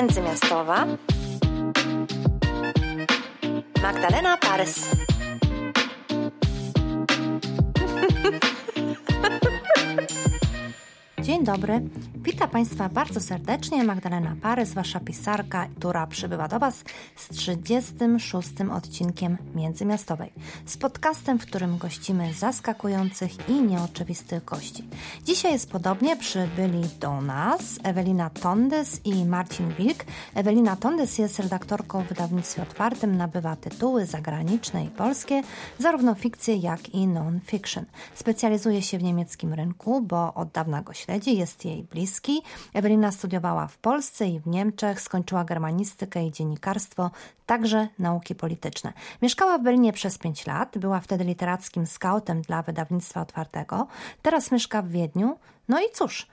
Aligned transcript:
międzymiastowa 0.00 0.86
Magdalena 3.82 4.36
Parys. 4.36 4.88
Dzień 11.22 11.44
dobry. 11.44 11.80
Witam 12.16 12.50
Państwa 12.50 12.88
bardzo 12.88 13.20
serdecznie. 13.20 13.84
Magdalena 13.84 14.36
Parys, 14.42 14.72
Wasza 14.72 15.00
pisarka, 15.00 15.68
która 15.76 16.06
przybywa 16.06 16.48
do 16.48 16.58
Was 16.58 16.84
z 17.16 17.28
36. 17.28 18.48
odcinkiem 18.72 19.36
Międzymiastowej. 19.54 20.32
Z 20.66 20.76
podcastem, 20.76 21.38
w 21.38 21.46
którym 21.46 21.78
gościmy 21.78 22.32
zaskakujących 22.32 23.48
i 23.48 23.62
nieoczywistych 23.62 24.44
gości. 24.44 24.84
Dzisiaj 25.24 25.52
jest 25.52 25.70
podobnie. 25.70 26.16
Przybyli 26.16 26.82
do 27.00 27.20
nas 27.20 27.78
Ewelina 27.82 28.30
Tondys 28.30 29.00
i 29.04 29.24
Marcin 29.24 29.74
Wilk. 29.78 30.04
Ewelina 30.34 30.76
Tondys 30.76 31.18
jest 31.18 31.38
redaktorką 31.38 32.02
w 32.02 32.08
wydawnictwie 32.08 32.62
otwartym, 32.62 33.16
nabywa 33.16 33.56
tytuły 33.56 34.06
zagraniczne 34.06 34.84
i 34.84 34.88
polskie, 34.88 35.42
zarówno 35.78 36.14
fikcje, 36.14 36.56
jak 36.56 36.88
i 36.88 37.06
non-fiction. 37.06 37.84
Specjalizuje 38.14 38.82
się 38.82 38.98
w 38.98 39.02
niemieckim 39.02 39.54
rynku, 39.54 40.00
bo 40.00 40.34
od 40.34 40.50
dawna 40.50 40.82
go 40.82 40.92
śledzi 40.92 41.09
jest 41.26 41.64
jej 41.64 41.82
bliski. 41.82 42.42
Ewelina 42.74 43.12
studiowała 43.12 43.66
w 43.66 43.78
Polsce 43.78 44.26
i 44.26 44.40
w 44.40 44.46
Niemczech, 44.46 45.00
skończyła 45.00 45.44
germanistykę 45.44 46.26
i 46.26 46.32
dziennikarstwo, 46.32 47.10
także 47.46 47.88
nauki 47.98 48.34
polityczne. 48.34 48.92
Mieszkała 49.22 49.58
w 49.58 49.62
Berlinie 49.62 49.92
przez 49.92 50.18
pięć 50.18 50.46
lat, 50.46 50.78
była 50.78 51.00
wtedy 51.00 51.24
literackim 51.24 51.86
skautem 51.86 52.42
dla 52.42 52.62
wydawnictwa 52.62 53.20
otwartego. 53.20 53.86
Teraz 54.22 54.52
mieszka 54.52 54.82
w 54.82 54.88
Wiedniu. 54.88 55.36
No 55.68 55.80
i 55.80 55.84
cóż, 55.92 56.26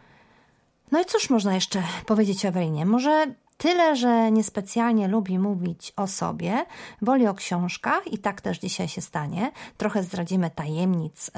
no 0.92 1.02
i 1.02 1.06
cóż 1.06 1.30
można 1.30 1.56
jeszcze 1.56 1.84
powiedzieć 2.06 2.46
o 2.46 2.48
Ewelinie? 2.48 2.86
Może 2.86 3.28
Tyle, 3.58 3.96
że 3.96 4.32
niespecjalnie 4.32 5.08
lubi 5.08 5.40
mówić 5.40 5.94
o 5.96 6.08
sobie, 6.08 6.66
woli 7.02 7.28
o 7.28 7.34
książkach 7.34 8.14
i 8.14 8.18
tak 8.18 8.42
też 8.42 8.60
dzisiaj 8.60 8.88
się 8.88 9.02
stanie. 9.02 9.52
Trochę 9.78 10.04
zdradzimy 10.04 10.50
tajemnic 10.50 11.28
y, 11.28 11.32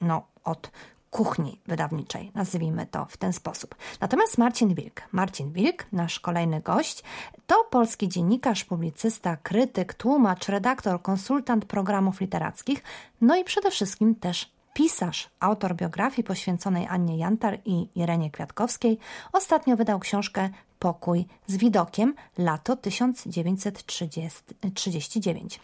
no, 0.00 0.22
od 0.44 0.70
kuchni 1.12 1.60
wydawniczej, 1.66 2.30
nazwijmy 2.34 2.86
to 2.86 3.04
w 3.04 3.16
ten 3.16 3.32
sposób. 3.32 3.74
Natomiast 4.00 4.38
Marcin 4.38 4.74
Wilk, 4.74 5.02
Marcin 5.12 5.52
Wilk, 5.52 5.86
nasz 5.92 6.20
kolejny 6.20 6.60
gość, 6.60 7.02
to 7.46 7.64
polski 7.70 8.08
dziennikarz, 8.08 8.64
publicysta, 8.64 9.36
krytyk, 9.36 9.94
tłumacz, 9.94 10.48
redaktor, 10.48 11.02
konsultant 11.02 11.64
programów 11.64 12.20
literackich, 12.20 12.82
no 13.20 13.36
i 13.36 13.44
przede 13.44 13.70
wszystkim 13.70 14.14
też 14.14 14.52
pisarz, 14.74 15.30
autor 15.40 15.76
biografii 15.76 16.24
poświęconej 16.24 16.86
Annie 16.86 17.18
Jantar 17.18 17.58
i 17.64 17.88
Irenie 17.94 18.30
Kwiatkowskiej. 18.30 18.98
Ostatnio 19.32 19.76
wydał 19.76 19.98
książkę 19.98 20.50
Pokój 20.78 21.26
z 21.46 21.56
widokiem, 21.56 22.14
lato 22.38 22.76
1939. 22.76 25.60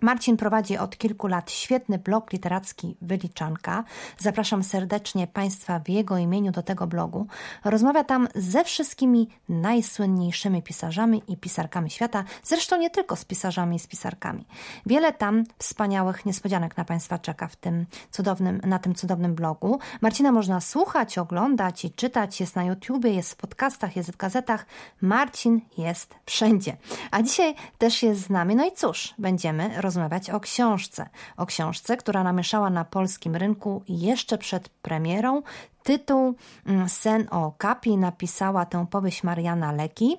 Marcin 0.00 0.36
prowadzi 0.36 0.78
od 0.78 0.98
kilku 0.98 1.26
lat 1.26 1.50
świetny 1.50 1.98
blog 1.98 2.32
literacki 2.32 2.96
Wyliczanka. 3.02 3.84
Zapraszam 4.18 4.62
serdecznie 4.62 5.26
Państwa 5.26 5.78
w 5.78 5.88
jego 5.88 6.18
imieniu 6.18 6.52
do 6.52 6.62
tego 6.62 6.86
blogu. 6.86 7.26
Rozmawia 7.64 8.04
tam 8.04 8.28
ze 8.34 8.64
wszystkimi 8.64 9.28
najsłynniejszymi 9.48 10.62
pisarzami 10.62 11.22
i 11.28 11.36
pisarkami 11.36 11.90
świata, 11.90 12.24
zresztą 12.42 12.78
nie 12.78 12.90
tylko 12.90 13.16
z 13.16 13.24
pisarzami 13.24 13.76
i 13.76 13.78
z 13.78 13.86
pisarkami. 13.86 14.46
Wiele 14.86 15.12
tam 15.12 15.44
wspaniałych 15.58 16.26
niespodzianek 16.26 16.76
na 16.76 16.84
Państwa 16.84 17.18
czeka 17.18 17.48
w 17.48 17.56
tym 17.56 17.86
cudownym, 18.10 18.60
na 18.66 18.78
tym 18.78 18.94
cudownym 18.94 19.34
blogu. 19.34 19.78
Marcina 20.00 20.32
można 20.32 20.60
słuchać, 20.60 21.18
oglądać 21.18 21.84
i 21.84 21.90
czytać. 21.90 22.40
Jest 22.40 22.56
na 22.56 22.64
YouTubie, 22.64 23.14
jest 23.14 23.32
w 23.32 23.36
podcastach, 23.36 23.96
jest 23.96 24.12
w 24.12 24.16
gazetach. 24.16 24.66
Marcin 25.00 25.60
jest 25.78 26.14
wszędzie. 26.26 26.76
A 27.10 27.22
dzisiaj 27.22 27.54
też 27.78 28.02
jest 28.02 28.20
z 28.20 28.30
nami. 28.30 28.56
No 28.56 28.66
i 28.66 28.72
cóż, 28.72 29.14
będziemy 29.18 29.79
rozmawiać 29.80 30.30
o 30.30 30.40
książce. 30.40 31.08
O 31.36 31.46
książce, 31.46 31.96
która 31.96 32.24
namieszała 32.24 32.70
na 32.70 32.84
polskim 32.84 33.36
rynku 33.36 33.82
jeszcze 33.88 34.38
przed 34.38 34.68
premierą. 34.68 35.42
Tytuł 35.82 36.34
mm, 36.66 36.88
Sen 36.88 37.26
o 37.30 37.52
Kapi 37.58 37.96
napisała 37.96 38.66
tę 38.66 38.86
powieść 38.86 39.22
Mariana 39.22 39.72
Leki. 39.72 40.16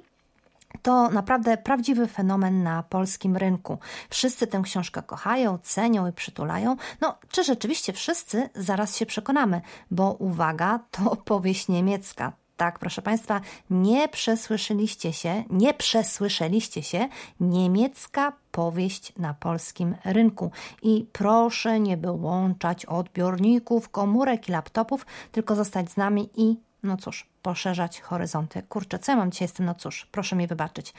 To 0.81 1.09
naprawdę 1.09 1.57
prawdziwy 1.57 2.07
fenomen 2.07 2.63
na 2.63 2.83
polskim 2.83 3.37
rynku. 3.37 3.77
Wszyscy 4.09 4.47
tę 4.47 4.61
książkę 4.63 5.01
kochają, 5.01 5.57
cenią 5.63 6.07
i 6.07 6.11
przytulają. 6.11 6.75
No, 7.01 7.17
czy 7.29 7.43
rzeczywiście 7.43 7.93
wszyscy? 7.93 8.49
Zaraz 8.55 8.97
się 8.97 9.05
przekonamy, 9.05 9.61
bo 9.91 10.11
uwaga, 10.11 10.79
to 10.91 11.15
powieść 11.25 11.67
niemiecka. 11.67 12.40
Tak, 12.61 12.79
proszę 12.79 13.01
Państwa, 13.01 13.41
nie 13.69 14.07
przesłyszeliście 14.07 15.13
się, 15.13 15.43
nie 15.49 15.73
przesłyszeliście 15.73 16.83
się, 16.83 17.09
niemiecka 17.39 18.33
powieść 18.51 19.13
na 19.17 19.33
polskim 19.33 19.95
rynku. 20.05 20.51
I 20.81 21.05
proszę 21.11 21.79
nie 21.79 21.97
wyłączać 21.97 22.85
odbiorników, 22.85 23.89
komórek 23.89 24.49
i 24.49 24.51
laptopów, 24.51 25.05
tylko 25.31 25.55
zostać 25.55 25.91
z 25.91 25.97
nami 25.97 26.29
i, 26.35 26.57
no 26.83 26.97
cóż, 26.97 27.27
poszerzać 27.41 28.01
horyzonty. 28.01 28.63
Kurczę, 28.69 28.99
co 28.99 29.11
ja 29.11 29.17
mam 29.17 29.31
dzisiaj 29.31 29.47
z 29.47 29.53
tym? 29.53 29.65
No 29.65 29.75
cóż, 29.75 30.07
proszę 30.11 30.35
mi 30.35 30.47
wybaczyć. 30.47 30.93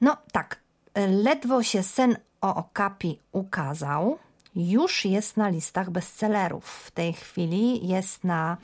No 0.00 0.16
tak, 0.32 0.60
ledwo 1.08 1.62
się 1.62 1.82
sen 1.82 2.16
o 2.40 2.54
Okapi 2.54 3.18
ukazał, 3.32 4.18
już 4.54 5.04
jest 5.04 5.36
na 5.36 5.48
listach 5.48 5.90
bestsellerów. 5.90 6.64
W 6.64 6.90
tej 6.90 7.12
chwili 7.12 7.88
jest 7.88 8.24
na 8.24 8.56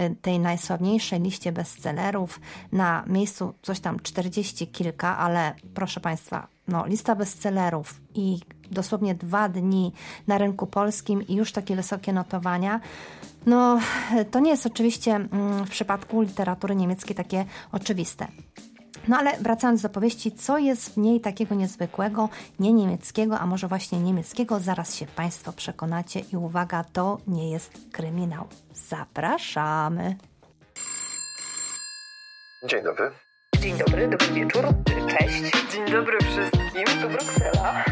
y, 0.00 0.16
tej 0.22 0.40
najsławniejszej 0.40 1.20
liście 1.20 1.52
bestsellerów 1.52 2.40
na 2.72 3.04
miejscu 3.06 3.54
coś 3.62 3.80
tam 3.80 4.00
40 4.00 4.66
kilka, 4.66 5.18
ale 5.18 5.54
proszę 5.74 6.00
Państwa, 6.00 6.48
no, 6.68 6.86
lista 6.86 7.14
bestsellerów 7.14 8.00
i 8.14 8.40
dosłownie 8.70 9.14
dwa 9.14 9.48
dni 9.48 9.92
na 10.26 10.38
rynku 10.38 10.66
polskim 10.66 11.26
i 11.26 11.34
już 11.34 11.52
takie 11.52 11.76
wysokie 11.76 12.12
notowania. 12.12 12.80
No, 13.46 13.80
to 14.30 14.40
nie 14.40 14.50
jest 14.50 14.66
oczywiście 14.66 15.14
mm, 15.14 15.66
w 15.66 15.70
przypadku 15.70 16.22
literatury 16.22 16.76
niemieckiej 16.76 17.16
takie 17.16 17.44
oczywiste. 17.72 18.28
No 19.08 19.16
ale 19.16 19.36
wracając 19.40 19.82
do 19.82 19.88
powieści, 19.88 20.32
co 20.32 20.58
jest 20.58 20.94
w 20.94 20.96
niej 20.96 21.20
takiego 21.20 21.54
niezwykłego, 21.54 22.28
nie 22.58 22.72
niemieckiego, 22.72 23.38
a 23.38 23.46
może 23.46 23.68
właśnie 23.68 24.00
niemieckiego, 24.00 24.60
zaraz 24.60 24.94
się 24.94 25.06
Państwo 25.06 25.52
przekonacie 25.52 26.20
i 26.32 26.36
uwaga, 26.36 26.84
to 26.92 27.18
nie 27.26 27.50
jest 27.50 27.72
kryminał. 27.92 28.44
Zapraszamy. 28.74 30.16
Dzień 32.64 32.84
dobry. 32.84 33.10
Dzień 33.60 33.78
dobry, 33.78 34.08
dobry 34.08 34.34
wieczór, 34.34 34.64
cześć. 35.18 35.42
Dzień 35.72 35.90
dobry 35.90 36.18
wszystkim, 36.20 36.84
to 37.02 37.08
Bruksela. 37.08 37.84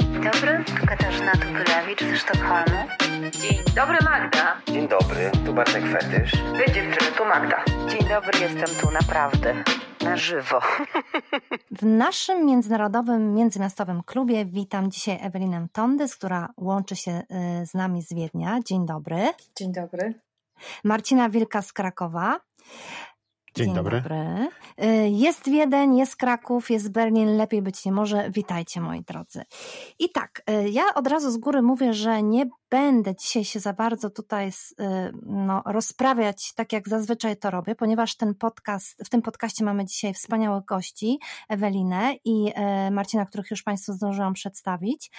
Dzień 0.00 0.22
dobry, 0.22 0.64
tu 0.64 0.86
Katarzyna 0.86 1.32
Tupylewicz 1.32 2.00
ze 2.00 2.16
Sztokholmu. 2.16 3.07
Dzień 3.18 3.58
dobry, 3.76 3.98
Magda. 4.04 4.60
Dzień 4.66 4.88
dobry, 4.88 5.30
tu 5.46 5.54
Bartek 5.54 5.84
Fetysz. 5.86 6.32
Wy 6.32 6.72
dziewczyny, 6.72 7.12
tu 7.16 7.24
Magda. 7.24 7.64
Dzień 7.88 8.08
dobry, 8.08 8.40
jestem 8.40 8.76
tu 8.80 8.90
naprawdę, 8.90 9.54
na 10.04 10.16
żywo. 10.16 10.60
W 11.70 11.82
naszym 11.86 12.46
międzynarodowym, 12.46 13.34
międzymiastowym 13.34 14.02
klubie 14.02 14.44
witam 14.44 14.90
dzisiaj 14.90 15.18
Ewelinę 15.22 15.66
Tondys, 15.72 16.16
która 16.16 16.48
łączy 16.56 16.96
się 16.96 17.22
y, 17.62 17.66
z 17.66 17.74
nami 17.74 18.02
z 18.02 18.14
Wiednia. 18.14 18.58
Dzień 18.64 18.86
dobry. 18.86 19.28
Dzień 19.56 19.72
dobry. 19.72 20.14
Marcina 20.84 21.28
Wilka 21.28 21.62
z 21.62 21.72
Krakowa. 21.72 22.40
Dzień, 23.54 23.66
Dzień 23.66 23.74
dobry. 23.74 24.00
dobry. 24.00 24.16
Y, 24.84 25.08
jest 25.08 25.48
Wiedeń, 25.50 25.96
jest 25.96 26.16
Kraków, 26.16 26.70
jest 26.70 26.92
Berlin, 26.92 27.36
lepiej 27.36 27.62
być 27.62 27.84
nie 27.84 27.92
może. 27.92 28.30
Witajcie 28.30 28.80
moi 28.80 29.02
drodzy. 29.02 29.42
I 29.98 30.10
tak, 30.10 30.42
y, 30.50 30.68
ja 30.70 30.82
od 30.94 31.06
razu 31.06 31.30
z 31.30 31.36
góry 31.36 31.62
mówię, 31.62 31.92
że 31.94 32.22
nie 32.22 32.46
będę 32.70 33.14
dzisiaj 33.14 33.44
się 33.44 33.60
za 33.60 33.72
bardzo 33.72 34.10
tutaj 34.10 34.48
y, 34.48 34.52
no, 35.22 35.62
rozprawiać 35.66 36.52
tak 36.54 36.72
jak 36.72 36.88
zazwyczaj 36.88 37.36
to 37.36 37.50
robię, 37.50 37.74
ponieważ 37.74 38.16
ten 38.16 38.34
podcast, 38.34 39.04
w 39.04 39.08
tym 39.08 39.22
podcaście 39.22 39.64
mamy 39.64 39.84
dzisiaj 39.84 40.14
wspaniałych 40.14 40.64
gości, 40.64 41.18
Ewelinę 41.48 42.14
i 42.24 42.52
Marcina, 42.90 43.26
których 43.26 43.50
już 43.50 43.62
Państwu 43.62 43.92
zdążyłam 43.92 44.32
przedstawić 44.32 45.10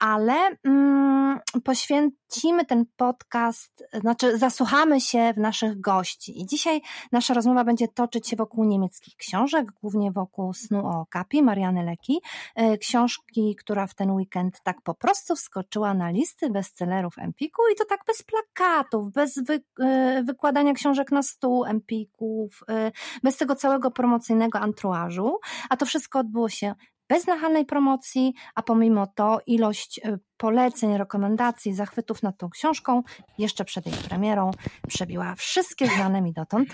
ale 0.00 0.56
mm, 0.64 1.38
poświęcimy 1.64 2.64
ten 2.68 2.84
podcast, 2.96 3.84
znaczy 4.00 4.38
zasłuchamy 4.38 5.00
się 5.00 5.32
w 5.36 5.38
naszych 5.38 5.80
gości. 5.80 6.40
I 6.40 6.46
dzisiaj 6.46 6.80
nasza 7.12 7.34
rozmowa 7.34 7.64
będzie 7.64 7.88
toczyć 7.88 8.28
się 8.28 8.36
wokół 8.36 8.64
niemieckich 8.64 9.16
książek, 9.16 9.72
głównie 9.82 10.12
wokół 10.12 10.52
Snu 10.52 10.86
o 10.86 11.06
Kapi, 11.10 11.42
Mariany 11.42 11.84
Leki, 11.84 12.20
e, 12.54 12.78
książki, 12.78 13.56
która 13.58 13.86
w 13.86 13.94
ten 13.94 14.10
weekend 14.10 14.60
tak 14.62 14.82
po 14.82 14.94
prostu 14.94 15.36
wskoczyła 15.36 15.94
na 15.94 16.10
listy 16.40 16.50
bestsellerów 16.50 17.18
Empiku 17.18 17.62
i 17.72 17.76
to 17.76 17.84
tak 17.84 18.00
bez 18.06 18.22
plakatów, 18.22 19.12
bez 19.12 19.38
wy, 19.46 19.60
e, 19.80 20.22
wykładania 20.22 20.72
książek 20.72 21.12
na 21.12 21.22
stół 21.22 21.64
Empików, 21.64 22.60
e, 22.68 22.92
bez 23.22 23.36
tego 23.36 23.56
całego 23.56 23.90
promocyjnego 23.90 24.58
anturażu, 24.58 25.38
a 25.70 25.76
to 25.76 25.86
wszystko 25.86 26.18
odbyło 26.18 26.48
się 26.48 26.74
bez 27.10 27.26
nachalnej 27.26 27.64
promocji, 27.64 28.34
a 28.54 28.62
pomimo 28.62 29.06
to 29.06 29.40
ilość 29.46 30.00
y, 30.04 30.18
poleceń, 30.36 30.96
rekomendacji, 30.96 31.74
zachwytów 31.74 32.22
nad 32.22 32.38
tą 32.38 32.50
książką 32.50 33.02
jeszcze 33.38 33.64
przed 33.64 33.86
jej 33.86 33.94
premierą 34.08 34.50
przebiła 34.88 35.34
wszystkie 35.34 35.86
znane 35.86 36.22
mi 36.22 36.32
dotąd 36.32 36.68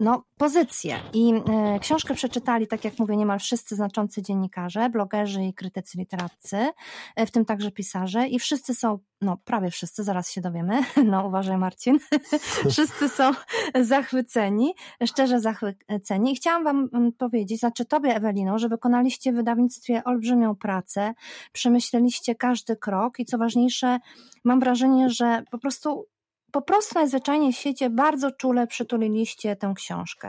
no, 0.00 0.24
pozycje. 0.38 0.98
I 1.12 1.32
książkę 1.80 2.14
przeczytali, 2.14 2.66
tak 2.66 2.84
jak 2.84 2.98
mówię, 2.98 3.16
niemal 3.16 3.38
wszyscy 3.38 3.76
znaczący 3.76 4.22
dziennikarze, 4.22 4.90
blogerzy 4.90 5.44
i 5.44 5.54
krytycy 5.54 5.98
literaccy, 5.98 6.70
w 7.16 7.30
tym 7.30 7.44
także 7.44 7.70
pisarze 7.70 8.28
i 8.28 8.38
wszyscy 8.38 8.74
są 8.74 8.98
no 9.20 9.36
prawie 9.44 9.70
wszyscy, 9.70 10.04
zaraz 10.04 10.30
się 10.30 10.40
dowiemy, 10.40 10.82
no 11.10 11.26
uważaj 11.26 11.58
Marcin, 11.58 11.98
wszyscy 12.70 13.08
są 13.08 13.30
zachwyceni, 13.80 14.74
szczerze 15.06 15.40
zachwyceni. 15.40 16.32
I 16.32 16.36
chciałam 16.36 16.64
wam 16.64 16.88
mm, 16.92 17.12
powiedzieć, 17.12 17.60
znaczy 17.60 17.84
tobie 17.84 18.14
Ewelino, 18.16 18.58
że 18.58 18.68
wykonaliście 18.68 19.32
w 19.32 19.36
wydawnictwie 19.50 20.04
olbrzymią 20.04 20.56
pracę, 20.56 21.14
przemyśleliście 21.52 22.34
każdy 22.34 22.76
krok 22.76 23.18
i 23.18 23.24
co 23.24 23.38
ważniejsze, 23.38 23.98
mam 24.44 24.60
wrażenie, 24.60 25.10
że 25.10 25.42
po 25.50 25.58
prostu 25.58 26.06
po 26.52 26.62
prostu 26.62 26.94
najzwyczajniej 26.94 27.52
w 27.52 27.56
świecie 27.56 27.90
bardzo 27.90 28.30
czule 28.30 28.66
przytuliliście 28.66 29.56
tę 29.56 29.72
książkę. 29.76 30.28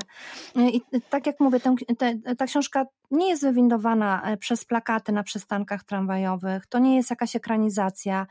I 0.55 0.81
tak 1.09 1.27
jak 1.27 1.39
mówię, 1.39 1.59
tę, 1.59 1.75
te, 1.97 2.35
ta 2.35 2.45
książka 2.45 2.85
nie 3.11 3.29
jest 3.29 3.43
wywindowana 3.43 4.21
e, 4.23 4.37
przez 4.37 4.65
plakaty 4.65 5.11
na 5.11 5.23
przystankach 5.23 5.83
tramwajowych, 5.83 6.67
to 6.67 6.79
nie 6.79 6.95
jest 6.95 7.09
jakaś 7.09 7.35
ekranizacja 7.35 8.27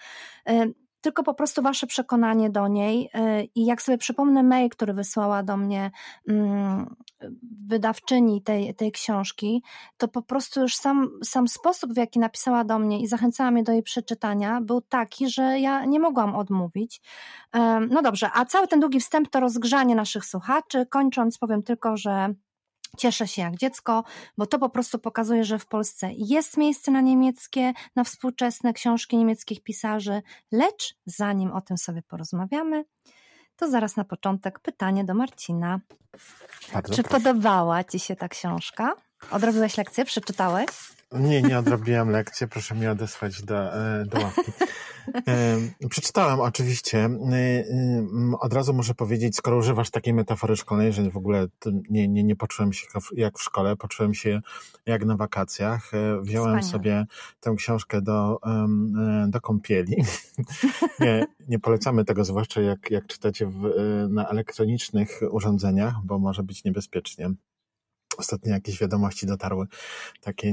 e, 0.48 0.66
tylko 1.00 1.22
po 1.22 1.34
prostu 1.34 1.62
wasze 1.62 1.86
przekonanie 1.86 2.50
do 2.50 2.68
niej. 2.68 3.10
E, 3.14 3.44
I 3.44 3.66
jak 3.66 3.82
sobie 3.82 3.98
przypomnę 3.98 4.42
mail, 4.42 4.68
który 4.68 4.94
wysłała 4.94 5.42
do 5.42 5.56
mnie 5.56 5.90
mm, 6.28 6.94
wydawczyni 7.66 8.42
tej, 8.42 8.74
tej 8.74 8.92
książki, 8.92 9.62
to 9.96 10.08
po 10.08 10.22
prostu 10.22 10.60
już 10.60 10.76
sam, 10.76 11.10
sam 11.24 11.48
sposób, 11.48 11.92
w 11.92 11.96
jaki 11.96 12.18
napisała 12.18 12.64
do 12.64 12.78
mnie 12.78 13.00
i 13.00 13.06
zachęcała 13.06 13.50
mnie 13.50 13.62
do 13.62 13.72
jej 13.72 13.82
przeczytania, 13.82 14.60
był 14.60 14.80
taki, 14.80 15.30
że 15.30 15.60
ja 15.60 15.84
nie 15.84 16.00
mogłam 16.00 16.36
odmówić. 16.36 17.00
No 17.90 18.02
dobrze, 18.02 18.30
a 18.34 18.44
cały 18.44 18.68
ten 18.68 18.80
długi 18.80 19.00
wstęp 19.00 19.28
to 19.28 19.40
rozgrzanie 19.40 19.94
naszych 19.94 20.24
słuchaczy. 20.24 20.86
Kończąc, 20.86 21.38
powiem 21.38 21.62
tylko, 21.62 21.96
że 21.96 22.34
Cieszę 22.96 23.28
się 23.28 23.42
jak 23.42 23.56
dziecko, 23.56 24.04
bo 24.38 24.46
to 24.46 24.58
po 24.58 24.68
prostu 24.68 24.98
pokazuje, 24.98 25.44
że 25.44 25.58
w 25.58 25.66
Polsce 25.66 26.10
jest 26.12 26.56
miejsce 26.56 26.90
na 26.90 27.00
niemieckie, 27.00 27.72
na 27.96 28.04
współczesne 28.04 28.72
książki 28.72 29.16
niemieckich 29.16 29.62
pisarzy, 29.62 30.22
lecz 30.52 30.94
zanim 31.06 31.52
o 31.52 31.60
tym 31.60 31.78
sobie 31.78 32.02
porozmawiamy, 32.02 32.84
to 33.56 33.70
zaraz 33.70 33.96
na 33.96 34.04
początek 34.04 34.58
pytanie 34.58 35.04
do 35.04 35.14
Marcina. 35.14 35.80
Bardzo 36.72 36.94
Czy 36.94 37.02
proszę. 37.02 37.18
podobała 37.18 37.84
Ci 37.84 37.98
się 37.98 38.16
ta 38.16 38.28
książka? 38.28 38.94
Odrobiłeś 39.30 39.76
lekcję? 39.76 40.04
Przeczytałeś? 40.04 40.66
Nie, 41.12 41.42
nie 41.42 41.58
odrobiłem 41.58 42.10
lekcji. 42.18 42.48
Proszę 42.48 42.74
mnie 42.74 42.90
odesłać 42.90 43.42
do, 43.42 43.74
e, 43.74 44.04
do 44.04 44.20
ławki. 44.20 44.52
Przeczytałem 45.90 46.40
oczywiście. 46.40 46.98
E, 46.98 47.36
e, 47.36 47.64
od 48.40 48.52
razu 48.52 48.74
muszę 48.74 48.94
powiedzieć, 48.94 49.36
skoro 49.36 49.56
używasz 49.56 49.90
takiej 49.90 50.14
metafory 50.14 50.56
szkolnej, 50.56 50.92
że 50.92 51.10
w 51.10 51.16
ogóle 51.16 51.46
nie, 51.90 52.08
nie, 52.08 52.24
nie 52.24 52.36
poczułem 52.36 52.72
się 52.72 52.86
jak 53.16 53.38
w 53.38 53.42
szkole, 53.42 53.76
poczułem 53.76 54.14
się 54.14 54.40
jak 54.86 55.04
na 55.04 55.16
wakacjach. 55.16 55.90
Wziąłem 56.22 56.60
Wspaniale. 56.60 56.72
sobie 56.72 57.06
tę 57.40 57.54
książkę 57.56 58.02
do, 58.02 58.40
do 59.28 59.40
kąpieli. 59.40 59.96
Nie, 61.00 61.26
nie 61.48 61.58
polecamy 61.58 62.04
tego, 62.04 62.24
zwłaszcza 62.24 62.60
jak, 62.60 62.90
jak 62.90 63.06
czytacie 63.06 63.46
w, 63.46 63.72
na 64.10 64.28
elektronicznych 64.28 65.20
urządzeniach, 65.30 65.94
bo 66.04 66.18
może 66.18 66.42
być 66.42 66.64
niebezpiecznie 66.64 67.30
ostatnio 68.20 68.52
jakieś 68.52 68.80
wiadomości 68.80 69.26
dotarły, 69.26 69.66
takie 70.20 70.52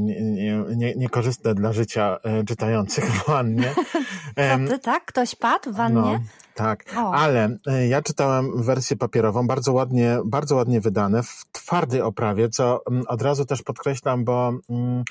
niekorzystne 0.96 1.50
nie, 1.50 1.56
nie 1.56 1.62
dla 1.62 1.74
życia 1.74 2.18
e, 2.24 2.44
czytających 2.44 3.06
w 3.06 3.28
wannie. 3.28 3.76
Ty, 4.70 4.80
tak? 4.80 5.06
Ktoś 5.06 5.36
padł 5.36 5.72
w 5.72 5.76
wannie? 5.76 6.02
No, 6.02 6.20
tak, 6.54 6.86
o. 6.98 7.14
ale 7.14 7.58
e, 7.68 7.88
ja 7.88 8.02
czytałem 8.02 8.64
wersję 8.64 8.98
papierową, 8.98 9.48
bardzo 9.48 9.74
ładnie, 9.74 10.18
bardzo 10.26 10.56
ładnie 10.56 10.82
wydane, 10.82 11.24
w 11.24 11.46
twardej 11.52 12.02
oprawie, 12.02 12.50
co 12.50 12.82
mm, 12.92 13.04
od 13.08 13.22
razu 13.22 13.46
też 13.46 13.64
podkreślam, 13.64 14.26
bo 14.26 14.54
mm, 14.70 15.04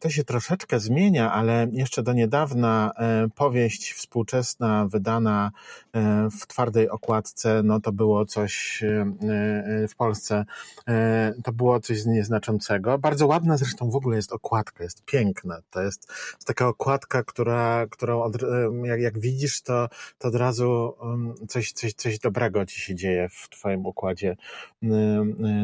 to 0.00 0.10
się 0.10 0.24
troszeczkę 0.24 0.80
zmienia, 0.80 1.32
ale 1.32 1.66
jeszcze 1.72 2.02
do 2.02 2.12
niedawna 2.12 2.92
e, 2.96 3.28
powieść 3.34 3.92
współczesna 3.92 4.86
wydana 4.86 5.50
e, 5.92 6.28
w 6.30 6.46
twardej 6.46 6.90
okładce, 6.90 7.62
no 7.64 7.80
to 7.80 7.92
było 7.92 8.26
coś 8.26 8.84
w 9.88 9.96
Polsce, 9.96 10.44
to 11.44 11.52
było 11.52 11.80
coś 11.80 12.04
nieznaczącego. 12.06 12.98
Bardzo 12.98 13.26
ładna 13.26 13.56
zresztą 13.56 13.90
w 13.90 13.96
ogóle 13.96 14.16
jest 14.16 14.32
okładka, 14.32 14.84
jest 14.84 15.04
piękna. 15.04 15.58
To 15.70 15.82
jest, 15.82 16.08
jest 16.34 16.46
taka 16.46 16.68
okładka, 16.68 17.22
która, 17.22 17.86
którą 17.90 18.22
od, 18.22 18.36
jak, 18.84 19.00
jak 19.00 19.18
widzisz, 19.18 19.62
to, 19.62 19.88
to 20.18 20.28
od 20.28 20.34
razu 20.34 20.94
um, 21.00 21.34
coś, 21.48 21.72
coś, 21.72 21.92
coś 21.94 22.18
dobrego 22.18 22.66
ci 22.66 22.80
się 22.80 22.94
dzieje 22.94 23.28
w 23.28 23.48
twoim 23.48 23.86
układzie 23.86 24.36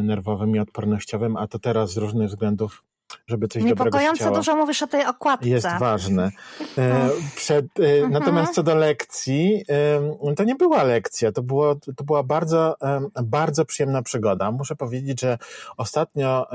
nerwowym 0.02 0.56
i 0.56 0.58
odpornościowym, 0.58 1.36
a 1.36 1.46
to 1.46 1.58
teraz 1.58 1.92
z 1.92 1.96
różnych 1.96 2.28
względów 2.28 2.82
żeby 3.26 3.48
coś 3.48 3.62
Niepokojąco 3.62 4.30
dużo 4.30 4.56
mówisz 4.56 4.82
o 4.82 4.86
tej 4.86 5.06
okładce. 5.06 5.48
Jest 5.48 5.66
ważne. 5.78 6.30
E, 6.78 7.10
przed, 7.36 7.80
e, 7.80 7.94
mhm. 7.94 8.12
natomiast 8.12 8.54
co 8.54 8.62
do 8.62 8.74
lekcji, 8.74 9.64
e, 9.68 10.34
to 10.36 10.44
nie 10.44 10.54
była 10.54 10.82
lekcja, 10.82 11.32
to, 11.32 11.42
było, 11.42 11.74
to 11.96 12.04
była 12.04 12.22
bardzo, 12.22 12.76
bardzo 13.24 13.64
przyjemna 13.64 14.02
przygoda. 14.02 14.50
Muszę 14.50 14.76
powiedzieć, 14.76 15.20
że 15.20 15.38
ostatnio 15.76 16.46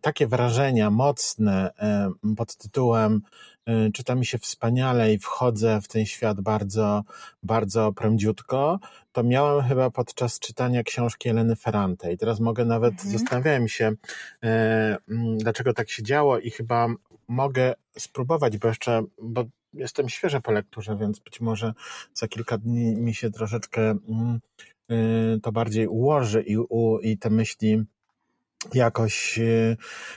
takie 0.00 0.26
wrażenia 0.26 0.90
mocne 0.90 1.70
pod 2.36 2.56
tytułem 2.56 3.22
czyta 3.94 4.14
mi 4.14 4.26
się 4.26 4.38
wspaniale 4.38 5.14
i 5.14 5.18
wchodzę 5.18 5.80
w 5.80 5.88
ten 5.88 6.06
świat 6.06 6.40
bardzo, 6.40 7.02
bardzo 7.42 7.92
prędziutko, 7.92 8.78
to 9.12 9.22
miałem 9.22 9.64
chyba 9.68 9.90
podczas 9.90 10.38
czytania 10.38 10.82
książki 10.82 11.28
Eleny 11.28 11.56
Ferrante. 11.56 12.12
I 12.12 12.18
teraz 12.18 12.40
mogę 12.40 12.64
nawet, 12.64 12.92
mhm. 12.92 13.18
zastanawiałem 13.18 13.68
się, 13.68 13.92
e, 14.44 14.96
dlaczego 15.36 15.72
tak 15.72 15.90
się 15.90 16.02
działo 16.02 16.38
i 16.38 16.50
chyba 16.50 16.88
mogę 17.28 17.74
spróbować, 17.98 18.58
bo 18.58 18.68
jeszcze, 18.68 19.02
bo 19.22 19.44
jestem 19.74 20.08
świeża 20.08 20.40
po 20.40 20.52
lekturze, 20.52 20.96
więc 20.96 21.18
być 21.18 21.40
może 21.40 21.74
za 22.14 22.28
kilka 22.28 22.58
dni 22.58 22.96
mi 22.96 23.14
się 23.14 23.30
troszeczkę 23.30 23.82
mm, 24.08 24.40
y, 24.90 25.40
to 25.42 25.52
bardziej 25.52 25.86
ułoży 25.86 26.42
i, 26.42 26.56
u, 26.58 26.98
i 26.98 27.18
te 27.18 27.30
myśli 27.30 27.84
jakoś, 28.74 29.38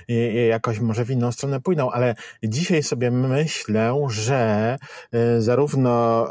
e, 0.09 0.45
jakoś 0.47 0.79
może 0.79 1.05
w 1.05 1.11
inną 1.11 1.31
stronę 1.31 1.61
pójdą, 1.61 1.91
ale 1.91 2.15
dzisiaj 2.43 2.83
sobie 2.83 3.11
myślę, 3.11 4.07
że 4.09 4.77
zarówno, 5.39 6.27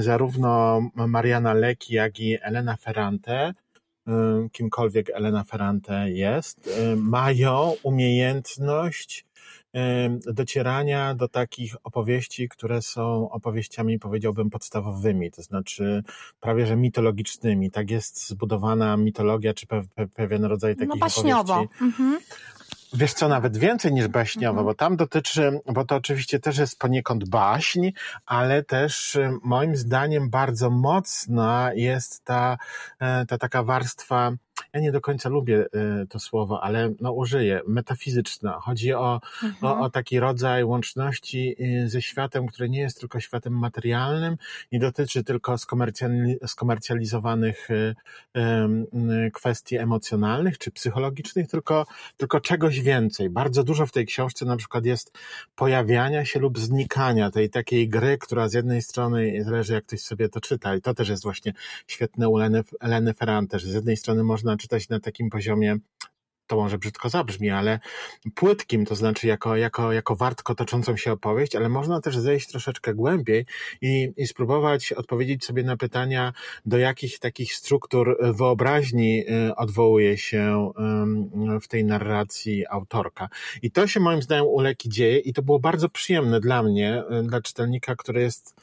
zarówno 0.00 0.80
Mariana 0.94 1.54
Leki, 1.54 1.94
jak 1.94 2.20
i 2.20 2.38
Elena 2.42 2.76
Ferrante, 2.76 3.52
kimkolwiek 4.52 5.10
Elena 5.10 5.44
Ferrante 5.44 6.10
jest, 6.10 6.70
mają 6.96 7.74
umiejętność 7.82 9.26
docierania 10.26 11.14
do 11.14 11.28
takich 11.28 11.74
opowieści, 11.84 12.48
które 12.48 12.82
są 12.82 13.30
opowieściami, 13.30 13.98
powiedziałbym, 13.98 14.50
podstawowymi, 14.50 15.30
to 15.30 15.42
znaczy 15.42 16.02
prawie 16.40 16.66
że 16.66 16.76
mitologicznymi. 16.76 17.70
Tak 17.70 17.90
jest 17.90 18.28
zbudowana 18.28 18.96
mitologia, 18.96 19.54
czy 19.54 19.66
pe 19.66 19.82
pe 19.94 20.06
pewien 20.06 20.44
rodzaj 20.44 20.72
no, 20.72 20.78
takich 20.78 20.94
no, 20.94 21.06
baśniowo. 21.06 21.54
opowieści. 21.54 21.84
Mhm. 21.84 22.18
Wiesz 22.94 23.14
co, 23.14 23.28
nawet 23.28 23.56
więcej 23.56 23.92
niż 23.92 24.08
baśniowo, 24.08 24.60
mhm. 24.60 24.66
bo 24.66 24.74
tam 24.74 24.96
dotyczy, 24.96 25.60
bo 25.72 25.84
to 25.84 25.96
oczywiście 25.96 26.40
też 26.40 26.58
jest 26.58 26.78
poniekąd 26.78 27.28
baśń, 27.28 27.90
ale 28.26 28.62
też 28.62 29.18
moim 29.42 29.76
zdaniem 29.76 30.30
bardzo 30.30 30.70
mocna 30.70 31.70
jest 31.74 32.24
ta, 32.24 32.56
e, 32.98 33.26
ta 33.26 33.38
taka 33.38 33.62
warstwa 33.62 34.32
ja 34.72 34.80
nie 34.80 34.92
do 34.92 35.00
końca 35.00 35.28
lubię 35.28 35.66
e, 35.72 36.06
to 36.06 36.18
słowo, 36.18 36.62
ale 36.62 36.92
no 37.00 37.12
użyję, 37.12 37.60
metafizyczna. 37.66 38.58
Chodzi 38.60 38.94
o, 38.94 39.20
mhm. 39.42 39.72
o, 39.72 39.80
o, 39.80 39.90
taki 39.90 40.20
rodzaj 40.20 40.64
łączności 40.64 41.56
e, 41.58 41.88
ze 41.88 42.02
światem, 42.02 42.46
który 42.46 42.68
nie 42.68 42.80
jest 42.80 43.00
tylko 43.00 43.20
światem 43.20 43.58
materialnym, 43.58 44.36
nie 44.72 44.78
dotyczy 44.78 45.24
tylko 45.24 45.56
skomercjalizowanych 46.46 47.68
e, 47.70 47.94
kwestii 49.34 49.76
emocjonalnych 49.76 50.58
czy 50.58 50.70
psychologicznych, 50.70 51.48
tylko, 51.48 51.86
tylko 52.16 52.40
czegoś 52.40 52.80
więcej. 52.80 53.30
Bardzo 53.30 53.64
dużo 53.64 53.86
w 53.86 53.92
tej 53.92 54.06
książce 54.06 54.44
na 54.44 54.56
przykład 54.56 54.84
jest 54.84 55.18
pojawiania 55.56 56.24
się 56.24 56.40
lub 56.40 56.58
znikania 56.58 57.30
tej 57.30 57.50
takiej 57.50 57.88
gry, 57.88 58.18
która 58.18 58.48
z 58.48 58.54
jednej 58.54 58.82
strony 58.82 59.44
zależy 59.44 59.72
jak 59.72 59.84
ktoś 59.86 60.00
sobie 60.00 60.28
to 60.28 60.40
czyta 60.40 60.76
i 60.76 60.80
to 60.80 60.94
też 60.94 61.08
jest 61.08 61.22
właśnie 61.22 61.52
świetne 61.86 62.28
u 62.28 62.36
Leny, 62.36 62.64
Leny 62.82 63.14
Ferrante, 63.14 63.58
że 63.58 63.68
z 63.68 63.74
jednej 63.74 63.96
strony 63.96 64.24
można 64.24 64.45
czytać 64.56 64.88
na 64.88 65.00
takim 65.00 65.30
poziomie 65.30 65.78
to 66.46 66.56
może 66.56 66.78
brzydko 66.78 67.08
zabrzmi, 67.08 67.50
ale 67.50 67.80
płytkim, 68.34 68.86
to 68.86 68.94
znaczy 68.94 69.26
jako, 69.26 69.56
jako, 69.56 69.92
jako 69.92 70.16
wartko 70.16 70.54
toczącą 70.54 70.96
się 70.96 71.12
opowieść, 71.12 71.56
ale 71.56 71.68
można 71.68 72.00
też 72.00 72.18
zejść 72.18 72.48
troszeczkę 72.48 72.94
głębiej 72.94 73.46
i, 73.80 74.12
i 74.16 74.26
spróbować 74.26 74.92
odpowiedzieć 74.92 75.44
sobie 75.44 75.62
na 75.62 75.76
pytania, 75.76 76.32
do 76.66 76.78
jakich 76.78 77.18
takich 77.18 77.54
struktur 77.54 78.18
wyobraźni 78.20 79.24
y, 79.48 79.56
odwołuje 79.56 80.18
się 80.18 80.70
w 81.62 81.68
tej 81.68 81.84
narracji 81.84 82.66
autorka. 82.70 83.28
I 83.62 83.70
to 83.70 83.86
się 83.86 84.00
moim 84.00 84.22
zdaniem 84.22 84.46
u 84.46 84.60
Leki 84.60 84.88
dzieje 84.88 85.18
i 85.18 85.32
to 85.32 85.42
było 85.42 85.58
bardzo 85.58 85.88
przyjemne 85.88 86.40
dla 86.40 86.62
mnie, 86.62 87.02
y, 87.20 87.22
dla 87.22 87.40
czytelnika, 87.40 87.96
który 87.96 88.20
jest 88.20 88.54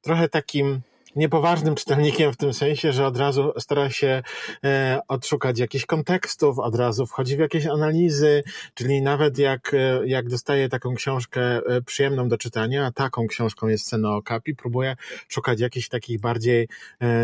trochę 0.00 0.28
takim 0.28 0.80
niepoważnym 1.16 1.74
czytelnikiem 1.74 2.32
w 2.32 2.36
tym 2.36 2.54
sensie, 2.54 2.92
że 2.92 3.06
od 3.06 3.16
razu 3.16 3.52
stara 3.58 3.90
się 3.90 4.22
e, 4.64 5.00
odszukać 5.08 5.58
jakichś 5.58 5.86
kontekstów, 5.86 6.58
od 6.58 6.74
razu 6.74 7.06
wchodzi 7.06 7.36
w 7.36 7.40
jakieś 7.40 7.66
analizy, 7.66 8.42
czyli 8.74 9.02
nawet 9.02 9.38
jak, 9.38 9.74
e, 9.74 10.06
jak 10.06 10.28
dostaje 10.28 10.68
taką 10.68 10.94
książkę 10.94 11.40
e, 11.40 11.82
przyjemną 11.82 12.28
do 12.28 12.38
czytania, 12.38 12.86
a 12.86 12.92
taką 12.92 13.26
książką 13.26 13.68
jest 13.68 13.86
Scena 13.86 14.16
o 14.16 14.22
Kapi, 14.22 14.54
próbuje 14.54 14.96
szukać 15.28 15.60
jakichś 15.60 15.88
takich 15.88 16.20
bardziej 16.20 16.68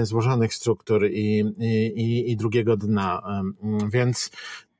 złożonych 0.03 0.55
struktur 0.55 1.07
i, 1.07 1.45
i, 1.95 2.31
i 2.31 2.37
drugiego 2.37 2.77
dna. 2.77 3.23
Więc 3.89 4.31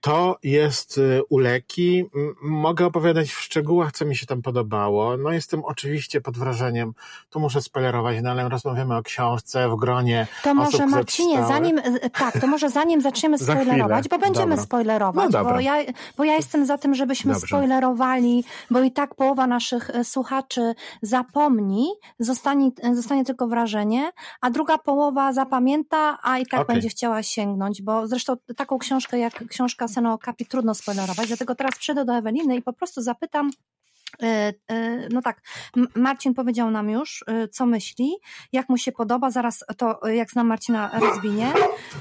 to 0.01 0.39
jest 0.43 0.99
y, 0.99 1.23
uleki. 1.29 2.05
Mogę 2.43 2.87
opowiadać 2.87 3.31
w 3.31 3.41
szczegółach, 3.41 3.93
co 3.93 4.05
mi 4.05 4.17
się 4.17 4.27
tam 4.27 4.43
podobało. 4.43 5.17
No 5.17 5.33
jestem 5.33 5.65
oczywiście 5.65 6.21
pod 6.21 6.39
wrażeniem, 6.39 6.93
tu 7.31 7.41
muszę 7.41 7.63
spoilerować, 7.63 8.17
no 8.23 8.31
ale 8.31 8.49
rozmawiamy 8.49 8.97
o 8.97 9.03
książce 9.03 9.69
w 9.69 9.77
gronie 9.77 10.27
To 10.43 10.55
może 10.55 10.79
osób, 10.79 10.91
Marcinie, 10.91 11.47
zanim, 11.49 11.79
y, 11.79 12.11
tak, 12.11 12.41
to 12.41 12.47
może 12.47 12.71
zanim 12.71 13.01
zaczniemy 13.01 13.39
Za 13.49 13.53
spoilerować, 13.53 14.09
bo 14.09 14.19
będziemy 14.19 14.51
Dobra. 14.51 14.65
spoilerować, 14.65 15.25
No 15.25 15.31
dobra. 15.31 15.55
bo, 15.55 15.61
ja, 15.61 15.75
bo 16.17 16.25
ja 16.25 16.35
jestem 16.35 16.67
za 16.67 16.79
tym, 16.79 16.95
żebyśmy 16.95 17.33
Dobrze. 17.33 17.47
spoilerowali, 17.47 18.45
bo 18.71 18.83
i 18.83 18.93
tak 18.93 19.15
połowa 19.15 19.47
naszych 19.47 19.91
y, 19.91 20.05
słuchaczy 20.05 20.75
zapomni, 21.03 21.89
zostanie, 22.19 22.71
zostanie 22.93 23.25
tylko 23.25 23.49
wrażenie, 23.49 24.11
a 24.41 24.51
druga 24.51 24.79
połowa 24.79 25.33
zapamięta, 25.33 26.19
a 26.23 26.39
i 26.39 26.47
tak 26.47 26.61
Okej. 26.61 26.75
będzie 26.75 26.89
chciała 26.89 27.23
sięgnąć, 27.23 27.83
bo 27.83 28.07
zresztą 28.07 28.37
taką 28.57 28.79
książkę 28.79 29.19
jak 29.19 29.49
książka 29.49 29.88
Seno 29.89 30.13
o 30.13 30.19
Kapi 30.19 30.47
trudno 30.47 30.75
spoilerować, 30.75 31.29
dlatego 31.29 31.55
teraz 31.55 31.79
przyjdę 31.79 32.05
do 32.05 32.17
Eweliny 32.17 32.57
i 32.57 32.63
po 32.63 32.73
prostu 32.73 33.03
zapytam, 33.03 33.51
E, 34.23 34.53
e, 34.69 35.09
No 35.11 35.23
tak, 35.23 35.41
Marcin 35.95 36.35
powiedział 36.35 36.71
nam 36.71 36.91
już, 36.91 37.25
e, 37.27 37.49
co 37.49 37.67
myśli, 37.67 38.17
jak 38.53 38.69
mu 38.69 38.79
się 38.79 38.93
podoba, 38.93 39.31
zaraz 39.31 39.65
to, 39.77 40.09
jak 40.09 40.31
znam 40.31 40.47
Marcina, 40.47 40.91
rozwinie. 40.99 41.53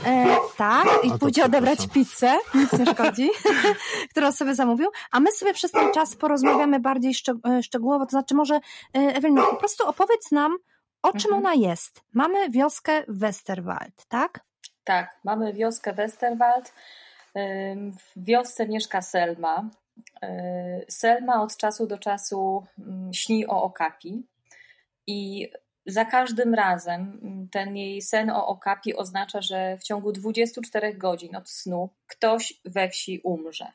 E, 0.05 0.25
tak, 0.57 0.87
i 1.03 1.11
pójdzie 1.19 1.45
odebrać 1.45 1.87
pizzę, 1.93 2.37
nic 2.55 2.73
nie 2.73 2.85
szkodzi, 2.85 3.29
którą 4.11 4.31
sobie 4.31 4.55
zamówił, 4.55 4.89
a 5.11 5.19
my 5.19 5.31
sobie 5.31 5.53
przez 5.53 5.71
ten 5.71 5.93
czas 5.93 6.15
porozmawiamy 6.15 6.79
bardziej 6.79 7.13
szczeg- 7.13 7.61
szczegółowo, 7.63 8.05
to 8.05 8.09
znaczy 8.11 8.35
może, 8.35 8.55
e, 8.55 8.59
Ewelina, 8.93 9.41
po 9.43 9.55
prostu 9.55 9.87
opowiedz 9.87 10.31
nam, 10.31 10.57
o 11.03 11.11
czym 11.11 11.33
Mhm. 11.33 11.45
ona 11.45 11.53
jest. 11.69 12.01
Mamy 12.13 12.49
wioskę 12.49 13.03
Westerwald, 13.07 14.05
tak? 14.07 14.39
Tak, 14.83 15.15
mamy 15.23 15.53
wioskę 15.53 15.93
Westerwald. 15.93 16.73
W 17.97 18.23
wiosce 18.23 18.67
mieszka 18.67 19.01
Selma. 19.01 19.69
Yy, 20.21 20.29
Selma 20.89 21.43
od 21.43 21.57
czasu 21.57 21.87
do 21.87 21.97
czasu 21.97 22.63
mm, 22.79 23.13
śni 23.13 23.47
o 23.47 23.63
Okapi 23.63 24.23
i 25.07 25.51
za 25.85 26.05
każdym 26.05 26.53
razem 26.53 27.19
mm, 27.23 27.49
ten 27.49 27.77
jej 27.77 28.01
sen 28.01 28.29
o 28.29 28.47
Okapi 28.47 28.95
oznacza, 28.95 29.41
że 29.41 29.77
w 29.77 29.83
ciągu 29.83 30.11
24 30.11 30.93
godzin 30.93 31.35
od 31.35 31.49
snu 31.49 31.89
ktoś 32.07 32.53
we 32.65 32.89
wsi 32.89 33.21
umrze. 33.23 33.71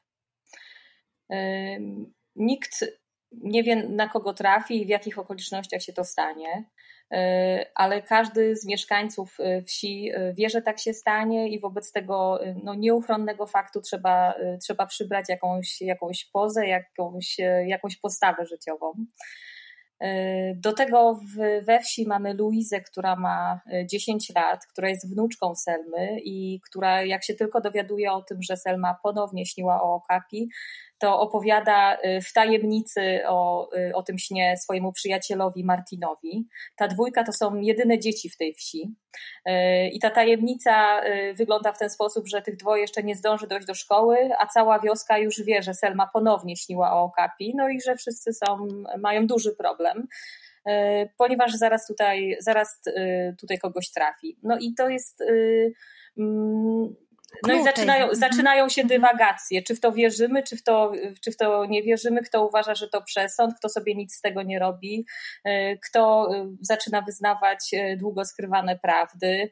Nikt 2.37 2.85
nie 3.33 3.63
wie, 3.63 3.77
na 3.77 4.09
kogo 4.09 4.35
trafi 4.35 4.83
i 4.83 4.87
w 4.87 4.89
jakich 4.89 5.19
okolicznościach 5.19 5.83
się 5.83 5.93
to 5.93 6.05
stanie, 6.05 6.65
ale 7.75 8.03
każdy 8.03 8.57
z 8.57 8.67
mieszkańców 8.67 9.37
yy, 9.39 9.63
wsi 9.63 10.03
yy, 10.03 10.35
wie, 10.35 10.51
że 10.51 10.63
tak 10.63 10.79
się 10.79 10.93
stanie 10.95 11.49
i 11.49 11.61
wobec 11.61 11.93
tego 11.93 12.41
no, 12.65 12.75
nieuchronnego 12.75 13.47
faktu 13.47 13.81
trzeba, 13.81 14.35
trzeba 14.63 14.87
przybrać 14.87 15.29
jakąś, 15.29 15.81
jakąś 15.81 16.25
pozę, 16.25 16.67
jakąś, 16.67 17.37
jakąś 17.67 17.97
postawę 17.97 18.47
życiową. 18.47 18.93
Do 20.57 20.73
tego 20.73 21.21
we 21.67 21.81
wsi 21.81 22.07
mamy 22.07 22.35
Luizę, 22.35 22.81
która 22.81 23.17
ma 23.17 23.61
yy, 23.67 23.87
10 23.87 24.33
lat, 24.35 24.67
która 24.67 24.89
jest 24.89 25.15
wnuczką 25.15 25.55
Selmy 25.55 26.21
i 26.25 26.61
która 26.61 27.05
jak 27.05 27.25
się 27.25 27.35
tylko 27.35 27.61
dowiaduje 27.61 28.13
o 28.13 28.23
tym, 28.23 28.43
że 28.43 28.57
Selma 28.57 28.97
ponownie 29.03 29.47
śniła 29.47 29.83
o 29.83 29.95
Okapi, 29.95 30.49
to 31.03 31.21
opowiada 31.21 31.99
y, 32.05 32.21
w 32.21 32.33
tajemnicy 32.33 33.21
o, 33.27 33.69
y, 33.77 33.95
o 33.95 34.03
tym 34.03 34.19
śnie 34.19 34.57
swojemu 34.57 34.93
przyjacielowi 34.93 35.65
Martinowi. 35.65 36.49
Ta 36.77 36.89
dwójka 36.89 37.25
to 37.25 37.33
są 37.33 37.57
jedyne 37.57 37.99
dzieci 37.99 38.31
w 38.31 38.37
tej 38.37 38.55
wsi. 38.55 38.95
Y, 39.49 39.53
I 39.93 39.99
ta 40.01 40.11
tajemnica 40.11 41.01
wygląda 41.35 41.73
w 41.73 41.79
ten 41.79 41.91
sposób, 41.91 42.29
że 42.29 42.43
tych 42.43 42.57
dwoje 42.57 42.83
jeszcze 42.83 43.03
nie 43.03 43.17
zdąży 43.17 43.47
dojść 43.47 43.67
do 43.67 43.75
szkoły, 43.75 44.17
a 44.39 44.47
cała 44.47 44.79
wioska 44.79 45.19
już 45.19 45.43
wie, 45.43 45.63
że 45.63 45.75
Selma 45.75 46.11
ponownie 46.13 46.57
śniła 46.57 46.93
o 46.93 47.03
Okapi, 47.03 47.53
no 47.57 47.69
i 47.69 47.81
że 47.81 47.97
wszyscy 47.97 48.33
są, 48.33 48.69
mają 48.99 49.27
duży 49.27 49.57
problem. 49.57 50.07
Ponieważ 51.19 51.53
zaraz 51.53 51.87
tutaj, 51.87 52.37
zaraz 52.41 52.81
tutaj 53.41 53.59
kogoś 53.59 53.91
trafi. 53.91 54.39
No 54.43 54.59
i 54.59 54.75
to 54.75 54.89
jest. 54.89 55.23
No 57.49 57.55
i 57.55 57.65
zaczynają, 57.65 58.03
Mhm. 58.03 58.19
zaczynają 58.21 58.69
się 58.69 58.85
dywagacje, 58.85 59.63
czy 59.63 59.75
w 59.75 59.81
to 59.81 59.93
wierzymy, 59.93 60.43
czy 60.43 60.57
w 60.57 60.63
to, 60.63 60.93
czy 61.25 61.33
w 61.33 61.37
to 61.37 61.65
nie 61.67 61.83
wierzymy, 61.83 62.23
kto 62.23 62.47
uważa, 62.47 62.75
że 62.75 62.89
to 62.89 63.03
przesąd, 63.03 63.55
kto 63.59 63.69
sobie 63.69 63.95
nic 63.95 64.15
z 64.15 64.21
tego 64.21 64.43
nie 64.43 64.59
robi, 64.59 65.07
y, 65.49 65.79
kto 65.89 66.29
y, 66.35 66.49
zaczyna 66.61 67.03
wyznawać 67.03 67.71
y, 67.75 67.97
długo 67.97 68.25
skrywane 68.25 68.79
prawdy. 68.79 69.51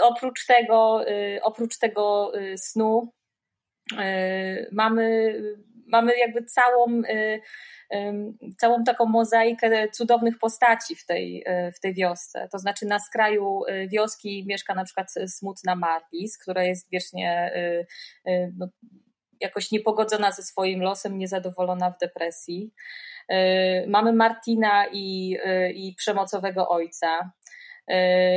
Oprócz 0.00 0.46
tego, 0.46 1.04
oprócz 1.42 1.78
tego 1.78 2.32
snu 2.56 3.12
mamy, 4.72 5.34
mamy 5.88 6.18
jakby 6.18 6.44
całą, 6.44 7.02
y, 7.02 7.40
całą 8.58 8.84
taką 8.84 9.06
mozaikę 9.06 9.88
cudownych 9.88 10.38
postaci 10.38 10.96
w 10.96 11.06
tej, 11.06 11.44
y, 11.48 11.72
w 11.72 11.80
tej 11.80 11.94
wiosce. 11.94 12.48
To 12.52 12.58
znaczy 12.58 12.86
na 12.86 12.98
skraju 12.98 13.60
y, 13.66 13.88
wioski 13.88 14.44
mieszka 14.48 14.74
na 14.74 14.84
przykład 14.84 15.12
smutna 15.26 15.76
Marlis, 15.76 16.38
która 16.38 16.64
jest 16.64 16.90
wiecznie 16.90 17.52
no, 18.58 18.68
jakoś 19.40 19.70
niepogodzona 19.70 20.32
ze 20.32 20.42
swoim 20.42 20.80
losem, 20.82 21.18
niezadowolona 21.18 21.90
w 21.90 21.98
depresji. 21.98 22.72
Mamy 23.86 24.12
Martina 24.12 24.86
i, 24.92 25.36
i 25.74 25.94
przemocowego 25.94 26.68
ojca. 26.68 27.32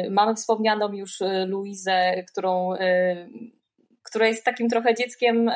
Mamy 0.09 0.35
wspomnianą 0.35 0.93
już 0.93 1.19
Luizę, 1.47 2.23
którą, 2.31 2.73
która 4.03 4.27
jest 4.27 4.45
takim 4.45 4.69
trochę 4.69 4.95
dzieckiem 4.95 5.49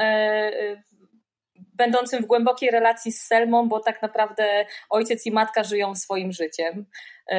będącym 1.75 2.23
w 2.23 2.25
głębokiej 2.25 2.71
relacji 2.71 3.11
z 3.11 3.21
Selmą, 3.21 3.69
bo 3.69 3.79
tak 3.79 4.01
naprawdę 4.01 4.65
ojciec 4.89 5.25
i 5.25 5.31
matka 5.31 5.63
żyją 5.63 5.95
swoim 5.95 6.31
życiem. 6.31 6.85
Y, 7.31 7.35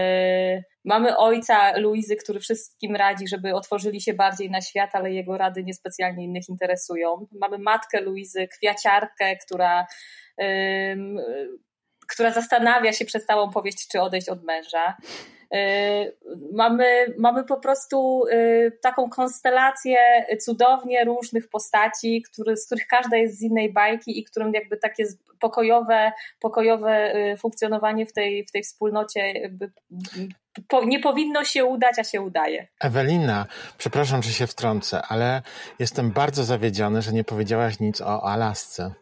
Mamy 0.86 1.16
ojca 1.16 1.78
Luizy, 1.78 2.16
który 2.16 2.40
wszystkim 2.40 2.96
radzi, 2.96 3.28
żeby 3.28 3.54
otworzyli 3.54 4.00
się 4.00 4.14
bardziej 4.14 4.50
na 4.50 4.60
świat, 4.60 4.90
ale 4.92 5.12
jego 5.12 5.38
rady 5.38 5.64
niespecjalnie 5.64 6.24
innych 6.24 6.48
interesują. 6.48 7.26
Mamy 7.40 7.58
matkę 7.58 8.00
Luizy, 8.00 8.48
kwiaciarkę, 8.48 9.36
która, 9.36 9.86
która 12.16 12.32
zastanawia 12.32 12.92
się 12.92 13.04
przez 13.04 13.26
całą 13.26 13.50
powieść, 13.50 13.88
czy 13.88 14.00
odejść 14.00 14.28
od 14.28 14.44
męża. 14.44 14.96
Y, 15.54 16.16
Mamy, 16.52 17.14
mamy 17.18 17.44
po 17.44 17.56
prostu 17.56 18.24
y, 18.26 18.78
taką 18.82 19.10
konstelację 19.10 19.98
cudownie 20.40 21.04
różnych 21.04 21.48
postaci, 21.48 22.22
który, 22.22 22.56
z 22.56 22.66
których 22.66 22.86
każda 22.86 23.16
jest 23.16 23.38
z 23.38 23.42
innej 23.42 23.72
bajki 23.72 24.18
i 24.18 24.24
którym 24.24 24.52
jakby 24.54 24.76
takie 24.76 25.04
pokojowe, 25.40 26.12
pokojowe 26.40 27.14
y, 27.16 27.36
funkcjonowanie 27.36 28.06
w 28.06 28.12
tej, 28.12 28.46
w 28.46 28.52
tej 28.52 28.62
wspólnocie 28.62 29.32
jakby 29.32 29.72
po, 30.68 30.84
nie 30.84 31.00
powinno 31.00 31.44
się 31.44 31.64
udać, 31.64 31.98
a 31.98 32.04
się 32.04 32.20
udaje. 32.20 32.66
Ewelina, 32.80 33.46
przepraszam, 33.78 34.22
że 34.22 34.32
się 34.32 34.46
wtrącę, 34.46 35.02
ale 35.02 35.42
jestem 35.78 36.10
bardzo 36.10 36.44
zawiedziony, 36.44 37.02
że 37.02 37.12
nie 37.12 37.24
powiedziałaś 37.24 37.80
nic 37.80 38.00
o 38.00 38.24
Alasce. 38.24 38.94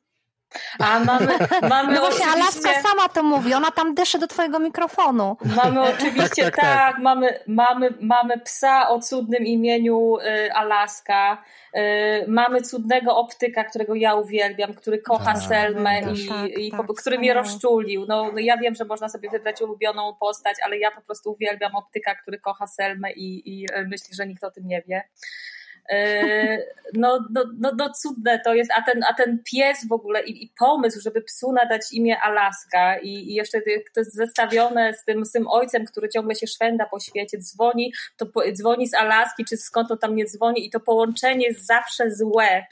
A 0.79 1.01
mamy, 1.01 1.39
mamy 1.71 1.95
No 1.95 2.01
właśnie, 2.01 2.27
oczywiście... 2.27 2.69
Alaska 2.69 2.89
sama 2.89 3.09
to 3.09 3.23
mówi, 3.23 3.55
ona 3.55 3.71
tam 3.71 3.95
dyszy 3.95 4.19
do 4.19 4.27
twojego 4.27 4.59
mikrofonu. 4.59 5.37
Mamy 5.57 5.81
oczywiście, 5.95 6.45
Tak, 6.45 6.57
tak, 6.57 6.65
tak, 6.65 6.93
tak. 6.95 6.99
Mamy, 6.99 7.39
mamy, 7.47 7.95
mamy 8.01 8.39
psa 8.39 8.89
o 8.89 9.01
cudnym 9.01 9.45
imieniu 9.45 10.17
y, 10.19 10.53
Alaska. 10.53 11.43
Y, 11.77 11.81
mamy 12.29 12.63
cudnego 12.63 13.17
optyka, 13.17 13.65
którego 13.65 13.95
ja 13.95 14.15
uwielbiam, 14.15 14.75
który 14.75 14.99
kocha 14.99 15.35
Tak. 15.35 15.43
Selmę 15.43 16.03
Tak, 16.03 16.19
i, 16.19 16.29
tak, 16.29 16.49
i 16.49 16.71
tak, 16.71 16.87
po, 16.87 16.95
który 16.95 17.19
mnie 17.19 17.35
rozczulił. 17.35 18.07
No, 18.09 18.31
no 18.33 18.39
ja 18.39 18.57
wiem, 18.57 18.75
że 18.75 18.85
można 18.85 19.09
sobie 19.09 19.31
wybrać 19.31 19.63
ulubioną 19.63 20.15
postać, 20.21 20.57
ale 20.65 20.79
ja 20.79 20.91
po 20.91 21.01
prostu 21.01 21.31
uwielbiam 21.31 21.75
optyka, 21.75 22.15
który 22.15 22.39
kocha 22.39 22.67
Selmę 22.67 23.13
i, 23.13 23.43
i 23.61 23.67
y, 23.79 23.87
myśli, 23.89 24.15
że 24.15 24.27
nikt 24.27 24.45
o 24.45 24.51
tym 24.51 24.67
nie 24.67 24.83
wie. 24.83 25.03
No, 26.95 27.27
no, 27.31 27.45
no, 27.59 27.73
no 27.79 27.93
cudne 28.03 28.41
to 28.45 28.55
jest, 28.55 28.71
a 28.77 28.83
ten, 28.83 29.05
a 29.11 29.15
ten 29.15 29.39
pies 29.53 29.89
w 29.89 29.93
ogóle 29.93 30.25
i, 30.25 30.45
i 30.45 30.53
pomysł, 30.59 31.01
żeby 31.01 31.23
psu 31.23 31.53
nadać 31.53 31.93
imię 31.93 32.21
Alaska 32.21 32.99
i, 32.99 33.09
i 33.09 33.35
jeszcze 33.35 33.61
to 33.95 34.01
jest 34.01 34.15
zestawione 34.15 34.95
z 34.95 35.05
tym, 35.05 35.25
z 35.25 35.33
tym 35.33 35.49
ojcem, 35.49 35.85
który 35.85 36.09
ciągle 36.09 36.35
się 36.35 36.47
szwenda 36.47 36.87
po 36.87 37.01
świecie, 37.01 37.39
dzwoni, 37.39 37.93
to 38.17 38.27
po, 38.27 38.43
dzwoni 38.53 38.89
z 38.89 38.95
Alaski, 38.95 39.45
czy 39.45 39.57
skąd 39.57 39.89
to 39.89 39.97
tam 39.97 40.15
nie 40.15 40.27
dzwoni 40.27 40.67
i 40.67 40.71
to 40.71 40.81
połączenie 40.81 41.47
jest 41.47 41.67
zawsze 41.67 42.11
złe. 42.11 42.67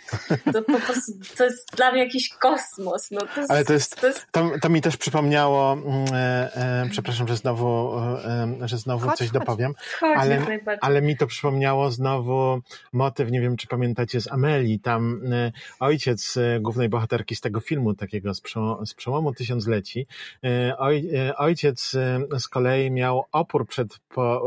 To, 0.52 0.62
po 0.62 0.80
prostu, 0.80 1.12
to 1.36 1.44
jest 1.44 1.76
dla 1.76 1.92
mnie 1.92 2.04
jakiś 2.04 2.28
kosmos. 2.28 3.10
No, 3.10 3.20
to 3.34 3.40
jest, 3.40 3.50
Ale 3.50 3.64
to 3.64 3.72
jest, 3.72 4.00
to, 4.00 4.06
jest... 4.06 4.26
To, 4.30 4.50
to 4.62 4.68
mi 4.68 4.80
też 4.80 4.96
przypomniało, 4.96 5.72
mm, 5.72 6.04
e, 6.14 6.56
e, 6.56 6.88
przepraszam, 6.90 7.28
że 7.28 7.36
znowu, 7.36 7.98
e, 7.98 8.68
że 8.68 8.78
znowu 8.78 9.08
chodź, 9.08 9.18
coś 9.18 9.28
chodź. 9.28 9.40
dopowiem, 9.40 9.74
chodź, 10.00 10.18
ale, 10.18 10.58
ale 10.80 11.02
mi 11.02 11.16
to 11.16 11.26
przypomniało 11.26 11.90
znowu 11.90 12.60
motyw, 13.02 13.30
nie 13.30 13.40
wiem 13.40 13.56
czy 13.56 13.66
pamiętacie 13.66 14.20
z 14.20 14.32
Ameli, 14.32 14.80
tam 14.80 15.20
e, 15.32 15.52
ojciec 15.80 16.36
e, 16.36 16.60
głównej 16.60 16.88
bohaterki 16.88 17.36
z 17.36 17.40
tego 17.40 17.60
filmu 17.60 17.94
takiego 17.94 18.34
z, 18.34 18.40
przełomu, 18.96 19.34
tysiącleci, 19.34 20.06
e, 20.44 20.78
oj, 20.78 21.10
ojciec 21.36 21.96
z 22.38 22.48
kolei 22.48 22.90
miał 22.90 23.24
opór 23.32 23.66
przed 23.66 23.98
po, 24.14 24.46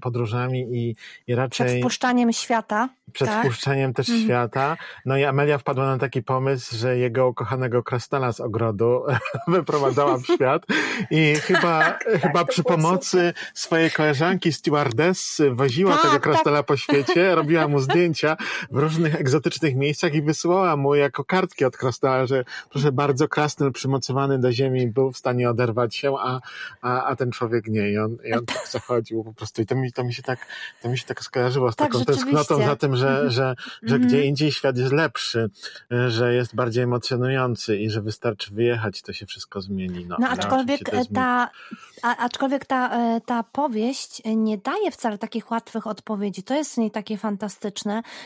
podróżami 0.00 0.60
i, 0.60 0.96
i 1.26 1.34
raczej... 1.34 1.66
Przed 1.66 1.80
wpuszczaniem 1.80 2.32
świata. 2.32 2.88
Przed 3.12 3.28
tak? 3.28 3.44
wpuszczeniem 3.44 3.94
też 3.94 4.08
mhm. 4.08 4.24
świata. 4.24 4.76
No 5.06 5.16
i 5.16 5.24
Amelia 5.24 5.58
wpadła 5.58 5.86
na 5.86 5.98
taki 5.98 6.22
pomysł, 6.22 6.76
że 6.76 6.98
jego 6.98 7.28
ukochanego 7.28 7.82
krasnala 7.82 8.32
z 8.32 8.40
ogrodu 8.40 9.02
wyprowadzała 9.48 10.18
w 10.18 10.24
świat 10.24 10.62
i 11.10 11.34
chyba, 11.46 11.78
tak, 11.78 12.04
tak 12.04 12.22
chyba 12.22 12.44
przy 12.44 12.62
pomocy 12.62 13.32
swojej 13.54 13.90
koleżanki 13.90 14.52
stewardessy 14.52 15.50
woziła 15.50 15.92
tak, 15.92 16.02
tego 16.02 16.20
krasnala 16.20 16.62
po 16.62 16.76
świecie, 16.76 17.34
robiła 17.34 17.68
mu 17.68 17.80
zdjęcia 17.90 18.36
w 18.70 18.78
różnych 18.78 19.14
egzotycznych 19.14 19.76
miejscach 19.76 20.14
i 20.14 20.22
wysyłała 20.22 20.76
mu 20.76 20.94
jako 20.94 21.24
kartki 21.24 21.64
od 21.64 21.76
krasnala, 21.76 22.26
że 22.26 22.44
proszę 22.70 22.92
bardzo, 22.92 23.28
krasnal 23.28 23.72
przymocowany 23.72 24.38
do 24.38 24.52
ziemi 24.52 24.86
był 24.86 25.12
w 25.12 25.18
stanie 25.18 25.50
oderwać 25.50 25.96
się, 25.96 26.14
a, 26.18 26.40
a, 26.82 27.04
a 27.04 27.16
ten 27.16 27.30
człowiek 27.30 27.66
nie. 27.66 27.90
I 27.90 27.98
on, 27.98 28.16
i 28.24 28.32
on 28.32 28.46
tak 28.46 28.68
zachodził 28.68 29.24
po 29.24 29.34
prostu. 29.34 29.62
I 29.62 29.66
to 29.66 29.74
mi, 29.74 29.92
to 29.92 30.04
mi 30.04 30.14
się 30.14 30.22
tak, 30.22 30.46
to 30.82 30.88
mi 30.88 30.98
się 30.98 31.06
tak 31.06 31.22
skojarzyło 31.22 31.72
z 31.72 31.76
tak, 31.76 31.92
taką 31.92 32.04
tęsknotą 32.04 32.58
za 32.66 32.76
tym, 32.76 32.96
że, 32.96 33.08
mhm. 33.08 33.30
że, 33.30 33.54
że 33.82 33.94
mm 33.94 34.02
-hmm. 34.02 34.08
gdzie 34.08 34.24
indziej 34.24 34.52
świat 34.52 34.78
jest 34.78 34.92
lepszy, 34.92 35.50
że 36.08 36.34
jest 36.34 36.54
bardziej 36.54 36.84
emocjonujący 36.84 37.76
i 37.76 37.90
że 37.90 38.02
wystarczy 38.02 38.54
wyjechać, 38.54 39.02
to 39.02 39.12
się 39.12 39.26
wszystko 39.26 39.60
zmieni. 39.60 40.06
No, 40.08 40.16
no 40.20 40.28
aczkolwiek 40.28 40.80
ta, 41.14 41.50
a, 42.02 42.16
aczkolwiek 42.16 42.66
ta, 42.66 42.90
e, 43.16 43.20
ta 43.20 43.42
powieść 43.42 44.22
nie 44.36 44.58
daje 44.58 44.90
wcale 44.90 45.18
takich 45.18 45.50
łatwych 45.50 45.86
odpowiedzi. 45.86 46.42
To 46.42 46.54
jest 46.54 46.74
w 46.74 46.78
niej 46.78 46.90
takie 46.90 47.18
fantastyczne, 47.18 47.77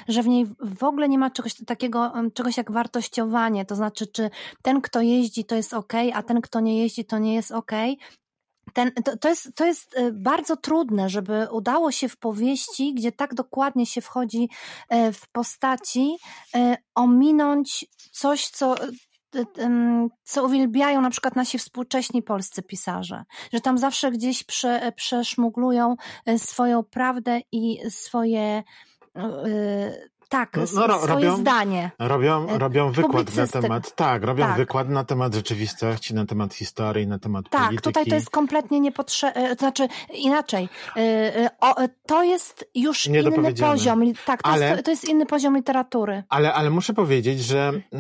że 0.08 0.22
w 0.22 0.28
niej 0.28 0.46
w 0.60 0.84
ogóle 0.84 1.08
nie 1.08 1.18
ma 1.18 1.30
czegoś 1.30 1.54
takiego, 1.66 2.12
czegoś 2.34 2.56
jak 2.56 2.72
wartościowanie. 2.72 3.64
To 3.64 3.76
znaczy, 3.76 4.06
czy 4.06 4.30
ten, 4.62 4.80
kto 4.80 5.00
jeździ, 5.00 5.44
to 5.44 5.54
jest 5.54 5.74
ok, 5.74 5.92
a 6.14 6.22
ten, 6.22 6.40
kto 6.40 6.60
nie 6.60 6.78
jeździ, 6.78 7.04
to 7.04 7.18
nie 7.18 7.34
jest 7.34 7.52
ok. 7.52 7.72
Ten, 8.72 8.92
to, 8.92 9.16
to, 9.16 9.28
jest, 9.28 9.54
to 9.56 9.64
jest 9.64 9.96
e, 9.96 10.12
bardzo 10.12 10.56
trudne, 10.56 11.08
żeby 11.08 11.46
udało 11.50 11.92
się 11.92 12.08
w 12.08 12.16
powieści, 12.16 12.94
gdzie 12.94 13.12
tak 13.12 13.34
dokładnie 13.34 13.86
się 13.86 14.00
wchodzi 14.00 14.48
e, 14.88 15.12
w 15.12 15.28
postaci, 15.28 16.16
ominąć 16.94 17.86
coś, 18.12 18.48
co 18.48 18.74
co 20.22 20.44
uwielbiają 20.44 21.00
na 21.00 21.10
przykład 21.10 21.36
nasi 21.36 21.58
współcześni 21.58 22.22
polscy 22.22 22.62
pisarze, 22.62 23.24
że 23.52 23.60
tam 23.60 23.78
zawsze 23.78 24.10
gdzieś 24.10 24.44
prze, 24.44 24.92
przeszmuglują 24.96 25.96
e, 26.26 26.38
swoją 26.38 26.82
prawdę 26.82 27.40
i 27.52 27.90
swoje 27.90 28.62
e, 29.14 30.11
tak, 30.32 30.56
no, 30.56 30.62
no, 30.62 30.66
swoje 30.66 31.06
robią, 31.06 31.36
zdanie. 31.36 31.90
Robią, 31.98 32.48
e, 32.48 32.58
robią 32.58 32.92
wykład 32.92 33.36
na 33.36 33.46
temat, 33.46 33.94
tak, 33.94 34.22
robią 34.22 34.46
tak. 34.46 34.56
wykład 34.56 34.88
na 34.88 35.04
temat 35.04 35.34
rzeczywistości, 35.34 36.14
na 36.14 36.26
temat 36.26 36.54
historii, 36.54 37.06
na 37.06 37.18
temat 37.18 37.44
tak, 37.50 37.60
polityki. 37.60 37.82
Tak, 37.82 37.84
tutaj 37.84 38.06
to 38.06 38.14
jest 38.14 38.30
kompletnie 38.30 38.80
niepotrzebne, 38.80 39.56
to 39.56 39.60
znaczy 39.60 39.88
inaczej, 40.14 40.68
to 42.06 42.24
jest 42.24 42.70
już 42.74 43.06
inny 43.06 43.52
poziom, 43.54 44.02
tak, 44.26 44.42
to, 44.42 44.48
ale, 44.48 44.70
jest, 44.70 44.84
to 44.84 44.90
jest 44.90 45.08
inny 45.08 45.26
poziom 45.26 45.56
literatury. 45.56 46.22
Ale, 46.28 46.54
ale 46.54 46.70
muszę 46.70 46.94
powiedzieć, 46.94 47.44
że 47.44 47.72
y, 47.94 47.98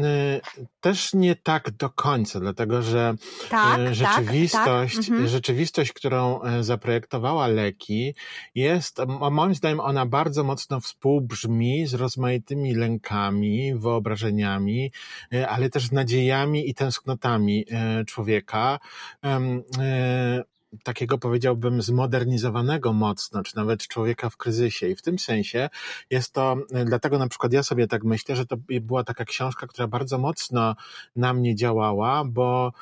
też 0.80 1.14
nie 1.14 1.36
tak 1.36 1.70
do 1.70 1.90
końca, 1.90 2.40
dlatego 2.40 2.82
że 2.82 3.14
tak, 3.50 3.78
y, 3.78 3.94
rzeczywistość, 3.94 4.96
tak. 4.96 5.08
Mhm. 5.08 5.28
rzeczywistość, 5.28 5.92
którą 5.92 6.40
zaprojektowała 6.60 7.46
Leki 7.46 8.14
jest, 8.54 8.98
moim 9.30 9.54
zdaniem 9.54 9.80
ona 9.80 10.06
bardzo 10.06 10.44
mocno 10.44 10.80
współbrzmi 10.80 11.86
z 11.86 11.94
rozmaitą 11.94 12.21
rozmaitymi 12.22 12.74
lękami, 12.74 13.74
wyobrażeniami, 13.74 14.92
e, 15.34 15.48
ale 15.48 15.70
też 15.70 15.90
nadziejami 15.90 16.70
i 16.70 16.74
tęsknotami 16.74 17.64
e, 17.70 18.04
człowieka 18.04 18.78
e, 19.24 20.42
takiego 20.84 21.18
powiedziałbym 21.18 21.82
zmodernizowanego 21.82 22.92
mocno, 22.92 23.42
czy 23.42 23.56
nawet 23.56 23.86
człowieka 23.86 24.30
w 24.30 24.36
kryzysie. 24.36 24.88
I 24.88 24.96
w 24.96 25.02
tym 25.02 25.18
sensie 25.18 25.68
jest 26.10 26.32
to, 26.32 26.56
dlatego 26.84 27.18
na 27.18 27.28
przykład 27.28 27.52
ja 27.52 27.62
sobie 27.62 27.86
tak 27.86 28.04
myślę, 28.04 28.36
że 28.36 28.46
to 28.46 28.56
była 28.80 29.04
taka 29.04 29.24
książka, 29.24 29.66
która 29.66 29.88
bardzo 29.88 30.18
mocno 30.18 30.76
na 31.16 31.34
mnie 31.34 31.54
działała, 31.54 32.24
bo 32.24 32.72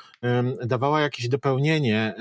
dawała 0.65 1.01
jakieś 1.01 1.27
dopełnienie 1.27 2.15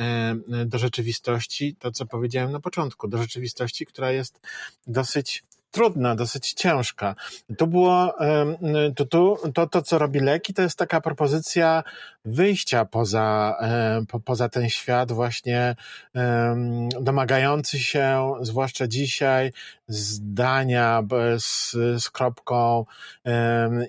do 0.66 0.78
rzeczywistości, 0.78 1.76
to 1.78 1.90
co 1.90 2.06
powiedziałem 2.06 2.52
na 2.52 2.61
początku, 2.61 3.09
do 3.09 3.18
rzeczywistości, 3.18 3.87
która 3.87 4.11
jest 4.11 4.40
dosyć 4.87 5.44
trudna, 5.70 6.14
dosyć 6.14 6.52
ciężka. 6.52 7.14
Tu 7.59 7.66
było, 7.66 8.14
to, 8.96 9.06
to, 9.06 9.38
to, 9.54 9.66
to 9.66 9.83
co 9.83 9.98
robi 9.98 10.20
Leki, 10.20 10.54
to 10.54 10.62
jest 10.62 10.78
taka 10.78 11.00
propozycja 11.00 11.83
wyjścia 12.24 12.85
poza, 12.85 13.59
po, 14.09 14.20
poza 14.20 14.48
ten 14.48 14.68
świat, 14.68 15.12
właśnie 15.12 15.76
domagający 17.00 17.78
się, 17.78 18.35
zwłaszcza 18.40 18.87
dzisiaj, 18.87 19.52
zdania 19.88 21.02
z, 21.38 21.70
z 22.02 22.11
kropką 22.11 22.85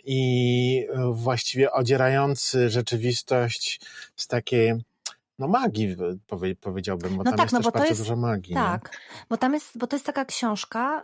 i 0.05 0.87
właściwie 1.11 1.71
odzierający 1.71 2.69
rzeczywistość 2.69 3.81
z 4.15 4.27
takiej 4.27 4.73
no 5.41 5.47
magii 5.47 5.95
powiedziałbym, 6.61 7.17
bo 7.17 7.23
no 7.23 7.23
tam 7.23 7.33
tak, 7.33 7.51
jest 7.51 7.53
no 7.53 7.59
też 7.59 7.73
bardzo 7.73 7.89
jest, 7.89 8.01
dużo 8.01 8.15
magii. 8.15 8.55
Tak, 8.55 8.83
nie? 8.93 9.25
bo 9.29 9.37
tam 9.37 9.53
jest, 9.53 9.77
bo 9.77 9.87
to 9.87 9.95
jest 9.95 10.05
taka 10.05 10.25
książka, 10.25 11.03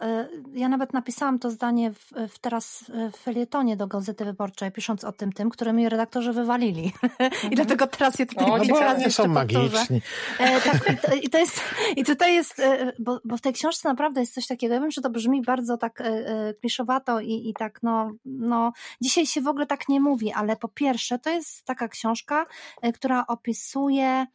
y, 0.55 0.59
ja 0.59 0.69
nawet 0.69 0.93
napisałam 0.93 1.39
to 1.39 1.51
zdanie 1.51 1.91
w, 1.91 2.29
w 2.29 2.39
teraz 2.39 2.91
w 3.13 3.17
felietonie 3.17 3.77
do 3.77 3.87
Gazety 3.87 4.25
Wyborczej, 4.25 4.71
pisząc 4.71 5.03
o 5.03 5.11
tym 5.11 5.33
tym, 5.33 5.49
które 5.49 5.73
mi 5.73 5.89
redaktorzy 5.89 6.33
wywalili. 6.33 6.93
I 7.51 7.55
dlatego 7.55 7.87
teraz 7.87 8.19
je 8.19 8.25
tutaj 8.25 8.51
o, 8.51 8.57
no, 8.57 8.79
raz 8.79 8.99
nie 8.99 9.11
są 9.11 9.27
magiczni. 9.27 10.01
E, 10.39 10.61
tak, 10.61 10.97
i, 11.23 11.29
to, 11.29 11.37
jest, 11.37 11.61
i 11.95 12.05
tutaj 12.05 12.35
jest, 12.35 12.59
e, 12.59 12.93
bo, 12.99 13.19
bo 13.25 13.37
w 13.37 13.41
tej 13.41 13.53
książce 13.53 13.89
naprawdę 13.89 14.19
jest 14.19 14.33
coś 14.33 14.47
takiego, 14.47 14.73
ja 14.73 14.81
wiem, 14.81 14.91
że 14.91 15.01
to 15.01 15.09
brzmi 15.09 15.41
bardzo 15.41 15.77
tak 15.77 16.01
e, 16.01 16.53
kliszowato 16.53 17.19
i, 17.19 17.49
i 17.49 17.53
tak 17.53 17.79
no, 17.83 18.11
no, 18.25 18.71
dzisiaj 19.01 19.25
się 19.25 19.41
w 19.41 19.47
ogóle 19.47 19.65
tak 19.65 19.89
nie 19.89 19.99
mówi, 19.99 20.31
ale 20.31 20.55
po 20.55 20.67
pierwsze 20.67 21.19
to 21.19 21.29
jest 21.29 21.65
taka 21.65 21.87
książka, 21.87 22.45
która 22.93 23.27
opisuje 23.27 24.26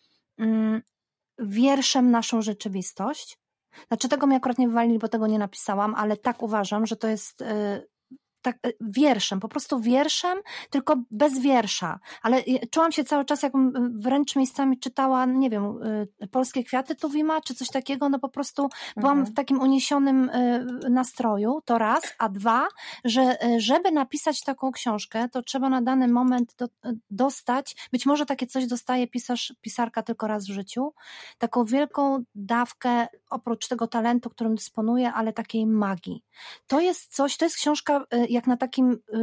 wierszem 1.38 2.10
naszą 2.10 2.42
rzeczywistość. 2.42 3.38
Znaczy 3.88 4.08
tego 4.08 4.26
mi 4.26 4.36
akurat 4.36 4.58
nie 4.58 4.68
wywalili, 4.68 4.98
bo 4.98 5.08
tego 5.08 5.26
nie 5.26 5.38
napisałam, 5.38 5.94
ale 5.94 6.16
tak 6.16 6.42
uważam, 6.42 6.86
że 6.86 6.96
to 6.96 7.08
jest 7.08 7.42
y, 7.42 7.88
tak 8.42 8.56
e, 8.66 8.72
wierszem, 8.80 9.40
po 9.40 9.48
prostu 9.48 9.80
wierszem, 9.80 10.38
tylko 10.70 10.96
bez 11.10 11.38
wiersza. 11.38 11.98
Ale 12.22 12.42
czułam 12.70 12.92
się 12.92 13.04
cały 13.04 13.24
czas, 13.24 13.42
jakbym 13.42 14.00
wręcz 14.00 14.36
miejscami 14.36 14.78
czytała, 14.78 15.26
nie 15.26 15.50
wiem, 15.50 15.78
e, 16.20 16.26
Polskie 16.26 16.64
Kwiaty 16.64 16.94
Tuwima, 16.94 17.40
czy 17.40 17.54
coś 17.54 17.68
takiego, 17.68 18.08
no 18.08 18.18
po 18.18 18.28
prostu 18.28 18.68
byłam 18.96 19.18
mhm. 19.18 19.32
w 19.32 19.36
takim 19.36 19.60
uniesionym 19.60 20.30
e, 20.32 20.64
nastroju, 20.90 21.60
to 21.64 21.78
raz, 21.78 22.02
a 22.18 22.28
dwa, 22.28 22.68
że 23.04 23.36
żeby 23.58 23.92
napisać 23.92 24.40
taką 24.40 24.72
książkę, 24.72 25.28
to 25.28 25.42
trzeba 25.42 25.68
na 25.68 25.82
dany 25.82 26.08
moment 26.08 26.54
do, 26.58 26.66
dostać, 27.10 27.76
być 27.92 28.06
może 28.06 28.26
takie 28.26 28.46
coś 28.46 28.66
dostaje 28.66 29.08
pisarz, 29.08 29.54
pisarka 29.60 30.02
tylko 30.02 30.26
raz 30.26 30.44
w 30.44 30.52
życiu, 30.52 30.92
taką 31.38 31.64
wielką 31.64 32.24
dawkę, 32.34 33.06
oprócz 33.30 33.68
tego 33.68 33.86
talentu, 33.86 34.30
którym 34.30 34.54
dysponuje, 34.54 35.12
ale 35.12 35.32
takiej 35.32 35.66
magii. 35.66 36.24
To 36.66 36.80
jest 36.80 37.14
coś, 37.14 37.36
to 37.36 37.44
jest 37.44 37.56
książka 37.56 38.06
jak 38.32 38.46
na 38.46 38.56
takim 38.56 38.92
y, 38.92 39.16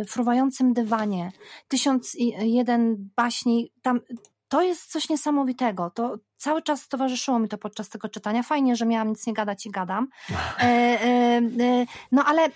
y, 0.00 0.04
fruwającym 0.04 0.72
dywanie. 0.72 1.32
Tysiąc 1.68 2.14
i 2.14 2.52
jeden 2.52 3.10
baśni, 3.16 3.72
tam 3.82 4.00
to 4.48 4.62
jest 4.62 4.90
coś 4.92 5.08
niesamowitego. 5.08 5.90
To 5.90 6.16
cały 6.36 6.62
czas 6.62 6.88
towarzyszyło 6.88 7.38
mi 7.38 7.48
to 7.48 7.58
podczas 7.58 7.88
tego 7.88 8.08
czytania. 8.08 8.42
Fajnie, 8.42 8.76
że 8.76 8.86
miałam 8.86 9.08
nic 9.08 9.26
nie 9.26 9.32
gadać 9.32 9.66
i 9.66 9.70
gadam. 9.70 10.08
E, 10.60 10.64
e, 10.64 11.06
e, 11.60 11.86
no 12.12 12.24
ale 12.24 12.48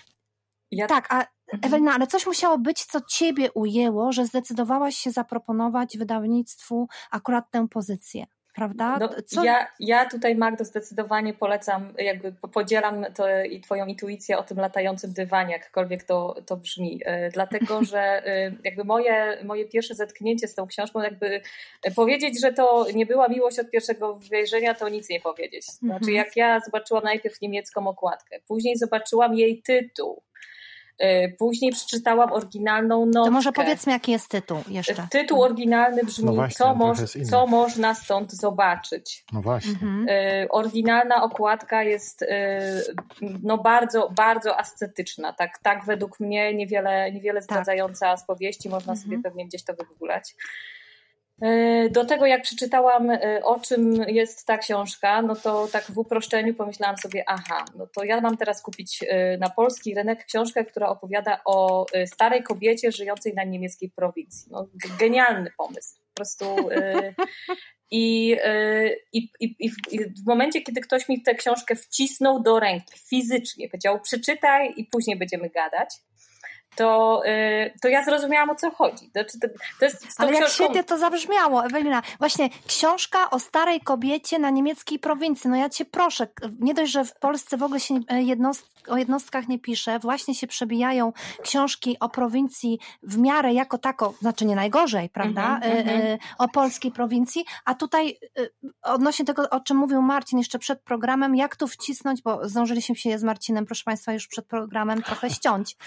ja... 0.71 0.87
tak, 0.87 1.13
a 1.13 1.15
mhm. 1.15 1.29
Ewelina, 1.61 1.93
ale 1.93 2.07
coś 2.07 2.25
musiało 2.25 2.57
być, 2.57 2.85
co 2.85 3.01
ciebie 3.01 3.51
ujęło, 3.51 4.11
że 4.11 4.25
zdecydowałaś 4.25 4.95
się 4.95 5.11
zaproponować 5.11 5.97
wydawnictwu 5.97 6.87
akurat 7.11 7.51
tę 7.51 7.67
pozycję. 7.67 8.25
Prawda? 8.55 8.97
No, 9.35 9.43
ja, 9.43 9.67
ja 9.79 10.09
tutaj, 10.09 10.35
Magdo, 10.35 10.65
zdecydowanie 10.65 11.33
polecam, 11.33 11.93
jakby 11.97 12.33
podzielam 12.53 13.05
to, 13.15 13.43
i 13.43 13.61
Twoją 13.61 13.85
intuicję 13.85 14.37
o 14.37 14.43
tym 14.43 14.57
latającym 14.57 15.13
dywanie, 15.13 15.53
jakkolwiek 15.53 16.03
to, 16.03 16.35
to 16.45 16.57
brzmi. 16.57 17.01
E, 17.05 17.29
dlatego, 17.29 17.83
że 17.91 18.27
e, 18.27 18.51
jakby 18.63 18.83
moje, 18.83 19.37
moje 19.43 19.65
pierwsze 19.65 19.95
zetknięcie 19.95 20.47
z 20.47 20.55
tą 20.55 20.67
książką, 20.67 21.01
jakby 21.01 21.41
powiedzieć, 21.95 22.41
że 22.41 22.53
to 22.53 22.85
nie 22.95 23.05
była 23.05 23.27
miłość 23.27 23.59
od 23.59 23.69
pierwszego 23.69 24.19
wejrzenia, 24.31 24.73
to 24.73 24.89
nic 24.89 25.09
nie 25.09 25.19
powiedzieć. 25.19 25.65
Znaczy, 25.65 26.11
mhm. 26.11 26.15
jak 26.15 26.37
ja 26.37 26.59
zobaczyłam 26.59 27.03
najpierw 27.03 27.41
niemiecką 27.41 27.87
okładkę, 27.87 28.39
później 28.47 28.77
zobaczyłam 28.77 29.33
jej 29.33 29.61
tytuł, 29.61 30.23
później 31.39 31.71
przeczytałam 31.71 32.33
oryginalną 32.33 33.05
notkę. 33.05 33.25
To 33.25 33.31
może 33.31 33.51
powiedzmy, 33.51 33.93
jaki 33.93 34.11
jest 34.11 34.27
tytuł 34.29 34.57
jeszcze. 34.67 35.07
Tytuł 35.11 35.43
oryginalny 35.43 36.03
brzmi 36.03 36.25
no 36.25 36.33
właśnie, 36.33 36.57
co, 36.57 36.75
moż, 36.75 36.97
co 37.29 37.47
można 37.47 37.95
stąd 37.95 38.31
zobaczyć. 38.31 39.25
No 39.33 39.41
właśnie. 39.41 39.71
Mhm. 39.71 40.09
Y, 40.09 40.47
oryginalna 40.49 41.23
okładka 41.23 41.83
jest 41.83 42.21
y, 42.21 42.27
no 43.43 43.57
bardzo, 43.57 44.09
bardzo 44.15 44.59
ascetyczna. 44.59 45.33
Tak, 45.33 45.59
tak 45.63 45.85
według 45.85 46.19
mnie 46.19 46.53
niewiele, 46.53 47.11
niewiele 47.11 47.39
tak. 47.39 47.43
zdradzająca 47.43 48.05
tak. 48.05 48.19
z 48.19 48.25
powieści. 48.25 48.69
Można 48.69 48.93
mhm. 48.93 48.97
sobie 48.97 49.23
pewnie 49.23 49.45
gdzieś 49.45 49.63
to 49.63 49.73
wygooglać. 49.73 50.35
E, 51.41 51.89
do 51.89 52.05
tego, 52.05 52.25
jak 52.25 52.41
przeczytałam, 52.41 53.09
e, 53.09 53.41
o 53.43 53.59
czym 53.59 53.93
jest 53.93 54.45
ta 54.45 54.57
książka, 54.57 55.21
no 55.21 55.35
to 55.35 55.67
tak 55.71 55.83
w 55.91 55.97
uproszczeniu 55.97 56.53
pomyślałam 56.53 56.97
sobie, 56.97 57.23
aha, 57.27 57.65
no 57.75 57.87
to 57.87 58.03
ja 58.03 58.21
mam 58.21 58.37
teraz 58.37 58.61
kupić 58.61 58.99
e, 59.07 59.37
na 59.37 59.49
polski 59.49 59.95
rynek 59.95 60.25
książkę, 60.25 60.65
która 60.65 60.89
opowiada 60.89 61.41
o 61.45 61.85
starej 62.05 62.43
kobiecie 62.43 62.91
żyjącej 62.91 63.33
na 63.33 63.43
niemieckiej 63.43 63.89
prowincji. 63.89 64.51
No, 64.51 64.67
genialny 64.99 65.51
pomysł. 65.57 65.95
Po 66.09 66.15
prostu. 66.15 66.45
I, 67.93 68.37
i, 69.13 69.29
i, 69.39 69.71
I 69.91 69.99
w 69.99 70.25
momencie, 70.25 70.61
kiedy 70.61 70.81
ktoś 70.81 71.09
mi 71.09 71.21
tę 71.21 71.35
książkę 71.35 71.75
wcisnął 71.75 72.43
do 72.43 72.59
ręki 72.59 72.99
fizycznie, 73.09 73.69
powiedział: 73.69 73.99
Przeczytaj 73.99 74.73
i 74.77 74.85
później 74.85 75.17
będziemy 75.17 75.49
gadać, 75.49 75.89
to, 76.75 77.21
y, 77.25 77.73
to 77.81 77.87
ja 77.87 78.03
zrozumiałam 78.03 78.49
o 78.49 78.55
co 78.55 78.71
chodzi. 78.71 79.09
Znaczy, 79.11 79.39
to, 79.41 79.47
to 79.79 79.85
jest 79.85 80.07
Ale 80.17 80.33
jak 80.33 80.49
świetnie 80.49 80.83
to 80.83 80.97
zabrzmiało, 80.97 81.65
Ewelina. 81.65 82.01
Właśnie 82.19 82.49
książka 82.67 83.29
o 83.29 83.39
starej 83.39 83.81
kobiecie 83.81 84.39
na 84.39 84.49
niemieckiej 84.49 84.99
prowincji. 84.99 85.49
No 85.49 85.55
ja 85.55 85.69
cię 85.69 85.85
proszę, 85.85 86.27
nie 86.59 86.73
dość, 86.73 86.91
że 86.91 87.05
w 87.05 87.13
Polsce 87.13 87.57
w 87.57 87.63
ogóle 87.63 87.79
się 87.79 87.99
e, 88.07 88.21
jednost, 88.21 88.71
o 88.87 88.97
jednostkach 88.97 89.47
nie 89.47 89.59
pisze, 89.59 89.99
właśnie 89.99 90.35
się 90.35 90.47
przebijają 90.47 91.13
książki 91.41 91.97
o 91.99 92.09
prowincji 92.09 92.79
w 93.03 93.17
miarę 93.17 93.53
jako 93.53 93.77
tako, 93.77 94.13
znaczy 94.21 94.45
nie 94.45 94.55
najgorzej, 94.55 95.09
prawda, 95.09 95.59
mm 95.61 95.87
-hmm, 95.87 96.17
o 96.37 96.47
polskiej 96.47 96.91
prowincji, 96.91 97.45
a 97.65 97.75
tutaj 97.75 98.19
odnośnie 98.81 99.25
tego, 99.25 99.49
o 99.49 99.59
czym 99.59 99.77
mówił 99.77 100.01
Marcin 100.01 100.39
jeszcze 100.39 100.59
przed 100.59 100.81
programem, 100.81 101.35
jak 101.35 101.55
tu 101.55 101.67
wcisnąć, 101.67 102.21
bo 102.21 102.49
zdążyliśmy 102.49 102.95
się 102.95 103.19
z 103.19 103.23
Marcinem, 103.23 103.65
proszę 103.65 103.83
Państwa, 103.83 104.13
już 104.13 104.27
przed 104.27 104.45
programem 104.45 105.03
trochę 105.03 105.29
ściąć. 105.29 105.77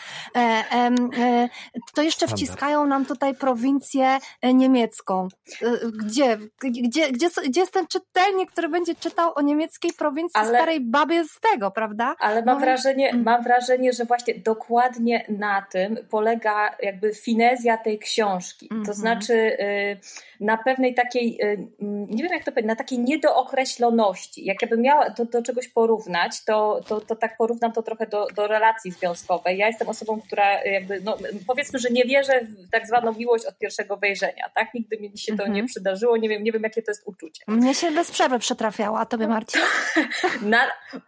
E, 0.75 1.49
to 1.95 2.03
jeszcze 2.03 2.29
wciskają 2.29 2.87
nam 2.87 3.07
tutaj 3.07 3.35
prowincję 3.35 4.19
e, 4.43 4.55
niemiecką. 4.55 5.29
E, 5.63 5.67
gdzie, 6.05 6.39
gdzie, 6.61 7.13
gdzie, 7.13 7.29
gdzie 7.47 7.61
jest 7.61 7.73
ten 7.73 7.87
czytelnik, 7.87 8.53
który 8.53 8.69
będzie 8.69 8.95
czytał 8.95 9.33
o 9.35 9.43
niemieckiej 9.43 9.93
prowincji 9.93 10.41
ale, 10.41 10.49
starej 10.49 10.81
babie 10.81 11.25
z 11.25 11.41
tego, 11.41 11.71
prawda? 11.71 12.15
Ale 12.19 12.43
mam, 12.43 12.55
no, 12.55 12.61
wrażenie, 12.61 13.11
mm. 13.11 13.25
mam 13.25 13.43
wrażenie, 13.43 13.93
że 13.93 14.05
właśnie 14.05 14.35
dokładnie 14.35 15.25
na 15.29 15.67
tym 15.73 15.99
polega 16.11 16.77
jakby 16.83 17.15
finezja 17.15 17.77
tej 17.77 17.99
książki. 17.99 18.69
Mm 18.71 18.83
-hmm. 18.83 18.87
To 18.87 18.93
mhm. 18.93 18.97
znaczy 18.97 19.35
y, 19.35 19.99
na 20.41 20.57
pewnej 20.57 20.95
takiej, 20.95 21.39
y, 21.43 21.69
nie 21.81 22.23
wiem 22.23 22.33
jak 22.33 22.45
to 22.45 22.53
powiedzieć, 22.53 22.69
na 22.69 22.77
takiej 22.77 22.99
niedookreśloności. 22.99 24.45
Jak 24.45 24.63
ja 24.63 24.69
bym 24.69 24.81
miała 24.81 25.11
do, 25.11 25.25
do 25.25 25.43
czegoś 25.43 25.69
porównać, 25.69 26.45
to, 26.45 26.81
to, 26.89 27.01
to 27.01 27.17
tak 27.17 27.37
porównam 27.37 27.73
to 27.73 27.83
trochę 27.83 28.07
do, 28.07 28.27
do 28.37 28.47
relacji 28.47 28.91
związkowej. 28.91 29.59
Ja 29.59 29.67
jestem 29.67 29.89
osobą, 29.89 30.21
która 30.21 30.64
jakby, 30.65 31.01
no, 31.01 31.19
powiedzmy, 31.47 31.79
że 31.79 31.91
nie 31.91 32.05
wierzę 32.05 32.41
w 32.41 32.71
tak 32.71 32.87
zwaną 32.87 33.13
miłość 33.13 33.47
od 33.47 33.59
pierwszego 33.59 33.97
wejrzenia, 33.97 34.51
tak? 34.55 34.75
Nigdy 34.75 34.99
mi 34.99 35.19
się 35.19 35.37
to 35.37 35.43
nie 35.43 35.49
mhm. 35.49 35.67
przydarzyło, 35.67 36.17
nie 36.17 36.29
wiem, 36.29 36.45
nie 36.45 36.53
wiem 36.53 36.63
jakie 36.63 36.83
to 36.83 36.91
jest 36.91 37.03
uczucie. 37.07 37.45
Mnie 37.49 37.75
się 37.75 37.91
bez 37.91 38.11
przerwy 38.11 38.39
przetrafiało, 38.39 38.99
a 38.99 39.07
tobie 39.07 39.29
Marcin? 39.29 39.61
Na, 40.43 40.67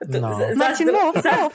no. 0.09 0.39
Marcin, 0.57 0.93
mów, 0.93 1.23
za, 1.23 1.51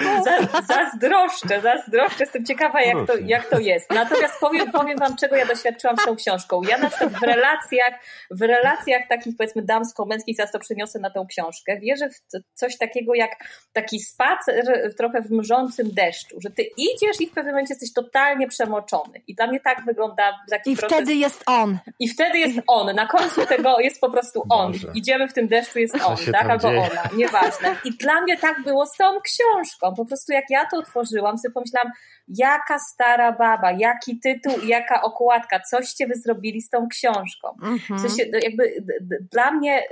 zazdroszczę, 0.61 1.61
zazdroszczę, 1.61 2.23
jestem 2.23 2.45
ciekawa 2.45 2.81
jak 2.81 3.07
to, 3.07 3.17
jak 3.17 3.49
to 3.49 3.59
jest. 3.59 3.89
Natomiast 3.89 4.39
powiem, 4.39 4.71
powiem 4.71 4.97
wam, 4.97 5.15
czego 5.15 5.35
ja 5.35 5.45
doświadczyłam 5.45 5.97
z 5.97 6.05
tą 6.05 6.15
książką. 6.15 6.61
Ja 6.69 6.77
na 6.77 6.89
przykład 6.89 7.13
w 7.13 7.23
relacjach, 7.23 7.93
w 8.31 8.41
relacjach 8.41 9.07
takich 9.09 9.37
powiedzmy 9.37 9.61
damsko-męskich, 9.61 10.35
zaraz 10.35 10.51
to 10.51 10.59
przeniosę 10.59 10.99
na 10.99 11.09
tą 11.09 11.27
książkę, 11.27 11.79
wierzę 11.79 12.09
w 12.09 12.19
coś 12.53 12.77
takiego 12.77 13.15
jak 13.15 13.31
taki 13.73 13.99
spacer 13.99 14.93
trochę 14.97 15.21
w 15.21 15.31
mrzącym 15.31 15.91
deszczu, 15.91 16.41
że 16.41 16.49
ty 16.49 16.63
idziesz 16.77 17.21
i 17.21 17.27
w 17.27 17.31
pewnym 17.31 17.53
momencie 17.53 17.73
jesteś 17.73 17.90
totalnie 17.93 18.47
przemoczony. 18.47 19.21
I 19.27 19.35
dla 19.35 19.47
mnie 19.47 19.59
tak 19.59 19.85
wygląda 19.85 20.39
taki 20.49 20.71
I 20.71 20.77
proces. 20.77 20.97
wtedy 20.97 21.13
jest 21.13 21.43
on. 21.45 21.77
I 21.99 22.09
wtedy 22.09 22.37
jest 22.37 22.59
on. 22.67 22.95
Na 22.95 23.07
końcu 23.07 23.45
tego 23.45 23.79
jest 23.79 24.01
po 24.01 24.11
prostu 24.11 24.43
on. 24.49 24.71
Boże. 24.71 24.87
Idziemy 24.95 25.27
w 25.27 25.33
tym 25.33 25.47
deszczu, 25.47 25.79
jest 25.79 25.95
on, 26.05 26.17
tak? 26.31 26.49
Albo 26.49 26.67
dzieje? 26.67 26.79
ona. 26.91 27.03
Nieważne. 27.15 27.75
I 27.85 27.91
dla 27.91 28.21
mnie 28.21 28.37
tak 28.37 28.63
było 28.63 28.85
z 28.85 28.97
tą 28.97 29.05
książką. 29.21 29.93
Po 29.95 30.05
prostu 30.05 30.33
jak 30.33 30.45
ja 30.49 30.65
to 30.65 30.77
otworzyłam, 30.77 31.37
sobie 31.37 31.53
pomyślałam, 31.53 31.91
jaka 32.27 32.79
stara 32.79 33.31
baba, 33.31 33.71
jaki 33.71 34.19
tytuł 34.19 34.53
i 34.63 34.67
jaka 34.67 35.01
okładka, 35.01 35.59
coście 35.59 36.07
wy 36.07 36.15
zrobili 36.15 36.61
z 36.61 36.69
tą 36.69 36.87
książką. 36.87 37.47
Mhm. 37.61 37.99
W 37.99 38.01
sensie, 38.01 38.23
jakby 38.43 38.83
dla 39.31 39.51
mnie 39.51 39.83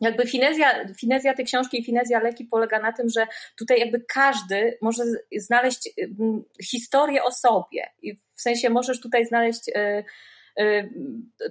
jakby 0.00 0.26
finezja, 0.26 0.94
finezja 1.00 1.34
tej 1.34 1.44
książki 1.44 1.80
i 1.80 1.84
finezja 1.84 2.20
leki 2.20 2.44
polega 2.44 2.78
na 2.78 2.92
tym, 2.92 3.08
że 3.08 3.26
tutaj 3.58 3.80
jakby 3.80 4.00
każdy 4.00 4.78
może 4.82 5.02
znaleźć 5.36 5.88
historię 6.62 7.24
o 7.24 7.32
sobie. 7.32 7.90
I 8.02 8.16
w 8.16 8.40
sensie 8.40 8.70
możesz 8.70 9.00
tutaj 9.00 9.26
znaleźć 9.26 9.68
Y, 9.68 10.04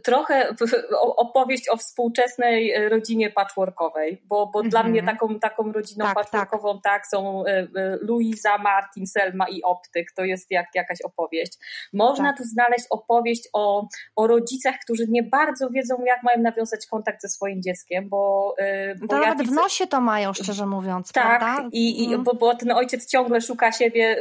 trochę 0.04 0.56
opowieść 1.00 1.70
o 1.70 1.78
współczesnej 1.78 2.89
rodzinie 2.89 3.30
patchworkowej, 3.30 4.22
bo, 4.26 4.48
bo 4.48 4.63
dla 4.63 4.84
mnie 4.84 5.00
mhm. 5.00 5.18
taką, 5.18 5.39
taką 5.39 5.72
rodziną 5.72 6.06
tak, 6.06 6.15
tak. 6.15 6.24
patchworkową 6.24 6.74
tak. 6.74 6.84
tak 6.84 7.08
są 7.08 7.46
y, 7.46 7.50
y, 7.50 7.68
Luisa, 8.02 8.58
Martin, 8.58 9.08
Selma 9.08 9.50
i 9.50 9.62
Optyk, 9.63 10.12
to 10.12 10.24
jest 10.24 10.52
jak, 10.52 10.68
jakaś 10.76 11.02
opowieść. 11.02 11.54
Można 11.94 12.30
tak. 12.30 12.38
tu 12.38 12.44
znaleźć 12.44 12.86
opowieść 12.89 13.50
o, 13.54 13.88
o 14.15 14.28
rodzicach, 14.28 14.76
którzy 14.84 15.06
nie 15.10 15.24
bardzo 15.24 15.70
wiedzą, 15.70 16.04
jak 16.06 16.24
mają 16.24 16.41
nawiązać 16.41 16.88
kontakt 16.88 17.22
ze 17.22 17.30
swoim 17.30 17.62
dzieckiem, 17.62 18.10
bo... 18.10 18.56
bo 19.02 19.08
to 19.08 19.20
nawet 19.20 19.48
w 19.48 19.52
nosie 19.52 19.88
to 19.88 20.02
mają, 20.02 20.34
szczerze 20.34 20.65
mówiąc, 20.65 21.12
Tak, 21.12 21.39
prawda? 21.39 21.70
i, 21.72 22.04
i 22.04 22.06
mhm. 22.06 22.24
bo, 22.24 22.34
bo 22.34 22.56
ten 22.56 22.72
ojciec 22.72 23.08
ciągle 23.08 23.41
szuka 23.41 23.72
siebie, 23.72 24.18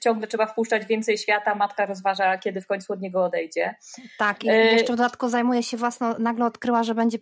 ciągle 0.00 0.26
trzeba 0.26 0.46
wpuszczać 0.46 0.86
więcej 0.86 1.18
świata, 1.18 1.54
matka 1.54 1.86
rozważa, 1.86 2.38
kiedy 2.38 2.60
w 2.60 2.66
końcu 2.66 2.92
od 2.92 3.00
niego 3.00 3.24
odejdzie. 3.24 3.74
Tak. 4.18 4.25
Tak, 4.26 4.44
i 4.44 4.48
e, 4.48 4.72
jeszcze 4.72 4.92
dodatkowo 4.96 5.30
zajmuje 5.30 5.62
się 5.62 5.76
własną, 5.76 6.14
nagle 6.18 6.44
odkryła, 6.46 6.82
że 6.82 6.94
będzie 6.94 7.18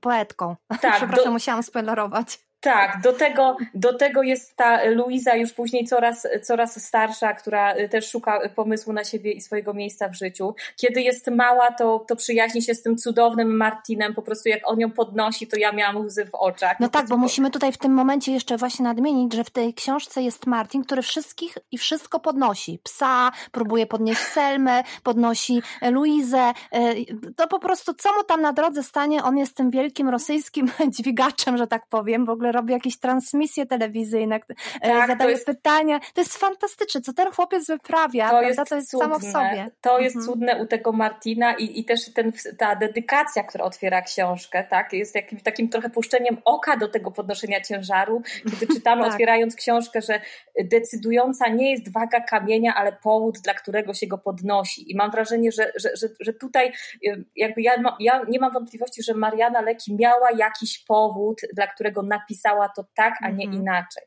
poetką. 0.00 0.56
Tak, 0.68 0.96
Przepraszam, 0.96 1.24
do... 1.24 1.30
musiałam 1.30 1.62
spoilerować. 1.62 2.47
Tak, 2.60 3.00
do 3.02 3.12
tego, 3.12 3.56
do 3.74 3.94
tego 3.94 4.22
jest 4.22 4.56
ta 4.56 4.84
Luiza 4.84 5.36
już 5.36 5.52
później 5.52 5.84
coraz, 5.84 6.28
coraz 6.42 6.84
starsza, 6.84 7.32
która 7.32 7.88
też 7.90 8.10
szuka 8.10 8.48
pomysłu 8.48 8.92
na 8.92 9.04
siebie 9.04 9.32
i 9.32 9.40
swojego 9.40 9.74
miejsca 9.74 10.08
w 10.08 10.14
życiu. 10.14 10.54
Kiedy 10.76 11.02
jest 11.02 11.30
mała, 11.30 11.72
to, 11.72 12.04
to 12.08 12.16
przyjaźni 12.16 12.62
się 12.62 12.74
z 12.74 12.82
tym 12.82 12.96
cudownym 12.96 13.56
Martinem, 13.56 14.14
po 14.14 14.22
prostu 14.22 14.48
jak 14.48 14.60
on 14.64 14.80
ją 14.80 14.90
podnosi, 14.90 15.46
to 15.46 15.56
ja 15.56 15.72
miałam 15.72 15.96
łzy 15.96 16.26
w 16.26 16.34
oczach. 16.34 16.80
No 16.80 16.88
tak, 16.88 17.08
bo 17.08 17.16
musimy 17.16 17.50
tutaj 17.50 17.72
w 17.72 17.78
tym 17.78 17.92
momencie 17.92 18.32
jeszcze 18.32 18.56
właśnie 18.56 18.82
nadmienić, 18.82 19.34
że 19.34 19.44
w 19.44 19.50
tej 19.50 19.74
książce 19.74 20.22
jest 20.22 20.46
Martin, 20.46 20.84
który 20.84 21.02
wszystkich 21.02 21.58
i 21.72 21.78
wszystko 21.78 22.20
podnosi. 22.20 22.78
Psa, 22.82 23.32
próbuje 23.52 23.86
podnieść 23.86 24.20
Selmę, 24.20 24.82
podnosi 25.02 25.62
Luizę. 25.90 26.52
E, 26.72 26.94
to 27.36 27.48
po 27.48 27.58
prostu 27.58 27.94
co 27.94 28.16
mu 28.16 28.24
tam 28.24 28.42
na 28.42 28.52
drodze 28.52 28.82
stanie, 28.82 29.22
on 29.22 29.38
jest 29.38 29.56
tym 29.56 29.70
wielkim 29.70 30.08
rosyjskim 30.08 30.70
dźwigaczem, 30.98 31.56
że 31.56 31.66
tak 31.66 31.86
powiem, 31.86 32.26
w 32.26 32.30
ogóle 32.30 32.47
robi 32.52 32.72
jakieś 32.72 32.98
transmisje 32.98 33.66
telewizyjne, 33.66 34.40
e, 34.80 34.88
tak, 34.88 35.08
zadaje 35.08 35.30
jest... 35.30 35.46
pytania. 35.46 36.00
To 36.14 36.20
jest 36.20 36.38
fantastyczne, 36.38 37.00
co 37.00 37.12
ten 37.12 37.32
chłopiec 37.32 37.66
wyprawia, 37.66 38.30
to 38.30 38.42
jest, 38.42 38.60
to 38.68 38.76
jest 38.76 38.90
cudne. 38.90 39.06
samo 39.06 39.18
w 39.18 39.24
sobie. 39.24 39.70
To 39.80 39.98
jest 39.98 40.16
mhm. 40.16 40.32
cudne 40.32 40.62
u 40.62 40.66
tego 40.66 40.92
Martina 40.92 41.54
i, 41.54 41.80
i 41.80 41.84
też 41.84 42.12
ten, 42.12 42.32
ta 42.58 42.76
dedykacja, 42.76 43.42
która 43.42 43.64
otwiera 43.64 44.02
książkę, 44.02 44.64
tak, 44.70 44.92
jest 44.92 45.14
jakimś 45.14 45.42
takim 45.42 45.68
trochę 45.68 45.90
puszczeniem 45.90 46.38
oka 46.44 46.76
do 46.76 46.88
tego 46.88 47.10
podnoszenia 47.10 47.60
ciężaru, 47.60 48.22
kiedy 48.50 48.66
czytamy 48.74 49.02
tak. 49.02 49.12
otwierając 49.12 49.56
książkę, 49.56 50.00
że 50.02 50.20
decydująca 50.64 51.48
nie 51.48 51.70
jest 51.70 51.92
waga 51.92 52.20
kamienia, 52.20 52.74
ale 52.74 52.92
powód, 52.92 53.38
dla 53.38 53.54
którego 53.54 53.94
się 53.94 54.06
go 54.06 54.18
podnosi. 54.18 54.92
I 54.92 54.96
mam 54.96 55.10
wrażenie, 55.10 55.52
że, 55.52 55.72
że, 55.76 55.96
że, 55.96 56.08
że 56.20 56.32
tutaj 56.32 56.72
y, 57.06 57.24
jakby 57.36 57.62
ja, 57.62 57.72
ja 58.00 58.24
nie 58.28 58.40
mam 58.40 58.52
wątpliwości, 58.52 59.02
że 59.02 59.14
Mariana 59.14 59.60
Leki 59.60 59.94
miała 59.94 60.30
jakiś 60.36 60.78
powód, 60.78 61.40
dla 61.52 61.66
którego 61.66 62.02
napisała 62.02 62.37
napisała 62.38 62.68
to 62.76 62.84
tak, 62.94 63.14
a 63.22 63.28
nie 63.30 63.44
Mhm. 63.44 63.62
inaczej. 63.62 64.02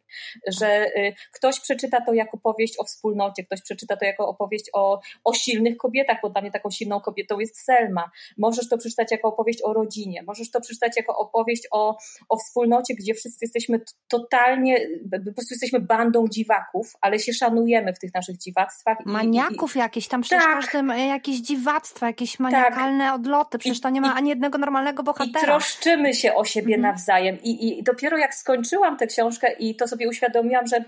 Że 0.48 0.86
y, 0.98 1.13
ktoś 1.34 1.60
przeczyta 1.60 2.02
to 2.06 2.13
jako 2.13 2.38
powieść 2.38 2.80
o 2.80 2.84
wspólnocie, 2.84 3.44
ktoś 3.44 3.62
przeczyta 3.62 3.98
to 3.98 4.06
jako 4.06 4.28
opowieść 4.28 4.65
o, 4.74 5.00
o 5.24 5.34
silnych 5.34 5.78
kobietach, 5.78 6.17
bo 6.22 6.30
dla 6.30 6.41
mnie 6.41 6.52
taką 6.52 6.72
silną 6.72 7.00
kobietą 7.02 7.39
jest 7.39 7.58
Selma. 7.65 8.12
Możesz 8.38 8.70
to 8.70 8.78
przeczytać 8.78 9.12
jako 9.12 9.28
opowieść 9.28 9.60
o 9.63 9.74
rodzinie, 9.74 10.24
możesz 10.24 10.52
to 10.52 10.62
przeczytać 10.62 10.98
jako 10.98 11.17
opowieść 11.17 11.67
o, 11.72 11.98
o 12.30 12.38
wspólnocie, 12.38 12.96
gdzie 12.96 13.13
wszyscy 13.13 13.46
jesteśmy 13.46 13.82
totalnie, 14.08 14.80
po 15.26 15.34
prostu 15.34 15.54
jesteśmy 15.54 15.80
bandą 15.80 16.28
dziwaków, 16.28 16.94
ale 17.02 17.20
się 17.20 17.34
szanujemy 17.34 17.94
w 17.94 18.00
tych 18.00 18.13
naszych 18.13 18.38
dziwactwach. 18.38 18.98
i- 19.06 19.10
i- 19.10 19.12
Maniaków 19.13 19.76
jakieś, 19.76 20.08
tam 20.08 20.22
przecież 20.22 20.44
Tak. 20.72 20.74
jakieś 20.98 21.36
dziwactwa, 21.41 22.08
jakieś 22.08 22.39
maniakalne 22.39 23.13
odloty, 23.13 23.58
przecież 23.58 23.78
I- 23.78 23.82
to 23.82 23.89
nie 23.89 24.02
ma 24.02 24.08
i- 24.13 24.17
ani 24.17 24.30
jednego 24.30 24.58
normalnego 24.58 25.02
I 25.04 25.06
bohatera. 25.06 25.41
troszczymy 25.41 26.13
się 26.13 26.36
o 26.36 26.46
siebie 26.46 26.76
Mhm. 26.76 26.82
nawzajem. 26.94 27.38
I, 27.44 27.80
I 27.80 27.84
dopiero 27.84 28.17
jak 28.22 28.36
skończyłam 28.36 28.98
tę 28.98 29.08
książkę 29.08 29.54
i 29.54 29.76
to 29.76 29.88
sobie 29.88 30.10
uświadomiłam, 30.10 30.68
że 30.68 30.84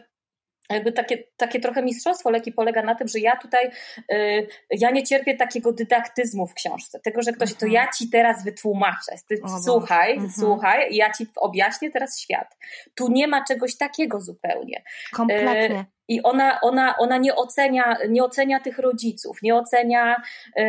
jakby 0.70 0.92
takie, 0.92 1.24
takie 1.38 1.60
trochę 1.60 1.84
mistrzostwo 1.84 2.30
leki 2.30 2.52
polega 2.52 2.82
na 2.84 2.96
tym, 2.96 3.08
że 3.08 3.20
ja 3.20 3.36
tutaj, 3.38 3.72
y, 4.12 4.48
ja 4.72 4.92
nie 4.92 5.04
cierpię 5.04 5.38
takiego 5.38 5.74
dydaktyzmu 5.74 6.48
w 6.48 6.54
książce, 6.54 7.00
tego, 7.00 7.22
że 7.22 7.32
ktoś, 7.34 7.50
to 7.50 7.66
Mhm. 7.66 7.72
ja 7.72 7.88
ci 7.92 8.10
teraz 8.10 8.44
wytłumaczę, 8.44 9.16
ty, 9.28 9.40
O 9.44 9.62
słuchaj, 9.64 10.12
Mhm. 10.12 10.32
słuchaj, 10.40 10.96
ja 10.96 11.12
ci 11.14 11.28
objaśnię 11.36 11.92
teraz 11.92 12.20
świat. 12.20 12.58
Tu 12.96 13.12
nie 13.12 13.28
ma 13.28 13.44
czegoś 13.46 13.78
takiego 13.78 14.22
zupełnie. 14.22 14.84
Kompletnie. 15.12 15.86
I 16.14 16.24
ona, 16.24 16.62
ona, 16.62 16.98
ona 16.98 17.18
nie, 17.18 17.36
ocenia, 17.36 17.98
nie 18.10 18.24
ocenia 18.24 18.60
tych 18.60 18.80
rodziców, 18.80 19.42
nie 19.42 19.56
ocenia, 19.56 20.16
yy, 20.56 20.64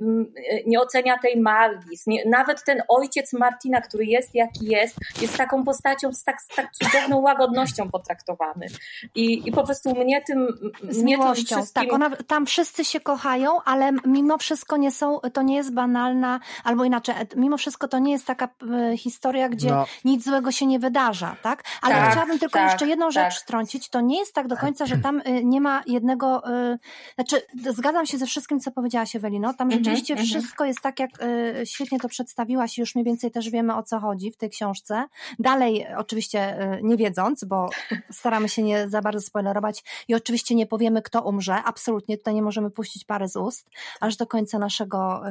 mm, 0.00 0.32
nie 0.66 0.80
ocenia 0.80 1.18
tej 1.18 1.40
Margis. 1.40 2.06
Nie, 2.06 2.28
nawet 2.28 2.64
ten 2.64 2.82
ojciec 2.88 3.32
Martina, 3.32 3.80
który 3.80 4.04
jest 4.04 4.34
jaki 4.34 4.66
jest, 4.66 4.96
jest 5.20 5.36
taką 5.36 5.64
postacią 5.64 6.12
z 6.12 6.24
tak, 6.24 6.42
z 6.42 6.46
tak 6.46 6.72
cudowną 6.72 7.20
łagodnością 7.20 7.90
potraktowany. 7.90 8.66
I, 9.14 9.48
I 9.48 9.52
po 9.52 9.64
prostu 9.64 9.94
mnie 9.94 10.22
tym, 10.22 10.48
Z 10.82 11.02
mnie 11.02 11.16
tym 11.16 11.20
miłością, 11.24 11.56
wszystkim... 11.56 11.82
tak. 11.82 11.92
Ona, 11.92 12.10
tam 12.26 12.46
wszyscy 12.46 12.84
się 12.84 13.00
kochają, 13.00 13.62
ale 13.64 13.92
mimo 14.04 14.38
wszystko 14.38 14.76
nie 14.76 14.90
są, 14.92 15.20
to 15.32 15.42
nie 15.42 15.56
jest 15.56 15.74
banalna, 15.74 16.40
albo 16.64 16.84
inaczej, 16.84 17.14
mimo 17.36 17.56
wszystko 17.56 17.88
to 17.88 17.98
nie 17.98 18.12
jest 18.12 18.26
taka 18.26 18.48
historia, 18.96 19.48
gdzie 19.48 19.70
No. 19.70 19.86
nic 20.04 20.24
złego 20.24 20.52
się 20.52 20.66
nie 20.66 20.78
wydarza, 20.78 21.36
tak? 21.42 21.64
Ale 21.82 21.94
Tak, 21.94 22.10
chciałabym 22.10 22.38
tylko 22.38 22.58
tak, 22.58 22.70
jeszcze 22.70 22.86
jedną 22.86 23.06
tak. 23.06 23.12
rzecz 23.12 23.42
wtrącić. 23.42 23.88
To 23.88 24.00
nie 24.00 24.18
jest 24.18 24.34
tak 24.34 24.46
do 24.46 24.56
końca, 24.56 24.75
że 24.84 24.98
tam 24.98 25.20
y, 25.20 25.44
nie 25.44 25.60
ma 25.60 25.82
jednego, 25.86 26.42
y, 26.72 26.78
znaczy 27.14 27.42
zgadzam 27.70 28.06
się 28.06 28.18
ze 28.18 28.26
wszystkim, 28.26 28.60
co 28.60 28.70
powiedziałaś 28.70 29.16
Ewelino. 29.16 29.54
Tam 29.54 29.66
Mhm, 29.66 29.84
rzeczywiście 29.84 30.14
mhm. 30.14 30.28
wszystko 30.28 30.64
jest 30.64 30.80
tak, 30.80 31.00
jak 31.00 31.10
y, 31.22 31.66
świetnie 31.66 32.00
to 32.00 32.08
przedstawiłaś 32.08 32.78
i 32.78 32.80
już 32.80 32.94
mniej 32.94 33.04
więcej 33.04 33.30
też 33.30 33.50
wiemy, 33.50 33.74
o 33.74 33.82
co 33.82 34.00
chodzi 34.00 34.30
w 34.30 34.36
tej 34.36 34.50
książce. 34.50 35.04
Dalej 35.38 35.86
oczywiście 35.96 36.58
nie 36.82 36.96
wiedząc, 36.96 37.44
bo 37.44 37.68
staramy 38.10 38.48
się 38.48 38.62
nie 38.62 38.88
za 38.88 39.02
bardzo 39.02 39.20
spoilerować 39.20 39.84
i 40.08 40.14
oczywiście 40.14 40.54
nie 40.54 40.66
powiemy, 40.66 41.02
kto 41.02 41.22
umrze. 41.22 41.54
Absolutnie 41.54 42.18
tutaj 42.18 42.34
nie 42.34 42.42
możemy 42.42 42.70
puścić 42.70 43.04
pary 43.04 43.28
z 43.28 43.36
ust, 43.36 43.68
aż 44.00 44.16
do 44.16 44.26
końca 44.26 44.58
naszego 44.58 45.22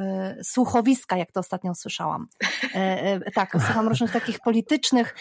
słuchowiska, 0.42 1.16
jak 1.16 1.32
to 1.32 1.40
ostatnio 1.40 1.74
słyszałam. 1.74 2.26
Tak, 3.34 3.50
słucham 3.52 3.88
różnych 3.88 4.12
takich 4.12 4.40
politycznych 4.40 5.14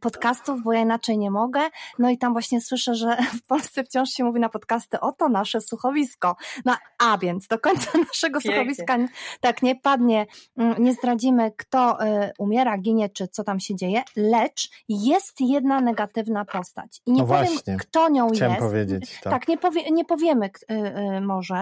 podcastów, 0.00 0.62
bo 0.62 0.72
ja 0.72 0.80
inaczej 0.80 1.18
nie 1.18 1.30
mogę. 1.30 1.60
No 1.98 2.10
i 2.10 2.18
tam 2.18 2.32
właśnie 2.32 2.60
słyszę, 2.60 2.94
że 2.94 3.09
w 3.44 3.46
Polsce 3.46 3.84
wciąż 3.84 4.10
się 4.10 4.24
mówi 4.24 4.40
na 4.40 4.48
podcasty, 4.48 5.00
oto 5.00 5.28
nasze 5.28 5.60
słuchowisko. 5.60 6.36
No 6.64 6.76
a 6.98 7.18
więc 7.18 7.46
do 7.46 7.58
końca 7.58 7.98
naszego 8.08 8.40
Pięknie. 8.40 8.52
słuchowiska 8.52 8.96
tak 9.40 9.62
nie 9.62 9.76
padnie, 9.76 10.26
mm, 10.56 10.82
nie 10.84 10.92
zdradzimy, 10.92 11.52
kto 11.56 12.04
y, 12.06 12.30
umiera, 12.38 12.78
ginie, 12.78 13.08
czy 13.08 13.28
co 13.28 13.44
tam 13.44 13.60
się 13.60 13.76
dzieje, 13.76 14.02
lecz 14.16 14.68
jest 14.88 15.40
jedna 15.40 15.80
negatywna 15.80 16.44
postać. 16.44 17.00
I 17.06 17.12
nie 17.12 17.22
No 17.22 17.28
powiem, 17.28 17.46
właśnie. 17.46 17.76
kto 17.76 18.08
nią 18.08 18.28
Chciałem 18.30 18.54
jest. 18.54 18.66
powiedzieć, 18.66 19.18
tak. 19.22 19.32
Tak, 19.32 19.48
nie, 19.48 19.58
powie, 19.58 19.90
nie 19.90 20.04
powiemy 20.04 20.46
y, 20.70 20.74
y, 21.16 21.20
może, 21.20 21.56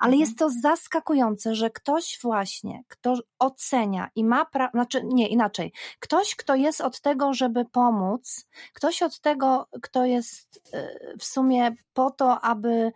ale 0.00 0.12
Mhm. 0.12 0.20
jest 0.20 0.38
to 0.38 0.50
zaskakujące, 0.62 1.54
że 1.54 1.70
ktoś 1.70 2.18
właśnie, 2.22 2.82
kto 2.88 3.14
ocenia 3.38 4.08
i 4.14 4.24
ma, 4.24 4.44
pra- 4.54 4.70
znaczy 4.70 5.02
nie, 5.04 5.28
inaczej, 5.28 5.72
ktoś, 6.00 6.34
kto 6.36 6.54
jest 6.54 6.80
od 6.80 7.00
tego, 7.00 7.34
żeby 7.34 7.64
pomóc, 7.64 8.46
ktoś 8.72 9.02
od 9.02 9.20
tego, 9.20 9.68
kto 9.82 10.04
jest 10.04 10.60
y, 10.74 10.91
w 11.18 11.24
sumie 11.24 11.74
po 11.92 12.10
to, 12.10 12.40
aby 12.40 12.92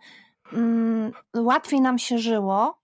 mm, 0.53 1.11
łatwiej 1.35 1.81
nam 1.81 1.99
się 1.99 2.17
żyło, 2.17 2.81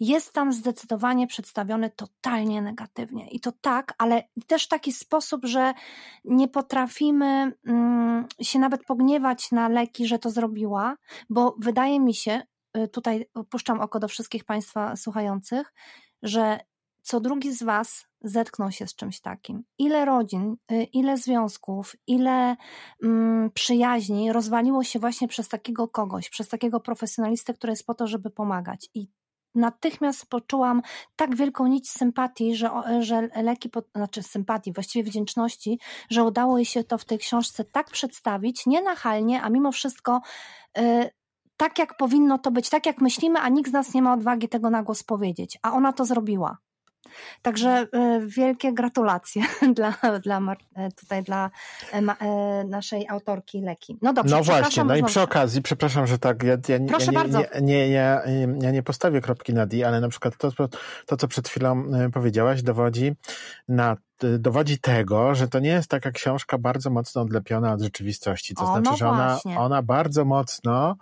jest 0.00 0.32
tam 0.32 0.52
zdecydowanie 0.52 1.26
przedstawiony 1.26 1.90
totalnie 1.90 2.62
negatywnie. 2.62 3.28
I 3.28 3.40
to 3.40 3.52
tak, 3.60 3.94
ale 3.98 4.22
też 4.46 4.64
w 4.64 4.68
taki 4.68 4.92
sposób, 4.92 5.44
że 5.44 5.74
nie 6.24 6.48
potrafimy 6.48 7.52
mm, 7.66 8.26
się 8.40 8.58
nawet 8.58 8.84
pogniewać 8.84 9.52
na 9.52 9.68
leki, 9.68 10.06
że 10.06 10.18
to 10.18 10.30
zrobiła, 10.30 10.96
bo 11.30 11.54
wydaje 11.58 12.00
mi 12.00 12.14
się, 12.14 12.42
y, 12.76 12.88
tutaj 12.88 13.26
puszczam 13.50 13.80
oko 13.80 14.00
do 14.00 14.08
wszystkich 14.08 14.44
Państwa 14.44 14.96
słuchających, 14.96 15.72
że 16.22 16.60
co 17.02 17.20
drugi 17.20 17.52
z 17.52 17.62
Was 17.62 18.06
zetknął 18.22 18.70
się 18.70 18.86
z 18.86 18.94
czymś 18.94 19.20
takim. 19.20 19.64
Ile 19.78 20.04
rodzin, 20.04 20.56
y, 20.72 20.82
ile 20.82 21.16
związków, 21.16 21.96
ile 22.06 22.56
mm, 23.02 23.50
przyjaźni 23.50 24.32
rozwaliło 24.32 24.84
się 24.84 24.98
właśnie 24.98 25.28
przez 25.28 25.48
takiego 25.48 25.88
kogoś, 25.88 26.30
przez 26.30 26.48
takiego 26.48 26.80
profesjonalistę, 26.80 27.54
który 27.54 27.72
jest 27.72 27.86
po 27.86 27.94
to, 27.94 28.06
żeby 28.06 28.30
pomagać. 28.30 28.90
I 28.94 29.08
natychmiast 29.54 30.26
poczułam 30.26 30.82
tak 31.16 31.36
wielką 31.36 31.66
nić 31.66 31.90
sympatii, 31.90 32.54
że, 32.54 32.70
że 33.00 33.28
leki, 33.42 33.70
znaczy 33.94 34.22
sympatii, 34.22 34.72
właściwie 34.72 35.10
wdzięczności, 35.10 35.78
że 36.10 36.24
udało 36.24 36.58
jej 36.58 36.64
się 36.64 36.84
to 36.84 36.98
w 36.98 37.04
tej 37.04 37.18
książce 37.18 37.64
tak 37.64 37.90
przedstawić, 37.90 38.66
nie 38.66 38.82
nachalnie, 38.82 39.42
a 39.42 39.50
mimo 39.50 39.72
wszystko 39.72 40.20
y, 40.78 41.10
tak, 41.56 41.78
jak 41.78 41.96
powinno 41.96 42.38
to 42.38 42.50
być, 42.50 42.70
tak 42.70 42.86
jak 42.86 43.00
myślimy, 43.00 43.38
a 43.38 43.48
nikt 43.48 43.70
z 43.70 43.72
nas 43.72 43.94
nie 43.94 44.02
ma 44.02 44.14
odwagi 44.14 44.48
tego 44.48 44.70
na 44.70 44.82
głos 44.82 45.02
powiedzieć, 45.02 45.58
a 45.62 45.72
ona 45.72 45.92
to 45.92 46.04
zrobiła. 46.04 46.58
Także 47.42 47.86
y, 47.94 48.26
wielkie 48.26 48.72
gratulacje 48.72 49.42
dla, 49.76 49.94
dla 50.22 50.40
e, 50.76 50.92
tutaj 50.92 51.22
dla 51.22 51.50
e, 51.92 51.96
e, 51.96 52.64
naszej 52.64 53.08
autorki 53.08 53.60
Leki. 53.60 53.98
No 54.02 54.12
dobrze, 54.12 54.36
No 54.36 54.42
właśnie, 54.42 54.84
no 54.84 54.96
i 54.96 55.04
przy 55.04 55.20
okazji, 55.20 55.62
przepraszam, 55.62 56.06
że 56.06 56.18
tak, 56.18 56.42
ja, 56.42 56.56
ja, 56.68 56.78
nie- 56.78 56.88
Proszę 56.88 57.12
ja, 57.12 57.22
nie, 57.24 57.48
nie, 57.62 57.88
ja, 57.88 58.22
ja 58.60 58.70
nie 58.70 58.82
postawię 58.82 59.20
kropki 59.20 59.54
na 59.54 59.66
D, 59.66 59.86
ale 59.86 60.00
na 60.00 60.08
przykład 60.08 60.36
to, 60.36 60.50
to, 61.06 61.16
co 61.16 61.28
przed 61.28 61.48
chwilą 61.48 61.84
e, 61.94 62.10
powiedziałaś, 62.10 62.62
dowodzi, 62.62 63.12
na, 63.68 63.96
e, 64.24 64.38
dowodzi 64.38 64.78
tego, 64.78 65.34
że 65.34 65.48
to 65.48 65.58
nie 65.58 65.70
jest 65.70 65.90
taka 65.90 66.10
książka 66.10 66.58
bardzo 66.58 66.90
mocno 66.90 67.22
odlepiona 67.22 67.72
od 67.72 67.80
rzeczywistości. 67.80 68.54
To 68.54 68.62
O, 68.62 68.66
znaczy, 68.66 68.90
no 68.90 68.96
że 68.96 69.08
ona, 69.08 69.38
ona 69.56 69.82
bardzo 69.82 70.24
mocno 70.24 70.96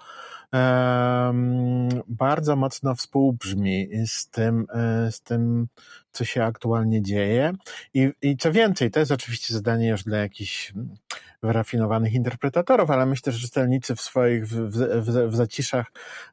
bardzo 2.09 2.57
mocno 2.57 2.95
współbrzmi 2.95 3.89
z 4.07 4.29
tym, 4.31 4.67
e, 4.75 5.13
z 5.13 5.21
tym, 5.21 5.67
co 6.13 6.25
się 6.25 6.45
aktualnie 6.45 7.03
dzieje. 7.03 7.53
I, 7.95 8.13
I 8.23 8.37
co 8.37 8.53
więcej, 8.53 8.91
to 8.91 9.01
jest 9.01 9.13
oczywiście 9.13 9.55
zadanie 9.55 9.89
już 9.89 10.05
dla 10.05 10.19
jakichś 10.19 10.73
mm, 10.73 10.95
wyrafinowanych 11.43 12.13
interpretatorów, 12.13 12.91
ale 12.91 13.07
myślę, 13.07 13.33
że 13.33 13.47
czytelnicy 13.47 13.97
w 13.97 14.01
swoich, 14.01 14.49
w, 14.49 14.71
w, 14.71 15.31
w, 15.31 15.37
zaciszach 15.37 15.87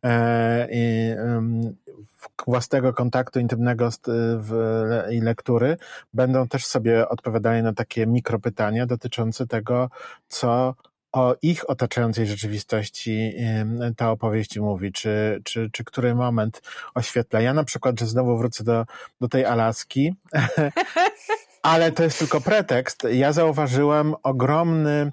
e, 0.04 0.67
i, 0.71 1.15
własnego 2.47 2.93
kontaktu 2.93 3.39
intymnego 3.39 3.89
w, 4.39 4.82
i 5.12 5.21
lektury 5.21 5.78
będą 6.13 6.47
też 6.47 6.65
sobie 6.65 7.10
odpowiadali 7.10 7.63
na 7.63 7.73
takie 7.73 8.08
mikropytania 8.08 8.86
dotyczące 8.86 9.47
tego, 9.47 9.89
co 10.28 10.75
o 11.15 11.36
ich 11.41 11.69
otaczającej 11.69 12.28
rzeczywistości 12.28 13.34
ta 13.97 14.12
opowieść 14.12 14.60
mówi, 14.60 14.91
czy, 14.91 15.41
czy, 15.43 15.69
czy 15.71 15.84
który 15.84 16.15
moment 16.15 16.62
oświetla. 16.95 17.41
Ja 17.41 17.54
na 17.54 17.63
przykład, 17.63 17.99
że 17.99 18.06
znowu 18.06 18.38
wrócę 18.38 18.63
do, 18.63 18.86
do 19.21 19.28
tej 19.28 19.45
Alaski, 19.45 20.15
ale 21.62 21.91
to 21.91 22.04
jest 22.04 22.19
tylko 22.19 22.41
pretekst. 22.41 23.08
Ja 23.12 23.32
zauważyłem 23.32 24.15
ogromny, 24.23 25.12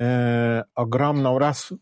e, 0.00 0.62
ogromną 0.74 1.38
raz 1.38 1.74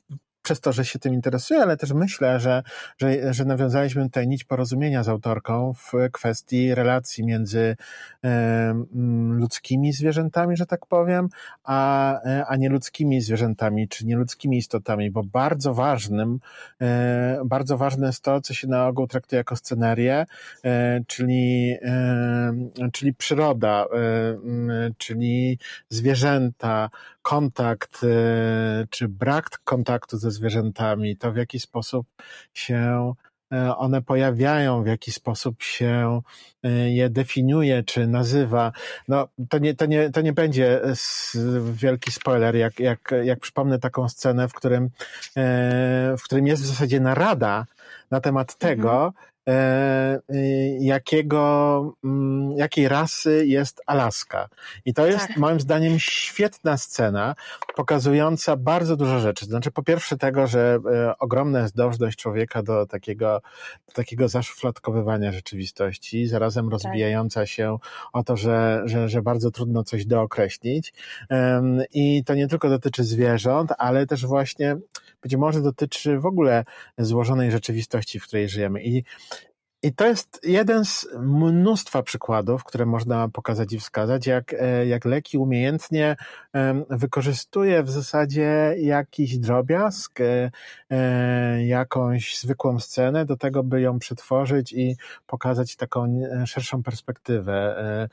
przez 0.49 0.61
to, 0.61 0.73
że 0.73 0.85
się 0.85 0.99
tym 0.99 1.15
interesuję, 1.15 1.63
ale 1.63 1.77
też 1.77 1.93
myślę, 1.93 2.41
że, 2.41 2.63
że, 2.99 3.35
że 3.35 3.45
nawiązaliśmy 3.45 4.03
tutaj 4.03 4.29
nić 4.29 4.45
porozumienia 4.45 5.03
z 5.03 5.09
autorką 5.09 5.75
w 5.75 5.93
kwestii 6.13 6.75
relacji 6.75 7.25
między 7.25 7.77
e, 8.25 8.29
mm, 8.95 9.39
ludzkimi 9.39 9.93
zwierzętami, 9.93 10.57
że 10.57 10.67
tak 10.67 10.87
powiem, 10.87 11.29
a, 11.65 12.13
e, 12.23 12.47
a 12.47 12.57
nieludzkimi 12.57 13.21
zwierzętami, 13.21 13.89
czy 13.89 14.07
nieludzkimi 14.07 14.57
istotami, 14.57 15.11
bo 15.11 15.23
bardzo 15.25 15.75
ważnym, 15.75 16.41
e, 16.81 17.41
bardzo 17.45 17.79
ważne 17.79 18.07
jest 18.07 18.23
to, 18.23 18.41
co 18.41 18.55
się 18.55 18.69
na 18.69 18.87
ogół 18.87 19.07
traktuje 19.07 19.39
jako 19.39 19.57
scenerię, 19.57 20.27
czyli, 21.07 21.77
czyli 22.93 23.15
przyroda, 23.15 23.87
czyli 24.99 25.59
zwierzęta, 25.89 26.91
kontakt, 27.29 28.01
e, 28.05 28.87
czy 28.91 29.09
brak 29.09 29.59
kontaktu 29.65 30.19
ze 30.19 30.31
zwierzętami, 30.31 31.17
to 31.17 31.33
w 31.33 31.37
jaki 31.37 31.61
sposób 31.61 32.07
się 32.55 33.13
one 33.77 34.03
pojawiają, 34.03 34.83
w 34.83 34.87
jaki 34.87 35.13
sposób 35.13 35.63
się 35.63 36.21
je 36.89 37.11
definiuje 37.11 37.83
czy 37.83 38.07
nazywa. 38.07 38.73
No, 39.09 39.29
to 39.49 39.59
nie, 39.59 39.75
to 39.75 39.87
nie, 39.87 40.11
to 40.11 40.21
nie 40.21 40.33
będzie 40.33 40.81
wielki 41.73 42.13
spoiler, 42.13 42.57
jak, 42.57 42.81
jak, 42.81 43.15
jak 43.25 43.41
przypomnę 43.41 43.79
taką 43.79 44.09
scenę, 44.09 44.49
w 44.49 44.53
którym, 44.53 44.91
w 46.19 46.23
którym 46.25 46.47
jest 46.47 46.63
w 46.63 46.67
zasadzie 46.67 47.01
narada 47.01 47.67
na 48.11 48.21
temat 48.21 48.57
mhm. 48.61 48.77
tego, 48.77 49.13
E, 49.38 49.38
y, 49.38 49.38
jakiego, 50.81 51.95
mm, 52.05 52.57
jakiej 52.57 52.89
rasy 52.89 53.47
jest 53.47 53.83
Alaska. 53.87 54.49
I 54.85 54.95
to 54.95 55.07
jest 55.07 55.29
tak. 55.29 55.37
moim 55.37 55.61
zdaniem 55.61 55.99
świetna 55.99 56.77
scena, 56.77 57.35
pokazująca 57.77 58.57
bardzo 58.57 58.97
dużo 58.97 59.19
rzeczy. 59.19 59.47
Znaczy, 59.47 59.71
po 59.71 59.83
pierwsze 59.83 60.17
tego, 60.17 60.47
że 60.47 60.79
e, 60.93 61.19
ogromna 61.19 61.61
jest 61.61 61.77
dążność 61.77 62.19
człowieka 62.19 62.63
do 62.63 62.87
takiego, 62.87 63.41
do 63.87 63.93
takiego 63.93 64.29
zaszufladkowywania 64.29 65.33
rzeczywistości, 65.33 66.27
zarazem 66.27 66.69
rozbijająca 66.69 67.41
tak. 67.41 67.49
się 67.49 67.79
o 68.13 68.25
to, 68.25 68.37
że, 68.37 68.83
że, 68.85 69.09
że 69.09 69.23
bardzo 69.23 69.51
trudno 69.51 69.85
coś 69.85 70.07
dookreślić. 70.07 70.93
I 71.93 72.25
to 72.25 72.35
nie 72.35 72.49
tylko 72.49 72.69
dotyczy 72.69 73.05
zwierząt, 73.05 73.73
ale 73.79 74.07
też 74.07 74.27
właśnie 74.27 74.77
być 75.23 75.37
może 75.37 75.63
dotyczy 75.63 76.19
w 76.19 76.27
ogóle 76.27 76.65
złożonej 76.99 77.51
rzeczywistości, 77.51 78.21
w 78.21 78.27
której 78.27 78.49
żyjemy. 78.49 78.83
I 78.83 79.05
i 79.83 79.93
to 79.93 80.07
jest 80.07 80.41
jeden 80.45 80.85
z 80.85 81.09
mnóstwa 81.19 82.03
przykładów, 82.03 82.65
które 82.65 82.87
można 82.87 83.29
pokazać 83.29 83.73
i 83.73 83.79
wskazać, 83.79 84.27
jak, 84.27 84.55
e, 84.55 84.87
jak 84.87 85.05
Leki 85.05 85.39
umiejętnie 85.39 86.17
wykorzystuje 86.91 87.83
w 87.83 87.91
zasadzie 87.91 88.75
jakiś 88.79 89.39
drobiazg, 89.39 90.21
e, 90.21 90.51
e, 90.91 91.65
jakąś 91.67 92.39
zwykłą 92.39 92.81
scenę 92.81 93.25
do 93.25 93.37
tego, 93.37 93.63
by 93.63 93.81
ją 93.81 93.99
przetworzyć 93.99 94.73
i 94.73 94.97
pokazać 95.27 95.77
taką 95.77 96.21
szerszą 96.47 96.83
perspektywę, 96.83 98.09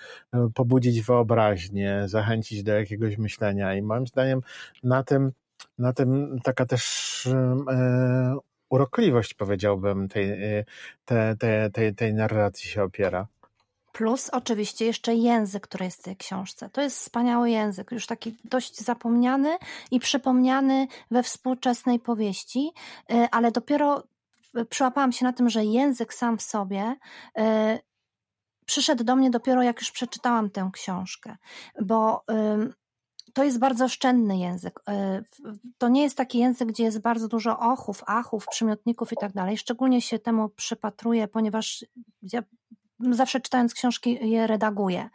pobudzić 0.54 1.02
wyobraźnię, 1.02 2.04
zachęcić 2.06 2.64
do 2.64 2.74
jakiegoś 2.74 3.18
myślenia. 3.18 3.76
I 3.76 3.82
moim 3.82 4.08
zdaniem 4.08 4.42
na 4.84 5.04
tym 5.04 5.32
na 5.80 5.94
tym 5.94 6.40
taka 6.44 6.66
też 6.66 7.28
urokliwość, 8.76 9.34
powiedziałbym, 9.34 10.08
tej, 10.08 10.32
y, 10.32 10.66
tej, 11.06 11.38
tej, 11.38 11.72
tej, 11.72 11.96
tej 11.96 12.14
narracji 12.14 12.70
się 12.70 12.84
opiera. 12.84 13.28
Plus 13.92 14.30
oczywiście 14.30 14.86
jeszcze 14.86 15.16
język, 15.16 15.64
który 15.68 15.86
jest 15.86 16.00
w 16.00 16.04
tej 16.04 16.18
książce. 16.18 16.70
To 16.70 16.82
jest 16.82 16.98
wspaniały 16.98 17.50
język, 17.50 17.92
już 17.92 18.08
taki 18.08 18.38
dość 18.44 18.82
zapomniany 18.82 19.58
i 19.92 20.00
przypomniany 20.00 20.88
we 21.12 21.24
współczesnej 21.24 22.00
powieści, 22.00 22.72
y, 23.12 23.28
ale 23.32 23.52
dopiero 23.52 24.04
przyłapałam 24.70 25.12
się 25.12 25.26
na 25.26 25.34
tym, 25.34 25.50
że 25.50 25.66
język 25.66 26.14
sam 26.14 26.38
w 26.38 26.42
sobie 26.42 26.96
y, 27.40 27.42
przyszedł 28.66 29.04
do 29.04 29.16
mnie 29.16 29.30
dopiero 29.30 29.64
jak 29.64 29.80
już 29.80 29.92
przeczytałam 29.92 30.50
tę 30.50 30.70
książkę, 30.74 31.36
bo 31.82 32.24
to 33.36 33.44
jest 33.44 33.60
bardzo 33.60 33.86
oszczędny 33.86 34.38
język. 34.38 34.80
E, 34.88 35.24
to 35.78 35.90
nie 35.90 36.04
jest 36.04 36.18
taki 36.18 36.40
język, 36.40 36.68
gdzie 36.68 36.84
jest 36.84 37.02
bardzo 37.02 37.28
dużo 37.28 37.60
ochów, 37.60 38.04
achów, 38.08 38.48
przymiotników 38.48 39.14
i 39.14 39.16
tak 39.16 39.34
dalej. 39.34 39.58
Szczególnie 39.58 40.02
się 40.02 40.20
temu 40.20 40.50
przypatruję, 40.50 41.28
ponieważ 41.28 41.86
ja 42.34 42.44
zawsze 43.00 43.40
czytając 43.40 43.74
książki 43.74 44.30
je 44.30 44.48
redaguję. 44.48 45.10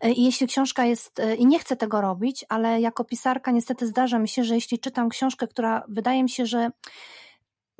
E, 0.00 0.12
I 0.12 0.24
jeśli 0.24 0.46
książka 0.46 0.84
jest, 0.84 1.20
e, 1.20 1.34
i 1.34 1.46
nie 1.46 1.58
chcę 1.58 1.76
tego 1.76 2.00
robić, 2.00 2.44
ale 2.48 2.80
jako 2.80 3.04
pisarka 3.04 3.50
niestety 3.50 3.86
zdarza 3.86 4.18
mi 4.18 4.28
się, 4.28 4.44
że 4.44 4.54
jeśli 4.54 4.78
czytam 4.78 5.08
książkę, 5.08 5.48
która 5.48 5.84
wydaje 5.88 6.22
mi 6.22 6.30
się, 6.30 6.46
że 6.46 6.70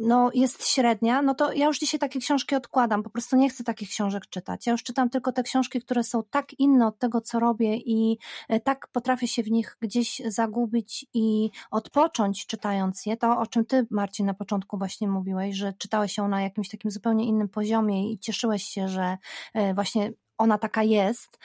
no, 0.03 0.31
jest 0.35 0.67
średnia, 0.67 1.23
no 1.23 1.35
to 1.35 1.53
ja 1.53 1.67
już 1.67 1.79
dzisiaj 1.79 2.01
takie 2.01 2.21
książki 2.21 2.55
odkładam. 2.55 3.03
Po 3.03 3.11
prostu 3.11 3.37
nie 3.37 3.51
chcę 3.51 3.65
takich 3.65 3.89
książek 3.89 4.27
czytać. 4.27 4.67
Ja 4.67 4.73
już 4.73 4.83
czytam 4.83 5.11
tylko 5.11 5.33
te 5.33 5.43
książki, 5.43 5.81
które 5.81 6.05
są 6.05 6.23
tak 6.31 6.53
inne 6.59 6.87
od 6.87 6.99
tego, 6.99 7.21
co 7.21 7.41
robię 7.41 7.77
i 7.77 8.19
e, 8.49 8.61
tak 8.61 8.89
potrafię 8.89 9.29
się 9.29 9.43
w 9.43 9.51
nich 9.51 9.77
gdzieś 9.81 10.23
zagubić 10.27 11.07
i 11.15 11.51
odpocząć 11.71 12.47
czytając 12.47 13.07
je. 13.07 13.17
To, 13.17 13.39
o 13.39 13.47
czym 13.47 13.65
ty, 13.65 13.87
Marcin, 13.91 14.27
na 14.27 14.35
początku 14.35 14.79
właśnie 14.79 15.09
mówiłeś, 15.09 15.57
że 15.57 15.73
czytałeś 15.79 16.17
ją 16.17 16.29
na 16.29 16.43
jakimś 16.43 16.69
takim 16.69 16.91
zupełnie 16.91 17.25
innym 17.27 17.49
poziomie 17.49 18.13
i 18.13 18.19
cieszyłeś 18.19 18.65
się, 18.65 18.89
że 18.89 19.19
e, 19.55 19.75
właśnie 19.75 20.13
ona 20.39 20.59
taka 20.59 20.83
jest. 20.83 21.39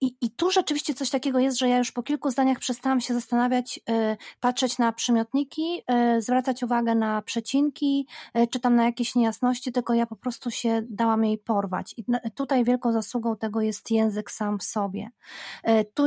I, 0.00 0.16
I 0.20 0.30
tu 0.30 0.50
rzeczywiście 0.50 0.94
coś 0.94 1.10
takiego 1.10 1.38
jest, 1.38 1.58
że 1.58 1.68
ja 1.68 1.78
już 1.78 1.92
po 1.92 2.02
kilku 2.02 2.30
zdaniach 2.30 2.58
przestałam 2.58 3.00
się 3.00 3.14
zastanawiać, 3.14 3.80
y, 3.90 4.16
patrzeć 4.40 4.78
na 4.78 4.92
przymiotniki, 4.92 5.82
y, 6.16 6.22
zwracać 6.22 6.62
uwagę 6.62 6.94
na 6.94 7.22
przecinki, 7.22 8.06
y, 8.38 8.46
czy 8.46 8.60
tam 8.60 8.74
na 8.74 8.84
jakieś 8.84 9.14
niejasności, 9.14 9.72
tylko 9.72 9.94
ja 9.94 10.06
po 10.06 10.16
prostu 10.16 10.50
się 10.50 10.82
dałam 10.90 11.24
jej 11.24 11.38
porwać. 11.38 11.94
I 11.96 12.04
tutaj 12.34 12.64
wielką 12.64 12.92
zasługą 12.92 13.36
tego 13.36 13.60
jest 13.60 13.90
język 13.90 14.30
sam 14.30 14.58
w 14.58 14.62
sobie. 14.62 15.10
Tu 15.94 16.06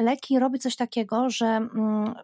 Leki 0.00 0.38
robi 0.38 0.58
coś 0.58 0.76
takiego, 0.76 1.30
że 1.30 1.46
mm, 1.46 2.14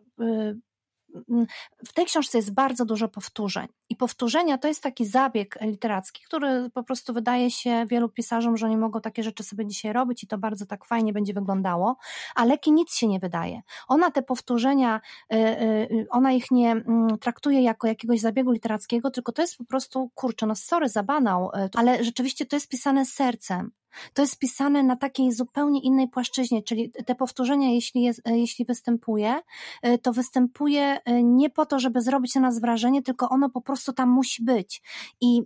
w 1.88 1.92
tej 1.92 2.06
książce 2.06 2.38
jest 2.38 2.54
bardzo 2.54 2.84
dużo 2.84 3.08
powtórzeń. 3.08 3.68
I 3.88 3.96
powtórzenia 3.96 4.58
to 4.58 4.68
jest 4.68 4.82
taki 4.82 5.06
zabieg 5.06 5.58
literacki, 5.60 6.22
który 6.24 6.70
po 6.74 6.82
prostu 6.82 7.12
wydaje 7.12 7.50
się 7.50 7.86
wielu 7.86 8.08
pisarzom, 8.08 8.56
że 8.56 8.68
nie 8.68 8.78
mogą 8.78 9.00
takie 9.00 9.22
rzeczy 9.22 9.42
sobie 9.42 9.66
dzisiaj 9.66 9.92
robić 9.92 10.24
i 10.24 10.26
to 10.26 10.38
bardzo 10.38 10.66
tak 10.66 10.84
fajnie 10.84 11.12
będzie 11.12 11.34
wyglądało, 11.34 11.96
a 12.34 12.44
Leki 12.44 12.72
nic 12.72 12.94
się 12.94 13.08
nie 13.08 13.20
wydaje. 13.20 13.60
Ona 13.88 14.10
te 14.10 14.22
powtórzenia, 14.22 15.00
y, 15.32 15.36
y, 15.36 16.06
ona 16.10 16.32
ich 16.32 16.50
nie 16.50 16.70
mm, 16.72 17.18
traktuje 17.18 17.62
jako 17.62 17.86
jakiegoś 17.86 18.20
zabiegu 18.20 18.50
literackiego, 18.50 19.10
tylko 19.10 19.32
to 19.32 19.42
jest 19.42 19.56
po 19.56 19.64
prostu, 19.64 20.10
kurczę, 20.14 20.46
no 20.46 20.54
sorry 20.54 20.88
za 20.88 21.02
banał, 21.02 21.50
y, 21.50 21.68
ale 21.74 22.04
rzeczywiście 22.04 22.46
to 22.46 22.56
jest 22.56 22.68
pisane 22.68 23.06
sercem. 23.06 23.70
To 24.14 24.22
jest 24.22 24.38
pisane 24.38 24.82
na 24.82 24.96
takiej 24.96 25.32
zupełnie 25.32 25.80
innej 25.80 26.08
płaszczyźnie, 26.08 26.62
czyli 26.62 26.92
te 27.06 27.14
powtórzenia, 27.14 27.68
jeśli, 27.70 28.02
jest, 28.02 28.22
jeśli 28.26 28.64
występuje, 28.64 29.40
e, 29.82 29.98
to 29.98 30.12
występuje 30.12 30.98
e, 31.04 31.22
nie 31.22 31.50
po 31.50 31.66
to, 31.66 31.78
żeby 31.78 32.00
zrobić 32.00 32.34
na 32.34 32.40
nas 32.40 32.60
wrażenie, 32.60 33.02
tylko 33.02 33.28
ono 33.28 33.50
po 33.50 33.60
prostu 33.60 33.92
tam 33.92 34.08
musi 34.08 34.44
być. 34.44 34.82
I 35.20 35.42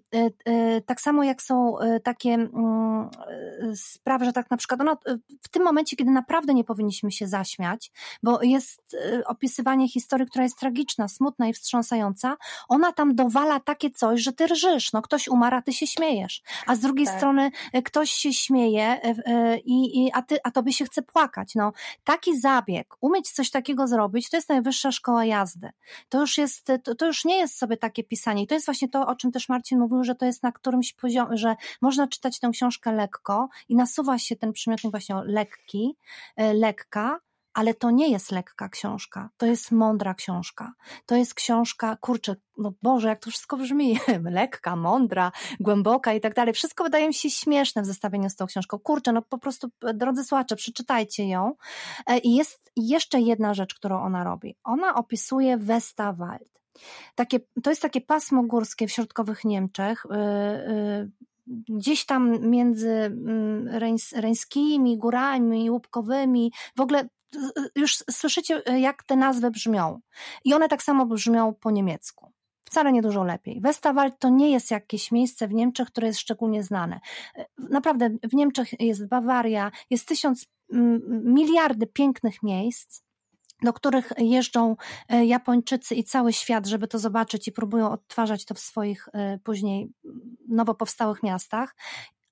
e, 0.47 0.81
tak 0.81 1.01
samo 1.01 1.25
jak 1.25 1.43
są 1.43 1.77
takie 2.05 2.35
mm, 2.35 3.09
sprawy, 3.75 4.25
że 4.25 4.33
tak 4.33 4.51
na 4.51 4.57
przykład 4.57 4.81
ono, 4.81 4.97
w 5.43 5.49
tym 5.49 5.65
momencie, 5.65 5.97
kiedy 5.97 6.11
naprawdę 6.11 6.55
nie 6.55 6.65
powinniśmy 6.65 7.13
się 7.13 7.27
zaśmiać, 7.27 7.93
bo 8.23 8.43
jest 8.43 8.97
opisywanie 9.27 9.89
historii, 9.89 10.27
która 10.27 10.43
jest 10.43 10.59
tragiczna, 10.59 11.09
smutna 11.09 11.49
i 11.49 11.53
wstrząsająca, 11.53 12.37
ona 12.69 12.93
tam 12.93 13.15
dowala 13.15 13.61
takie 13.61 13.91
coś, 13.91 14.21
że 14.23 14.33
ty 14.33 14.47
rżysz, 14.47 14.93
no 14.93 15.03
ktoś 15.03 15.29
umarł, 15.29 15.57
a 15.57 15.63
ty 15.63 15.73
się 15.73 15.87
śmiejesz, 15.87 16.43
a 16.67 16.75
z 16.75 16.81
drugiej 16.81 17.07
tak. 17.07 17.17
strony 17.17 17.51
ktoś 17.85 18.11
się 18.11 18.33
śmieje 18.35 18.85
e, 18.85 19.15
e, 19.27 19.59
i, 19.59 20.05
i, 20.05 20.11
a, 20.13 20.23
ty, 20.23 20.39
a 20.45 20.51
tobie 20.51 20.73
się 20.73 20.85
chce 20.85 21.03
płakać. 21.03 21.55
No, 21.55 21.73
taki 22.05 22.41
zabieg, 22.41 22.95
umieć 23.01 23.31
coś 23.31 23.51
takiego 23.51 23.87
zrobić, 23.87 24.31
to 24.31 24.37
jest 24.37 24.49
najwyższa 24.49 24.93
szkoła 24.93 25.25
jazdy. 25.25 25.71
To 26.09 26.21
już 26.21 26.39
jest, 26.39 26.67
to, 26.83 26.95
to 26.95 27.07
już 27.07 27.25
nie 27.25 27.37
jest 27.37 27.59
sobie 27.59 27.77
takie 27.77 28.05
pisanie. 28.05 28.43
I 28.43 28.47
to 28.47 28.55
jest 28.55 28.67
właśnie 28.67 28.89
to, 28.89 29.07
o 29.07 29.17
czym 29.17 29.33
też 29.33 29.49
Marcin 29.49 29.79
mówił, 29.79 30.05
że 30.05 30.15
to 30.15 30.27
jest 30.27 30.43
na 30.43 30.53
którymś 30.53 30.93
poziomie, 30.93 31.37
że 31.37 31.57
można 31.81 32.09
czytać 32.09 32.39
tę 32.39 32.51
książkę 32.53 32.93
lekko 32.93 33.49
i 33.69 33.77
nasuwa 33.77 34.19
się 34.19 34.37
ten 34.37 34.53
przymiotnik 34.53 34.91
właśnie 34.91 35.17
lekki, 35.25 35.97
e, 36.37 36.55
lekka, 36.55 37.21
ale 37.55 37.75
to 37.75 37.91
nie 37.91 38.11
jest 38.11 38.33
lekka 38.33 38.69
książka, 38.69 39.31
to 39.37 39.47
jest 39.47 39.73
mądra 39.73 40.15
książka. 40.15 40.73
To 41.07 41.17
jest 41.17 41.35
książka, 41.35 41.97
kurczę, 42.01 42.37
no 42.59 42.73
Boże, 42.83 43.09
jak 43.09 43.21
to 43.21 43.31
wszystko 43.31 43.57
brzmi, 43.57 43.99
lekka, 44.31 44.77
mądra, 44.77 45.33
głęboka 45.61 46.13
i 46.13 46.21
tak 46.21 46.35
dalej. 46.35 46.55
Wszystko 46.55 46.85
wydaje 46.85 47.09
mi 47.09 47.15
się 47.15 47.31
śmieszne 47.31 47.83
w 47.83 47.87
zestawieniu 47.87 48.31
z 48.31 48.37
tą 48.37 48.47
książką. 48.47 48.79
Kurczę, 48.79 49.13
no 49.13 49.23
po 49.23 49.39
prostu, 49.39 49.69
drodzy 49.95 50.25
słuchacze, 50.25 50.57
przeczytajcie 50.57 51.29
ją. 51.29 51.55
E, 52.07 52.19
I 52.19 52.35
jest 52.35 52.73
jeszcze 52.77 53.21
jedna 53.21 53.55
rzecz, 53.55 53.75
którą 53.75 54.03
ona 54.03 54.25
robi. 54.25 54.57
Ona 54.65 54.95
opisuje 54.95 55.57
Westerwald. 55.57 56.55
Takie, 57.15 57.41
to 57.63 57.71
jest 57.71 57.83
takie 57.83 58.01
pasmo 58.01 58.43
górskie 58.43 58.87
w 58.87 58.93
środkowych 58.93 59.45
Niemczech, 59.45 60.07
yy, 60.11 60.17
yy, 60.17 61.11
gdzieś 61.69 62.07
tam 62.07 62.51
między 62.51 62.91
mm, 62.91 63.69
reńskimi 64.13 64.99
górami 64.99 65.71
łupkowymi, 65.71 66.53
w 66.77 66.81
ogóle 66.81 67.09
już 67.77 67.97
słyszycie, 68.11 68.63
jak 68.77 69.03
te 69.03 69.17
nazwy 69.17 69.51
brzmią. 69.51 70.01
I 70.45 70.55
one 70.55 70.69
tak 70.69 70.83
samo 70.83 71.07
brzmią 71.07 71.55
po 71.61 71.71
niemiecku. 71.71 72.33
Wcale 72.65 72.93
nie 72.93 73.03
dużo 73.03 73.25
lepiej. 73.25 73.61
Westerwald 73.61 74.19
to 74.19 74.29
nie 74.29 74.51
jest 74.51 74.71
jakieś 74.71 75.13
miejsce 75.13 75.49
w 75.49 75.55
Niemczech, 75.55 75.89
które 75.89 76.07
jest 76.07 76.21
szczególnie 76.21 76.63
znane. 76.63 77.01
Naprawdę 77.59 78.11
w 78.23 78.35
Niemczech 78.35 78.81
jest 78.81 79.09
Bawaria, 79.09 79.71
jest 79.91 80.09
tysiąc, 80.09 80.47
miliardy 81.25 81.87
pięknych 81.87 82.43
miejsc, 82.43 83.03
do 83.63 83.73
których 83.73 84.13
jeżdżą 84.19 84.77
e, 85.09 85.27
Japończycy 85.27 85.95
i 85.95 86.05
cały 86.05 86.33
świat, 86.33 86.67
żeby 86.67 86.89
to 86.89 86.99
zobaczyć 86.99 87.49
i 87.49 87.53
próbują 87.53 87.91
odtwarzać 87.91 88.45
to 88.45 88.55
w 88.55 88.59
swoich 88.59 89.09
e, 89.13 89.39
później 89.39 89.93
nowo 90.49 90.75
powstałych 90.75 91.23
miastach 91.23 91.77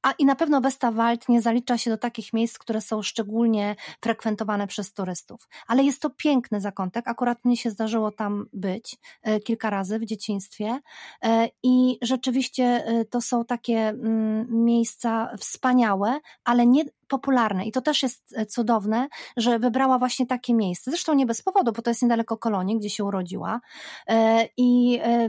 a 0.02 0.12
i 0.12 0.24
na 0.24 0.34
pewno 0.34 0.60
Westerwald 0.60 1.28
nie 1.28 1.42
zalicza 1.42 1.78
się 1.78 1.90
do 1.90 1.98
takich 1.98 2.32
miejsc, 2.32 2.58
które 2.58 2.80
są 2.80 3.02
szczególnie 3.02 3.76
frekwentowane 4.00 4.66
przez 4.66 4.92
turystów. 4.92 5.48
Ale 5.66 5.82
jest 5.82 6.02
to 6.02 6.10
piękny 6.10 6.60
zakątek. 6.60 7.08
Akurat 7.08 7.44
mnie 7.44 7.56
się 7.56 7.70
zdarzyło 7.70 8.10
tam 8.10 8.46
być 8.52 8.98
e, 9.22 9.40
kilka 9.40 9.70
razy 9.70 9.98
w 9.98 10.04
dzieciństwie 10.04 10.80
e, 11.22 11.48
i 11.62 11.98
rzeczywiście 12.02 12.84
to 13.10 13.20
są 13.20 13.44
takie 13.44 13.88
mm, 13.88 14.64
miejsca 14.64 15.36
wspaniałe, 15.38 16.20
ale 16.44 16.66
nie 16.66 16.84
popularne 17.12 17.64
i 17.64 17.72
to 17.72 17.80
też 17.80 18.02
jest 18.02 18.34
e, 18.36 18.46
cudowne, 18.46 19.08
że 19.36 19.58
wybrała 19.58 19.98
właśnie 19.98 20.26
takie 20.26 20.54
miejsce. 20.54 20.90
Zresztą 20.90 21.14
nie 21.14 21.26
bez 21.26 21.42
powodu, 21.42 21.72
bo 21.72 21.82
to 21.82 21.90
jest 21.90 22.02
niedaleko 22.02 22.36
Kolonii, 22.36 22.78
gdzie 22.78 22.90
się 22.90 23.04
urodziła 23.04 23.60
e, 24.06 24.48
i 24.56 25.00
e, 25.02 25.28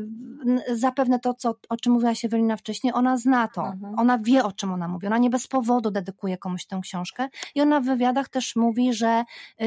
zapewne 0.76 1.20
to, 1.20 1.34
co, 1.34 1.56
o 1.70 1.78
czym 1.78 1.94
mówiła 1.94 2.16
się 2.16 2.28
Ewelina 2.28 2.58
wcześniej, 2.58 2.94
ona 2.94 3.18
zna 3.18 3.48
to, 3.48 3.66
mhm. 3.66 4.00
ona 4.00 4.18
wie 4.18 4.44
o 4.44 4.52
czym 4.52 4.72
ona 4.72 4.88
mówi, 4.88 5.08
ona 5.08 5.18
nie 5.18 5.30
bez 5.30 5.48
powodu 5.48 5.92
dedykuje 5.92 6.38
komuś 6.38 6.66
tę 6.66 6.80
książkę 6.84 7.30
i 7.56 7.62
ona 7.62 7.82
w 7.82 7.86
wywiadach 7.86 8.30
też 8.30 8.56
mówi, 8.56 8.94
że 8.94 9.24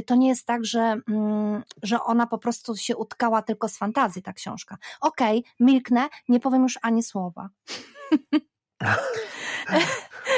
to 0.07 0.15
nie 0.15 0.29
jest 0.29 0.47
tak, 0.47 0.65
że, 0.65 1.01
mm, 1.09 1.63
że 1.83 2.03
ona 2.03 2.27
po 2.27 2.39
prostu 2.39 2.77
się 2.77 2.97
utkała 2.97 3.43
tylko 3.43 3.69
z 3.69 3.77
fantazji 3.77 4.23
ta 4.23 4.33
książka. 4.33 4.79
Okej, 5.01 5.39
okay, 5.39 5.53
milknę, 5.61 6.09
nie 6.29 6.41
powiem 6.41 6.63
już 6.63 6.79
ani 6.83 7.03
słowa. 7.03 7.49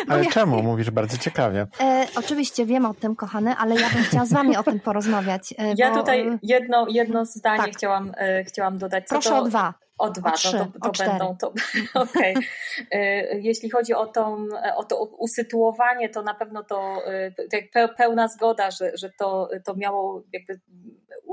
Ale 0.09 0.25
ja, 0.25 0.31
czemu? 0.31 0.63
Mówisz 0.63 0.91
bardzo 0.91 1.19
ciekawie. 1.19 1.67
E, 1.81 2.07
oczywiście 2.17 2.67
wiem 2.67 2.87
o 2.87 2.95
tym, 2.95 3.17
kochany, 3.17 3.55
ale 3.59 3.75
ja 3.75 3.91
bym 3.91 4.03
chciała 4.03 4.27
z 4.27 4.33
wami 4.33 4.57
o 4.57 4.63
tym 4.63 4.81
porozmawiać. 4.81 5.55
E, 5.59 5.75
ja 5.77 5.91
bo... 5.91 5.97
tutaj 5.97 6.39
jedno, 6.43 6.87
jedno 6.89 7.25
zdanie 7.25 7.63
tak. 7.63 7.73
chciałam, 7.73 8.13
e, 8.17 8.45
chciałam 8.45 8.79
dodać. 8.79 9.05
Co 9.09 9.15
Proszę 9.15 9.31
to... 9.31 9.39
o 9.39 9.45
dwa. 9.45 9.75
O 9.99 10.11
dwa, 10.11 10.33
o 10.33 10.37
trzy, 10.37 10.53
to, 10.53 10.67
to, 10.83 10.91
to 10.91 11.05
będą 11.05 11.37
to. 11.37 11.49
Okej. 12.03 12.33
Okay. 12.33 12.45
E, 12.93 13.39
jeśli 13.39 13.71
chodzi 13.71 13.95
o, 13.95 14.07
tą, 14.07 14.47
o 14.77 14.85
to 14.85 15.05
usytuowanie, 15.05 16.09
to 16.09 16.23
na 16.23 16.35
pewno 16.35 16.63
to 16.63 17.03
tak 17.51 17.95
pełna 17.97 18.29
zgoda, 18.29 18.71
że, 18.71 18.93
że 18.95 19.11
to, 19.19 19.49
to 19.65 19.75
miało 19.75 20.23
jakby 20.33 20.61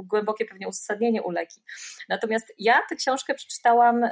głębokie 0.04 0.46
pewnie 0.46 0.68
uzasadnienie 0.68 1.24
u 1.24 1.32
Leki. 1.32 1.62
Natomiast 2.10 2.54
ja 2.60 2.82
tę 2.90 2.96
książkę 2.96 3.34
przeczytałam 3.34 4.04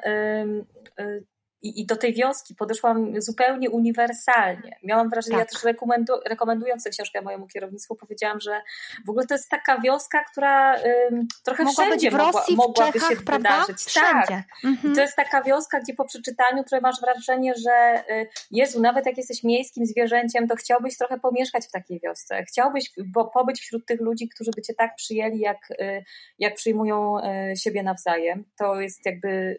i, 1.64 1.82
I, 1.82 1.86
do 1.86 1.96
tej 1.96 2.14
wioski 2.14 2.56
podeszłam 2.56 3.22
zupełnie 3.22 3.70
uniwersalnie. 3.70 4.78
Miałam 4.84 5.10
wrażenie, 5.10 5.38
tak. 5.38 5.48
ja 5.48 5.54
też 5.54 5.64
rekomendu, 5.64 6.14
rekomendując 6.26 6.84
tę 6.84 6.90
książkę 6.90 7.22
mojemu 7.22 7.48
kierownictwu, 7.48 7.96
powiedziałam, 7.96 8.40
że 8.40 8.62
w 9.06 9.10
ogóle 9.10 9.28
to 9.28 9.34
jest 9.34 9.50
taka 9.50 9.82
wioska, 9.82 10.24
która 10.32 10.78
ym, 10.78 11.28
trochę 11.44 11.64
Mogła 11.64 11.86
wszędzie 11.86 12.12
być 12.12 12.16
w 12.16 12.20
Rosji, 12.20 12.56
mogła, 12.56 12.68
mogłaby 12.68 12.94
Czechach, 12.94 13.10
się 13.10 13.26
prawda? 13.26 13.62
wydarzyć. 13.62 13.86
Wszędzie. 13.86 14.28
Tak. 14.28 14.64
Mhm. 14.64 14.96
To 14.96 15.02
jest 15.02 15.16
taka 15.16 15.42
wioska, 15.42 15.80
gdzie 15.80 15.94
po 15.94 16.06
przeczytaniu 16.06 16.64
trochę 16.64 16.82
masz 16.82 17.02
wrażenie, 17.02 17.54
że 17.56 18.04
y, 18.10 18.28
Jezu, 18.52 18.82
nawet 18.82 19.06
jak 19.06 19.18
jesteś 19.18 19.44
miejskim 19.44 19.86
zwierzęciem, 19.86 20.48
to 20.48 20.56
chciałbyś 20.56 20.98
trochę 20.98 21.20
pomieszkać 21.20 21.66
w 21.68 21.72
takiej 21.72 22.00
wiosce. 22.00 22.44
Chciałbyś 22.44 22.92
bo, 23.06 23.26
pobyć 23.26 23.62
wśród 23.62 23.86
tych 23.86 24.02
ludzi, 24.02 24.30
którzy 24.30 24.52
by 24.56 24.62
cię 24.62 24.74
tak 24.74 24.96
przyjęli, 24.96 25.40
jak, 25.40 25.72
y, 25.72 26.04
jak 26.40 26.56
przyjmują 26.56 27.18
y, 27.18 27.58
siebie 27.58 27.84
nawzajem. 27.84 28.46
To 28.58 28.82
jest 28.82 29.06
jakby 29.06 29.58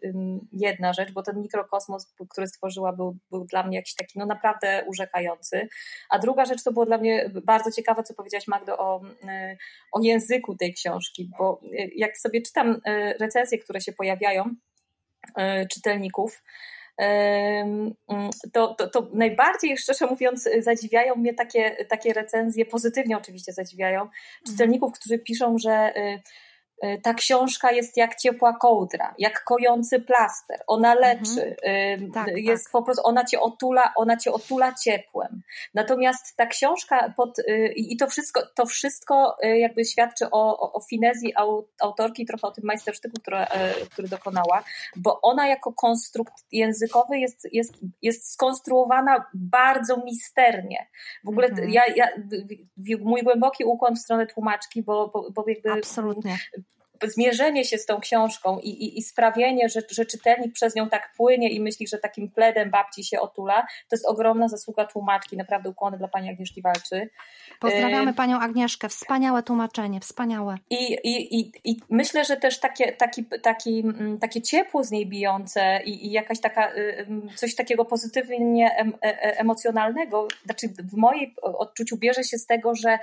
jedna 0.51 0.93
rzecz, 0.93 1.11
bo 1.11 1.23
ten 1.23 1.41
mikrokosmos 1.41 1.94
który 2.29 2.47
stworzyła, 2.47 2.93
był, 2.93 3.17
był 3.31 3.45
dla 3.45 3.63
mnie 3.63 3.77
jakiś 3.77 3.95
taki 3.95 4.19
no 4.19 4.25
naprawdę 4.25 4.83
urzekający. 4.87 5.67
A 6.09 6.19
druga 6.19 6.45
rzecz, 6.45 6.63
to 6.63 6.71
było 6.71 6.85
dla 6.85 6.97
mnie 6.97 7.31
bardzo 7.43 7.71
ciekawe, 7.71 8.03
co 8.03 8.13
powiedziałaś 8.13 8.47
Magdo 8.47 8.77
o, 8.77 9.01
y, 9.05 9.57
o 9.91 10.01
języku 10.01 10.55
tej 10.55 10.73
książki, 10.73 11.29
bo 11.39 11.61
y, 11.63 11.91
jak 11.95 12.17
sobie 12.17 12.41
czytam 12.41 12.71
y, 12.71 13.13
recenzje, 13.19 13.57
które 13.57 13.81
się 13.81 13.93
pojawiają, 13.93 14.55
czytelników, 15.71 16.43
to, 18.53 18.75
to, 18.75 18.87
to 18.87 19.09
najbardziej, 19.13 19.77
szczerze 19.77 20.05
mówiąc, 20.05 20.49
zadziwiają 20.59 21.15
mnie 21.15 21.33
takie, 21.33 21.85
takie 21.89 22.13
recenzje, 22.13 22.65
pozytywnie 22.65 23.17
oczywiście 23.17 23.53
zadziwiają, 23.53 24.09
czytelników, 24.47 24.93
którzy 24.93 25.19
piszą, 25.19 25.57
że 25.57 25.93
ta 27.03 27.13
książka 27.13 27.71
jest 27.71 27.97
jak 27.97 28.15
ciepła 28.15 28.53
kołdra, 28.53 29.15
jak 29.17 29.43
kojący 29.43 29.99
plaster. 29.99 30.59
Ona 30.67 30.93
leczy, 30.93 31.55
mhm. 31.63 32.11
tak, 32.11 32.27
jest 32.37 32.63
tak. 32.63 32.71
po 32.71 32.81
prostu, 32.83 33.07
ona 33.07 33.25
cię 33.25 33.39
otula, 33.39 33.93
ona 33.95 34.17
cię 34.17 34.31
otula 34.31 34.73
ciepłem. 34.73 35.41
Natomiast 35.73 36.35
ta 36.35 36.45
książka 36.45 37.13
pod, 37.17 37.39
y, 37.39 37.73
i 37.75 37.97
to 37.97 38.07
wszystko, 38.07 38.41
to 38.55 38.65
wszystko 38.65 39.37
jakby 39.41 39.85
świadczy 39.85 40.25
o, 40.31 40.59
o, 40.59 40.73
o 40.73 40.81
finezji 40.81 41.33
autorki, 41.81 42.25
trochę 42.25 42.47
o 42.47 42.51
tym 42.51 42.65
majstersztyku, 42.65 43.15
które, 43.21 43.47
który 43.91 44.07
dokonała, 44.07 44.63
bo 44.95 45.21
ona 45.21 45.47
jako 45.47 45.73
konstrukt 45.73 46.33
językowy 46.51 47.19
jest, 47.19 47.47
jest, 47.53 47.73
jest 48.01 48.33
skonstruowana 48.33 49.25
bardzo 49.33 49.97
misternie. 49.97 50.87
W 51.23 51.29
ogóle 51.29 51.47
mhm. 51.47 51.69
ja, 51.69 51.83
ja, 51.95 52.07
mój 52.99 53.23
głęboki 53.23 53.63
ukłon 53.63 53.95
w 53.95 53.99
stronę 53.99 54.27
tłumaczki, 54.27 54.83
bo, 54.83 55.09
bo, 55.13 55.31
bo 55.31 55.43
jakby 55.47 55.71
Absolutnie 55.71 56.37
zmierzenie 57.03 57.65
się 57.65 57.77
z 57.77 57.85
tą 57.85 57.99
książką 57.99 58.59
i, 58.59 58.69
i, 58.69 58.97
i 58.99 59.01
sprawienie, 59.01 59.69
że, 59.69 59.81
że 59.91 60.05
czytelnik 60.05 60.53
przez 60.53 60.75
nią 60.75 60.89
tak 60.89 61.11
płynie 61.17 61.49
i 61.49 61.59
myśli, 61.59 61.87
że 61.87 61.97
takim 61.97 62.31
pledem 62.31 62.69
babci 62.69 63.03
się 63.03 63.19
otula, 63.19 63.61
to 63.61 63.95
jest 63.95 64.05
ogromna 64.05 64.47
zasługa 64.47 64.85
tłumaczki. 64.85 65.37
Naprawdę 65.37 65.69
ukłony 65.69 65.97
dla 65.97 66.07
pani 66.07 66.29
Agnieszki 66.29 66.61
Walczy. 66.61 67.09
Pozdrawiamy 67.59 68.11
y, 68.11 68.13
panią 68.13 68.39
Agnieszkę. 68.39 68.89
Wspaniałe 68.89 69.43
tłumaczenie, 69.43 69.99
wspaniałe. 69.99 70.57
I, 70.69 70.97
i, 71.03 71.39
i, 71.39 71.51
i 71.63 71.77
myślę, 71.89 72.25
że 72.25 72.37
też 72.37 72.59
takie, 72.59 72.91
taki, 72.91 73.25
taki, 73.25 73.79
mm, 73.79 74.19
takie 74.19 74.41
ciepło 74.41 74.83
z 74.83 74.91
niej 74.91 75.07
bijące 75.07 75.81
i, 75.85 76.07
i 76.07 76.11
jakaś 76.11 76.39
taka, 76.39 76.75
y, 76.75 77.07
coś 77.35 77.55
takiego 77.55 77.85
pozytywnie 77.85 78.71
e, 78.71 78.85
e, 79.03 79.39
emocjonalnego, 79.39 80.27
znaczy 80.45 80.67
w 80.67 80.97
mojej 80.97 81.35
odczuciu 81.41 81.97
bierze 81.97 82.23
się 82.23 82.37
z 82.37 82.45
tego, 82.45 82.75
że 82.75 82.99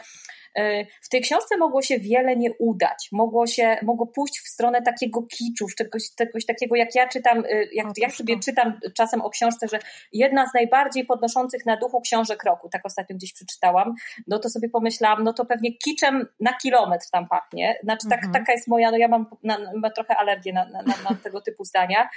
w 1.03 1.09
tej 1.09 1.21
książce 1.21 1.57
mogło 1.57 1.83
się 1.83 1.99
wiele 1.99 2.37
nie 2.37 2.53
udać, 2.53 3.09
mogło 3.13 3.47
się, 3.47 3.77
mogło 3.83 4.07
pójść 4.07 4.41
w 4.41 4.49
stronę 4.49 4.83
takiego 4.83 5.23
kiczu, 5.23 5.67
czegoś, 5.79 6.03
czegoś 6.19 6.47
takiego, 6.47 6.77
jak 6.77 6.95
ja 6.95 7.09
czytam, 7.09 7.39
e, 7.39 7.65
jak, 7.73 7.87
jak 7.97 8.13
sobie 8.13 8.39
czytam 8.41 8.81
czasem 8.97 9.21
o 9.21 9.31
książce, 9.31 9.69
że 9.69 9.79
jedna 10.13 10.47
z 10.47 10.55
najbardziej 10.55 11.05
podnoszących 11.05 11.67
na 11.67 11.77
duchu 11.77 12.01
książek 12.01 12.45
roku, 12.45 12.69
tak 12.69 12.87
ostatnio 12.87 13.17
gdzieś 13.17 13.33
przeczytałam, 13.33 13.95
no 14.27 14.39
to 14.39 14.49
sobie 14.49 14.69
pomyślałam, 14.69 15.25
no 15.25 15.33
to 15.33 15.45
pewnie 15.45 15.77
kiczem 15.77 16.27
na 16.41 16.53
kilometr 16.53 17.07
tam 17.13 17.29
pachnie, 17.29 17.79
znaczy 17.83 18.09
tak, 18.09 18.25
mhm. 18.25 18.33
taka 18.33 18.53
jest 18.53 18.69
moja, 18.69 18.91
no 18.91 18.97
ja 18.97 19.09
mam, 19.09 19.27
na, 19.43 19.59
mam 19.77 19.93
trochę 19.93 20.17
alergię 20.17 20.53
na, 20.53 20.65
na, 20.65 20.83
na, 20.83 21.17
tego 21.23 21.41
typu 21.41 21.65
zdania, 21.65 22.09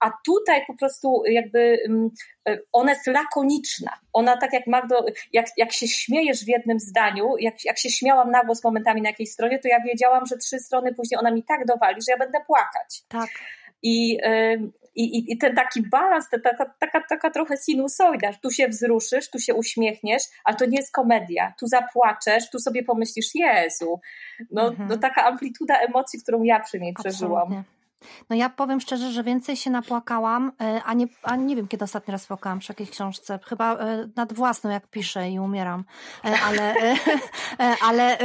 a 0.00 0.10
tutaj 0.24 0.66
po 0.66 0.74
prostu 0.74 1.22
jakby 1.26 1.78
mm, 1.88 2.10
ona 2.72 2.92
jest 2.92 3.06
lakoniczna, 3.06 3.92
ona 4.12 4.36
tak 4.36 4.52
jak 4.52 4.66
Magdo, 4.66 5.04
jak, 5.32 5.46
jak 5.56 5.72
się 5.72 5.88
śmiejesz 5.88 6.44
w 6.44 6.48
jednym 6.48 6.80
zdaniu, 6.80 7.34
jak, 7.40 7.64
jak 7.64 7.78
się 7.78 7.90
śmiałam 7.90 8.30
na 8.30 8.44
głos 8.44 8.64
momentami 8.64 9.02
na 9.02 9.08
jakiejś 9.08 9.30
stronie, 9.30 9.58
to 9.58 9.68
ja 9.68 9.80
wiedziałam, 9.80 10.26
że 10.26 10.36
trzy 10.36 10.58
strony 10.58 10.94
później 10.94 11.18
ona 11.20 11.30
mi 11.30 11.44
tak 11.44 11.66
dowali, 11.66 11.96
że 12.02 12.12
ja 12.12 12.18
będę 12.18 12.38
płakać. 12.46 13.02
Tak. 13.08 13.28
I, 13.82 14.18
i, 14.96 15.32
i 15.32 15.38
ten 15.38 15.54
taki 15.54 15.82
balans, 15.82 16.28
ta, 16.28 16.38
taka, 16.38 16.74
taka, 16.78 17.00
taka 17.08 17.30
trochę 17.30 17.56
sinusoida, 17.56 18.32
tu 18.42 18.50
się 18.50 18.68
wzruszysz, 18.68 19.30
tu 19.30 19.38
się 19.38 19.54
uśmiechniesz, 19.54 20.22
ale 20.44 20.56
to 20.56 20.66
nie 20.66 20.76
jest 20.76 20.92
komedia. 20.92 21.54
Tu 21.60 21.66
zapłaczesz, 21.66 22.50
tu 22.50 22.58
sobie 22.58 22.84
pomyślisz, 22.84 23.34
Jezu. 23.34 24.00
No, 24.50 24.68
mhm. 24.68 24.88
no 24.88 24.96
taka 24.98 25.24
amplituda 25.24 25.78
emocji, 25.78 26.22
którą 26.22 26.42
ja 26.42 26.60
przy 26.60 26.80
niej 26.80 26.94
przeżyłam. 26.94 27.42
Absolutnie. 27.42 27.75
No 28.30 28.36
ja 28.36 28.50
powiem 28.50 28.80
szczerze, 28.80 29.12
że 29.12 29.22
więcej 29.22 29.56
się 29.56 29.70
napłakałam, 29.70 30.52
e, 30.60 30.82
a 30.84 30.94
nie, 30.94 31.06
a 31.22 31.36
nie 31.36 31.56
wiem, 31.56 31.68
kiedy 31.68 31.84
ostatni 31.84 32.12
raz 32.12 32.26
płakałam 32.26 32.58
przy 32.58 32.72
jakiejś 32.72 32.90
książce. 32.90 33.38
Chyba 33.44 33.74
e, 33.74 34.08
nad 34.16 34.32
własną, 34.32 34.70
jak 34.70 34.86
piszę 34.86 35.30
i 35.30 35.38
umieram. 35.38 35.84
E, 36.24 36.40
ale, 36.40 36.74
ale 37.88 38.18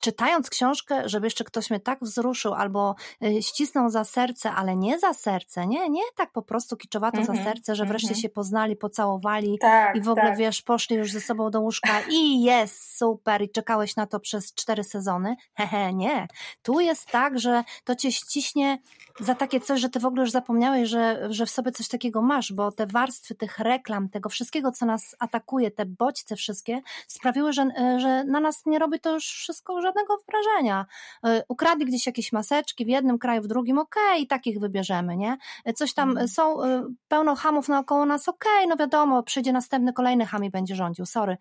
czytając 0.00 0.50
książkę, 0.50 1.08
żeby 1.08 1.26
jeszcze 1.26 1.44
ktoś 1.44 1.70
mnie 1.70 1.80
tak 1.80 1.98
wzruszył 2.02 2.54
albo 2.54 2.94
y, 3.24 3.42
ścisnął 3.42 3.90
za 3.90 4.04
serce, 4.04 4.52
ale 4.52 4.76
nie 4.76 4.98
za 4.98 5.14
serce, 5.14 5.66
nie, 5.66 5.88
nie 5.88 6.02
tak 6.16 6.32
po 6.32 6.42
prostu 6.42 6.76
kiczowato 6.76 7.16
mm 7.16 7.24
-hmm, 7.24 7.26
za 7.26 7.32
mhm, 7.32 7.48
serce, 7.48 7.74
że 7.74 7.86
wreszcie 7.86 8.08
mm 8.08 8.18
-hmm. 8.18 8.22
się 8.22 8.28
poznali, 8.28 8.76
pocałowali 8.76 9.58
tak, 9.58 9.96
i 9.96 10.00
w 10.00 10.08
ogóle, 10.08 10.26
tak. 10.26 10.38
wiesz, 10.38 10.62
poszli 10.62 10.96
już 10.96 11.12
ze 11.12 11.20
sobą 11.20 11.50
do 11.50 11.60
łóżka 11.60 12.00
i 12.10 12.42
jest 12.42 12.96
super 12.96 13.42
i 13.42 13.50
czekałeś 13.50 13.96
na 13.96 14.06
to 14.06 14.20
przez 14.20 14.54
cztery 14.54 14.84
sezony. 14.84 15.36
Hehe, 15.54 15.92
nie. 15.92 16.26
Tu 16.62 16.80
jest 16.80 17.06
tak, 17.06 17.38
że 17.38 17.64
to 17.84 17.94
cię 17.94 18.12
ściśnie 18.12 18.78
za 19.20 19.34
takie 19.34 19.60
coś, 19.60 19.80
że 19.80 19.88
ty 19.88 20.00
w 20.00 20.06
ogóle 20.06 20.22
już 20.22 20.30
zapomniałeś, 20.30 20.88
że, 20.88 21.26
że 21.30 21.46
w 21.46 21.50
sobie 21.50 21.72
coś 21.72 21.88
takiego 21.88 22.22
masz, 22.22 22.52
bo 22.52 22.72
te 22.72 22.86
warstwy 22.86 23.34
tych 23.34 23.58
reklam, 23.58 24.08
tego 24.08 24.28
wszystkiego, 24.28 24.72
co 24.72 24.86
nas 24.86 25.16
atakuje, 25.18 25.70
te 25.70 25.86
bodźce 25.86 26.36
wszystkie, 26.36 26.80
sprawiły, 27.08 27.52
że, 27.52 27.66
że 27.98 28.24
na 28.24 28.40
nas 28.40 28.66
nie 28.66 28.78
robi 28.78 29.00
to 29.00 29.14
już 29.14 29.24
wszystko 29.24 29.74
żadnego 29.90 30.18
wrażenia. 30.28 30.86
E, 31.24 31.44
ukradli 31.48 31.86
gdzieś 31.86 32.06
jakieś 32.06 32.32
maseczki 32.32 32.84
w 32.84 32.88
jednym 32.88 33.18
kraju, 33.18 33.42
w 33.42 33.46
drugim, 33.46 33.78
okej, 33.78 34.02
okay, 34.04 34.18
i 34.18 34.26
takich 34.26 34.60
wybierzemy, 34.60 35.16
nie? 35.16 35.36
E, 35.64 35.72
coś 35.72 35.94
tam, 35.94 36.10
mm. 36.10 36.28
są 36.28 36.62
e, 36.64 36.84
pełno 37.08 37.34
hamów 37.34 37.68
naokoło 37.68 38.06
nas, 38.06 38.28
okej, 38.28 38.52
okay, 38.56 38.66
no 38.66 38.76
wiadomo, 38.76 39.22
przyjdzie 39.22 39.52
następny, 39.52 39.92
kolejny 39.92 40.26
ham 40.26 40.44
i 40.44 40.50
będzie 40.50 40.74
rządził, 40.74 41.06
sorry. 41.06 41.36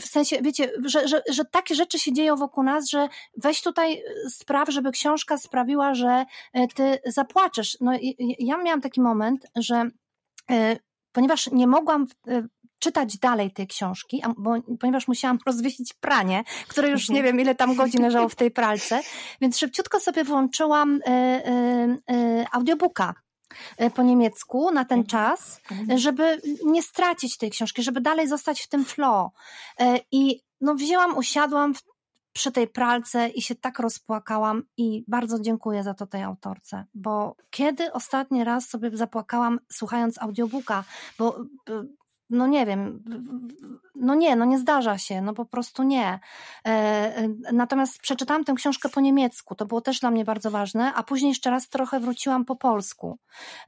W 0.00 0.06
sensie, 0.06 0.42
wiecie, 0.42 0.72
że, 0.84 1.08
że, 1.08 1.22
że 1.30 1.44
takie 1.44 1.74
rzeczy 1.74 1.98
się 1.98 2.12
dzieją 2.12 2.36
wokół 2.36 2.64
nas, 2.64 2.88
że 2.88 3.08
weź 3.36 3.62
tutaj 3.62 4.02
spraw, 4.28 4.68
żeby 4.68 4.92
książka 4.92 5.38
sprawiła, 5.38 5.94
że 5.94 6.24
ty 6.74 6.98
zapłaczesz. 7.06 7.78
No 7.80 7.92
ja 8.38 8.56
miałam 8.56 8.80
taki 8.80 9.00
moment, 9.00 9.46
że 9.56 9.90
ponieważ 11.12 11.50
nie 11.50 11.66
mogłam 11.66 12.06
czytać 12.82 13.18
dalej 13.18 13.50
tej 13.50 13.66
książki, 13.66 14.22
bo, 14.36 14.54
ponieważ 14.80 15.08
musiałam 15.08 15.38
rozwiesić 15.46 15.92
pranie, 15.92 16.44
które 16.68 16.88
już 16.88 17.08
nie 17.08 17.22
wiem 17.22 17.40
ile 17.40 17.54
tam 17.54 17.74
godzin 17.74 18.02
leżało 18.02 18.28
w 18.28 18.34
tej 18.34 18.50
pralce, 18.50 19.00
więc 19.40 19.58
szybciutko 19.58 20.00
sobie 20.00 20.24
włączyłam 20.24 20.94
y, 20.96 21.10
y, 21.10 22.14
y, 22.14 22.46
audiobooka 22.52 23.14
po 23.94 24.02
niemiecku 24.02 24.70
na 24.70 24.84
ten 24.84 25.04
czas, 25.04 25.60
żeby 25.96 26.40
nie 26.64 26.82
stracić 26.82 27.36
tej 27.36 27.50
książki, 27.50 27.82
żeby 27.82 28.00
dalej 28.00 28.28
zostać 28.28 28.60
w 28.62 28.68
tym 28.68 28.84
flow. 28.84 29.30
I 30.12 30.40
no 30.60 30.74
wzięłam, 30.74 31.16
usiadłam 31.16 31.74
przy 32.32 32.52
tej 32.52 32.68
pralce 32.68 33.28
i 33.28 33.42
się 33.42 33.54
tak 33.54 33.78
rozpłakałam 33.78 34.62
i 34.76 35.04
bardzo 35.08 35.40
dziękuję 35.40 35.82
za 35.82 35.94
to 35.94 36.06
tej 36.06 36.22
autorce, 36.22 36.84
bo 36.94 37.36
kiedy 37.50 37.92
ostatni 37.92 38.44
raz 38.44 38.68
sobie 38.68 38.96
zapłakałam 38.96 39.58
słuchając 39.72 40.18
audiobooka, 40.22 40.84
bo 41.18 41.44
no 42.32 42.46
nie 42.46 42.66
wiem, 42.66 43.02
no 43.94 44.14
nie, 44.14 44.36
no 44.36 44.44
nie 44.44 44.58
zdarza 44.58 44.98
się, 44.98 45.22
no 45.22 45.34
po 45.34 45.44
prostu 45.44 45.82
nie. 45.82 46.20
E, 46.66 46.68
e, 46.68 47.28
natomiast 47.52 47.98
przeczytałam 47.98 48.44
tę 48.44 48.54
książkę 48.54 48.88
po 48.88 49.00
niemiecku, 49.00 49.54
to 49.54 49.66
było 49.66 49.80
też 49.80 50.00
dla 50.00 50.10
mnie 50.10 50.24
bardzo 50.24 50.50
ważne, 50.50 50.94
a 50.94 51.02
później 51.02 51.28
jeszcze 51.28 51.50
raz 51.50 51.68
trochę 51.68 52.00
wróciłam 52.00 52.44
po 52.44 52.56
polsku, 52.56 53.18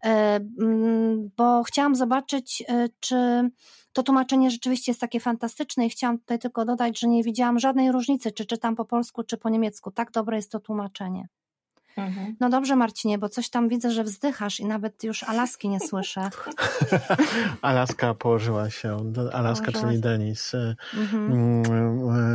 e, 0.05 0.41
mm, 0.61 1.31
bo 1.37 1.63
chciałam 1.63 1.95
zobaczyć, 1.95 2.65
czy 3.01 3.51
to 3.93 4.03
tłumaczenie 4.03 4.51
rzeczywiście 4.51 4.93
jest 4.93 5.01
takie 5.01 5.21
fantastyczne 5.21 5.87
i 5.87 5.91
chciałam 5.91 6.19
tutaj 6.19 6.39
tylko 6.39 6.65
dodać, 6.65 7.01
że 7.01 7.09
nie 7.09 7.23
widziałam 7.23 7.59
żadnej 7.59 7.93
różnicy, 7.93 8.33
czy 8.33 8.47
czytam 8.47 8.77
po 8.77 8.85
polsku, 8.85 9.23
czy 9.25 9.37
po 9.37 9.49
niemiecku. 9.49 9.91
Tak 9.91 10.11
dobre 10.11 10.37
jest 10.37 10.51
to 10.51 10.61
tłumaczenie. 10.61 11.29
Mhm. 11.97 12.37
No 12.41 12.49
dobrze, 12.51 12.77
Marcinie, 12.77 13.19
bo 13.19 13.29
coś 13.29 13.51
tam 13.51 13.69
widzę, 13.69 13.91
że 13.91 14.05
wzdychasz 14.05 14.61
i 14.61 14.67
nawet 14.67 15.05
już 15.05 15.23
Alaski 15.23 15.69
nie 15.69 15.81
słyszę. 15.81 16.31
Alaska 17.63 18.15
położyła 18.15 18.71
się, 18.71 19.13
Alaska, 19.33 19.67
Położyła 19.73 19.91
czyli 19.91 20.01
Denis, 20.01 20.55
y, 20.55 20.77
mhm. 20.97 21.33
Mm, 21.33 21.65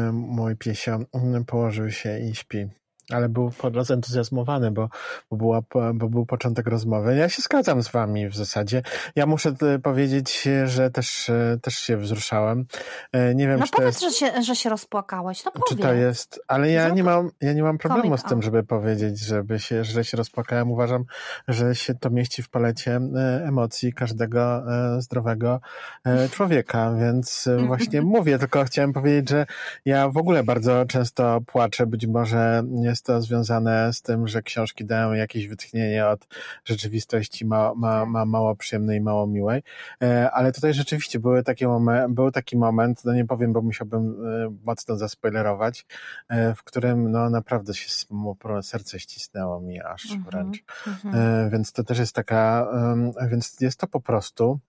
y, 0.10 0.12
mój 0.12 0.56
piesio, 0.56 1.00
położył 1.48 1.92
się 1.92 2.20
i 2.20 2.36
śpi 2.36 2.68
ale 3.12 3.30
był 3.30 3.52
rozentuzjazmowany, 3.64 4.72
bo, 4.72 4.90
bo, 5.32 5.38
była, 5.38 5.62
bo 5.94 6.10
był 6.10 6.26
początek 6.26 6.68
rozmowy. 6.68 7.16
Ja 7.16 7.30
się 7.30 7.42
zgadzam 7.42 7.84
z 7.84 7.92
wami 7.92 8.30
w 8.30 8.36
zasadzie. 8.36 8.82
Ja 9.16 9.26
muszę 9.26 9.54
e, 9.62 9.80
powiedzieć, 9.80 10.48
że 10.66 10.92
też, 10.92 11.30
e, 11.30 11.58
też 11.62 11.76
się 11.76 11.98
wzruszałem. 11.98 12.66
E, 13.12 13.36
nie 13.36 13.48
wiem, 13.48 13.60
no 13.60 13.66
czy 13.66 13.72
powiedz, 13.72 14.02
jest, 14.02 14.20
że, 14.20 14.28
się, 14.28 14.44
że 14.44 14.56
się 14.56 14.70
rozpłakałeś. 14.70 15.46
No 15.46 15.52
Czy 15.70 15.76
to 15.76 15.94
jest, 15.94 16.42
ale 16.48 16.72
ja 16.72 16.90
nie 16.90 17.04
mam, 17.04 17.32
ja 17.42 17.54
nie 17.54 17.64
mam 17.64 17.78
problemu 17.78 18.18
z 18.18 18.24
tym, 18.24 18.42
żeby 18.42 18.64
powiedzieć, 18.64 19.20
żeby 19.20 19.60
się, 19.60 19.84
że 19.84 20.06
się 20.06 20.18
rozpłakałem. 20.18 20.72
Uważam, 20.72 21.06
że 21.48 21.76
się 21.76 21.96
to 21.96 22.10
mieści 22.10 22.44
w 22.44 22.50
palecie 22.50 23.00
emocji 23.44 23.94
każdego 23.94 24.64
zdrowego 24.98 25.60
człowieka, 26.36 26.94
więc 27.00 27.50
właśnie 27.68 28.02
mówię, 28.16 28.40
tylko 28.40 28.64
chciałem 28.64 28.94
powiedzieć, 28.94 29.30
że 29.30 29.46
ja 29.86 30.10
w 30.10 30.18
ogóle 30.18 30.44
bardzo 30.44 30.86
często 30.86 31.42
płaczę, 31.42 31.86
być 31.86 32.08
może 32.08 32.64
jest 32.82 32.99
jest 33.00 33.06
to 33.06 33.22
związane 33.22 33.94
z 33.94 34.02
tym, 34.02 34.28
że 34.28 34.42
książki 34.42 34.86
dają 34.86 35.14
jakieś 35.14 35.48
wytchnienie 35.48 36.08
od 36.08 36.28
rzeczywistości 36.66 37.46
ma, 37.46 37.74
ma, 37.76 38.06
ma 38.06 38.26
mało 38.26 38.56
przyjemnej 38.56 38.98
i 38.98 39.02
mało 39.02 39.28
miłej. 39.28 39.64
E, 40.04 40.32
ale 40.32 40.52
tutaj 40.52 40.74
rzeczywiście 40.74 41.20
były 41.20 41.44
takie 41.44 41.68
momen, 41.68 42.14
był 42.14 42.32
taki 42.32 42.58
moment, 42.58 43.06
no 43.06 43.14
nie 43.14 43.26
powiem, 43.26 43.54
bo 43.54 43.62
musiałbym 43.62 44.26
e, 44.26 44.56
mocno 44.64 44.98
zaspoilerować, 44.98 45.86
e, 46.30 46.56
w 46.56 46.64
którym 46.64 47.12
no 47.12 47.30
naprawdę 47.30 47.74
się 47.74 47.90
serce 48.62 49.00
ścisnęło 49.00 49.62
mi 49.62 49.82
aż 49.82 50.06
mhm, 50.06 50.24
wręcz. 50.24 50.64
Mhm. 50.88 51.50
Więc 51.50 51.72
to 51.72 51.84
też 51.84 52.00
jest 52.00 52.16
taka, 52.16 52.68
więc 53.32 53.58
jest 53.62 53.80
to 53.80 53.88
po 53.88 54.02
prostu 54.02 54.60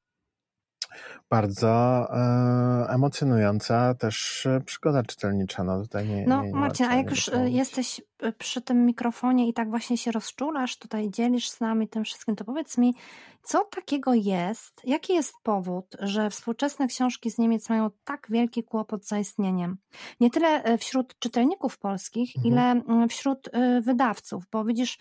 bardzo 1.30 1.68
e, 2.10 2.86
emocjonująca 2.88 3.94
też 3.94 4.46
e, 4.46 4.60
przygoda 4.60 5.02
czytelnicza. 5.02 5.64
No, 5.64 5.82
tutaj 5.82 6.08
nie, 6.08 6.26
no 6.26 6.42
nie, 6.42 6.48
nie 6.48 6.54
Marcin, 6.54 6.86
a 6.86 6.96
jak 6.96 7.10
już 7.10 7.28
e, 7.28 7.50
jesteś 7.50 8.00
e, 8.22 8.32
przy 8.32 8.60
tym 8.62 8.86
mikrofonie 8.86 9.48
i 9.48 9.52
tak 9.52 9.70
właśnie 9.70 9.98
się 9.98 10.12
rozczulasz, 10.12 10.78
tutaj 10.78 11.10
dzielisz 11.10 11.50
z 11.50 11.60
nami 11.60 11.88
tym 11.88 12.04
wszystkim, 12.04 12.36
to 12.36 12.44
powiedz 12.44 12.78
mi, 12.78 12.94
co 13.42 13.64
takiego 13.64 14.14
jest, 14.14 14.80
jaki 14.84 15.14
jest 15.14 15.34
powód, 15.42 15.96
że 16.00 16.30
współczesne 16.30 16.86
książki 16.86 17.30
z 17.30 17.38
Niemiec 17.38 17.68
mają 17.68 17.90
tak 18.04 18.26
wielki 18.30 18.64
kłopot 18.64 19.04
z 19.04 19.08
zaistnieniem? 19.08 19.76
Nie 20.20 20.30
tyle 20.30 20.78
wśród 20.78 21.18
czytelników 21.18 21.78
polskich, 21.78 22.36
mhm. 22.36 22.54
ile 22.54 22.70
mm, 22.70 23.08
wśród 23.08 23.50
wydawców, 23.82 24.44
bo 24.52 24.64
widzisz, 24.64 24.98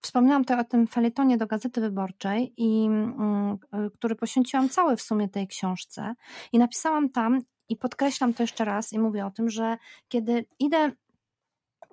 Wspominałam 0.00 0.44
tutaj 0.44 0.60
o 0.60 0.64
tym 0.64 0.86
feletonie 0.86 1.36
do 1.36 1.46
Gazety 1.46 1.80
Wyborczej, 1.80 2.54
i, 2.56 2.86
mm, 2.86 3.58
y, 3.86 3.90
który 3.90 4.14
poświęciłam 4.14 4.68
cały 4.68 4.96
w 4.96 5.02
sumie 5.02 5.28
tej 5.28 5.48
książce 5.48 6.14
i 6.52 6.58
napisałam 6.58 7.10
tam 7.10 7.40
i 7.68 7.76
podkreślam 7.76 8.34
to 8.34 8.42
jeszcze 8.42 8.64
raz 8.64 8.92
i 8.92 8.98
mówię 8.98 9.26
o 9.26 9.30
tym, 9.30 9.50
że 9.50 9.76
kiedy 10.08 10.44
idę 10.58 10.92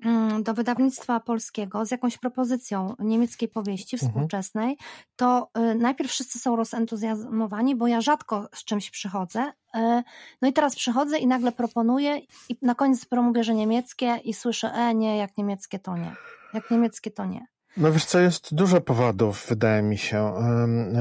mm, 0.05 0.43
do 0.43 0.53
wydawnictwa 0.53 1.19
polskiego 1.19 1.85
z 1.85 1.91
jakąś 1.91 2.17
propozycją 2.17 2.95
niemieckiej 2.99 3.49
powieści 3.49 3.95
mhm. 3.95 4.11
współczesnej, 4.11 4.77
to 5.15 5.49
y, 5.57 5.75
najpierw 5.75 6.11
wszyscy 6.11 6.39
są 6.39 6.55
rozentuzjazmowani, 6.55 7.75
bo 7.75 7.87
ja 7.87 8.01
rzadko 8.01 8.49
z 8.53 8.63
czymś 8.65 8.89
przychodzę. 8.89 9.53
Y, 9.75 10.03
no 10.41 10.47
i 10.47 10.53
teraz 10.53 10.75
przychodzę 10.75 11.17
i 11.17 11.27
nagle 11.27 11.51
proponuję 11.51 12.21
i 12.49 12.57
na 12.61 12.75
koniec 12.75 13.07
mówię, 13.11 13.43
że 13.43 13.53
niemieckie 13.53 14.19
i 14.23 14.33
słyszę, 14.33 14.73
e 14.73 14.95
nie, 14.95 15.17
jak 15.17 15.37
niemieckie 15.37 15.79
to 15.79 15.97
nie. 15.97 16.15
Jak 16.53 16.71
niemieckie 16.71 17.11
to 17.11 17.25
nie. 17.25 17.54
No 17.77 17.91
wiesz 17.91 18.05
co, 18.05 18.19
jest 18.19 18.55
dużo 18.55 18.81
powodów, 18.81 19.45
wydaje 19.49 19.81
mi 19.81 19.97
się, 19.97 20.33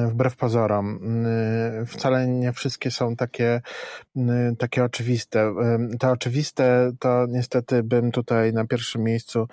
wbrew 0.09 0.37
pozorom. 0.37 1.01
Wcale 1.87 2.27
nie 2.29 2.53
wszystkie 2.53 2.91
są 2.91 3.16
takie, 3.16 3.62
takie 4.59 4.85
oczywiste. 4.85 5.55
Te 5.99 6.11
oczywiste 6.11 6.93
to 6.99 7.27
niestety 7.29 7.83
bym 7.83 8.12
tutaj 8.12 8.53
na 8.53 8.66
pierwszym 8.66 9.03
miejscu 9.03 9.49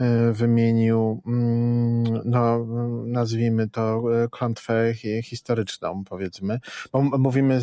y, 0.00 0.32
wymienił, 0.32 1.22
mm, 1.26 2.22
no 2.24 2.66
nazwijmy 3.06 3.68
to 3.68 4.02
y, 4.24 4.28
klątwę 4.28 4.94
historyczną, 5.22 6.04
powiedzmy. 6.04 6.60
Bo 6.92 7.02
mówimy, 7.02 7.60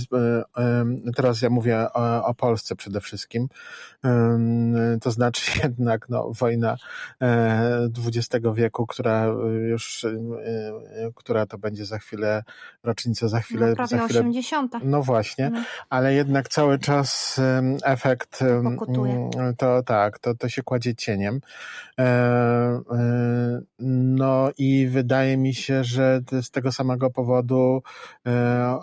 y, 1.08 1.14
teraz 1.16 1.42
ja 1.42 1.50
mówię 1.50 1.88
o, 1.94 2.26
o 2.26 2.34
Polsce 2.34 2.76
przede 2.76 3.02
wszystkim. 3.02 3.48
To 5.02 5.12
znaczy 5.12 5.52
jednak 5.64 6.10
no, 6.10 6.32
wojna 6.40 6.78
XX 8.08 8.46
e, 8.46 8.54
wieku, 8.54 8.89
która 8.90 9.26
już, 9.70 10.04
y, 10.04 10.08
y, 10.08 11.12
która 11.16 11.46
to 11.46 11.58
będzie 11.58 11.86
za 11.86 12.00
chwilę, 12.00 12.44
rocznica 12.84 13.28
za 13.28 13.40
chwilę. 13.40 13.70
No, 13.70 13.76
prawie 13.76 13.98
za 13.98 14.06
chwilę, 14.06 14.20
80. 14.20 14.74
No 14.84 15.04
właśnie, 15.04 15.50
no. 15.50 15.64
ale 15.90 16.14
jednak 16.14 16.50
cały 16.50 16.80
czas 16.80 17.40
efekt 17.84 18.40
Pokutuje. 18.64 19.30
to 19.58 19.84
tak, 19.84 20.20
to, 20.20 20.36
to 20.36 20.50
się 20.50 20.64
kładzie 20.64 20.96
cieniem. 20.96 21.40
E, 22.00 22.04
e, 22.92 23.62
no 23.80 24.52
i 24.58 24.88
wydaje 24.88 25.38
mi 25.38 25.54
się, 25.54 25.84
że 25.84 26.22
z 26.42 26.52
tego 26.52 26.72
samego 26.72 27.10
powodu, 27.10 27.82
e, 28.28 28.80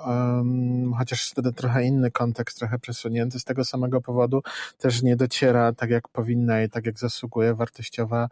chociaż 0.98 1.30
wtedy 1.30 1.52
trochę 1.52 1.84
inny 1.84 2.10
kontekst, 2.10 2.58
trochę 2.58 2.78
przesunięty, 2.78 3.40
z 3.40 3.44
tego 3.44 3.64
samego 3.64 4.00
powodu 4.00 4.42
też 4.78 5.02
nie 5.02 5.16
dociera 5.16 5.72
tak 5.72 5.90
jak 5.90 6.08
powinna 6.08 6.62
i 6.62 6.68
tak 6.68 6.86
jak 6.86 6.98
zasługuje 6.98 7.54
wartościowa 7.54 8.28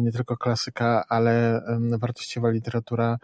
nie 0.00 0.12
tylko 0.12 0.36
klasyka, 0.36 0.89
ale 1.08 1.62
wartościowa 1.98 2.50
literatura 2.50 3.18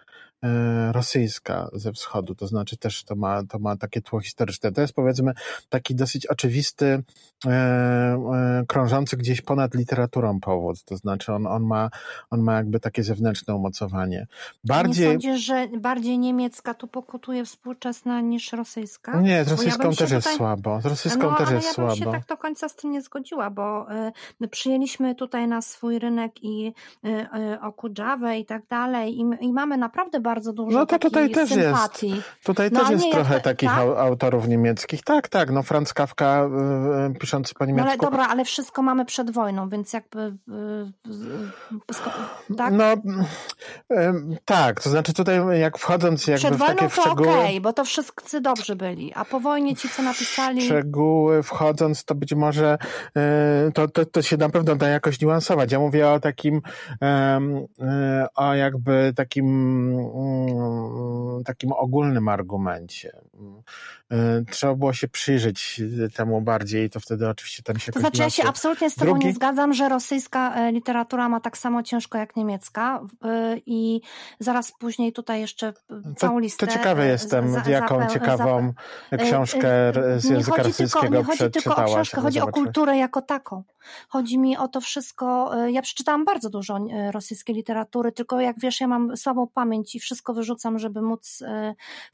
rosyjska 0.93 1.69
ze 1.73 1.93
wschodu, 1.93 2.35
to 2.35 2.47
znaczy 2.47 2.77
też 2.77 3.05
to 3.05 3.17
ma, 3.17 3.45
to 3.45 3.59
ma 3.59 3.77
takie 3.77 4.03
tło 4.03 4.21
historyczne. 4.21 4.73
To 4.73 4.81
jest 4.81 4.93
powiedzmy 4.93 5.33
taki 5.69 5.95
dosyć 5.95 6.27
oczywisty, 6.27 7.03
e, 7.47 7.51
e, 7.51 8.65
krążący 8.69 9.17
gdzieś 9.17 9.41
ponad 9.41 9.75
literaturą 9.75 10.41
powód, 10.41 10.85
to 10.85 10.97
znaczy 10.97 11.33
on, 11.33 11.47
on, 11.47 11.63
ma, 11.63 11.91
on 12.31 12.41
ma 12.41 12.55
jakby 12.55 12.81
takie 12.81 13.03
zewnętrzne 13.03 13.55
umocowanie. 13.55 14.27
Bardziej... 14.65 15.07
Nie 15.07 15.13
sądzisz, 15.13 15.41
że 15.41 15.69
bardziej 15.79 16.19
niemiecka 16.19 16.75
tu 16.75 16.89
pokutuje 16.89 17.45
współczesna 17.45 18.21
niż 18.21 18.53
rosyjska? 18.53 19.21
Nie, 19.21 19.45
z 19.45 19.49
rosyjską 19.49 19.91
ja 19.91 19.97
też 19.97 20.11
jest 20.11 20.37
słabo. 20.37 20.81
Z 20.81 20.87
rosyjską 20.87 21.31
no, 21.31 21.37
też 21.37 21.51
jest 21.51 21.67
ja 21.67 21.73
słabo. 21.73 21.91
Ja 21.91 21.97
bym 21.97 22.05
się 22.05 22.19
tak 22.19 22.27
do 22.27 22.37
końca 22.37 22.69
z 22.69 22.77
tym 22.77 22.91
nie 22.91 23.03
zgodziła, 23.03 23.51
bo 23.51 23.87
y, 24.43 24.49
przyjęliśmy 24.49 25.15
tutaj 25.15 25.49
na 25.49 25.63
swój 25.63 25.99
rynek 25.99 26.45
i 26.45 26.73
y, 27.05 27.09
y, 27.09 27.61
Okudżawę 27.61 28.39
i 28.39 28.47
tak 28.47 28.67
dalej 28.67 29.19
i, 29.21 29.25
i 29.41 29.53
mamy 29.53 29.77
naprawdę 29.77 30.21
bardzo 30.27 30.53
dużo 30.53 30.79
No 30.79 30.87
to 30.87 30.99
tutaj 30.99 31.31
też 31.31 31.49
sympatii. 31.49 32.11
jest. 32.11 32.23
Tutaj 32.45 32.71
no, 32.73 32.81
też 32.81 32.91
jest 32.91 33.11
trochę 33.13 33.35
jak, 33.35 33.43
takich 33.43 33.71
tak? 33.71 33.79
autorów 33.99 34.49
niemieckich. 34.49 35.03
Tak, 35.03 35.29
tak. 35.29 35.51
No 35.51 35.63
Franz 35.63 35.95
Kafka 35.95 36.45
y, 36.45 37.11
y, 37.11 37.19
piszący 37.19 37.55
po 37.55 37.65
niemiecku. 37.65 37.87
No 37.87 37.91
ale 37.91 37.99
dobra, 37.99 38.27
ale 38.29 38.45
wszystko 38.45 38.83
mamy 38.83 39.05
przed 39.05 39.31
wojną, 39.31 39.69
więc 39.69 39.93
jakby 39.93 40.21
y, 40.21 40.37
tak? 42.57 42.73
No 42.73 42.85
tak, 44.45 44.83
to 44.83 44.91
znaczy 44.91 45.13
tutaj 45.13 45.61
jak 45.61 45.79
wchodząc 45.79 46.27
jakby 46.27 46.41
przed 46.41 46.55
w 46.55 46.59
takie 46.59 46.75
wojną 46.75 46.89
to 46.89 47.03
szczegóły... 47.03 47.29
okej, 47.29 47.45
okay, 47.45 47.61
bo 47.61 47.73
to 47.73 47.85
wszyscy 47.85 48.41
dobrzy 48.41 48.77
byli, 48.77 49.13
a 49.15 49.25
po 49.25 49.41
wojnie 49.41 49.77
ci, 49.77 49.89
co 49.89 50.03
napisali... 50.03 50.63
Szczegóły 50.63 51.43
wchodząc, 51.43 52.05
to 52.05 52.15
być 52.15 52.35
może 52.35 52.79
to, 53.75 53.89
to, 53.89 54.07
to 54.07 54.23
się 54.23 54.37
na 54.37 54.49
pewno 54.49 54.77
da 54.77 54.89
jakoś 54.89 55.21
niuansować. 55.21 55.73
Ja 55.73 55.79
mówię 55.79 56.11
o 56.11 56.21
takim 56.21 56.63
o 58.37 58.55
jakby 58.55 59.13
takim 59.17 59.47
takim 61.45 61.73
ogólnym 61.73 62.29
argumencie. 62.29 63.13
Y, 64.13 64.45
trzeba 64.51 64.75
było 64.75 64.93
się 64.93 65.09
przyjrzeć 65.09 65.83
temu 66.15 66.41
bardziej 66.41 66.87
i 66.87 66.91
to 66.91 67.01
wtedy 67.01 67.29
oczywiście 67.29 67.63
tam 67.63 67.79
się 67.79 67.93
To 67.93 68.01
znaczy 68.01 68.23
ja 68.23 68.31
się 68.31 68.45
absolutnie 68.45 68.91
z 68.91 68.95
tobą 68.95 69.11
Drugi... 69.11 69.27
nie 69.27 69.33
zgadzam, 69.33 69.73
że 69.73 69.89
rosyjska 69.89 70.55
e, 70.55 70.73
literatura 70.73 71.29
ma 71.29 71.41
tak 71.41 71.59
samo 71.59 71.83
ciężko 71.83 72.19
jak 72.19 72.37
niemiecka 72.37 73.01
y, 73.01 73.63
i 73.67 74.01
zaraz 74.41 74.73
później 74.73 75.13
tutaj 75.13 75.41
jeszcze 75.41 75.73
całą 76.17 76.39
listę... 76.39 76.67
To 76.67 76.73
ciekawy 76.73 77.07
jestem, 77.07 77.51
za, 77.51 77.71
jaką 77.71 78.01
za, 78.01 78.07
ciekawą 78.07 78.73
za, 79.13 79.19
książkę 79.19 79.93
z 80.17 80.25
języka 80.25 80.63
rosyjskiego 80.63 81.19
Nie 81.19 81.25
chodzi 81.25 81.51
tylko 81.51 81.77
o 81.77 81.85
książkę, 81.85 82.21
chodzi 82.21 82.41
o 82.41 82.47
kulturę 82.47 82.97
jako 82.97 83.23
taką. 83.23 83.63
Chodzi 84.09 84.39
mi 84.39 84.57
o 84.57 84.69
to 84.69 84.81
wszystko, 84.81 85.51
ja 85.67 85.83
przeczytałam 85.83 86.25
bardzo 86.25 86.51
dużo 86.51 86.79
rosyjskiej 87.11 87.57
literatury, 87.57 88.13
tylko 88.13 88.41
jak 88.41 88.61
wiesz, 88.61 88.81
ja 88.81 88.87
mam 88.87 89.17
słabą 89.17 89.47
pamięć 89.47 89.95
i 89.95 90.01
wszystko 90.07 90.35
wyrzucam, 90.35 90.79
żeby 90.79 91.03
móc 91.03 91.43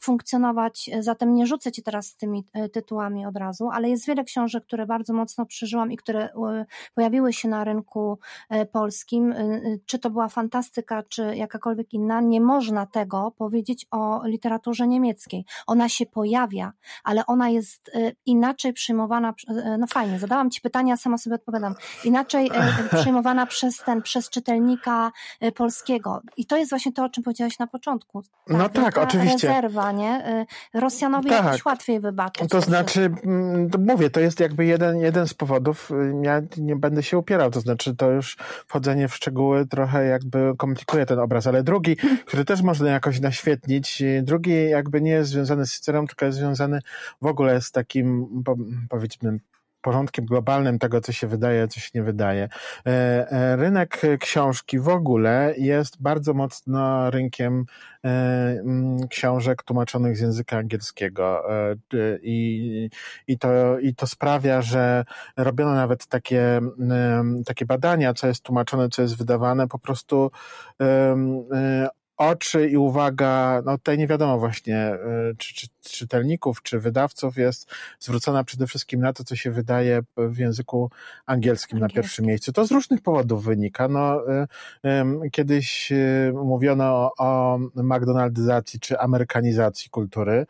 funkcjonować, 0.00 0.90
zatem 1.00 1.34
nie 1.34 1.46
rzucę 1.46 1.72
ci 1.72 1.82
teraz 1.82 2.16
tymi 2.16 2.44
e, 2.52 2.68
tytułami 2.68 3.26
od 3.26 3.36
razu, 3.36 3.68
ale 3.72 3.90
jest 3.90 4.06
wiele 4.06 4.24
książek, 4.24 4.64
które 4.64 4.86
bardzo 4.86 5.12
mocno 5.12 5.46
przeżyłam 5.46 5.92
i 5.92 5.96
które 5.96 6.24
e, 6.24 6.66
pojawiły 6.94 7.32
się 7.32 7.48
na 7.48 7.64
rynku 7.64 8.18
e, 8.48 8.66
polskim. 8.66 9.34
Czy 9.86 9.98
to 9.98 10.10
była 10.10 10.28
fantastyka, 10.28 11.02
czy 11.02 11.36
jakakolwiek 11.36 11.92
inna, 11.92 12.20
nie 12.20 12.40
można 12.40 12.86
tego 12.86 13.32
powiedzieć 13.38 13.86
o 13.90 14.26
literaturze 14.26 14.88
niemieckiej. 14.88 15.44
Ona 15.66 15.88
się 15.88 16.06
pojawia, 16.06 16.72
ale 17.04 17.26
ona 17.26 17.48
jest 17.48 17.90
inaczej 18.26 18.72
przyjmowana. 18.72 19.34
No 19.78 19.86
fajnie, 19.86 20.18
zadałam 20.18 20.50
ci 20.50 20.60
pytania, 20.60 20.96
sama 20.96 21.18
sobie 21.18 21.36
odpowiadam. 21.36 21.74
Inaczej 22.04 22.50
przyjmowana 23.00 23.46
przez 23.46 23.76
ten, 23.76 24.02
przez 24.02 24.30
czytelnika 24.30 25.12
polskiego. 25.54 26.20
I 26.36 26.46
to 26.46 26.56
jest 26.56 26.70
właśnie 26.70 26.92
to, 26.92 27.04
o 27.04 27.08
czym 27.08 27.24
powiedziałaś 27.24 27.58
na 27.58 27.66
początku. 27.66 27.81
Tak, 27.84 28.58
no 28.58 28.68
tak, 28.68 28.98
oczywiście. 28.98 29.48
Rezerwa, 29.48 29.92
nie? 29.92 30.46
Rosjanowi 30.74 31.28
tak. 31.28 31.44
jakoś 31.44 31.64
łatwiej 31.64 32.00
wybaczyć. 32.00 32.50
To 32.50 32.60
znaczy, 32.60 33.10
mm, 33.24 33.70
to 33.70 33.78
mówię, 33.78 34.10
to 34.10 34.20
jest 34.20 34.40
jakby 34.40 34.64
jeden, 34.64 34.96
jeden 34.96 35.28
z 35.28 35.34
powodów, 35.34 35.90
y, 35.90 35.94
ja 36.22 36.42
nie 36.56 36.76
będę 36.76 37.02
się 37.02 37.18
upierał, 37.18 37.50
to 37.50 37.60
znaczy 37.60 37.96
to 37.96 38.10
już 38.10 38.36
wchodzenie 38.66 39.08
w 39.08 39.14
szczegóły 39.14 39.66
trochę 39.66 40.06
jakby 40.06 40.52
komplikuje 40.56 41.06
ten 41.06 41.18
obraz, 41.18 41.46
ale 41.46 41.62
drugi, 41.62 41.96
który 42.26 42.44
też 42.44 42.62
można 42.62 42.90
jakoś 42.90 43.20
naświetlić, 43.20 44.02
y, 44.02 44.22
drugi 44.22 44.70
jakby 44.70 45.00
nie 45.00 45.10
jest 45.10 45.30
związany 45.30 45.66
z 45.66 45.72
Cycerą, 45.72 46.06
tylko 46.06 46.26
jest 46.26 46.38
związany 46.38 46.80
w 47.22 47.26
ogóle 47.26 47.60
z 47.60 47.70
takim, 47.70 48.28
powiedzmy, 48.88 49.38
porządkiem 49.82 50.24
globalnym 50.24 50.78
tego, 50.78 51.00
co 51.00 51.12
się 51.12 51.26
wydaje, 51.26 51.68
co 51.68 51.80
się 51.80 51.90
nie 51.94 52.02
wydaje. 52.02 52.48
E, 52.86 52.90
e, 53.30 53.56
rynek 53.56 54.00
książki 54.20 54.78
w 54.78 54.88
ogóle 54.88 55.54
jest 55.58 56.02
bardzo 56.02 56.34
mocno 56.34 57.10
rynkiem 57.10 57.64
e, 58.04 58.62
książek 59.10 59.62
tłumaczonych 59.62 60.16
z 60.16 60.20
języka 60.20 60.56
angielskiego 60.58 61.42
i, 62.22 62.90
i, 63.26 63.38
to, 63.38 63.78
i 63.78 63.94
to 63.94 64.06
sprawia, 64.06 64.62
że 64.62 65.04
robiono 65.36 65.74
nawet 65.74 66.06
takie, 66.06 66.60
takie 67.46 67.66
badania, 67.66 68.14
co 68.14 68.26
jest 68.26 68.42
tłumaczone, 68.42 68.88
co 68.88 69.02
jest 69.02 69.18
wydawane, 69.18 69.68
po 69.68 69.78
prostu 69.78 70.30
oczy 72.16 72.68
i 72.68 72.76
uwaga, 72.76 73.62
no 73.64 73.78
tutaj 73.78 73.98
nie 73.98 74.06
wiadomo 74.06 74.38
właśnie, 74.38 74.76
e, 74.76 74.98
czy, 75.38 75.54
czy, 75.54 75.66
czytelników, 75.82 76.62
czy 76.62 76.78
wydawców 76.78 77.36
jest 77.36 77.70
zwrócona 78.00 78.44
przede 78.44 78.66
wszystkim 78.66 79.00
na 79.00 79.12
to, 79.12 79.24
co 79.24 79.36
się 79.36 79.50
wydaje 79.50 80.00
w 80.16 80.38
języku 80.38 80.90
angielskim 81.26 81.76
Angielski. 81.76 81.96
na 81.96 82.02
pierwszym 82.02 82.26
miejscu. 82.26 82.52
To 82.52 82.66
z 82.66 82.70
różnych 82.70 83.00
powodów 83.00 83.44
wynika. 83.44 83.88
No, 83.88 84.20
e, 84.84 85.30
kiedyś 85.32 85.92
e, 85.92 86.32
mówiono 86.32 87.10
o, 87.18 87.58
McDonaldyzacji 87.74 88.80
czy 88.80 88.98
amerykanizacji 88.98 89.90
kultury. 89.90 90.46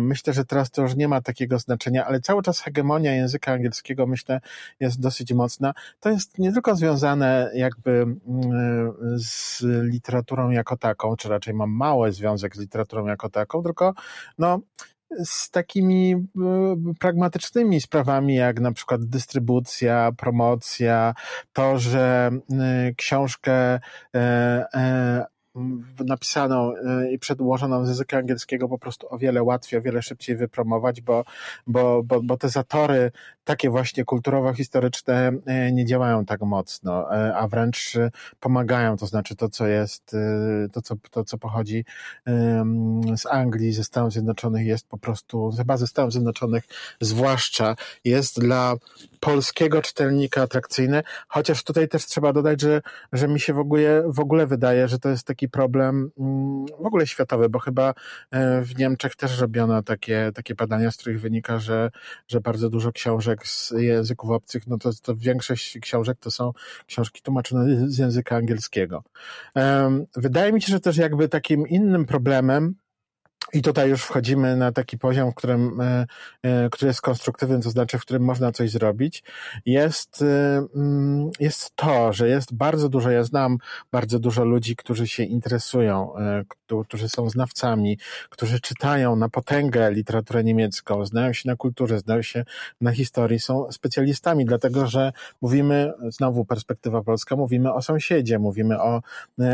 Myślę, 0.00 0.32
że 0.32 0.44
teraz 0.44 0.70
to 0.70 0.82
już 0.82 0.96
nie 0.96 1.08
ma 1.08 1.20
takiego 1.20 1.58
znaczenia, 1.58 2.06
ale 2.06 2.20
cały 2.20 2.42
czas 2.42 2.60
hegemonia 2.60 3.14
języka 3.14 3.52
angielskiego, 3.52 4.06
myślę, 4.06 4.40
jest 4.80 5.00
dosyć 5.00 5.32
mocna. 5.32 5.74
To 6.00 6.10
jest 6.10 6.38
nie 6.38 6.52
tylko 6.52 6.76
związane 6.76 7.50
jakby 7.54 7.90
mm, 7.90 8.92
z 9.16 9.62
literaturą 9.62 10.50
jako 10.50 10.76
taką, 10.78 11.16
czy 11.16 11.28
raczej 11.28 11.54
mam 11.54 11.70
mały 11.70 12.12
związek 12.12 12.56
z 12.56 12.58
literaturą 12.58 13.06
jako 13.06 13.30
taką, 13.30 13.62
tylko 13.62 13.94
no, 14.38 14.60
z 15.24 15.50
takimi 15.50 16.12
e, 16.14 16.18
pragmatycznymi 17.00 17.80
sprawami, 17.80 18.34
jak 18.34 18.60
na 18.60 18.72
przykład 18.72 19.04
dystrybucja, 19.04 20.12
promocja, 20.16 21.14
to, 21.52 21.78
że 21.78 22.30
e, 22.52 22.94
książkę 22.96 23.80
e, 24.14 25.26
napisaną 26.04 26.72
y, 26.72 27.12
i 27.12 27.18
przedłożoną 27.18 27.84
z 27.84 27.88
języka 27.88 28.18
angielskiego 28.18 28.68
po 28.68 28.78
prostu 28.78 29.06
o 29.14 29.18
wiele 29.18 29.42
łatwiej, 29.42 29.78
o 29.78 29.82
wiele 29.82 30.02
szybciej 30.02 30.36
wypromować, 30.36 31.00
bo, 31.00 31.24
bo, 31.66 32.02
bo, 32.02 32.22
bo 32.22 32.36
te 32.36 32.48
zatory 32.48 33.12
takie 33.44 33.70
właśnie 33.70 34.04
kulturowo-historyczne 34.04 35.32
y, 35.68 35.72
nie 35.72 35.84
działają 35.84 36.24
tak 36.24 36.40
mocno, 36.40 37.14
y, 37.14 37.34
a 37.34 37.48
wręcz 37.48 37.94
pomagają, 38.40 38.96
to 38.96 39.06
znaczy 39.06 39.36
to, 39.36 39.48
co 39.48 39.66
jest, 39.66 40.16
to, 40.72 40.82
co, 40.82 40.94
to, 41.10 41.24
co 41.24 41.38
pochodzi 41.38 41.84
z 43.16 43.26
Anglii, 43.26 43.72
ze 43.72 43.84
Stanów 43.84 44.12
Zjednoczonych 44.12 44.66
jest 44.66 44.88
po 44.88 44.98
prostu, 44.98 45.52
chyba 45.56 45.76
ze 45.76 45.86
Stanów 45.86 46.12
Zjednoczonych 46.12 46.64
zwłaszcza, 47.00 47.76
jest 48.04 48.40
dla 48.40 48.74
polskiego 49.20 49.82
czytelnika 49.82 50.42
atrakcyjne, 50.42 51.02
chociaż 51.28 51.62
tutaj 51.62 51.88
też 51.88 52.06
trzeba 52.06 52.32
dodać, 52.32 52.60
że, 52.60 52.82
że 53.12 53.28
mi 53.28 53.40
się 53.40 53.52
w 53.52 53.58
ogóle, 53.58 54.04
w 54.06 54.20
ogóle 54.20 54.46
wydaje, 54.46 54.88
że 54.88 54.98
to 54.98 55.08
jest 55.08 55.26
taki 55.26 55.48
problem 55.48 56.10
mm, 56.18 56.66
w 56.66 56.86
ogóle 56.86 57.06
światowy, 57.06 57.48
bo 57.48 57.58
chyba 57.58 57.94
e, 58.30 58.62
w 58.62 58.78
Niemczech 58.78 59.16
też 59.16 59.40
robiono 59.40 59.82
takie, 59.82 60.30
takie 60.34 60.54
badania, 60.54 60.90
z 60.90 60.96
których 60.96 61.20
wynika, 61.20 61.58
że, 61.58 61.90
że 62.28 62.40
bardzo 62.40 62.70
dużo 62.70 62.92
książek 62.92 63.46
z 63.46 63.72
języków 63.76 64.30
obcych, 64.30 64.66
no 64.66 64.78
to, 64.78 64.90
to 65.02 65.16
większość 65.16 65.78
książek 65.78 66.18
to 66.20 66.30
są 66.30 66.52
książki 66.86 67.22
tłumaczone 67.22 67.90
z 67.90 67.98
języka 67.98 68.36
angielskiego. 68.36 69.04
Wydaje 70.16 70.52
mi 70.52 70.62
się, 70.62 70.72
że 70.72 70.80
też 70.80 70.96
jakby 70.96 71.28
takim 71.28 71.68
innym 71.68 72.06
problemem 72.06 72.74
i 73.52 73.62
tutaj 73.62 73.90
już 73.90 74.02
wchodzimy 74.02 74.56
na 74.56 74.72
taki 74.72 74.98
poziom, 74.98 75.32
w 75.32 75.34
którym, 75.34 75.80
e, 75.80 76.06
e, 76.42 76.70
który 76.70 76.88
jest 76.88 77.00
konstruktywny, 77.00 77.60
to 77.60 77.70
znaczy, 77.70 77.98
w 77.98 78.00
którym 78.00 78.22
można 78.22 78.52
coś 78.52 78.70
zrobić. 78.70 79.22
Jest, 79.66 80.22
e, 80.22 80.66
mm, 80.76 81.30
jest 81.40 81.76
to, 81.76 82.12
że 82.12 82.28
jest 82.28 82.54
bardzo 82.54 82.88
dużo, 82.88 83.10
ja 83.10 83.24
znam 83.24 83.58
bardzo 83.92 84.18
dużo 84.18 84.44
ludzi, 84.44 84.76
którzy 84.76 85.06
się 85.06 85.22
interesują, 85.22 86.12
którzy 86.86 87.08
są 87.08 87.30
znawcami, 87.30 87.98
którzy 88.30 88.60
czytają 88.60 89.16
na 89.16 89.28
potęgę 89.28 89.92
literaturę 89.92 90.44
niemiecką, 90.44 91.06
znają 91.06 91.32
się 91.32 91.48
na 91.48 91.56
kulturze, 91.56 91.98
znają 91.98 92.22
się 92.22 92.44
na 92.80 92.92
historii, 92.92 93.40
są 93.40 93.72
specjalistami, 93.72 94.44
dlatego 94.44 94.86
że 94.86 95.12
mówimy, 95.42 95.92
znowu 96.08 96.44
perspektywa 96.44 97.02
polska, 97.02 97.36
mówimy 97.36 97.72
o 97.72 97.82
sąsiedzie, 97.82 98.38
mówimy 98.38 98.82
o, 98.82 99.02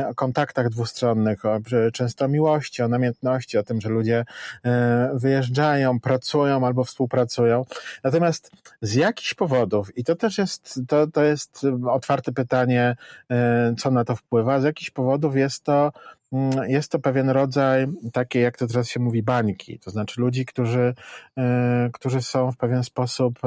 o 0.08 0.14
kontaktach 0.14 0.68
dwustronnych, 0.68 1.44
o 1.44 1.60
często 1.92 2.28
miłości, 2.28 2.82
o 2.82 2.88
namiętności, 2.88 3.58
o 3.58 3.62
tym, 3.62 3.73
że 3.80 3.88
ludzie 3.88 4.24
e, 4.64 5.10
wyjeżdżają, 5.14 6.00
pracują 6.00 6.66
albo 6.66 6.84
współpracują. 6.84 7.64
Natomiast 8.04 8.50
z 8.82 8.94
jakichś 8.94 9.34
powodów, 9.34 9.98
i 9.98 10.04
to 10.04 10.14
też 10.14 10.38
jest, 10.38 10.80
to, 10.88 11.06
to 11.06 11.24
jest 11.24 11.66
otwarte 11.90 12.32
pytanie, 12.32 12.96
e, 13.30 13.74
co 13.78 13.90
na 13.90 14.04
to 14.04 14.16
wpływa, 14.16 14.60
z 14.60 14.64
jakichś 14.64 14.90
powodów 14.90 15.36
jest 15.36 15.64
to 15.64 15.92
jest 16.66 16.92
to 16.92 16.98
pewien 16.98 17.30
rodzaj 17.30 17.86
takiej, 18.12 18.42
jak 18.42 18.58
to 18.58 18.66
teraz 18.66 18.88
się 18.88 19.00
mówi, 19.00 19.22
bańki. 19.22 19.78
To 19.78 19.90
znaczy 19.90 20.20
ludzi, 20.20 20.44
którzy, 20.44 20.94
e, 21.38 21.90
którzy 21.92 22.22
są 22.22 22.52
w 22.52 22.56
pewien 22.56 22.84
sposób 22.84 23.38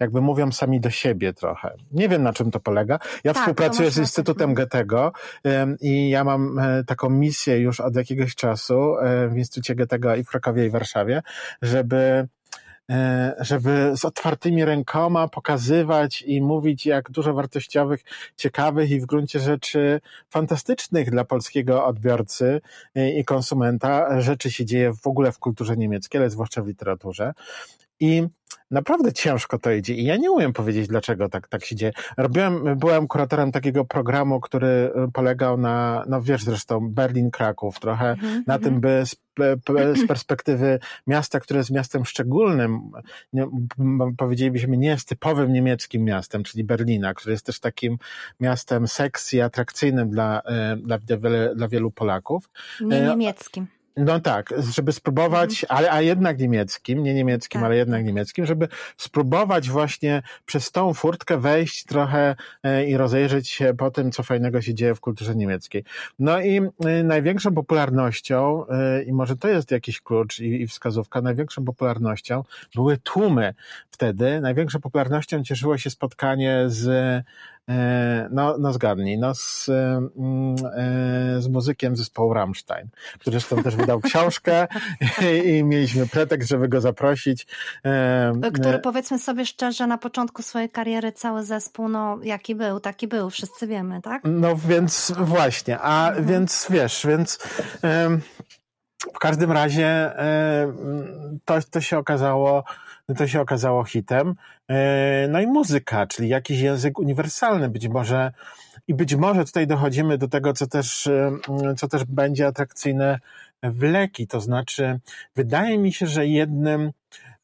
jakby 0.00 0.20
mówią 0.20 0.52
sami 0.52 0.80
do 0.80 0.90
siebie 0.90 1.32
trochę. 1.32 1.74
Nie 1.92 2.08
wiem, 2.08 2.22
na 2.22 2.32
czym 2.32 2.50
to 2.50 2.60
polega. 2.60 2.98
Ja 3.24 3.32
tak, 3.32 3.42
współpracuję 3.42 3.90
z 3.90 3.98
Instytutem 3.98 4.54
Goethego 4.54 5.12
i 5.80 6.10
ja 6.10 6.24
mam 6.24 6.58
e, 6.58 6.84
taką 6.84 7.10
misję 7.10 7.58
już 7.58 7.80
od 7.80 7.96
jakiegoś 7.96 8.34
czasu 8.34 8.98
e, 8.98 9.28
w 9.28 9.36
Instytucie 9.36 9.74
Goethego 9.74 10.16
i 10.16 10.24
w 10.24 10.28
Krakowie 10.28 10.66
i 10.66 10.70
Warszawie, 10.70 11.22
żeby 11.62 11.96
e, 11.96 12.28
żeby 13.40 13.92
z 13.96 14.04
otwartymi 14.04 14.64
rękoma 14.64 15.28
pokazywać 15.28 16.22
i 16.22 16.42
mówić, 16.42 16.86
jak 16.86 17.10
dużo 17.10 17.34
wartościowych, 17.34 18.04
ciekawych 18.36 18.90
i 18.90 19.00
w 19.00 19.06
gruncie 19.06 19.40
rzeczy 19.40 20.00
fantastycznych 20.28 21.10
dla 21.10 21.24
polskiego 21.24 21.86
odbiorcy 21.86 22.60
i 22.94 23.24
konsumenta 23.24 24.20
rzeczy 24.20 24.50
się 24.50 24.64
dzieje 24.64 24.92
w 24.94 25.06
ogóle 25.06 25.32
w 25.32 25.38
kulturze 25.38 25.76
niemieckiej, 25.76 26.20
ale 26.20 26.30
zwłaszcza 26.30 26.62
w 26.62 26.66
literaturze. 26.66 27.32
I 28.00 28.28
naprawdę 28.70 29.12
ciężko 29.12 29.58
to 29.58 29.70
idzie 29.70 29.94
i 29.94 30.04
ja 30.04 30.16
nie 30.16 30.30
umiem 30.30 30.52
powiedzieć, 30.52 30.88
dlaczego 30.88 31.28
tak, 31.28 31.48
tak 31.48 31.64
się 31.64 31.76
dzieje. 31.76 31.92
Robiłem, 32.16 32.78
byłem 32.78 33.08
kuratorem 33.08 33.52
takiego 33.52 33.84
programu, 33.84 34.40
który 34.40 34.92
polegał 35.12 35.56
na, 35.56 36.04
no 36.08 36.22
wiesz 36.22 36.44
zresztą, 36.44 36.88
Berlin-Kraków, 36.90 37.80
trochę 37.80 38.14
mm-hmm. 38.14 38.42
na 38.46 38.58
tym, 38.58 38.80
by 38.80 39.02
z, 39.06 39.16
z, 40.02 40.06
perspektywy 40.08 40.78
miasta, 41.06 41.40
które 41.40 41.58
jest 41.58 41.70
miastem 41.70 42.04
szczególnym, 42.04 42.90
nie, 43.32 43.46
powiedzielibyśmy 44.16 44.76
nie 44.76 44.88
jest 44.88 45.08
typowym 45.08 45.52
niemieckim 45.52 46.04
miastem, 46.04 46.42
czyli 46.42 46.64
Berlina, 46.64 47.14
który 47.14 47.32
jest 47.32 47.46
też 47.46 47.60
takim 47.60 47.98
miastem 48.40 48.88
seksji, 48.88 49.40
atrakcyjnym 49.40 50.10
dla, 50.10 50.42
e, 50.42 50.76
dla, 50.76 50.98
dla, 51.54 51.68
wielu 51.68 51.90
Polaków. 51.90 52.50
Nie 52.80 52.96
e, 52.96 53.08
niemieckim. 53.08 53.66
No 53.96 54.20
tak, 54.20 54.54
żeby 54.72 54.92
spróbować, 54.92 55.64
mhm. 55.64 55.78
ale 55.78 55.92
a 55.92 56.00
jednak 56.00 56.38
niemieckim, 56.38 57.02
nie 57.02 57.14
niemieckim, 57.14 57.60
tak. 57.60 57.66
ale 57.66 57.76
jednak 57.76 58.04
niemieckim, 58.04 58.46
żeby 58.46 58.68
spróbować 58.96 59.70
właśnie 59.70 60.22
przez 60.46 60.70
tą 60.72 60.94
furtkę 60.94 61.38
wejść 61.38 61.84
trochę 61.84 62.36
e, 62.62 62.84
i 62.86 62.96
rozejrzeć 62.96 63.48
się 63.48 63.74
po 63.74 63.90
tym, 63.90 64.12
co 64.12 64.22
fajnego 64.22 64.62
się 64.62 64.74
dzieje 64.74 64.94
w 64.94 65.00
kulturze 65.00 65.34
niemieckiej. 65.34 65.84
No 66.18 66.40
i 66.40 66.60
e, 66.84 67.02
największą 67.04 67.54
popularnością, 67.54 68.66
e, 68.66 69.02
i 69.02 69.12
może 69.12 69.36
to 69.36 69.48
jest 69.48 69.70
jakiś 69.70 70.00
klucz 70.00 70.40
i, 70.40 70.62
i 70.62 70.66
wskazówka, 70.66 71.20
największą 71.20 71.64
popularnością 71.64 72.44
były 72.74 72.98
tłumy 72.98 73.54
wtedy. 73.90 74.40
Największą 74.40 74.80
popularnością 74.80 75.42
cieszyło 75.44 75.78
się 75.78 75.90
spotkanie 75.90 76.64
z 76.66 77.24
no, 78.30 78.58
no 78.58 78.72
zgadnij, 78.72 79.18
no 79.18 79.34
z, 79.34 79.68
mm, 79.68 80.54
e, 80.76 81.42
z 81.42 81.48
muzykiem 81.48 81.96
zespołu 81.96 82.34
Rammstein, 82.34 82.88
który 83.18 83.40
zresztą 83.40 83.62
też 83.62 83.76
wydał 83.76 84.00
książkę 84.10 84.68
i, 85.44 85.48
i 85.48 85.64
mieliśmy 85.64 86.06
pretekst, 86.06 86.48
żeby 86.48 86.68
go 86.68 86.80
zaprosić. 86.80 87.46
E, 87.84 88.32
który 88.54 88.78
powiedzmy 88.78 89.18
sobie 89.18 89.46
szczerze, 89.46 89.86
na 89.86 89.98
początku 89.98 90.42
swojej 90.42 90.70
kariery 90.70 91.12
cały 91.12 91.44
zespół, 91.44 91.88
no 91.88 92.18
jaki 92.22 92.54
był, 92.54 92.80
taki 92.80 93.08
był, 93.08 93.30
wszyscy 93.30 93.66
wiemy, 93.66 94.02
tak? 94.02 94.22
No 94.24 94.56
więc 94.56 95.12
właśnie, 95.18 95.78
a 95.78 96.08
mhm. 96.08 96.26
więc 96.26 96.66
wiesz, 96.70 97.06
więc 97.06 97.38
w 99.14 99.18
każdym 99.18 99.52
razie 99.52 100.12
to, 101.44 101.58
to 101.70 101.80
się 101.80 101.98
okazało 101.98 102.64
to 103.14 103.28
się 103.28 103.40
okazało 103.40 103.84
hitem. 103.84 104.34
E, 104.68 105.28
no 105.30 105.40
i 105.40 105.46
muzyka, 105.46 106.06
czyli 106.06 106.28
jakiś 106.28 106.60
język 106.60 106.98
uniwersalny, 106.98 107.68
być 107.68 107.88
może 107.88 108.32
i 108.88 108.94
być 108.94 109.14
może 109.14 109.44
tutaj 109.44 109.66
dochodzimy 109.66 110.18
do 110.18 110.28
tego, 110.28 110.52
co 110.52 110.66
też, 110.66 111.08
co 111.76 111.88
też 111.88 112.04
będzie 112.04 112.46
atrakcyjne 112.46 113.18
w 113.62 113.82
leki. 113.82 114.26
To 114.26 114.40
znaczy, 114.40 115.00
wydaje 115.36 115.78
mi 115.78 115.92
się, 115.92 116.06
że 116.06 116.26
jednym 116.26 116.92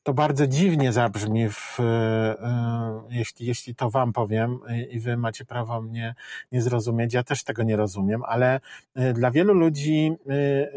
to 0.06 0.14
bardzo 0.14 0.46
dziwnie 0.46 0.92
zabrzmi, 0.92 1.48
w, 1.48 1.80
e, 1.80 3.02
jeśli, 3.10 3.46
jeśli 3.46 3.74
to 3.74 3.90
wam 3.90 4.12
powiem 4.12 4.58
i 4.90 5.00
wy 5.00 5.16
macie 5.16 5.44
prawo 5.44 5.82
mnie 5.82 6.14
nie 6.52 6.62
zrozumieć. 6.62 7.14
Ja 7.14 7.22
też 7.22 7.44
tego 7.44 7.62
nie 7.62 7.76
rozumiem, 7.76 8.22
ale 8.26 8.60
e, 8.94 9.12
dla 9.12 9.30
wielu 9.30 9.54
ludzi 9.54 10.12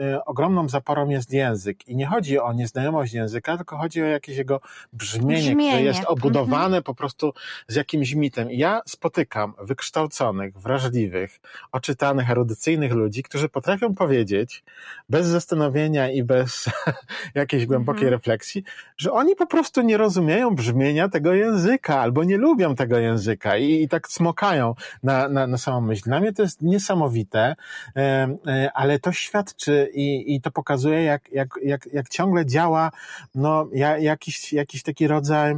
e, 0.02 0.26
ogromną 0.26 0.70
zaporą 0.70 1.10
jest 1.10 1.34
język. 1.34 1.88
I 1.88 1.96
nie 1.96 2.06
chodzi 2.06 2.40
o 2.40 2.54
nieznajomość 2.54 3.14
języka, 3.14 3.58
tylko 3.58 3.78
chodzi 3.78 4.02
o 4.02 4.06
jakieś 4.06 4.38
jego 4.38 4.62
brzmienie, 4.94 5.50
brzmienie. 5.50 5.70
które 5.70 5.84
jest 5.84 6.06
obudowane 6.06 6.66
mhm. 6.66 6.84
po 6.84 6.96
prostu 6.96 7.34
z 7.68 7.76
jakimś 7.76 8.14
mitem. 8.14 8.52
I 8.52 8.58
ja 8.58 8.82
spotykam 8.86 9.54
wykształconych, 9.62 10.58
wrażliwych, 10.58 11.40
oczytanych, 11.72 12.30
erudycyjnych 12.32 12.92
ludzi, 12.92 13.24
którzy 13.24 13.50
potrafią 13.50 13.96
powiedzieć 13.96 14.64
bez 15.10 15.28
zastanowienia 15.28 16.12
i 16.12 16.24
bez 16.24 16.70
jakiejś 17.36 17.66
głębokiej 17.66 18.04
mhm. 18.04 18.14
refleksji, 18.14 18.64
że 18.98 19.19
oni 19.20 19.36
po 19.36 19.46
prostu 19.46 19.82
nie 19.82 19.98
rozumieją 19.98 20.56
brzmienia 20.56 21.10
tego 21.10 21.34
języka 21.34 22.00
albo 22.00 22.24
nie 22.24 22.38
lubią 22.38 22.76
tego 22.76 22.98
języka 22.98 23.58
i, 23.58 23.84
i 23.84 23.88
tak 23.88 24.08
smokają 24.08 24.76
na, 25.04 25.28
na, 25.30 25.48
na 25.48 25.58
samą 25.58 25.82
myśl. 25.82 26.04
Dla 26.06 26.20
mnie 26.20 26.34
to 26.34 26.42
jest 26.42 26.62
niesamowite, 26.62 27.56
e, 27.96 28.72
ale 28.74 29.00
to 29.00 29.12
świadczy 29.12 29.90
i, 29.94 30.36
i 30.36 30.42
to 30.42 30.52
pokazuje, 30.52 31.04
jak, 31.04 31.32
jak, 31.32 31.50
jak, 31.64 31.86
jak 31.94 32.10
ciągle 32.10 32.46
działa 32.46 32.92
no, 33.36 33.68
jakiś, 34.00 34.54
jakiś 34.54 34.84
taki 34.84 35.08
rodzaj 35.08 35.56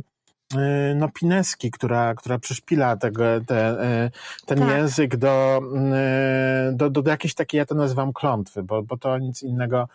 no, 0.95 1.09
Pineski, 1.09 1.71
która, 1.71 2.15
która 2.15 2.39
przyszpila 2.39 2.97
tego, 2.97 3.23
te, 3.47 3.83
y, 4.05 4.11
ten 4.45 4.59
tak. 4.59 4.69
język 4.69 5.17
do, 5.17 5.61
y, 6.69 6.75
do, 6.75 6.89
do, 6.89 7.01
do 7.01 7.11
jakiejś 7.11 7.33
takiej, 7.33 7.57
ja 7.57 7.65
to 7.65 7.75
nazywam 7.75 8.13
klątwy, 8.13 8.63
bo, 8.63 8.83
bo 8.83 8.97
to 8.97 9.17
nic 9.17 9.43
innego 9.43 9.87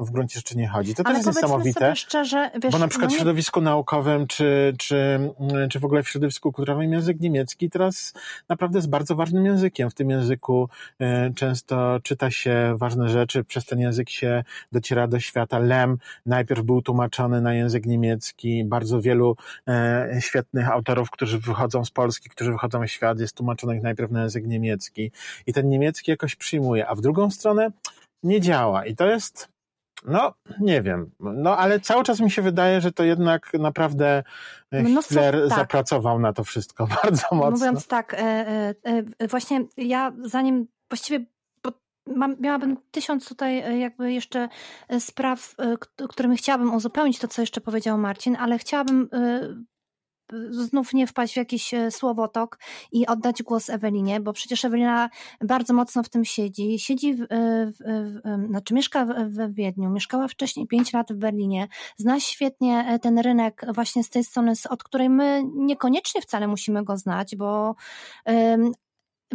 w 0.00 0.10
gruncie 0.10 0.38
rzeczy 0.38 0.56
nie 0.58 0.68
chodzi. 0.68 0.94
To 0.94 1.02
Ale 1.06 1.16
też 1.16 1.26
jest 1.26 1.42
niesamowite, 1.42 1.96
szczerze, 1.96 2.50
wiesz, 2.62 2.72
bo 2.72 2.78
na 2.78 2.88
przykład 2.88 3.10
no 3.10 3.14
w 3.14 3.18
środowisku 3.18 3.60
naukowym, 3.60 4.26
czy, 4.26 4.74
czy, 4.78 5.30
czy 5.70 5.80
w 5.80 5.84
ogóle 5.84 6.02
w 6.02 6.08
środowisku 6.08 6.52
kulturowym 6.52 6.92
język 6.92 7.20
niemiecki 7.20 7.70
teraz 7.70 8.14
naprawdę 8.48 8.78
jest 8.78 8.88
bardzo 8.88 9.16
ważnym 9.16 9.46
językiem. 9.46 9.90
W 9.90 9.94
tym 9.94 10.10
języku 10.10 10.68
często 11.36 12.00
czyta 12.02 12.30
się 12.30 12.74
ważne 12.76 13.08
rzeczy, 13.08 13.44
przez 13.44 13.64
ten 13.64 13.78
język 13.78 14.10
się 14.10 14.44
dociera 14.72 15.06
do 15.06 15.20
świata. 15.20 15.58
Lem 15.58 15.98
najpierw 16.26 16.62
był 16.62 16.82
tłumaczony 16.82 17.40
na 17.40 17.54
język 17.54 17.86
niemiecki, 17.86 18.64
bardzo 18.64 19.00
wielu 19.00 19.36
świetnych 20.20 20.68
autorów, 20.68 21.10
którzy 21.10 21.38
wychodzą 21.38 21.84
z 21.84 21.90
Polski, 21.90 22.30
którzy 22.30 22.52
wychodzą 22.52 22.82
w 22.82 22.90
świat, 22.90 23.20
jest 23.20 23.36
tłumaczonych 23.36 23.82
najpierw 23.82 24.10
na 24.10 24.22
język 24.22 24.46
niemiecki 24.46 25.12
i 25.46 25.52
ten 25.52 25.68
niemiecki 25.68 26.10
jakoś 26.10 26.36
przyjmuje, 26.36 26.88
a 26.88 26.94
w 26.94 27.00
drugą 27.00 27.30
stronę 27.30 27.70
nie 28.22 28.40
działa 28.40 28.86
i 28.86 28.96
to 28.96 29.06
jest 29.06 29.48
no, 30.04 30.34
nie 30.60 30.82
wiem. 30.82 31.10
No, 31.20 31.56
ale 31.56 31.80
cały 31.80 32.04
czas 32.04 32.20
mi 32.20 32.30
się 32.30 32.42
wydaje, 32.42 32.80
że 32.80 32.92
to 32.92 33.04
jednak 33.04 33.52
naprawdę 33.54 34.22
Mnóstwo, 34.72 35.14
Hitler 35.14 35.48
tak. 35.48 35.58
zapracował 35.58 36.18
na 36.18 36.32
to 36.32 36.44
wszystko 36.44 36.86
bardzo 37.02 37.26
mocno. 37.32 37.50
Mówiąc 37.50 37.86
tak, 37.86 38.14
e, 38.14 38.74
e, 39.18 39.28
właśnie 39.28 39.64
ja 39.76 40.12
zanim 40.22 40.66
właściwie 40.90 41.24
mam, 42.16 42.36
miałabym 42.40 42.76
tysiąc 42.90 43.28
tutaj 43.28 43.58
e, 43.58 43.78
jakby 43.78 44.12
jeszcze 44.12 44.48
e, 44.88 45.00
spraw, 45.00 45.54
e, 45.58 46.06
którymi 46.08 46.36
chciałabym 46.36 46.74
uzupełnić 46.74 47.18
to, 47.18 47.28
co 47.28 47.42
jeszcze 47.42 47.60
powiedział 47.60 47.98
Marcin, 47.98 48.36
ale 48.36 48.58
chciałabym 48.58 49.08
znów 50.50 50.94
nie 50.94 51.06
wpaść 51.06 51.34
w 51.34 51.36
jakiś 51.36 51.70
słowotok 51.90 52.58
i 52.92 53.06
oddać 53.06 53.42
głos 53.42 53.70
Ewelinie, 53.70 54.20
bo 54.20 54.32
przecież 54.32 54.64
Ewelina 54.64 55.10
bardzo 55.40 55.74
mocno 55.74 56.02
w 56.02 56.08
tym 56.08 56.24
siedzi. 56.24 56.78
Siedzi, 56.78 57.14
w, 57.14 57.18
w, 57.18 57.72
w, 57.78 58.46
znaczy 58.48 58.74
mieszka 58.74 59.04
w, 59.04 59.54
Wiedniu, 59.54 59.90
mieszkała 59.90 60.28
wcześniej 60.28 60.66
pięć 60.66 60.92
lat 60.92 61.12
w 61.12 61.16
Berlinie, 61.16 61.68
zna 61.96 62.20
świetnie 62.20 62.98
ten 63.02 63.18
rynek 63.18 63.62
właśnie 63.74 64.04
z 64.04 64.10
tej 64.10 64.24
strony, 64.24 64.52
od 64.70 64.82
której 64.82 65.10
my 65.10 65.42
niekoniecznie 65.54 66.22
wcale 66.22 66.48
musimy 66.48 66.84
go 66.84 66.96
znać, 66.96 67.36
bo 67.36 67.74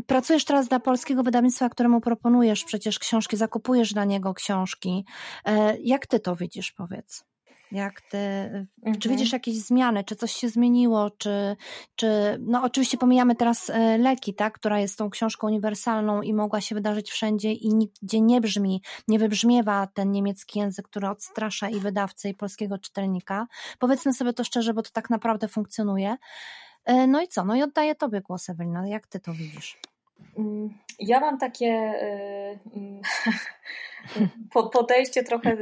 Pracujesz 0.07 0.45
teraz 0.45 0.67
dla 0.67 0.79
polskiego 0.79 1.23
wydawnictwa, 1.23 1.69
któremu 1.69 2.01
proponujesz 2.01 2.63
przecież 2.63 2.99
książki, 2.99 3.37
zakupujesz 3.37 3.93
dla 3.93 4.05
niego 4.05 4.33
książki. 4.33 5.05
E, 5.45 5.77
jak 5.77 6.07
ty 6.07 6.19
to 6.19 6.35
widzisz, 6.35 6.71
powiedz? 6.71 7.25
Jak 7.73 8.01
ty, 8.01 8.17
mhm. 8.17 8.99
Czy 8.99 9.09
widzisz 9.09 9.33
jakieś 9.33 9.55
zmiany, 9.55 10.03
czy 10.03 10.15
coś 10.15 10.31
się 10.31 10.49
zmieniło, 10.49 11.09
czy, 11.17 11.55
czy 11.95 12.37
no 12.39 12.63
oczywiście 12.63 12.97
pomijamy 12.97 13.35
teraz 13.35 13.69
e, 13.69 13.97
leki, 13.97 14.35
tak, 14.35 14.53
która 14.53 14.79
jest 14.79 14.97
tą 14.97 15.09
książką 15.09 15.47
uniwersalną 15.47 16.21
i 16.21 16.33
mogła 16.33 16.61
się 16.61 16.75
wydarzyć 16.75 17.11
wszędzie 17.11 17.51
i 17.51 17.75
nigdzie 17.75 18.21
nie 18.21 18.41
brzmi, 18.41 18.81
nie 19.07 19.19
wybrzmiewa 19.19 19.87
ten 19.87 20.11
niemiecki 20.11 20.59
język, 20.59 20.87
który 20.87 21.09
odstrasza 21.09 21.69
i 21.69 21.79
wydawcę, 21.79 22.29
i 22.29 22.33
polskiego 22.33 22.77
czytelnika. 22.77 23.47
Powiedzmy 23.79 24.13
sobie 24.13 24.33
to 24.33 24.43
szczerze, 24.43 24.73
bo 24.73 24.81
to 24.81 24.89
tak 24.93 25.09
naprawdę 25.09 25.47
funkcjonuje. 25.47 26.17
E, 26.85 27.07
no 27.07 27.21
i 27.21 27.27
co? 27.27 27.45
No 27.45 27.55
i 27.55 27.63
oddaję 27.63 27.95
Tobie 27.95 28.21
głos, 28.21 28.49
Ewelina. 28.49 28.87
Jak 28.87 29.07
Ty 29.07 29.19
to 29.19 29.33
widzisz? 29.33 29.79
Mm, 30.37 30.69
ja 30.99 31.19
mam 31.19 31.37
takie 31.37 31.65
e, 31.65 32.59
mm, 32.75 33.01
podejście 34.73 35.23
trochę 35.23 35.57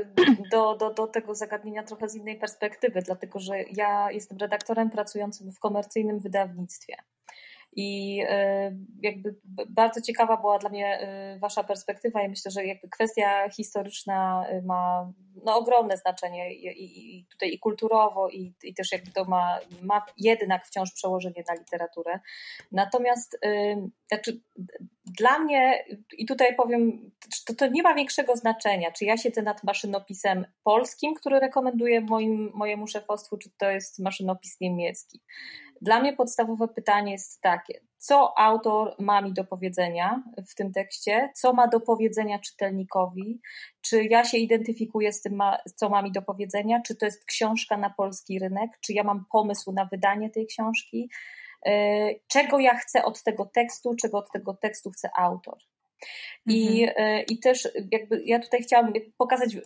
do, 0.52 0.76
do, 0.76 0.94
do 0.94 1.08
tego 1.08 1.36
zagadnienia 1.36 1.84
trochę 1.84 2.10
z 2.10 2.16
innej 2.16 2.36
perspektywy, 2.36 3.02
dlatego 3.02 3.40
że 3.40 3.62
ja 3.62 4.12
jestem 4.12 4.38
redaktorem 4.38 4.90
pracującym 4.90 5.52
w 5.52 5.60
komercyjnym 5.60 6.20
wydawnictwie. 6.20 6.96
I 7.76 8.20
e, 8.30 8.76
jakby 9.02 9.36
bardzo 9.70 10.02
ciekawa 10.02 10.38
była 10.38 10.58
dla 10.58 10.70
mnie 10.70 11.00
e, 11.00 11.40
Wasza 11.40 11.64
perspektywa 11.64 12.24
i 12.24 12.30
myślę, 12.30 12.52
że 12.52 12.66
jakby 12.66 12.90
kwestia 12.90 13.50
historyczna 13.50 14.46
e, 14.48 14.62
ma 14.62 15.12
no, 15.46 15.56
ogromne 15.56 15.98
znaczenie 15.98 16.54
i, 16.54 17.20
i 17.20 17.26
tutaj 17.26 17.54
i 17.54 17.60
kulturowo, 17.60 18.30
i, 18.30 18.54
i 18.64 18.74
też 18.74 18.92
jakby 18.92 19.12
to 19.12 19.26
ma, 19.26 19.60
ma 19.82 20.06
jednak 20.18 20.68
wciąż 20.68 20.92
przełożenie 20.92 21.44
na 21.48 21.54
literaturę. 21.54 22.20
Natomiast 22.72 23.40
znaczy, 24.08 24.42
dla 25.06 25.40
mnie, 25.40 25.86
i 26.18 26.26
tutaj 26.26 26.56
powiem, 26.56 27.12
to, 27.46 27.54
to 27.56 27.68
nie 27.68 27.84
ma 27.84 27.94
większego 27.94 28.36
znaczenia, 28.36 28.92
czy 28.92 29.06
ja 29.06 29.18
siedzę 29.18 29.42
nad 29.42 29.64
maszynopisem 29.64 30.46
polskim, 30.64 31.14
który 31.14 31.40
rekomenduję 31.40 32.02
moim, 32.02 32.52
mojemu 32.54 32.88
szefostwu, 32.88 33.38
czy 33.38 33.50
to 33.58 33.70
jest 33.70 34.00
maszynopis 34.00 34.60
niemiecki 34.62 35.22
dla 35.82 36.00
mnie 36.00 36.14
podstawowe 36.14 36.68
pytanie 36.68 37.12
jest 37.12 37.42
takie, 37.42 37.82
co 37.98 38.40
autor 38.40 38.96
ma 39.00 39.22
mi 39.22 39.34
do 39.34 39.44
powiedzenia 39.44 40.24
w 40.50 40.56
tym 40.56 40.72
tekście, 40.72 41.30
co 41.36 41.54
ma 41.54 41.68
do 41.68 41.80
powiedzenia 41.80 42.40
czytelnikowi, 42.40 43.42
czy 43.82 44.04
ja 44.04 44.24
się 44.24 44.38
identyfikuję 44.38 45.14
z 45.14 45.22
tym, 45.22 45.40
co 45.76 45.90
ma 45.90 46.02
mi 46.02 46.12
do 46.12 46.22
powiedzenia, 46.22 46.82
czy 46.86 46.96
to 46.96 47.06
jest 47.06 47.26
książka 47.26 47.78
na 47.78 47.90
polski 47.90 48.40
rynek, 48.40 48.72
czy 48.82 48.94
ja 48.94 49.04
mam 49.04 49.26
pomysł 49.32 49.72
na 49.72 49.86
wydanie 49.86 50.30
tej 50.30 50.48
książki, 50.48 51.10
e, 51.66 52.10
czego 52.28 52.60
ja 52.60 52.76
chcę 52.76 53.06
od 53.06 53.24
tego 53.24 53.46
tekstu, 53.46 53.96
czego 53.96 54.18
od 54.18 54.32
tego 54.32 54.54
tekstu 54.54 54.92
chce 54.92 55.10
autor. 55.18 55.58
I, 56.46 56.84
mhm. 56.84 57.06
E, 57.08 57.22
I 57.22 57.40
też 57.40 57.68
jakby 57.92 58.24
ja 58.26 58.40
tutaj 58.40 58.62
chciałam 58.62 58.94
pokazać, 59.18 59.58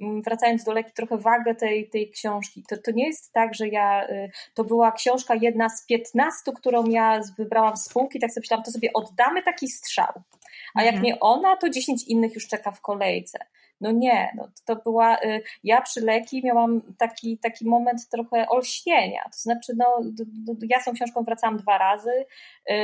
wracając 0.00 0.64
do 0.64 0.72
leki, 0.72 0.92
trochę 0.92 1.18
wagę 1.18 1.54
tej, 1.54 1.88
tej 1.88 2.10
książki. 2.10 2.64
To, 2.68 2.76
to 2.76 2.90
nie 2.90 3.06
jest 3.06 3.32
tak, 3.32 3.54
że 3.54 3.68
ja, 3.68 4.06
e, 4.08 4.28
to 4.54 4.64
była 4.64 4.92
książka 4.92 5.34
jedna 5.34 5.68
z 5.68 5.86
piętnastu, 5.86 6.52
którą 6.52 6.86
ja 6.86 7.20
wybrałam 7.38 7.76
z 7.76 7.84
spółki, 7.84 8.20
tak 8.20 8.30
sobie 8.30 8.42
myślałam, 8.42 8.64
to 8.64 8.70
sobie 8.70 8.92
oddamy 8.92 9.42
taki 9.42 9.68
strzał. 9.68 10.22
A 10.74 10.82
jak 10.82 10.94
mhm. 10.94 11.04
nie 11.04 11.20
ona, 11.20 11.56
to 11.56 11.70
dziesięć 11.70 12.04
innych 12.08 12.34
już 12.34 12.48
czeka 12.48 12.70
w 12.70 12.80
kolejce. 12.80 13.38
No 13.80 13.90
nie, 13.92 14.32
no 14.36 14.48
to 14.64 14.76
była, 14.76 15.16
y, 15.16 15.42
ja 15.64 15.80
przy 15.80 16.00
Leki 16.00 16.42
miałam 16.44 16.80
taki, 16.98 17.38
taki 17.38 17.68
moment 17.68 18.08
trochę 18.08 18.48
olśnienia, 18.48 19.22
to 19.24 19.38
znaczy 19.38 19.72
no, 19.76 20.00
ja 20.68 20.80
z 20.80 20.84
tą 20.84 20.92
książką 20.92 21.22
wracałam 21.22 21.56
dwa 21.56 21.78
razy, 21.78 22.10
y, 22.70 22.74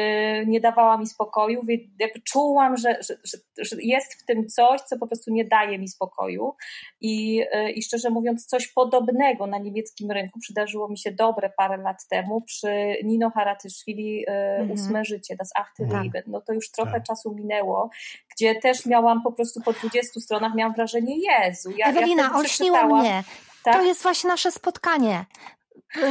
nie 0.46 0.60
dawała 0.60 0.98
mi 0.98 1.06
spokoju, 1.06 1.60
jakby 1.98 2.20
czułam, 2.20 2.76
że, 2.76 2.98
że, 3.02 3.38
że 3.58 3.76
jest 3.82 4.14
w 4.14 4.24
tym 4.24 4.48
coś, 4.48 4.80
co 4.80 4.98
po 4.98 5.06
prostu 5.06 5.32
nie 5.32 5.44
daje 5.44 5.78
mi 5.78 5.88
spokoju 5.88 6.54
i, 7.00 7.42
y, 7.54 7.70
i 7.70 7.82
szczerze 7.82 8.10
mówiąc 8.10 8.46
coś 8.46 8.68
podobnego 8.68 9.46
na 9.46 9.58
niemieckim 9.58 10.10
rynku 10.10 10.38
przydarzyło 10.40 10.88
mi 10.88 10.98
się 10.98 11.12
dobre 11.12 11.50
parę 11.56 11.76
lat 11.76 12.08
temu 12.08 12.40
przy 12.40 12.96
Nino 13.04 13.30
Haratyszwili 13.30 14.24
mhm. 14.28 14.70
Ósme 14.70 15.04
Życie, 15.04 15.36
Das 15.36 15.50
Achte 15.54 15.86
tak. 15.86 16.04
Leben, 16.04 16.22
no 16.26 16.40
to 16.40 16.52
już 16.52 16.70
trochę 16.70 16.92
tak. 16.92 17.02
czasu 17.02 17.34
minęło, 17.34 17.90
gdzie 18.36 18.54
też 18.54 18.86
miałam 18.86 19.22
po 19.22 19.32
prostu 19.32 19.60
po 19.60 19.72
20 19.72 20.20
stronach, 20.20 20.54
miałam 20.54 20.74
wrażenie, 20.74 21.16
Jezu, 21.18 21.70
ja, 21.76 21.86
Ewelina, 21.86 22.22
ja 22.22 22.34
olśniło 22.34 22.86
mnie. 22.86 23.24
Tak? 23.64 23.76
To 23.76 23.82
jest 23.82 24.02
właśnie 24.02 24.28
nasze 24.28 24.52
spotkanie. 24.52 25.24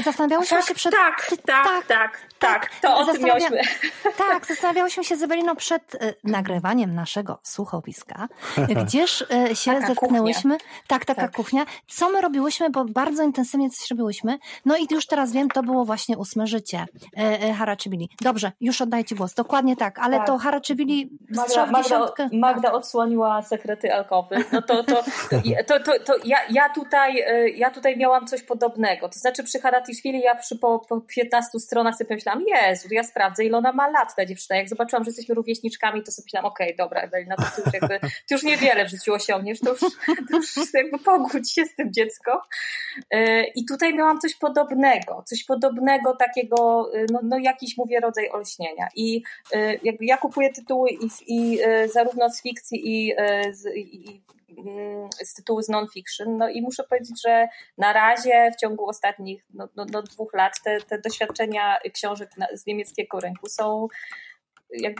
Zastanawiałyśmy 0.05 0.57
tak, 0.57 0.67
się 0.67 0.75
przed... 0.75 0.93
Tak, 0.93 1.27
tak, 1.45 1.87
tak, 1.87 1.87
tak, 1.87 2.25
tak, 2.39 2.69
to 2.81 2.97
o 2.97 3.05
tym 3.05 3.23
miałyśmy. 3.23 3.61
Tak, 4.17 4.45
zastanawiałyśmy 4.45 5.03
się 5.03 5.15
z 5.15 5.23
Eweliną 5.23 5.55
przed 5.55 5.95
y, 5.95 6.15
nagrywaniem 6.23 6.95
naszego 6.95 7.39
słuchowiska, 7.43 8.27
gdzież 8.83 9.21
y, 9.51 9.55
się 9.55 9.73
taka 9.73 9.87
zetknęłyśmy. 9.87 10.57
Kuchnia. 10.57 10.71
Tak, 10.87 11.05
taka 11.05 11.21
tak. 11.21 11.35
kuchnia. 11.35 11.65
Co 11.87 12.09
my 12.09 12.21
robiłyśmy, 12.21 12.69
bo 12.69 12.85
bardzo 12.85 13.23
intensywnie 13.23 13.69
coś 13.69 13.89
robiłyśmy. 13.89 14.37
No 14.65 14.77
i 14.77 14.87
już 14.91 15.07
teraz 15.07 15.31
wiem, 15.31 15.49
to 15.49 15.63
było 15.63 15.85
właśnie 15.85 16.17
ósme 16.17 16.47
życie 16.47 16.85
y, 17.49 17.53
Haraczybili. 17.53 18.09
Dobrze, 18.21 18.51
już 18.61 18.81
oddajcie 18.81 19.15
głos. 19.15 19.33
Dokładnie 19.33 19.75
tak, 19.75 19.99
ale 19.99 20.17
tak. 20.17 20.27
to 20.27 20.37
Haraczybili 20.37 21.09
Magda, 21.29 21.65
Magda, 21.65 22.29
Magda 22.33 22.71
odsłoniła 22.71 23.41
sekrety 23.41 23.93
alkowy. 23.93 24.43
No 24.51 24.61
to, 24.61 24.83
to, 24.83 25.03
to, 25.03 25.03
to, 25.67 25.79
to, 25.79 25.99
to 26.05 26.13
ja, 26.23 26.37
ja, 26.49 26.69
tutaj, 26.69 27.23
ja 27.55 27.71
tutaj 27.71 27.97
miałam 27.97 28.27
coś 28.27 28.43
podobnego. 28.43 29.09
To 29.09 29.19
znaczy 29.19 29.43
przy 29.43 29.59
Haratiszwili 29.75 30.21
ja 30.21 30.35
przy 30.35 30.55
po, 30.55 30.79
po 30.79 31.01
15 31.01 31.59
stronach 31.59 31.95
sobie 31.95 32.07
pomyślałam, 32.07 32.43
Jezu, 32.47 32.87
ja 32.91 33.03
sprawdzę 33.03 33.45
ile 33.45 33.57
ona 33.57 33.71
ma 33.71 33.87
lat 33.87 34.15
ta 34.15 34.25
dziewczyna. 34.25 34.57
Jak 34.57 34.69
zobaczyłam, 34.69 35.03
że 35.03 35.09
jesteśmy 35.09 35.35
rówieśniczkami, 35.35 36.03
to 36.03 36.11
sobie 36.11 36.25
myślałam, 36.25 36.45
okej, 36.45 36.67
okay, 36.67 36.77
dobra 36.77 37.01
Ewelina, 37.01 37.35
to 37.35 37.43
ty 37.43 37.61
już 37.65 37.73
jakby, 37.73 37.99
ty 37.99 38.33
już 38.35 38.43
niewiele 38.43 38.85
w 38.85 38.89
życiu 38.89 39.13
osiągniesz, 39.13 39.59
to 39.59 39.69
już, 39.69 39.79
to 40.31 40.37
już 40.37 40.73
jakby 40.73 40.99
pogódź 40.99 41.53
się 41.53 41.65
z 41.65 41.75
tym 41.75 41.93
dziecko. 41.93 42.41
E, 43.11 43.43
I 43.43 43.65
tutaj 43.65 43.93
miałam 43.93 44.19
coś 44.19 44.35
podobnego, 44.35 45.23
coś 45.25 45.43
podobnego 45.43 46.15
takiego, 46.15 46.89
e, 46.93 47.05
no, 47.11 47.19
no 47.23 47.37
jakiś 47.37 47.77
mówię 47.77 47.99
rodzaj 47.99 48.29
olśnienia. 48.29 48.87
I 48.95 49.23
e, 49.53 49.75
jakby 49.83 50.05
ja 50.05 50.17
kupuję 50.17 50.53
tytuły 50.53 50.89
i, 50.89 51.09
i 51.27 51.59
zarówno 51.93 52.29
z 52.29 52.41
fikcji 52.41 52.87
i, 52.87 53.13
i 53.75 54.21
Mm, 54.44 54.44
z 55.23 55.33
tytułu 55.33 55.61
z 55.61 55.69
non-fiction. 55.69 56.37
No 56.37 56.49
i 56.49 56.61
muszę 56.61 56.83
powiedzieć, 56.83 57.21
że 57.25 57.47
na 57.77 57.93
razie 57.93 58.51
w 58.51 58.61
ciągu 58.61 58.89
ostatnich 58.89 59.45
no, 59.53 59.69
no, 59.75 59.85
no 59.91 60.01
dwóch 60.01 60.33
lat 60.33 60.53
te, 60.63 60.81
te 60.81 61.01
doświadczenia 61.01 61.77
książek 61.93 62.29
z 62.53 62.65
niemieckiego 62.65 63.19
rynku 63.19 63.49
są 63.49 63.87
jak, 64.69 64.93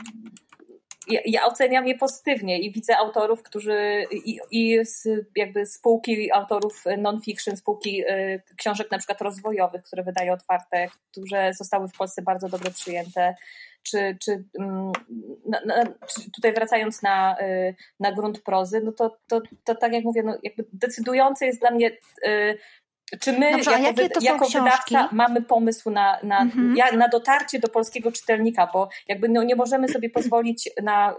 ja, 1.08 1.20
ja, 1.24 1.46
oceniam 1.46 1.86
je 1.86 1.98
pozytywnie 1.98 2.58
i 2.60 2.72
widzę 2.72 2.96
autorów, 2.96 3.42
którzy 3.42 4.06
i, 4.12 4.40
i 4.50 4.84
z, 4.84 5.08
jakby 5.36 5.66
spółki 5.66 6.32
autorów 6.32 6.84
non-fiction, 6.98 7.56
spółki 7.56 8.02
y, 8.02 8.42
książek 8.56 8.90
na 8.90 8.98
przykład 8.98 9.20
rozwojowych, 9.20 9.82
które 9.82 10.02
wydają 10.02 10.32
otwarte, 10.32 10.88
które 11.10 11.54
zostały 11.54 11.88
w 11.88 11.96
Polsce 11.96 12.22
bardzo 12.22 12.48
dobrze 12.48 12.70
przyjęte, 12.70 13.34
czy, 13.82 14.16
czy, 14.24 14.44
mm, 14.58 14.92
czy 16.08 16.30
tutaj 16.30 16.52
wracając 16.52 17.02
na, 17.02 17.36
y, 17.40 17.74
na 18.00 18.12
grunt 18.12 18.42
prozy, 18.42 18.80
no 18.80 18.92
to, 18.92 19.16
to, 19.26 19.40
to 19.64 19.74
tak 19.74 19.92
jak 19.92 20.04
mówię, 20.04 20.22
no 20.22 20.38
jakby 20.42 20.64
decydujące 20.72 21.46
jest 21.46 21.60
dla 21.60 21.70
mnie 21.70 21.90
y, 22.26 22.58
czy 23.20 23.32
my 23.32 23.52
Dobrze, 23.52 23.70
jako, 23.70 23.92
wy, 23.92 24.08
jako 24.20 24.46
wydawca 24.46 25.08
mamy 25.12 25.42
pomysł 25.42 25.90
na, 25.90 26.18
na, 26.22 26.40
mhm. 26.40 26.98
na 26.98 27.08
dotarcie 27.08 27.58
do 27.58 27.68
polskiego 27.68 28.12
czytelnika, 28.12 28.70
bo 28.72 28.88
jakby 29.08 29.28
no, 29.28 29.42
nie 29.42 29.56
możemy 29.56 29.88
sobie 29.88 30.10
pozwolić 30.10 30.70
na, 30.82 31.16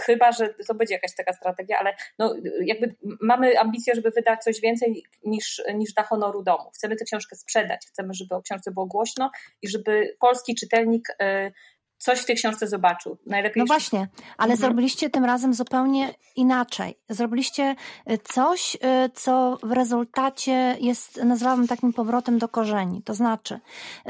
chyba 0.00 0.32
że 0.32 0.54
to 0.66 0.74
będzie 0.74 0.94
jakaś 0.94 1.14
taka 1.14 1.32
strategia, 1.32 1.78
ale 1.78 1.94
no, 2.18 2.34
jakby 2.64 2.94
mamy 3.20 3.58
ambicję, 3.58 3.94
żeby 3.94 4.10
wydać 4.10 4.44
coś 4.44 4.60
więcej 4.60 5.04
niż, 5.24 5.62
niż 5.74 5.92
dla 5.92 6.02
honoru 6.02 6.42
domu. 6.42 6.70
Chcemy 6.74 6.96
tę 6.96 7.04
książkę 7.04 7.36
sprzedać, 7.36 7.86
chcemy, 7.86 8.14
żeby 8.14 8.34
o 8.34 8.42
książce 8.42 8.70
było 8.70 8.86
głośno 8.86 9.30
i 9.62 9.68
żeby 9.68 10.16
polski 10.20 10.54
czytelnik 10.54 11.08
y, 11.10 11.52
coś 11.98 12.18
w 12.18 12.24
tej 12.24 12.36
książce 12.36 12.66
zobaczył. 12.66 13.18
Najlepiej. 13.26 13.60
No 13.60 13.66
właśnie, 13.66 14.08
ale 14.38 14.52
mhm. 14.52 14.56
zrobiliście 14.56 15.10
tym 15.10 15.24
razem 15.24 15.54
zupełnie 15.54 16.14
inaczej. 16.36 16.98
Zrobiliście 17.08 17.76
y, 18.10 18.18
coś, 18.24 18.74
y, 18.74 18.78
co 19.14 19.58
w 19.62 19.72
rezultacie 19.72 20.76
jest, 20.80 21.16
nazwałabym 21.24 21.68
takim 21.68 21.92
powrotem 21.92 22.38
do 22.38 22.48
korzeni. 22.48 23.02
To 23.02 23.14
znaczy, 23.14 23.60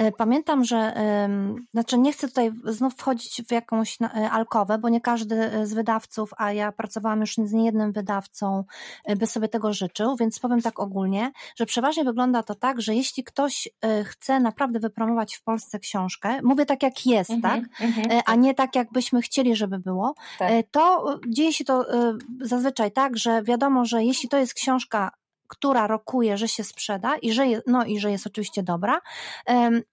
y, 0.01 0.12
pamiętam, 0.18 0.64
że, 0.64 0.78
znaczy 1.72 1.99
nie 1.99 2.12
chcę 2.12 2.28
tutaj 2.28 2.51
znów 2.64 2.95
wchodzić 2.95 3.43
w 3.49 3.53
jakąś 3.53 3.99
alkowę, 4.30 4.78
bo 4.78 4.89
nie 4.89 5.01
każdy 5.01 5.66
z 5.66 5.74
wydawców, 5.74 6.30
a 6.36 6.53
ja 6.53 6.72
pracowałam 6.72 7.20
już 7.20 7.34
z 7.34 7.53
niejednym 7.53 7.93
wydawcą, 7.93 8.64
by 9.16 9.26
sobie 9.26 9.49
tego 9.49 9.72
życzył, 9.72 10.16
więc 10.16 10.39
powiem 10.39 10.62
tak 10.62 10.80
ogólnie, 10.80 11.32
że 11.57 11.66
przeważnie 11.66 12.05
wygląda 12.05 12.43
to 12.43 12.55
tak, 12.55 12.80
że 12.80 12.95
jeśli 12.95 13.24
ktoś 13.24 13.68
chce 14.05 14.41
naprawdę 14.41 14.80
wypromować 14.80 15.36
w 15.36 15.43
Polsce 15.43 15.78
książkę, 15.78 16.41
mówię 16.43 16.66
tak 16.66 16.82
jak 16.82 17.07
jest, 17.07 17.30
mhm. 17.30 17.62
tak? 17.62 17.78
Mhm, 17.81 18.11
e, 18.11 18.18
a 18.18 18.22
tak. 18.22 18.39
nie 18.39 18.55
tak, 18.55 18.76
jakbyśmy 18.76 19.22
chcieli, 19.22 19.57
żeby 19.57 19.79
było, 19.79 20.14
tak. 20.39 20.51
E, 20.51 20.62
to 20.62 21.14
dzieje 21.29 21.53
się 21.53 21.64
to 21.64 21.95
e, 21.95 22.18
zazwyczaj 22.41 22.93
tak, 22.93 23.16
że 23.16 23.43
wiadomo, 23.43 23.85
że 23.85 24.05
jeśli 24.05 24.29
to 24.29 24.39
jest 24.39 24.55
książka 24.55 25.11
która 25.49 25.86
rokuje, 25.86 26.36
że 26.36 26.49
się 26.49 26.64
sprzeda 26.64 27.16
i 27.16 27.32
że, 27.32 27.46
je, 27.46 27.62
no 27.66 27.84
i 27.84 27.99
że 27.99 28.11
jest 28.11 28.26
oczywiście 28.26 28.62
dobra, 28.62 29.01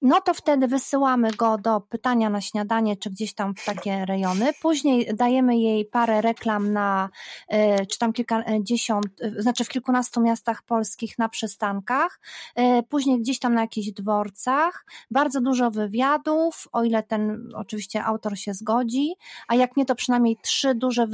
no 0.01 0.21
to 0.21 0.33
wtedy 0.33 0.67
wysyłamy 0.67 1.31
go 1.31 1.57
do 1.57 1.81
pytania 1.81 2.29
na 2.29 2.41
śniadanie, 2.41 2.97
czy 2.97 3.09
gdzieś 3.09 3.33
tam 3.33 3.55
w 3.55 3.65
takie 3.65 4.05
rejony. 4.05 4.51
Później 4.61 5.09
dajemy 5.15 5.57
jej 5.57 5.85
parę 5.85 6.21
reklam 6.21 6.73
na, 6.73 7.09
e, 7.47 7.85
czy 7.85 7.99
tam 7.99 8.13
kilkadziesiąt, 8.13 9.05
e, 9.21 9.41
znaczy 9.41 9.63
w 9.63 9.69
kilkunastu 9.69 10.21
miastach 10.21 10.63
polskich 10.63 11.19
na 11.19 11.29
przystankach, 11.29 12.19
e, 12.55 12.83
później 12.83 13.19
gdzieś 13.19 13.39
tam 13.39 13.53
na 13.53 13.61
jakichś 13.61 13.91
dworcach, 13.91 14.85
bardzo 15.11 15.41
dużo 15.41 15.71
wywiadów, 15.71 16.67
o 16.71 16.83
ile 16.83 17.03
ten 17.03 17.49
oczywiście 17.55 18.03
autor 18.03 18.37
się 18.37 18.53
zgodzi, 18.53 19.13
a 19.47 19.55
jak 19.55 19.77
nie, 19.77 19.85
to 19.85 19.95
przynajmniej 19.95 20.37
trzy 20.41 20.75
duże 20.75 21.07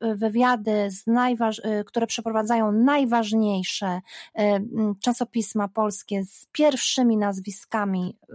wywiady, 0.00 0.90
z 0.90 1.06
najważ, 1.06 1.62
które 1.86 2.06
przeprowadzają 2.06 2.72
najważniejsze 2.72 3.45
najważniejsze 3.46 4.00
e, 4.38 4.60
czasopisma 5.00 5.68
polskie 5.68 6.24
z 6.24 6.46
pierwszymi 6.52 7.16
nazwiskami. 7.16 8.18
E, 8.30 8.34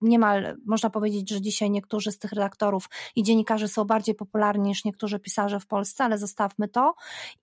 niemal 0.00 0.56
można 0.66 0.90
powiedzieć, 0.90 1.30
że 1.30 1.40
dzisiaj 1.40 1.70
niektórzy 1.70 2.12
z 2.12 2.18
tych 2.18 2.32
redaktorów 2.32 2.88
i 3.16 3.22
dziennikarzy 3.22 3.68
są 3.68 3.84
bardziej 3.84 4.14
popularni 4.14 4.68
niż 4.68 4.84
niektórzy 4.84 5.18
pisarze 5.18 5.60
w 5.60 5.66
Polsce, 5.66 6.04
ale 6.04 6.18
zostawmy 6.18 6.68
to. 6.68 6.94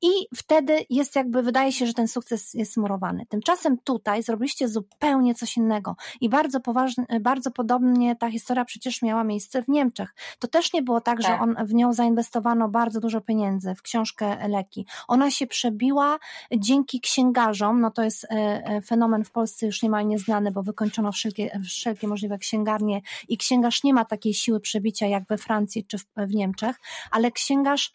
I 0.01 0.09
wtedy 0.35 0.85
jest 0.89 1.15
jakby, 1.15 1.43
wydaje 1.43 1.71
się, 1.71 1.85
że 1.85 1.93
ten 1.93 2.07
sukces 2.07 2.53
jest 2.53 2.77
murowany. 2.77 3.25
Tymczasem 3.29 3.77
tutaj 3.77 4.23
zrobiliście 4.23 4.67
zupełnie 4.67 5.35
coś 5.35 5.57
innego 5.57 5.95
i 6.21 6.29
bardzo 6.29 6.59
poważnie, 6.59 7.05
bardzo 7.21 7.51
podobnie 7.51 8.15
ta 8.15 8.31
historia 8.31 8.65
przecież 8.65 9.01
miała 9.01 9.23
miejsce 9.23 9.63
w 9.63 9.67
Niemczech. 9.67 10.15
To 10.39 10.47
też 10.47 10.73
nie 10.73 10.81
było 10.81 11.01
tak, 11.01 11.21
tak. 11.21 11.27
że 11.27 11.39
on, 11.39 11.55
w 11.65 11.73
nią 11.73 11.93
zainwestowano 11.93 12.69
bardzo 12.69 12.99
dużo 12.99 13.21
pieniędzy, 13.21 13.75
w 13.75 13.81
książkę 13.81 14.47
Leki. 14.47 14.85
Ona 15.07 15.31
się 15.31 15.47
przebiła 15.47 16.19
dzięki 16.57 17.01
księgarzom, 17.05 17.81
no 17.81 17.91
to 17.91 18.03
jest 18.03 18.23
e, 18.23 18.27
e, 18.29 18.81
fenomen 18.81 19.23
w 19.23 19.31
Polsce 19.31 19.65
już 19.65 19.83
niemal 19.83 20.07
nieznany, 20.07 20.51
bo 20.51 20.63
wykończono 20.63 21.11
wszelkie, 21.11 21.59
wszelkie 21.65 22.07
możliwe 22.07 22.37
księgarnie 22.37 23.01
i 23.27 23.37
księgarz 23.37 23.83
nie 23.83 23.93
ma 23.93 24.05
takiej 24.05 24.33
siły 24.33 24.59
przebicia 24.59 25.07
jak 25.07 25.23
we 25.27 25.37
Francji 25.37 25.85
czy 25.85 25.97
w, 25.97 26.05
w 26.17 26.35
Niemczech, 26.35 26.75
ale 27.11 27.31
księgarz 27.31 27.93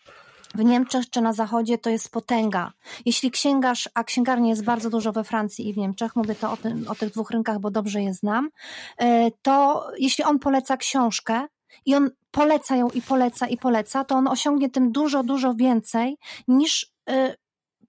w 0.55 0.65
Niemczech 0.65 1.11
czy 1.11 1.21
na 1.21 1.33
Zachodzie 1.33 1.79
to 1.79 1.91
jest 1.91 2.13
potęga. 2.13 2.73
Jeśli 3.07 3.31
księgarz, 3.31 3.89
a 3.95 4.05
księgarni 4.05 4.49
jest 4.49 4.65
bardzo 4.65 4.91
dużo 4.91 5.13
we 5.13 5.25
Francji 5.25 5.69
i 5.69 5.73
w 5.73 5.77
Niemczech, 5.77 6.17
mówię 6.17 6.35
to 6.35 6.53
o, 6.53 6.57
tym, 6.57 6.85
o 6.89 6.95
tych 6.95 7.11
dwóch 7.11 7.31
rynkach, 7.31 7.59
bo 7.59 7.71
dobrze 7.71 8.03
je 8.03 8.15
znam, 8.15 8.51
e, 8.99 9.31
to 9.43 9.87
jeśli 9.99 10.25
on 10.25 10.39
poleca 10.39 10.77
książkę 10.77 11.47
i 11.87 11.95
on 11.95 12.11
poleca 12.31 12.77
ją 12.77 12.89
i 12.91 13.03
poleca 13.03 13.47
i 13.47 13.57
poleca, 13.57 14.05
to 14.05 14.15
on 14.15 14.29
osiągnie 14.29 14.71
tym 14.71 14.93
dużo, 14.93 15.23
dużo 15.23 15.55
więcej 15.55 16.19
niż 16.49 16.93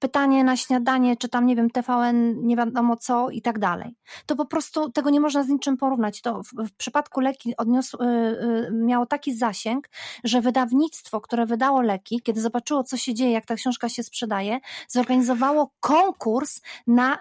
pytanie 0.02 0.44
na 0.44 0.58
śniadanie, 0.58 1.18
czy 1.18 1.30
tam, 1.30 1.46
nie 1.46 1.56
wiem, 1.56 1.70
TVN, 1.70 2.46
nie 2.46 2.56
wiadomo 2.56 2.98
co 2.98 3.30
i 3.30 3.42
tak 3.42 3.60
dalej. 3.60 3.96
To 4.26 4.36
po 4.36 4.46
prostu 4.46 4.92
tego 4.92 5.10
nie 5.10 5.20
można 5.20 5.44
z 5.44 5.48
niczym 5.48 5.78
porównać. 5.78 6.22
To 6.22 6.44
w, 6.44 6.68
w 6.68 6.76
przypadku 6.78 7.20
leki 7.20 7.58
odniosł, 7.58 7.98
y, 8.04 8.06
y, 8.08 8.70
miało 8.72 9.06
taki 9.06 9.36
zasięg, 9.36 9.90
że 10.24 10.42
wydawnictwo, 10.42 11.22
które 11.22 11.46
wydało 11.46 11.82
leki, 11.82 12.22
kiedy 12.24 12.42
zobaczyło, 12.42 12.84
co 12.84 12.98
się 12.98 13.14
dzieje, 13.14 13.32
jak 13.32 13.46
ta 13.46 13.56
książka 13.56 13.90
się 13.90 14.04
sprzedaje, 14.04 14.60
zorganizowało 14.88 15.72
konkurs 15.80 16.62
na 16.88 17.16
y, 17.16 17.18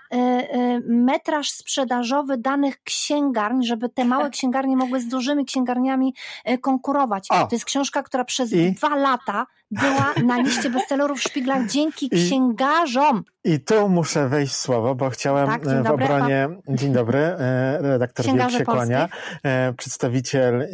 metraż 0.87 1.51
sprzedażowy 1.51 2.39
danych 2.39 2.83
księgarni, 2.83 3.67
żeby 3.67 3.89
te 3.89 4.05
małe 4.05 4.31
księgarnie 4.37 4.77
mogły 4.77 5.01
z 5.01 5.09
dużymi 5.09 5.45
księgarniami 5.45 6.15
konkurować. 6.61 7.27
O. 7.31 7.47
To 7.47 7.49
jest 7.53 7.65
książka, 7.65 8.03
która 8.03 8.25
przez 8.25 8.53
I? 8.53 8.73
dwa 8.73 8.97
lata 8.97 9.47
była 9.71 10.15
na 10.25 10.41
liście 10.43 10.71
bestsellerów 10.71 11.23
Szpigla 11.23 11.67
dzięki 11.67 12.11
księgarzom. 12.11 13.25
I 13.45 13.61
tu 13.61 13.89
muszę 13.89 14.29
wejść 14.29 14.55
słowo, 14.55 14.95
bo 14.95 15.11
chciałem 15.11 15.47
tak, 15.47 15.67
e, 15.67 15.81
w 15.81 15.85
dobry, 15.85 16.05
obronie, 16.05 16.49
pan... 16.67 16.77
dzień 16.77 16.93
dobry, 16.93 17.19
e, 17.19 17.79
redaktor 17.83 18.27
Wielk 18.27 18.51
się 18.51 18.65
kłania, 18.65 19.09
e, 19.43 19.73
przedstawiciel 19.73 20.69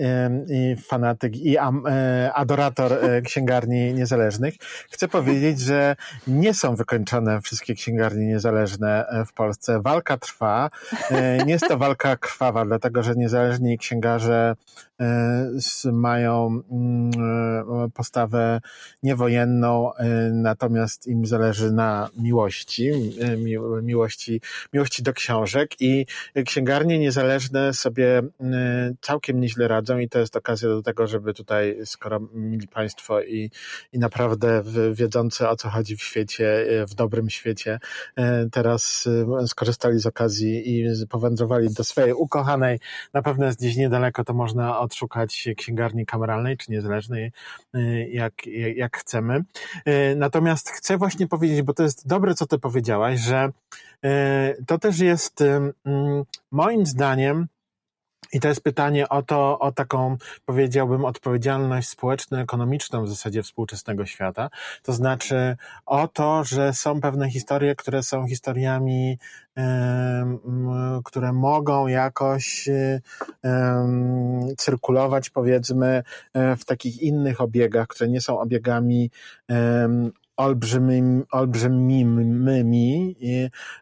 i 0.49 0.77
fanatyk 0.77 1.37
i 1.37 1.57
adorator 2.35 2.93
księgarni 3.25 3.95
niezależnych. 3.95 4.55
Chcę 4.91 5.09
powiedzieć, 5.09 5.61
że 5.61 5.97
nie 6.27 6.55
są 6.55 6.77
wykończone 6.77 7.41
wszystkie 7.41 7.75
księgarnie 7.75 8.27
niezależne 8.27 9.07
w 9.27 9.33
Polsce. 9.33 9.83
Walka 9.83 10.17
trwa. 10.17 10.71
Nie 11.47 11.53
jest 11.53 11.69
to 11.69 11.79
walka 11.87 12.17
krwawa, 12.17 12.65
dlatego 12.65 13.03
że 13.03 13.15
niezależni 13.15 13.79
księgarze 13.79 14.55
mają 15.93 16.61
mm, 16.71 17.11
postawę 17.95 18.61
niewojenną, 19.03 19.91
natomiast 20.33 21.07
im 21.07 21.27
zależy 21.27 21.73
na 21.73 22.09
miłości, 22.19 22.56
miłości, 23.83 24.41
miłości 24.73 25.03
do 25.03 25.13
książek 25.13 25.71
i 25.81 26.07
księgarnie 26.47 26.99
niezależne 26.99 27.75
sobie 27.75 28.23
całkiem 29.01 29.41
nieźle 29.41 29.69
radzą 29.69 29.99
i 29.99 30.09
to 30.09 30.19
jest 30.19 30.37
okazja 30.37 30.69
do 30.69 30.83
tego, 30.83 31.07
żeby 31.07 31.35
tutaj, 31.35 31.79
skoro 31.85 32.21
mieli 32.35 32.69
Państwo 32.69 33.23
i, 33.23 33.51
i 33.93 33.99
naprawdę 33.99 34.63
wiedzący 34.93 35.49
o 35.49 35.57
co 35.57 35.69
chodzi 35.69 35.97
w 35.97 36.03
świecie, 36.03 36.67
w 36.91 36.95
dobrym 36.95 37.31
świecie, 37.31 37.79
teraz 38.53 39.09
skorzystali 39.47 39.99
z 39.99 40.07
okazji 40.07 40.81
i 40.81 40.87
powędrowali 41.11 41.75
do 41.75 41.85
swojej 41.85 42.13
ukochanej, 42.13 42.79
na 43.15 43.23
pewno 43.23 43.47
jest 43.47 43.59
gdzieś 43.59 43.77
niedaleko, 43.77 44.25
to 44.25 44.35
można 44.35 44.79
odszukać 44.79 45.49
księgarni 45.57 46.07
kameralnej 46.07 46.57
czy 46.57 46.73
niezależnej, 46.73 47.33
jak, 48.11 48.47
jak 48.75 48.97
chcemy. 48.97 49.41
Natomiast 50.17 50.71
chcę 50.71 50.99
właśnie 50.99 51.27
powiedzieć, 51.27 51.63
bo 51.63 51.73
to 51.73 51.83
jest 51.83 52.09
dobre, 52.09 52.35
co 52.35 52.46
ty 52.47 52.59
powiedziałaś, 52.59 53.21
że 53.21 53.49
e, 54.05 54.55
to 54.67 54.79
też 54.79 54.99
jest 54.99 55.41
mm, 55.41 56.25
moim 56.51 56.87
zdaniem 56.87 57.47
i 58.33 58.41
to 58.41 58.49
jest 58.49 58.61
pytanie 58.61 59.09
o 59.09 59.23
to, 59.23 59.59
o 59.59 59.73
taką, 59.73 60.17
powiedziałbym, 60.45 61.05
odpowiedzialność 61.05 61.89
społeczno-ekonomiczną 61.89 63.05
w 63.05 63.09
zasadzie 63.09 63.43
współczesnego 63.43 64.07
świata. 64.07 64.51
To 64.83 64.93
znaczy 64.93 65.57
o 65.87 66.09
to, 66.09 66.45
że 66.45 66.73
są 66.73 67.01
pewne 67.01 67.31
historie, 67.31 67.75
które 67.75 68.03
są 68.03 68.27
historiami, 68.27 69.19
które 71.05 71.33
mogą 71.33 71.87
jakoś 71.87 72.69
cyrkulować, 74.59 75.31
powiedzmy, 75.31 76.03
e, 76.35 76.57
w 76.57 76.65
takich 76.65 77.03
innych 77.03 77.41
obiegach, 77.41 77.87
które 77.87 78.11
nie 78.11 78.21
są 78.21 78.41
obiegami 78.41 79.11
olbrzymimi, 80.37 81.23
olbrzymimi 81.31 83.17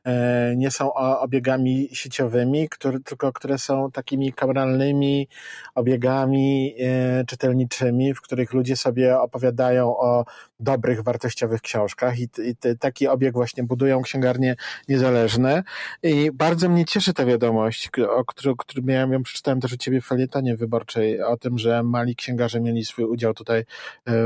e, 0.04 0.56
nie 0.56 0.70
są 0.70 0.94
obiegami 0.94 1.88
sieciowymi, 1.92 2.68
które, 2.68 3.00
tylko 3.00 3.32
które 3.32 3.58
są 3.58 3.90
takimi 3.90 4.32
kameralnymi 4.32 5.28
obiegami 5.74 6.74
e, 6.80 7.24
czytelniczymi, 7.24 8.14
w 8.14 8.20
których 8.20 8.52
ludzie 8.52 8.76
sobie 8.76 9.18
opowiadają 9.18 9.96
o 9.96 10.24
dobrych, 10.60 11.02
wartościowych 11.02 11.60
książkach. 11.60 12.18
I, 12.18 12.22
i 12.22 12.76
taki 12.80 13.08
obieg 13.08 13.32
właśnie 13.32 13.64
budują 13.64 14.02
księgarnie 14.02 14.56
niezależne. 14.88 15.62
I 16.02 16.30
bardzo 16.32 16.68
mnie 16.68 16.84
cieszy 16.84 17.14
ta 17.14 17.24
wiadomość, 17.24 17.90
o 18.08 18.24
którą, 18.24 18.56
którą 18.56 18.82
miałem, 18.86 19.12
ją 19.12 19.22
przeczytałem 19.22 19.60
też 19.60 19.72
u 19.72 19.76
ciebie 19.76 20.00
w 20.00 20.06
felietonie 20.06 20.56
wyborczej, 20.56 21.22
o 21.22 21.36
tym, 21.36 21.58
że 21.58 21.82
mali 21.82 22.16
księgarze 22.16 22.60
mieli 22.60 22.84
swój 22.84 23.04
udział 23.04 23.34
tutaj 23.34 23.60
e, 23.60 23.64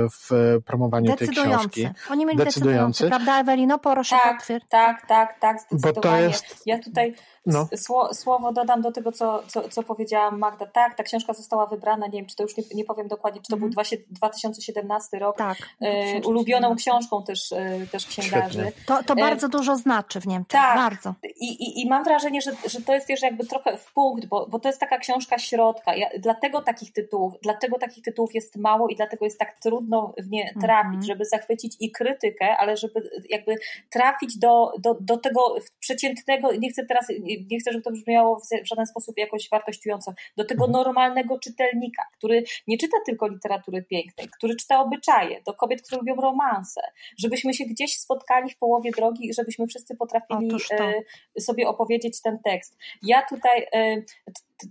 w 0.08 0.58
promowaniu 0.64 1.16
tej 1.16 1.28
książki. 1.28 1.88
Oni 2.18 2.26
mieli 2.26 2.38
decydujący. 2.38 3.08
Prawda, 3.08 3.40
Ewelino? 3.40 3.78
Proszę 3.78 4.16
tak, 4.22 4.38
potwierdź. 4.38 4.64
Tak, 4.68 5.06
tak, 5.06 5.38
tak, 5.38 5.56
Bo 5.72 5.92
to 5.92 6.16
jest... 6.16 6.66
Ja 6.66 6.78
tutaj 6.78 7.14
no. 7.46 7.68
słowo 8.12 8.52
dodam 8.52 8.82
do 8.82 8.92
tego, 8.92 9.12
co, 9.12 9.42
co, 9.46 9.68
co 9.68 9.82
powiedziała 9.82 10.30
Magda. 10.30 10.66
Tak, 10.66 10.94
ta 10.94 11.02
książka 11.02 11.32
została 11.32 11.66
wybrana, 11.66 12.06
nie 12.06 12.18
wiem, 12.18 12.26
czy 12.26 12.36
to 12.36 12.42
już 12.42 12.56
nie, 12.56 12.64
nie 12.74 12.84
powiem 12.84 13.08
dokładnie, 13.08 13.40
czy 13.40 13.48
to 13.48 13.56
mm. 13.56 13.70
był 13.70 13.84
2017 14.10 15.16
mhm. 15.16 15.22
rok. 15.22 15.36
Tak. 15.36 15.56
E, 15.80 16.20
ulubioną 16.20 16.76
książką 16.76 17.22
też, 17.22 17.52
e, 17.52 17.86
też 17.92 18.06
księgarzy. 18.06 18.72
To, 18.86 19.02
to 19.02 19.14
e, 19.14 19.16
bardzo 19.16 19.48
dużo 19.48 19.76
znaczy 19.76 20.20
w 20.20 20.26
Niemczech. 20.26 20.60
Tak. 20.60 20.76
Bardzo. 20.76 21.14
I, 21.40 21.46
i, 21.46 21.82
I 21.82 21.88
mam 21.88 22.04
wrażenie, 22.04 22.40
że, 22.40 22.52
że 22.66 22.80
to 22.80 22.94
jest 22.94 23.06
też 23.06 23.22
jakby 23.22 23.46
trochę 23.46 23.76
w 23.76 23.92
punkt, 23.92 24.26
bo, 24.26 24.46
bo 24.46 24.58
to 24.58 24.68
jest 24.68 24.80
taka 24.80 24.98
książka 24.98 25.38
środka. 25.38 25.96
Ja, 25.96 26.08
dlatego 26.18 26.62
takich 26.62 26.92
tytułów, 26.92 27.34
dlatego 27.42 27.78
takich 27.78 28.04
tytułów 28.04 28.34
jest 28.34 28.56
mało 28.56 28.88
i 28.88 28.96
dlatego 28.96 29.24
jest 29.24 29.38
tak 29.38 29.58
trudno 29.58 30.14
w 30.18 30.30
nie 30.30 30.54
trafić, 30.60 30.94
mm. 30.94 31.02
żeby 31.02 31.24
zachwycić 31.24 31.76
i 31.80 31.90
krytykę, 31.90 32.56
ale 32.56 32.76
żeby 32.76 33.10
jakby 33.28 33.54
trafić 33.90 34.38
do, 34.38 34.72
do, 34.78 34.96
do 35.00 35.16
tego 35.16 35.54
przeciętnego, 35.80 36.52
nie 36.52 36.70
chcę 36.70 36.86
teraz 36.86 37.06
nie 37.50 37.58
chcę, 37.58 37.72
żeby 37.72 37.84
to 37.84 37.90
brzmiało 37.90 38.40
w 38.64 38.68
żaden 38.68 38.86
sposób 38.86 39.18
jakoś 39.18 39.48
wartościująco, 39.50 40.12
do 40.36 40.44
tego 40.44 40.64
mhm. 40.64 40.72
normalnego 40.72 41.38
czytelnika, 41.38 42.02
który 42.18 42.44
nie 42.66 42.78
czyta 42.78 42.96
tylko 43.06 43.28
literatury 43.28 43.82
pięknej, 43.82 44.28
który 44.28 44.56
czyta 44.56 44.80
obyczaje, 44.80 45.42
do 45.46 45.54
kobiet, 45.54 45.82
które 45.82 45.98
lubią 45.98 46.14
romanse, 46.14 46.80
żebyśmy 47.18 47.54
się 47.54 47.64
gdzieś 47.64 47.96
spotkali 47.96 48.50
w 48.50 48.58
połowie 48.58 48.90
drogi 48.90 49.28
i 49.28 49.34
żebyśmy 49.34 49.66
wszyscy 49.66 49.96
potrafili 49.96 50.50
e, 50.70 51.40
sobie 51.40 51.68
opowiedzieć 51.68 52.22
ten 52.22 52.38
tekst. 52.44 52.78
Ja 53.02 53.22
tutaj 53.22 53.66
e, 53.72 54.02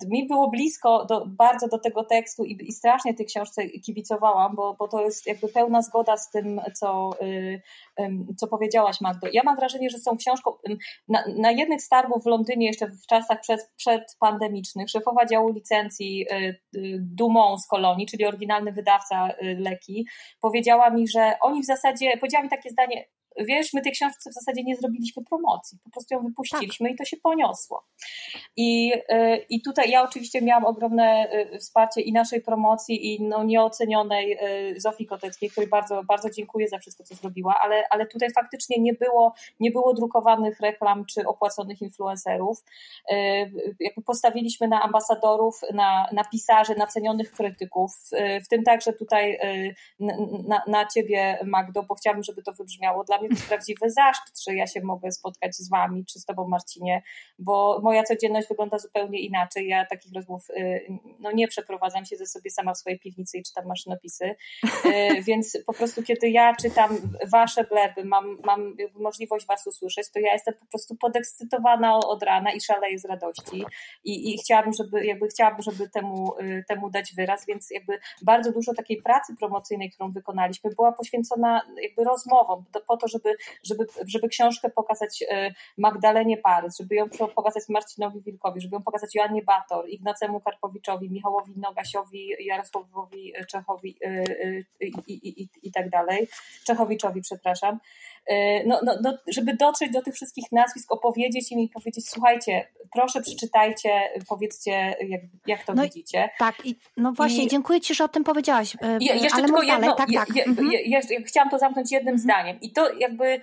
mi 0.08 0.28
było 0.28 0.50
blisko 0.50 1.06
do, 1.06 1.26
bardzo 1.26 1.68
do 1.68 1.80
tego 1.80 2.04
tekstu 2.04 2.46
i, 2.46 2.58
i, 2.68 2.72
strasznie 2.72 3.14
tej 3.14 3.26
książce 3.26 3.70
kibicowałam, 3.70 4.56
bo, 4.56 4.76
bo 4.80 4.88
to 4.88 5.02
jest 5.02 5.28
jakby 5.28 5.48
pełna 5.48 5.82
zgoda 5.82 6.18
z 6.18 6.32
tym, 6.32 6.62
co, 6.74 7.10
y, 7.22 7.62
co 8.38 8.48
powiedziałaś, 8.48 9.02
Magdo. 9.02 9.28
Ja 9.34 9.42
mam 9.46 9.56
wrażenie, 9.56 9.90
że 9.90 9.98
są 9.98 10.18
książką. 10.18 10.52
Na, 11.08 11.24
na 11.38 11.52
jednych 11.52 11.82
z 11.82 11.90
targów 11.90 12.24
w 12.24 12.28
Londynie, 12.28 12.68
jeszcze 12.68 12.88
w 12.88 13.08
czasach 13.08 13.42
przed, 13.42 13.72
przedpandemicznych, 13.78 14.90
szefowa 14.90 15.26
działu 15.26 15.52
licencji 15.52 16.26
y, 16.32 16.36
y, 16.78 16.98
Dumont 17.00 17.62
z 17.62 17.68
Kolonii, 17.68 18.08
czyli 18.08 18.26
oryginalny 18.26 18.72
wydawca 18.72 19.30
leki, 19.42 20.08
powiedziała 20.42 20.90
mi, 20.90 21.08
że 21.08 21.34
oni 21.42 21.62
w 21.62 21.66
zasadzie, 21.66 22.18
powiedziała 22.18 22.44
mi 22.44 22.50
takie 22.50 22.70
zdanie, 22.70 23.06
wiesz, 23.46 23.74
my 23.74 23.82
tej 23.82 23.92
książce 23.92 24.30
w 24.30 24.34
zasadzie 24.34 24.64
nie 24.64 24.76
zrobiliśmy 24.76 25.24
promocji, 25.24 25.78
po 25.84 25.90
prostu 25.90 26.14
ją 26.14 26.22
wypuściliśmy 26.22 26.90
tak. 26.90 26.96
i 26.96 26.98
to 26.98 27.06
się 27.06 27.18
poniosło. 27.18 27.84
I, 28.58 28.94
y, 28.94 29.46
I 29.50 29.62
tutaj 29.62 29.90
ja 29.90 30.04
oczywiście 30.04 30.42
miałam 30.42 30.66
ogromne 30.66 31.28
y, 31.54 31.60
wsparcie 31.60 32.02
i 32.02 32.14
naszej 32.14 32.42
promocji, 32.42 33.14
i 33.14 33.24
no 33.24 33.44
nieocenionej 33.44 34.38
y, 34.74 34.80
Zofii 34.80 35.06
Koteckiej, 35.06 35.50
której 35.50 35.70
bardzo, 35.70 36.04
bardzo 36.04 36.30
dziękuję 36.30 36.68
za 36.68 36.78
wszystko, 36.78 37.04
co 37.04 37.16
zrobiła, 37.16 37.56
ale, 37.62 37.84
ale 37.90 38.08
tutaj 38.08 38.30
faktycznie 38.32 38.80
nie 38.80 38.94
było, 38.94 39.34
nie 39.60 39.72
było 39.72 39.94
drukowanych 39.94 40.60
reklam 40.60 41.06
czy 41.06 41.28
opłaconych 41.28 41.82
influencerów. 41.82 42.64
Jakby 43.80 44.02
postawiliśmy 44.06 44.68
na 44.68 44.82
ambasadorów, 44.82 45.62
na, 45.74 46.10
na 46.12 46.24
pisarzy, 46.24 46.76
na 46.76 46.88
cenionych 46.88 47.32
krytyków, 47.32 47.92
w 48.46 48.48
tym 48.48 48.64
także 48.64 48.94
tutaj 48.94 49.40
na, 50.00 50.64
na 50.68 50.86
ciebie, 50.86 51.40
Magdo, 51.46 51.84
bo 51.84 51.96
chciałabym, 51.96 52.24
żeby 52.24 52.44
to 52.44 52.54
wybrzmiało. 52.54 53.04
Dla 53.04 53.18
mnie 53.18 53.27
jest 53.32 53.48
prawdziwy 53.48 53.90
zaszczyt, 53.90 54.44
że 54.48 54.56
ja 54.56 54.68
się 54.68 54.82
mogę 54.82 55.12
spotkać 55.12 55.56
z 55.56 55.70
wami, 55.70 56.06
czy 56.06 56.20
z 56.20 56.26
tobą 56.26 56.48
Marcinie, 56.48 57.02
bo 57.40 57.80
moja 57.84 58.04
codzienność 58.04 58.48
wygląda 58.48 58.80
zupełnie 58.80 59.20
inaczej. 59.20 59.68
Ja 59.68 59.86
takich 59.86 60.14
rozmów 60.16 60.50
y, 60.50 60.88
no, 61.20 61.32
nie 61.32 61.48
przeprowadzam, 61.48 62.06
siedzę 62.06 62.26
sobie 62.26 62.52
sama 62.52 62.74
w 62.74 62.78
swojej 62.78 63.00
piwnicy 63.00 63.38
i 63.38 63.44
czytam 63.44 63.66
maszynopisy, 63.66 64.36
y, 64.86 65.22
więc 65.28 65.58
po 65.66 65.74
prostu 65.74 66.04
kiedy 66.04 66.30
ja 66.30 66.56
czytam 66.56 66.98
wasze 67.32 67.64
bleby, 67.64 68.06
mam, 68.06 68.38
mam 68.46 68.78
możliwość 68.96 69.48
was 69.48 69.68
usłyszeć, 69.68 70.12
to 70.14 70.20
ja 70.20 70.34
jestem 70.34 70.54
po 70.54 70.66
prostu 70.66 70.96
podekscytowana 70.96 71.98
od 71.98 72.24
rana 72.24 72.52
i 72.52 72.62
szaleję 72.62 73.00
z 73.00 73.06
radości 73.06 73.66
i, 74.04 74.34
i 74.34 74.38
chciałabym, 74.38 74.74
żeby 74.74 75.06
jakby 75.06 75.28
chciałabym, 75.28 75.62
żeby 75.62 75.90
temu, 75.90 76.34
y, 76.42 76.64
temu 76.68 76.90
dać 76.90 77.14
wyraz, 77.16 77.46
więc 77.46 77.72
jakby 77.72 78.00
bardzo 78.22 78.52
dużo 78.52 78.74
takiej 78.74 79.02
pracy 79.02 79.36
promocyjnej, 79.40 79.92
którą 79.92 80.12
wykonaliśmy, 80.12 80.72
była 80.76 80.92
poświęcona 80.92 81.62
jakby 81.82 82.04
rozmowom, 82.04 82.66
po 82.88 82.98
to, 82.98 83.08
żeby, 83.08 83.17
żeby, 83.64 83.86
żeby 84.08 84.30
książkę 84.30 84.70
pokazać 84.70 85.22
y, 85.22 85.54
Magdalenie 85.78 86.38
Parys, 86.38 86.78
żeby 86.78 86.96
ją 86.96 87.10
pokazać 87.36 87.64
Marcinowi 87.70 88.22
Wilkowi, 88.22 88.62
żeby 88.62 88.76
ją 88.76 88.84
pokazać 88.84 89.16
Joannie 89.16 89.42
Bator, 89.42 89.90
Ignacemu 89.90 90.40
Karpowiczowi, 90.40 91.10
Michałowi 91.10 91.54
Nogasiowi, 91.56 92.30
Jarosławowi 92.40 93.34
Czechowi 93.48 93.98
y, 94.06 94.66
i, 94.82 94.94
i, 95.08 95.42
i, 95.42 95.50
i 95.64 95.72
tak 95.72 95.90
dalej, 95.90 96.28
Czechowiczowi, 96.66 97.22
przepraszam. 97.22 97.80
No, 98.66 98.80
no, 98.84 98.94
no, 99.04 99.18
żeby 99.28 99.56
dotrzeć 99.56 99.92
do 99.92 100.02
tych 100.02 100.14
wszystkich 100.16 100.52
nazwisk, 100.52 100.92
opowiedzieć 100.92 101.52
im 101.52 101.60
i 101.60 101.70
powiedzieć, 101.70 102.10
słuchajcie, 102.10 102.68
proszę 102.94 103.22
przeczytajcie, 103.22 103.90
powiedzcie, 104.30 104.96
jak, 105.08 105.22
jak 105.48 105.64
to 105.64 105.74
no 105.74 105.84
widzicie. 105.84 106.30
tak, 106.40 106.66
i, 106.66 106.76
no 106.98 107.12
właśnie, 107.12 107.44
I, 107.44 107.48
dziękuję 107.48 107.82
Ci, 107.82 107.96
że 107.96 108.04
o 108.04 108.08
tym 108.08 108.24
powiedziałaś. 108.24 108.76
E, 108.82 108.98
je, 109.02 109.16
jeszcze 109.16 109.38
ale 109.38 109.46
tylko 109.46 109.62
jedno, 109.62 109.80
dalej, 109.80 109.96
tak, 109.98 110.28
tak. 110.28 110.36
Je, 110.36 110.46
mhm. 110.46 111.24
chciałam 111.26 111.50
to 111.50 111.60
zamknąć 111.60 111.92
jednym 111.92 112.16
mhm. 112.16 112.24
zdaniem. 112.24 112.62
I 112.62 112.72
to 112.72 112.94
jakby, 113.08 113.40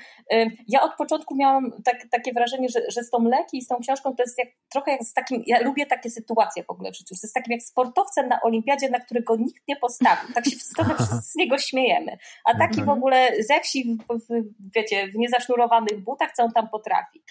ja 0.69 0.83
od 0.83 0.97
początku 0.97 1.37
miałam 1.37 1.73
tak, 1.85 1.97
takie 2.11 2.33
wrażenie, 2.33 2.69
że, 2.69 2.81
że 2.89 3.03
z 3.03 3.11
tą 3.11 3.25
leki 3.25 3.59
i 3.59 3.63
z 3.63 3.69
tą 3.69 3.77
książką 3.81 4.17
to 4.17 4.23
jest 4.23 4.39
jak, 4.39 4.49
trochę 4.69 4.91
jak 4.91 5.03
z 5.03 5.13
takim, 5.13 5.43
ja 5.47 5.61
lubię 5.61 5.87
takie 5.87 6.11
sytuacje 6.11 6.65
w 6.65 6.71
ogóle 6.71 6.93
w 6.93 6.97
życiu, 6.97 7.15
to 7.15 7.21
jest 7.23 7.35
takim 7.35 7.53
jak 7.53 7.63
sportowcem 7.63 8.29
na 8.29 8.41
olimpiadzie, 8.43 8.91
na 8.91 9.01
którego 9.01 9.37
nikt 9.37 9.69
nie 9.69 9.77
postawił. 9.77 10.35
Tak 10.35 10.45
się 10.45 10.57
trochę 10.77 10.95
wszyscy 10.95 11.33
z 11.33 11.35
niego 11.35 11.59
śmiejemy. 11.59 12.19
A 12.45 12.59
taki 12.59 12.77
w 12.77 12.79
mhm. 12.79 12.99
ogóle 12.99 13.31
ze 13.43 13.61
wsi, 13.61 13.99
w, 14.11 14.19
w, 14.19 14.45
wiecie, 14.75 15.09
w 15.09 15.15
niezasznurowanych 15.15 16.05
butach, 16.05 16.33
co 16.37 16.43
on 16.43 16.53
tam 16.53 16.69
potrafi. 16.69 17.23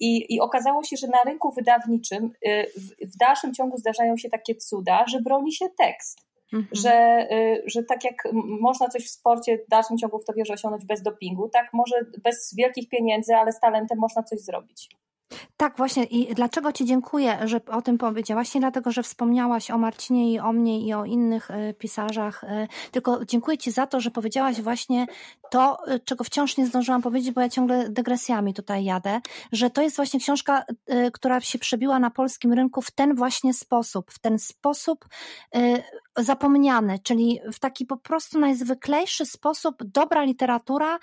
I, 0.00 0.34
i 0.34 0.40
okazało 0.40 0.84
się, 0.84 0.96
że 0.96 1.06
na 1.06 1.22
rynku 1.22 1.52
wydawniczym 1.52 2.30
y, 2.46 2.66
w, 2.76 3.14
w 3.14 3.16
dalszym 3.16 3.54
ciągu 3.54 3.76
zdarzają 3.76 4.16
się 4.16 4.28
takie 4.28 4.54
cuda, 4.54 5.04
że 5.06 5.20
broni 5.20 5.52
się 5.52 5.66
tekst. 5.78 6.33
Mhm. 6.52 6.68
Że, 6.72 7.26
y, 7.32 7.62
że 7.66 7.82
tak 7.82 8.04
jak 8.04 8.14
można 8.60 8.88
coś 8.88 9.06
w 9.06 9.10
sporcie 9.10 9.58
w 9.58 9.68
dalszym 9.68 9.98
ciągu 9.98 10.18
w 10.18 10.24
to 10.24 10.32
wierzę 10.32 10.54
osiągnąć 10.54 10.84
bez 10.84 11.02
dopingu, 11.02 11.48
tak 11.48 11.72
może 11.72 11.96
bez 12.24 12.54
wielkich 12.56 12.88
pieniędzy, 12.88 13.34
ale 13.34 13.52
z 13.52 13.60
talentem 13.60 13.98
można 13.98 14.22
coś 14.22 14.40
zrobić. 14.40 14.88
Tak, 15.56 15.76
właśnie. 15.76 16.04
I 16.04 16.34
dlaczego 16.34 16.72
Ci 16.72 16.84
dziękuję, 16.84 17.38
że 17.44 17.60
o 17.66 17.82
tym 17.82 17.98
powiedziałaś? 17.98 18.54
Nie 18.54 18.60
dlatego, 18.60 18.90
że 18.90 19.02
wspomniałaś 19.02 19.70
o 19.70 19.78
Marcinie 19.78 20.32
i 20.32 20.38
o 20.38 20.52
mnie 20.52 20.80
i 20.80 20.94
o 20.94 21.04
innych 21.04 21.50
e, 21.50 21.74
pisarzach, 21.74 22.44
e, 22.44 22.68
tylko 22.90 23.24
dziękuję 23.24 23.58
Ci 23.58 23.70
za 23.70 23.86
to, 23.86 24.00
że 24.00 24.10
powiedziałaś 24.10 24.60
właśnie 24.60 25.06
to, 25.50 25.78
czego 26.04 26.24
wciąż 26.24 26.56
nie 26.56 26.66
zdążyłam 26.66 27.02
powiedzieć, 27.02 27.30
bo 27.30 27.40
ja 27.40 27.48
ciągle 27.48 27.88
dygresjami 27.88 28.54
tutaj 28.54 28.84
jadę, 28.84 29.20
że 29.52 29.70
to 29.70 29.82
jest 29.82 29.96
właśnie 29.96 30.20
książka, 30.20 30.64
która 31.12 31.40
się 31.40 31.58
przebiła 31.58 31.98
na 31.98 32.10
polskim 32.10 32.52
rynku 32.52 32.82
w 32.82 32.90
ten 32.90 33.14
właśnie 33.14 33.54
sposób, 33.54 34.10
w 34.10 34.18
ten 34.18 34.38
sposób 34.38 35.04
zapomniany, 36.16 36.98
czyli 36.98 37.40
w 37.52 37.58
taki 37.58 37.86
po 37.86 37.96
prostu 37.96 38.38
najzwyklejszy 38.38 39.26
sposób 39.26 39.84
dobra 39.84 40.24
literatura 40.24 40.98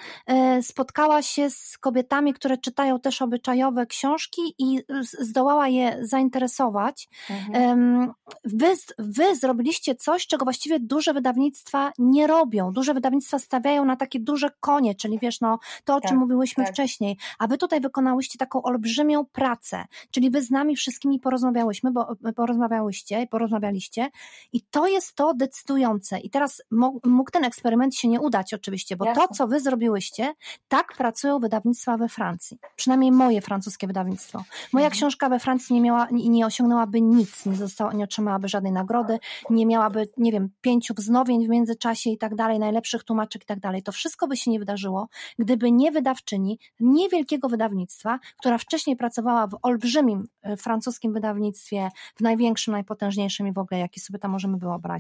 spotkała 0.62 1.22
się 1.22 1.50
z 1.50 1.78
kobietami, 1.78 2.34
które 2.34 2.58
czytają 2.58 3.00
też 3.00 3.22
obyczajowe 3.22 3.86
książki 3.86 4.42
i 4.58 4.84
zdołała 5.20 5.68
je 5.68 5.98
zainteresować. 6.02 7.10
Mhm. 7.30 8.14
Wy, 8.44 8.74
wy 9.00 9.36
zrobiliście 9.36 9.96
coś, 9.96 10.28
czego 10.28 10.46
właściwie 10.46 10.80
duże 10.80 11.14
wydawnictwa 11.14 11.92
nie 12.00 12.28
robią. 12.28 12.72
Duże 12.72 12.94
wydawnictwa 12.94 13.40
stawiają 13.40 13.86
na 13.86 13.96
takie 13.96 14.20
duże 14.20 14.50
konie, 14.60 14.96
czyli 14.96 15.20
wiesz, 15.22 15.42
no, 15.42 15.60
to 15.86 15.96
o 15.96 16.02
tak, 16.02 16.10
czym 16.10 16.20
mówiłyśmy 16.20 16.64
tak. 16.64 16.74
wcześniej, 16.74 17.18
a 17.40 17.48
wy 17.48 17.58
tutaj 17.58 17.82
wykonałyście 17.82 18.38
taką 18.40 18.64
olbrzymią 18.64 19.26
pracę, 19.26 19.86
czyli 20.12 20.30
wy 20.30 20.42
z 20.42 20.52
nami 20.52 20.76
wszystkimi 20.76 21.20
porozmawiałyśmy, 21.20 21.92
bo 21.92 22.16
porozmawiałyście, 22.36 23.28
porozmawialiście 23.28 24.10
i 24.54 24.62
to 24.62 24.88
jest 24.88 25.01
to 25.14 25.34
decydujące. 25.34 26.20
I 26.20 26.30
teraz 26.30 26.62
mógł 27.06 27.32
ten 27.32 27.46
eksperyment 27.46 27.96
się 27.96 28.08
nie 28.08 28.22
udać 28.22 28.54
oczywiście, 28.54 28.96
bo 28.96 29.06
Jasne. 29.06 29.28
to, 29.28 29.34
co 29.34 29.48
wy 29.48 29.60
zrobiłyście, 29.60 30.34
tak 30.68 30.94
pracują 30.98 31.40
wydawnictwa 31.40 31.98
we 31.98 32.10
Francji. 32.10 32.58
Przynajmniej 32.76 33.12
moje 33.12 33.42
francuskie 33.42 33.88
wydawnictwo. 33.88 34.44
Moja 34.74 34.86
mhm. 34.86 34.98
książka 34.98 35.30
we 35.30 35.40
Francji 35.40 35.74
nie 35.74 35.82
miała 35.82 36.08
i 36.10 36.30
nie 36.30 36.46
osiągnęłaby 36.46 37.02
nic, 37.02 37.46
nie, 37.46 37.56
została, 37.56 37.94
nie 37.94 38.04
otrzymałaby 38.04 38.48
żadnej 38.48 38.72
nagrody, 38.72 39.20
nie 39.50 39.66
miałaby, 39.66 40.10
nie 40.18 40.32
wiem, 40.32 40.50
pięciu 40.62 40.94
wznowień 40.94 41.46
w 41.46 41.50
międzyczasie 41.50 42.10
i 42.10 42.18
tak 42.18 42.36
dalej, 42.36 42.60
najlepszych 42.60 43.04
tłumaczek 43.04 43.44
i 43.44 43.46
tak 43.46 43.60
dalej. 43.60 43.84
To 43.84 43.92
wszystko 43.92 44.28
by 44.28 44.38
się 44.38 44.52
nie 44.52 44.60
wydarzyło, 44.60 45.08
gdyby 45.40 45.72
nie 45.72 45.92
wydawczyni 45.92 46.60
niewielkiego 46.80 47.50
wydawnictwa, 47.50 48.20
która 48.40 48.58
wcześniej 48.58 48.96
pracowała 48.96 49.48
w 49.48 49.58
olbrzymim 49.62 50.28
e, 50.42 50.58
francuskim 50.58 51.14
wydawnictwie, 51.14 51.90
w 52.16 52.22
największym, 52.22 52.72
najpotężniejszym 52.72 53.48
i 53.48 53.54
w 53.54 53.58
ogóle, 53.58 53.80
jakie 53.80 54.02
sobie 54.02 54.20
tam 54.20 54.32
możemy 54.32 54.58
wyobrazić. 54.58 54.91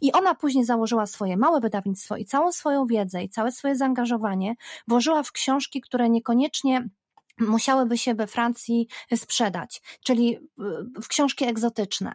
I 0.00 0.12
ona 0.12 0.34
później 0.34 0.64
założyła 0.64 1.06
swoje 1.06 1.36
małe 1.36 1.60
wydawnictwo 1.60 2.16
i 2.16 2.24
całą 2.24 2.52
swoją 2.52 2.86
wiedzę 2.86 3.22
i 3.22 3.28
całe 3.28 3.52
swoje 3.52 3.76
zaangażowanie 3.76 4.54
włożyła 4.88 5.22
w 5.22 5.32
książki, 5.32 5.80
które 5.80 6.10
niekoniecznie 6.10 6.88
musiałyby 7.38 7.98
się 7.98 8.14
we 8.14 8.26
Francji 8.26 8.88
sprzedać, 9.16 9.82
czyli 10.04 10.38
w 11.02 11.08
książki 11.08 11.44
egzotyczne. 11.44 12.12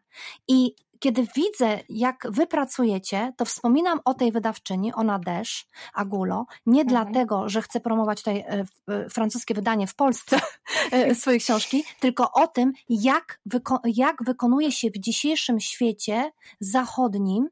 I 0.48 0.76
kiedy 1.00 1.28
widzę, 1.36 1.80
jak 1.90 2.28
wy 2.30 2.48
pracujecie, 2.48 3.34
to 3.38 3.46
wspominam 3.46 4.00
o 4.06 4.14
tej 4.14 4.32
wydawczyni, 4.32 4.94
o 4.94 5.04
Nadesz 5.04 5.68
Agulo, 5.94 6.46
nie 6.66 6.82
mhm. 6.82 6.88
dlatego, 6.88 7.50
że 7.50 7.62
chcę 7.62 7.80
promować 7.80 8.18
tutaj 8.18 8.38
e, 8.38 8.66
e, 8.88 9.10
francuskie 9.10 9.54
wydanie 9.54 9.88
w 9.88 9.96
Polsce 9.96 10.40
e, 10.92 11.16
swojej 11.16 11.40
książki, 11.40 11.84
tylko 12.00 12.32
o 12.32 12.48
tym, 12.48 12.74
jak, 12.90 13.40
wyko 13.46 13.82
jak 13.86 14.24
wykonuje 14.24 14.72
się 14.72 14.90
w 14.90 14.98
dzisiejszym 14.98 15.60
świecie 15.60 16.32
zachodnim 16.60 17.50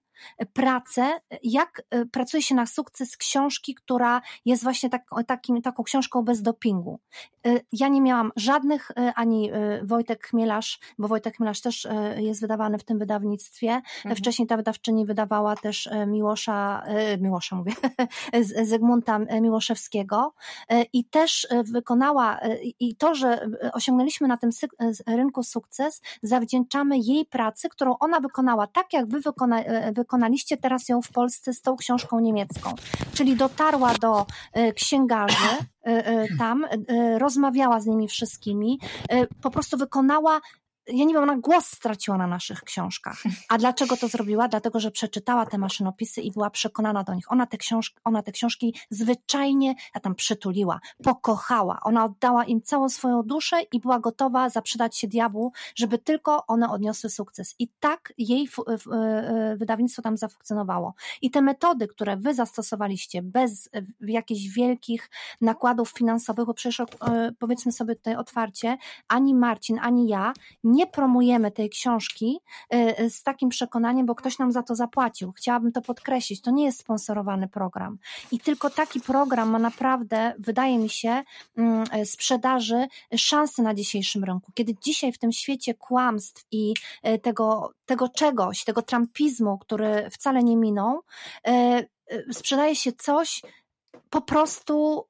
pracę, 0.53 1.20
jak 1.43 1.82
e, 1.89 2.05
pracuje 2.05 2.43
się 2.43 2.55
na 2.55 2.66
sukces 2.66 3.18
książki, 3.18 3.76
która 3.76 4.22
jest 4.45 4.63
właśnie 4.63 4.89
tak, 4.89 5.03
takim, 5.28 5.61
taką 5.61 5.84
książką 5.84 6.22
bez 6.22 6.41
dopingu. 6.41 6.99
E, 7.47 7.59
ja 7.72 7.88
nie 7.88 8.01
miałam 8.01 8.32
żadnych, 8.36 8.91
e, 8.91 9.13
ani 9.16 9.51
Wojtek 9.84 10.28
Chmielarz, 10.28 10.80
bo 10.97 11.07
Wojtek 11.07 11.38
Chmielarz 11.38 11.61
też 11.61 11.88
jest 12.18 12.41
wydawany 12.41 12.78
w 12.78 12.84
tym 12.84 12.99
wydawnictwie. 12.99 13.70
Mhm. 13.70 14.16
Wcześniej 14.16 14.47
ta 14.47 14.57
wydawczyni 14.57 15.05
wydawała 15.05 15.55
też 15.55 15.89
Miłosza, 16.07 16.84
Miłosza 17.20 17.55
mówię, 17.55 17.74
Zygmunta 18.63 19.20
Miłoszewskiego 19.20 20.34
i 20.93 21.05
też 21.05 21.47
wykonała, 21.74 22.39
i 22.80 22.95
to, 22.95 23.16
że 23.16 23.49
osiągnęliśmy 23.74 24.28
na 24.28 24.38
tym 24.38 24.49
rynku 25.07 25.43
sukces, 25.43 26.01
zawdzięczamy 26.22 26.97
jej 26.97 27.26
pracy, 27.26 27.70
którą 27.70 27.97
ona 27.99 28.20
wykonała 28.20 28.68
tak, 28.68 28.93
jak 28.93 29.07
wy 29.07 29.20
wykona, 29.20 29.63
wykonaliście 30.06 30.58
teraz 30.58 30.89
ją 30.89 31.01
w 31.01 31.12
Polsce 31.12 31.53
z 31.53 31.62
tą 31.62 31.76
książką 31.76 32.20
niemiecką. 32.20 32.74
Czyli 33.14 33.36
dotarła 33.36 33.93
do 33.93 34.26
e, 34.53 34.74
księgarzy 34.74 35.36
e, 35.86 36.06
e, 36.06 36.28
tam, 36.38 36.66
rozmawiała 37.18 37.80
z 37.80 37.86
nimi 37.86 38.08
wszystkimi, 38.08 38.80
po 39.41 39.51
prostu 39.51 39.78
wykonała 39.78 40.41
ja 40.88 41.06
nie 41.06 41.14
wiem, 41.14 41.24
ona 41.24 41.38
głos 41.38 41.66
straciła 41.66 42.18
na 42.18 42.28
naszych 42.28 42.62
książkach. 42.62 43.24
A 43.50 43.58
dlaczego 43.58 43.98
to 43.98 44.08
zrobiła? 44.08 44.48
Dlatego, 44.48 44.80
że 44.80 44.92
przeczytała 44.92 45.46
te 45.46 45.58
maszynopisy 45.58 46.22
i 46.22 46.32
była 46.32 46.50
przekonana 46.50 47.04
do 47.04 47.14
nich. 47.14 47.32
Ona 47.32 47.46
te, 47.46 47.58
książki, 47.58 47.96
ona 48.04 48.22
te 48.22 48.32
książki 48.32 48.76
zwyczajnie, 48.90 49.76
ja 49.96 50.02
tam 50.02 50.16
przytuliła, 50.16 50.80
pokochała. 51.04 51.80
Ona 51.82 52.06
oddała 52.06 52.46
im 52.46 52.62
całą 52.62 52.90
swoją 52.90 53.24
duszę 53.24 53.62
i 53.72 53.80
była 53.80 54.00
gotowa 54.00 54.50
zaprzedać 54.50 54.98
się 54.98 55.08
diabłu, 55.08 55.52
żeby 55.76 55.98
tylko 55.98 56.48
one 56.48 56.70
odniosły 56.70 57.10
sukces. 57.10 57.56
I 57.60 57.68
tak 57.80 58.14
jej 58.18 58.50
e, 58.68 59.56
wydawnictwo 59.58 60.02
tam 60.02 60.18
zafunkcjonowało. 60.18 60.94
I 61.22 61.32
te 61.32 61.42
metody, 61.42 61.88
które 61.88 62.18
wy 62.18 62.34
zastosowaliście 62.34 63.22
bez 63.22 63.70
e, 63.74 63.86
jakichś 64.02 64.48
wielkich 64.48 65.10
nakładów 65.42 65.90
finansowych, 65.90 66.46
bo 66.46 66.54
przecież 66.54 66.80
e, 66.80 66.86
powiedzmy 67.40 67.72
sobie 67.72 67.96
tutaj 67.96 68.16
otwarcie, 68.16 68.78
ani 69.08 69.36
Marcin, 69.36 69.80
ani 69.82 70.08
ja 70.08 70.34
nie 70.64 70.75
promujemy 70.88 71.52
tej 71.52 71.70
książki 71.70 72.40
y, 72.74 73.00
y, 73.00 73.10
z 73.10 73.24
takim 73.24 73.50
przekonaniem, 73.50 74.06
bo 74.06 74.16
ktoś 74.16 74.40
nam 74.40 74.52
za 74.52 74.64
to 74.64 74.76
zapłacił. 74.76 75.32
Chciałabym 75.32 75.72
to 75.72 75.82
podkreślić. 75.82 76.42
To 76.42 76.52
nie 76.52 76.66
jest 76.66 76.80
sponsorowany 76.80 77.48
program. 77.48 77.98
I 78.32 78.40
tylko 78.40 78.70
taki 78.70 79.02
program 79.02 79.50
ma 79.50 79.60
naprawdę, 79.60 80.34
wydaje 80.40 80.78
mi 80.78 80.90
się, 80.90 81.24
mm, 81.58 81.84
y, 82.02 82.06
sprzedaży 82.06 82.88
szansy 83.16 83.62
na 83.62 83.74
dzisiejszym 83.74 84.24
rynku. 84.24 84.52
Kiedy 84.54 84.76
dzisiaj 84.82 85.12
w 85.12 85.18
tym 85.18 85.32
świecie 85.32 85.74
kłamstw 85.74 86.46
i 86.52 86.74
tego, 87.22 87.72
tego 87.86 88.10
czegoś, 88.10 88.64
tego 88.64 88.82
trampizmu, 88.82 89.58
który 89.58 90.10
wcale 90.12 90.44
nie 90.44 90.58
minął, 90.58 91.02
sprzedaje 92.32 92.76
się 92.76 92.92
coś 92.92 93.42
po 94.10 94.22
prostu 94.22 95.06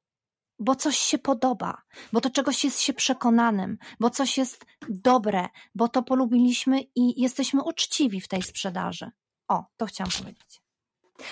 bo 0.58 0.74
coś 0.74 0.98
się 0.98 1.18
podoba, 1.18 1.82
bo 2.12 2.20
to 2.20 2.30
czegoś 2.30 2.64
jest 2.64 2.80
się 2.80 2.92
przekonanym, 2.92 3.78
bo 4.00 4.10
coś 4.10 4.38
jest 4.38 4.66
dobre, 4.88 5.48
bo 5.74 5.88
to 5.88 6.02
polubiliśmy 6.02 6.80
i 6.80 7.20
jesteśmy 7.20 7.62
uczciwi 7.62 8.20
w 8.20 8.28
tej 8.28 8.42
sprzedaży. 8.42 9.10
O, 9.48 9.64
to 9.76 9.86
chciałam 9.86 10.12
powiedzieć. 10.18 10.62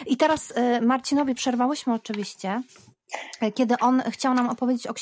I 0.06 0.16
teraz 0.16 0.50
y, 0.50 0.80
Marcinowi 0.80 1.34
przerwałyśmy 1.34 1.94
oczywiście, 1.94 2.62
y, 3.42 3.52
kiedy 3.52 3.78
on 3.78 4.02
chciał 4.10 4.34
nam 4.34 4.48
opowiedzieć 4.48 4.86
o 4.86 4.94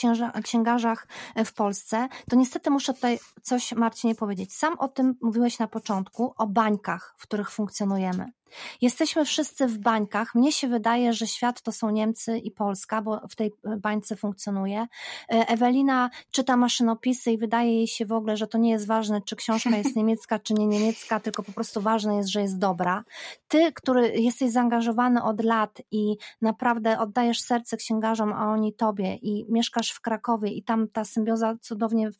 księgarzach 0.42 1.06
w 1.44 1.52
Polsce, 1.52 2.08
to 2.30 2.36
niestety 2.36 2.70
muszę 2.70 2.94
tutaj 2.94 3.18
coś 3.42 3.72
Marcinie 3.72 4.14
powiedzieć. 4.14 4.54
Sam 4.54 4.78
o 4.78 4.88
tym 4.88 5.14
mówiłeś 5.22 5.58
na 5.58 5.68
początku, 5.68 6.34
o 6.36 6.46
bańkach, 6.46 7.14
w 7.18 7.22
których 7.22 7.50
funkcjonujemy. 7.50 8.32
Jesteśmy 8.80 9.24
wszyscy 9.24 9.66
w 9.66 9.78
bańkach. 9.78 10.34
Mnie 10.34 10.52
się 10.52 10.68
wydaje, 10.68 11.12
że 11.12 11.26
świat 11.26 11.62
to 11.62 11.72
są 11.72 11.90
Niemcy 11.90 12.38
i 12.38 12.50
Polska, 12.50 13.02
bo 13.02 13.20
w 13.30 13.36
tej 13.36 13.52
e, 13.64 13.76
bańce 13.76 14.16
funkcjonuje. 14.16 14.80
E, 14.80 15.48
Ewelina 15.48 16.10
czyta 16.30 16.56
maszynopisy 16.56 17.32
i 17.32 17.38
wydaje 17.38 17.76
jej 17.76 17.86
się 17.86 18.06
w 18.06 18.12
ogóle, 18.12 18.36
że 18.36 18.46
to 18.46 18.58
nie 18.58 18.70
jest 18.70 18.86
ważne, 18.86 19.20
czy 19.22 19.36
książka 19.36 19.76
jest 19.76 19.96
niemiecka, 20.02 20.38
czy 20.38 20.54
nie 20.54 20.66
niemiecka, 20.66 21.20
tylko 21.20 21.42
po 21.42 21.52
prostu 21.52 21.80
ważne 21.80 22.16
jest, 22.16 22.28
że 22.28 22.40
jest 22.40 22.58
dobra. 22.58 23.04
Ty, 23.48 23.72
który 23.72 24.12
jesteś 24.20 24.50
zaangażowany 24.50 25.22
od 25.22 25.44
lat 25.44 25.82
i 25.90 26.16
naprawdę 26.42 26.98
oddajesz 26.98 27.40
serce 27.40 27.76
księgarzom, 27.76 28.32
a 28.32 28.52
oni 28.52 28.74
tobie 28.74 29.14
i 29.14 29.46
mieszkasz 29.48 29.90
w 29.90 30.00
Krakowie 30.00 30.50
i 30.50 30.62
tam 30.62 30.88
ta 30.88 31.04
symbioza 31.04 31.56
cudownie 31.60 32.10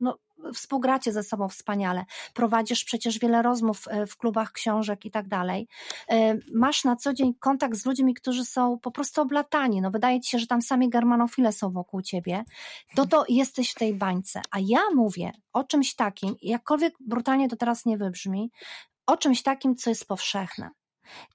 no, 0.00 0.18
współgracie 0.54 1.12
ze 1.12 1.22
sobą 1.22 1.48
wspaniale, 1.48 2.04
prowadzisz 2.34 2.84
przecież 2.84 3.18
wiele 3.18 3.42
rozmów 3.42 3.88
e, 3.88 4.06
w 4.06 4.16
klubach 4.16 4.52
książek 4.52 5.04
i 5.04 5.10
tak 5.10 5.28
dalej. 5.28 5.68
E, 6.10 6.38
masz 6.54 6.84
na 6.84 6.96
co 6.96 7.14
dzień 7.14 7.34
kontakt 7.34 7.76
z 7.76 7.86
ludźmi, 7.86 8.14
którzy 8.14 8.44
są 8.44 8.78
po 8.78 8.90
prostu 8.90 9.22
oblatani. 9.22 9.80
No 9.80 9.90
wydaje 9.90 10.20
ci 10.20 10.30
się, 10.30 10.38
że 10.38 10.46
tam 10.46 10.62
sami 10.62 10.88
germanofile 10.88 11.52
są 11.52 11.70
wokół 11.70 12.02
ciebie. 12.02 12.44
To 12.94 13.06
to 13.06 13.24
jesteś 13.28 13.70
w 13.70 13.74
tej 13.74 13.94
bańce. 13.94 14.42
A 14.50 14.56
ja 14.60 14.80
mówię 14.94 15.32
o 15.52 15.64
czymś 15.64 15.94
takim, 15.94 16.34
jakkolwiek 16.42 16.94
brutalnie 17.00 17.48
to 17.48 17.56
teraz 17.56 17.86
nie 17.86 17.98
wybrzmi, 17.98 18.50
o 19.06 19.16
czymś 19.16 19.42
takim, 19.42 19.76
co 19.76 19.90
jest 19.90 20.08
powszechne. 20.08 20.70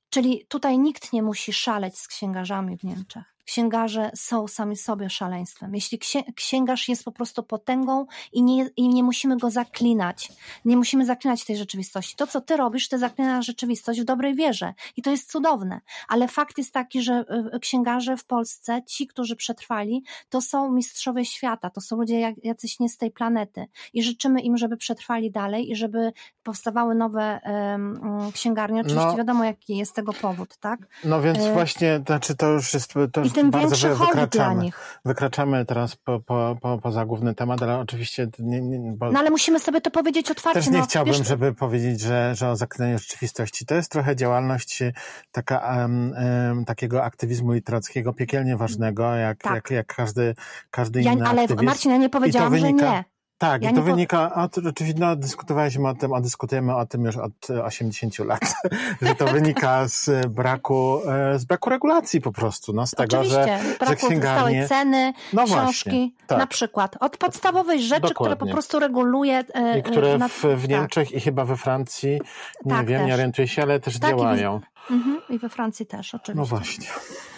Czyli 0.09 0.45
tutaj 0.49 0.79
nikt 0.79 1.13
nie 1.13 1.23
musi 1.23 1.53
szaleć 1.53 1.97
z 1.97 2.07
księgarzami 2.07 2.77
w 2.77 2.83
Niemczech 2.83 3.36
księgarze 3.47 4.11
są 4.15 4.47
sami 4.47 4.77
sobie 4.77 5.09
szaleństwem. 5.09 5.75
Jeśli 5.75 5.99
księgarz 6.35 6.89
jest 6.89 7.03
po 7.03 7.11
prostu 7.11 7.43
potęgą 7.43 8.05
i 8.33 8.43
nie, 8.43 8.69
i 8.77 8.89
nie 8.89 9.03
musimy 9.03 9.37
go 9.37 9.49
zaklinać, 9.49 10.31
nie 10.65 10.77
musimy 10.77 11.05
zaklinać 11.05 11.45
tej 11.45 11.57
rzeczywistości. 11.57 12.15
To, 12.15 12.27
co 12.27 12.41
ty 12.41 12.57
robisz, 12.57 12.89
ty 12.89 12.97
zaklinasz 12.97 13.45
rzeczywistość 13.45 14.01
w 14.01 14.03
dobrej 14.03 14.35
wierze 14.35 14.73
i 14.97 15.01
to 15.01 15.11
jest 15.11 15.31
cudowne. 15.31 15.81
Ale 16.07 16.27
fakt 16.27 16.57
jest 16.57 16.73
taki, 16.73 17.01
że 17.01 17.25
y, 17.55 17.59
księgarze 17.59 18.17
w 18.17 18.25
Polsce, 18.25 18.81
ci, 18.87 19.07
którzy 19.07 19.35
przetrwali, 19.35 20.03
to 20.29 20.41
są 20.41 20.71
mistrzowie 20.71 21.25
świata, 21.25 21.69
to 21.69 21.81
są 21.81 21.95
ludzie 21.95 22.19
jak, 22.19 22.35
jacyś 22.43 22.79
nie 22.79 22.89
z 22.89 22.97
tej 22.97 23.11
planety 23.11 23.65
i 23.93 24.03
życzymy 24.03 24.41
im, 24.41 24.57
żeby 24.57 24.77
przetrwali 24.77 25.31
dalej 25.31 25.71
i 25.71 25.75
żeby 25.75 26.11
powstawały 26.43 26.95
nowe 26.95 27.39
um, 27.43 28.31
księgarnie. 28.33 28.81
Oczywiście 28.81 29.07
no, 29.07 29.17
wiadomo, 29.17 29.43
jaki 29.43 29.77
jest 29.77 29.95
tego 29.95 30.13
powód, 30.13 30.57
tak? 30.57 30.79
No 31.03 31.21
więc 31.21 31.39
e... 31.39 31.53
właśnie, 31.53 32.01
znaczy 32.05 32.35
to 32.35 32.47
już 32.47 32.73
jest 32.73 32.93
to 33.13 33.21
już 33.21 33.36
tym 33.37 33.51
większy 33.51 33.89
hołd 33.89 34.29
dla 34.31 34.53
nich. 34.53 34.99
Wykraczamy 35.05 35.65
teraz 35.65 35.95
po, 35.95 36.19
po, 36.19 36.57
po, 36.61 36.77
poza 36.77 37.05
główny 37.05 37.35
temat, 37.35 37.63
ale 37.63 37.79
oczywiście... 37.79 38.27
Nie, 38.39 38.61
nie, 38.61 38.91
bo... 38.91 39.11
No 39.11 39.19
ale 39.19 39.29
musimy 39.29 39.59
sobie 39.59 39.81
to 39.81 39.91
powiedzieć 39.91 40.31
otwarcie. 40.31 40.59
Też 40.59 40.69
nie 40.69 40.79
no, 40.79 40.85
chciałbym, 40.85 41.13
wiesz... 41.13 41.27
żeby 41.27 41.53
powiedzieć, 41.53 42.01
że, 42.01 42.35
że 42.35 42.49
o 42.49 42.55
zaklinaniu 42.55 42.99
rzeczywistości. 42.99 43.65
To 43.65 43.75
jest 43.75 43.91
trochę 43.91 44.15
działalność 44.15 44.83
taka, 45.31 45.77
um, 45.77 46.13
um, 46.49 46.65
takiego 46.65 47.03
aktywizmu 47.03 47.51
literackiego 47.51 48.13
piekielnie 48.13 48.57
ważnego, 48.57 49.15
jak, 49.15 49.37
tak. 49.43 49.53
jak, 49.55 49.71
jak 49.71 49.95
każdy, 49.95 50.35
każdy 50.71 51.01
ja, 51.01 51.13
inny 51.13 51.27
Ale 51.27 51.41
aktywizm. 51.41 51.65
Marcin, 51.65 51.91
ja 51.91 51.97
nie 51.97 52.09
powiedziałam, 52.09 52.51
wynika... 52.51 52.85
że 52.85 52.91
nie. 52.91 53.16
Tak, 53.37 53.63
ja 53.63 53.71
i 53.71 53.73
to 53.73 53.81
wynika, 53.81 54.33
od, 54.35 54.57
oczywiście 54.57 54.99
no, 54.99 55.15
dyskutowaliśmy 55.15 55.89
o 55.89 55.93
tym, 55.93 56.13
a 56.13 56.21
dyskutujemy 56.21 56.75
o 56.75 56.85
tym 56.85 57.05
już 57.05 57.17
od 57.17 57.49
80 57.63 58.19
lat, 58.19 58.55
że 59.01 59.15
to 59.15 59.25
wynika 59.27 59.87
z 59.87 60.27
braku, 60.27 61.01
e, 61.09 61.39
z 61.39 61.45
braku 61.45 61.69
regulacji 61.69 62.21
po 62.21 62.31
prostu, 62.31 62.73
no, 62.73 62.87
z 62.87 62.91
tego, 62.91 63.19
oczywiście, 63.19 63.59
że, 63.63 63.77
braku 63.79 64.01
że 64.01 64.07
księgarnie... 64.07 64.67
ceny, 64.67 65.13
no 65.33 65.43
książki, 65.43 65.63
właśnie, 65.63 66.09
tak. 66.27 66.39
na 66.39 66.47
przykład, 66.47 66.97
od 66.99 67.17
podstawowej 67.17 67.81
rzeczy, 67.81 68.01
Dokładnie. 68.01 68.35
które 68.35 68.35
po 68.35 68.53
prostu 68.53 68.79
reguluje... 68.79 69.43
E, 69.53 69.79
I 69.79 69.83
które 69.83 70.19
w, 70.19 70.43
w 70.43 70.61
tak. 70.61 70.69
Niemczech 70.69 71.07
tak. 71.07 71.17
i 71.17 71.21
chyba 71.21 71.45
we 71.45 71.57
Francji, 71.57 72.21
nie 72.65 72.71
tak, 72.75 72.85
wiem, 72.85 72.99
też. 72.99 73.07
nie 73.07 73.13
orientuję 73.13 73.47
się, 73.47 73.61
ale 73.61 73.79
też 73.79 73.99
tak, 73.99 74.09
działają. 74.09 74.59
I, 74.59 74.87
w, 74.87 74.91
mhm, 74.91 75.21
I 75.29 75.39
we 75.39 75.49
Francji 75.49 75.85
też, 75.85 76.15
oczywiście. 76.15 76.39
No 76.39 76.45
właśnie. 76.45 76.87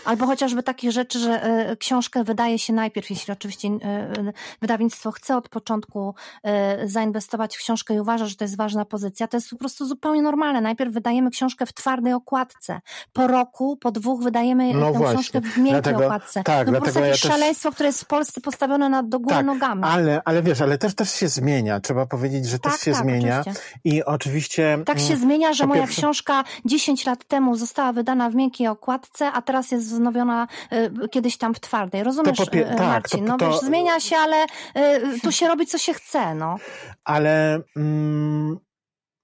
Albo 0.10 0.26
chociażby 0.26 0.64
takich 0.64 0.92
rzeczy, 0.92 1.20
że 1.20 1.44
e, 1.44 1.76
książkę 1.76 2.24
wydaje 2.24 2.60
się 2.60 2.74
najpierw, 2.74 3.10
jeśli 3.10 3.34
oczywiście 3.34 3.68
e, 3.68 4.14
wydawnictwo 4.62 5.12
chce 5.12 5.38
od 5.38 5.50
początku 5.50 6.16
e, 6.44 6.88
zainwestować 6.88 7.58
w 7.58 7.60
książkę 7.60 7.94
i 7.96 8.00
uważa, 8.00 8.26
że 8.26 8.36
to 8.36 8.44
jest 8.44 8.58
ważna 8.58 8.86
pozycja, 8.86 9.28
to 9.28 9.38
jest 9.38 9.50
po 9.50 9.56
prostu 9.56 9.86
zupełnie 9.86 10.22
normalne. 10.22 10.62
Najpierw 10.62 10.94
wydajemy 10.94 11.32
książkę 11.32 11.66
w 11.66 11.74
twardej 11.74 12.14
okładce. 12.14 12.82
Po 13.14 13.28
roku, 13.28 13.78
po 13.78 13.92
dwóch 13.92 14.24
wydajemy 14.24 14.74
no 14.74 14.92
tę 14.92 15.00
książkę 15.00 15.42
w 15.42 15.44
miękkiej 15.44 15.72
dlatego, 15.72 16.06
okładce. 16.06 16.44
Tak, 16.44 16.68
no 16.68 16.74
po 16.74 16.82
prostu 16.82 17.00
ja 17.00 17.16
szaleństwo, 17.16 17.72
które 17.72 17.90
jest 17.90 18.02
w 18.02 18.06
Polsce 18.06 18.42
postawione 18.42 18.90
na, 18.90 19.04
do 19.04 19.20
góry 19.20 19.36
tak, 19.36 19.46
nogami. 19.46 19.84
Ale, 19.84 20.22
ale 20.26 20.44
wiesz, 20.44 20.62
ale 20.62 20.78
też, 20.78 20.96
też 20.96 21.12
się 21.12 21.28
zmienia. 21.28 21.80
Trzeba 21.80 22.06
powiedzieć, 22.06 22.46
że 22.46 22.60
tak, 22.60 22.74
też 22.74 22.82
się 22.82 22.92
tak, 22.92 23.02
zmienia. 23.04 23.40
Oczywiście. 23.40 23.80
I 23.84 24.04
oczywiście... 24.04 24.78
Tak 24.86 25.00
się 25.00 25.14
mm, 25.14 25.20
zmienia, 25.20 25.54
że 25.54 25.68
moja 25.68 25.82
pierwsze... 25.82 26.02
książka 26.02 26.44
10 26.66 27.06
lat 27.06 27.26
temu 27.28 27.56
została 27.56 27.94
wydana 27.94 28.30
w 28.30 28.36
miękkiej 28.36 28.68
okładce, 28.68 29.32
a 29.32 29.42
teraz 29.42 29.72
jest 29.72 29.99
wznowiona 30.00 30.48
Y, 30.74 31.10
kiedyś 31.10 31.38
tam 31.38 31.54
w 31.54 31.60
twardej. 31.60 32.04
Rozumiesz, 32.04 32.38
popie- 32.40 32.72
y, 32.72 32.76
tak, 32.76 32.80
Marcin? 32.80 33.26
To, 33.26 33.32
no 33.32 33.38
to, 33.38 33.52
wiesz, 33.52 33.60
zmienia 33.60 34.00
się, 34.00 34.16
ale 34.18 34.44
y, 34.46 35.20
tu 35.24 35.32
się 35.32 35.48
robi, 35.48 35.66
co 35.66 35.78
się 35.78 35.94
chce, 35.94 36.36
no. 36.36 36.56
Ale 37.04 37.60
mm, 37.76 38.58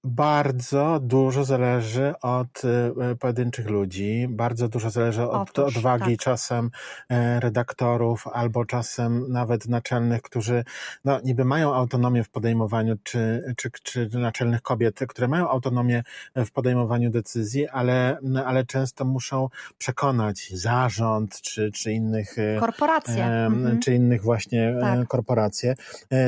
bardzo 0.06 1.00
dużo 1.02 1.44
zależy 1.44 2.14
od 2.22 2.62
e, 2.64 3.14
pojedynczych 3.14 3.70
ludzi, 3.70 4.26
bardzo 4.30 4.68
dużo 4.68 4.90
zależy 4.90 5.22
od 5.22 5.50
Otóż, 5.50 5.76
odwagi 5.76 6.16
tak. 6.16 6.24
czasem 6.24 6.70
e, 7.08 7.40
redaktorów 7.40 8.26
albo 8.32 8.64
czasem 8.64 9.32
nawet 9.32 9.68
naczelnych, 9.68 10.22
którzy 10.22 10.64
no, 11.04 11.20
niby 11.24 11.44
mają 11.44 11.74
autonomię 11.74 12.24
w 12.24 12.28
podejmowaniu, 12.28 12.96
czy, 13.02 13.54
czy, 13.56 13.70
czy 13.82 14.08
naczelnych 14.12 14.62
kobiet, 14.62 15.00
które 15.08 15.28
mają 15.28 15.48
autonomię 15.48 16.02
w 16.36 16.50
podejmowaniu 16.50 17.10
decyzji, 17.10 17.68
ale, 17.68 18.18
ale 18.46 18.64
często 18.64 19.04
muszą 19.04 19.48
przekonać 19.78 20.50
zarząd 20.54 21.40
czy, 21.40 21.72
czy 21.72 21.92
innych 21.92 22.38
e, 22.38 22.60
korporacje, 22.60 23.24
mhm. 23.24 23.80
czy 23.80 23.94
innych 23.94 24.22
właśnie 24.22 24.76
tak. 24.80 25.08
korporacje. 25.08 25.74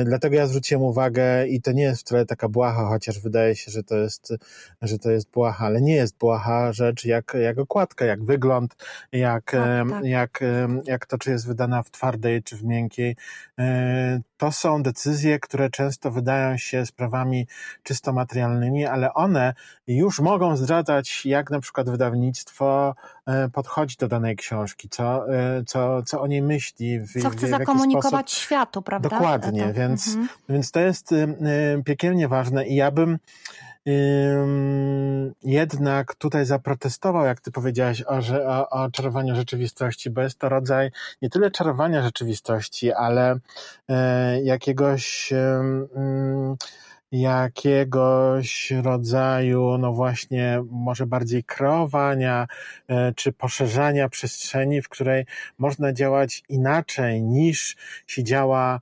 Dlatego 0.05 0.35
ja 0.35 0.47
zwróciłem 0.47 0.83
uwagę 0.83 1.47
i 1.47 1.61
to 1.61 1.71
nie 1.71 1.83
jest 1.83 2.01
wcale 2.01 2.25
taka 2.25 2.49
błaha, 2.49 2.85
chociaż 2.85 3.19
wydaje 3.19 3.55
się, 3.55 3.68
że 3.69 3.83
to 3.83 3.97
jest, 3.97 4.33
że 4.81 4.99
to 4.99 5.11
jest 5.11 5.31
błaha, 5.31 5.65
ale 5.65 5.81
nie 5.81 5.95
jest 5.95 6.17
błaha 6.17 6.73
rzecz 6.73 7.05
jak, 7.05 7.37
jak 7.41 7.57
okładka, 7.57 8.05
jak 8.05 8.23
wygląd, 8.23 8.75
jak, 9.11 9.51
tak, 9.51 9.89
tak. 9.89 10.05
jak, 10.05 10.43
jak 10.85 11.05
to, 11.05 11.17
czy 11.17 11.31
jest 11.31 11.47
wydana 11.47 11.83
w 11.83 11.91
twardej, 11.91 12.43
czy 12.43 12.55
w 12.55 12.63
miękkiej. 12.63 13.15
E, 14.39 14.45
to 14.45 14.51
są 14.51 14.83
decyzje, 14.83 15.39
które 15.39 15.69
często 15.69 16.11
wydają 16.11 16.57
się 16.57 16.85
sprawami 16.85 17.47
czysto 17.83 18.13
materialnymi, 18.13 18.85
ale 18.85 19.13
one 19.13 19.53
już 19.87 20.19
mogą 20.19 20.57
zdradzać, 20.57 21.25
jak 21.25 21.51
na 21.51 21.59
przykład 21.59 21.89
wydawnictwo 21.89 22.95
e, 23.25 23.49
podchodzi 23.49 23.95
do 23.99 24.07
danej 24.07 24.35
książki, 24.35 24.89
co, 24.89 25.33
e, 25.33 25.63
co, 25.63 26.03
co 26.03 26.21
o 26.21 26.27
niej 26.27 26.41
myśli. 26.41 26.99
W, 26.99 27.21
co 27.21 27.29
chce 27.29 27.45
w, 27.45 27.49
w 27.49 27.51
zakomunikować 27.51 28.31
sposób... 28.31 28.43
światu, 28.43 28.81
prawda? 28.81 29.09
Dokładnie, 29.09 29.63
tak. 29.63 29.75
więc, 29.75 30.07
mhm. 30.07 30.27
więc 30.49 30.71
to 30.71 30.79
jest 30.79 31.13
piekielnie 31.85 32.27
ważne 32.27 32.67
i 32.67 32.75
ja 32.75 32.91
bym 32.91 33.19
jednak 35.43 36.15
tutaj 36.15 36.45
zaprotestował, 36.45 37.25
jak 37.25 37.41
ty 37.41 37.51
powiedziałaś, 37.51 38.03
o, 38.07 38.19
o, 38.47 38.69
o 38.69 38.91
czarowaniu 38.91 39.35
rzeczywistości, 39.35 40.09
bo 40.09 40.21
jest 40.21 40.39
to 40.39 40.49
rodzaj 40.49 40.91
nie 41.21 41.29
tyle 41.29 41.51
czarowania 41.51 42.03
rzeczywistości, 42.03 42.91
ale 42.93 43.39
e, 43.89 44.41
jakiegoś 44.41 45.33
jakiegoś 47.11 48.71
rodzaju, 48.71 49.77
no 49.77 49.93
właśnie, 49.93 50.63
może 50.71 51.05
bardziej 51.05 51.43
kreowania 51.43 52.47
e, 52.87 53.13
czy 53.13 53.33
poszerzania 53.33 54.09
przestrzeni, 54.09 54.81
w 54.81 54.89
której 54.89 55.25
można 55.57 55.93
działać 55.93 56.43
inaczej 56.49 57.23
niż 57.23 57.75
się 58.07 58.23
działa 58.23 58.79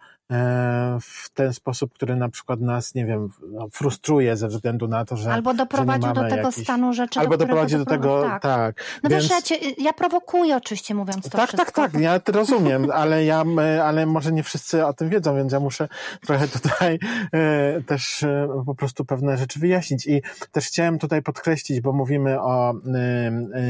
w 1.02 1.30
ten 1.34 1.54
sposób, 1.54 1.94
który 1.94 2.16
na 2.16 2.30
przykład 2.30 2.62
nas, 2.62 2.96
nie 2.96 3.06
wiem, 3.06 3.30
no, 3.52 3.68
frustruje 3.72 4.38
ze 4.38 4.48
względu 4.48 4.88
na 4.88 5.06
to, 5.06 5.18
że. 5.18 5.34
Albo 5.34 5.54
doprowadził 5.54 6.08
że 6.08 6.14
do 6.14 6.30
tego 6.30 6.36
jakiś... 6.48 6.64
stanu 6.64 6.94
rzeczy. 6.94 7.20
Albo 7.20 7.32
do 7.32 7.46
doprowadzi 7.46 7.78
do 7.78 7.86
tego, 7.86 8.22
doprowadzi- 8.22 8.40
tak. 8.40 8.84
No 9.04 9.10
Więc... 9.10 9.24
wiesz, 9.24 9.32
ja, 9.32 9.42
cię, 9.42 9.56
ja 9.78 9.94
prowokuję 9.94 10.56
oczywiście 10.58 10.96
mówiąc 10.96 11.30
to 11.30 11.38
Tak, 11.38 11.40
tak, 11.40 11.48
wszystko. 11.50 11.82
tak, 11.82 11.94
ja 12.02 12.20
to 12.20 12.32
rozumiem, 12.32 12.92
ale 13.02 13.26
ja, 13.26 13.44
e, 13.60 13.84
ale 13.84 14.06
może 14.06 14.32
nie 14.32 14.44
wszyscy 14.44 14.86
o 14.86 14.94
tym 14.94 15.10
wiedzą, 15.10 15.36
więc 15.36 15.54
ja 15.54 15.60
muszę 15.60 15.88
trochę 16.26 16.48
tutaj 16.48 17.00
e, 17.34 17.82
też 17.82 18.24
e, 18.24 18.48
po 18.66 18.76
prostu 18.76 19.06
pewne 19.06 19.38
rzeczy 19.38 19.60
wyjaśnić. 19.60 20.08
I 20.08 20.22
też 20.52 20.66
chciałem 20.68 21.00
tutaj 21.00 21.22
podkreślić, 21.22 21.82
bo 21.82 21.94
mówimy 21.94 22.42
o, 22.42 22.72
e, 22.72 22.78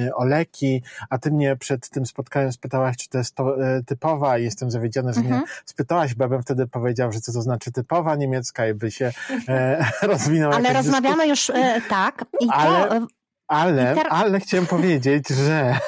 e, 0.07 0.15
o 0.15 0.25
leki, 0.25 0.83
a 1.09 1.17
ty 1.17 1.31
mnie 1.31 1.55
przed 1.55 1.89
tym 1.89 2.05
spotkaniem 2.05 2.51
spytałaś, 2.51 2.97
czy 2.97 3.09
to 3.09 3.17
jest 3.17 3.35
to, 3.35 3.63
e, 3.65 3.83
typowa 3.83 4.37
i 4.37 4.43
jestem 4.43 4.71
zawiedziony, 4.71 5.13
że 5.13 5.19
Mhm. 5.19 5.37
mnie 5.37 5.47
spytałaś, 5.65 6.15
bo 6.15 6.23
ja 6.23 6.29
bym 6.29 6.43
wtedy 6.47 6.67
powiedział, 6.67 7.11
że 7.11 7.21
co 7.21 7.33
to 7.33 7.41
znaczy 7.41 7.71
typowa 7.71 8.15
niemiecka 8.15 8.67
i 8.67 8.73
by 8.73 8.91
się 8.91 9.11
e, 9.47 9.85
rozwinęła 10.01 10.55
Ale 10.55 10.73
rozmawiamy 10.73 11.27
już 11.27 11.49
e, 11.49 11.81
tak. 11.89 12.25
I 12.39 12.47
Ale- 12.49 12.89
to, 12.89 13.07
ale, 13.47 14.03
ale 14.09 14.39
chciałem 14.39 14.65
powiedzieć, 14.75 15.27
że, 15.29 15.79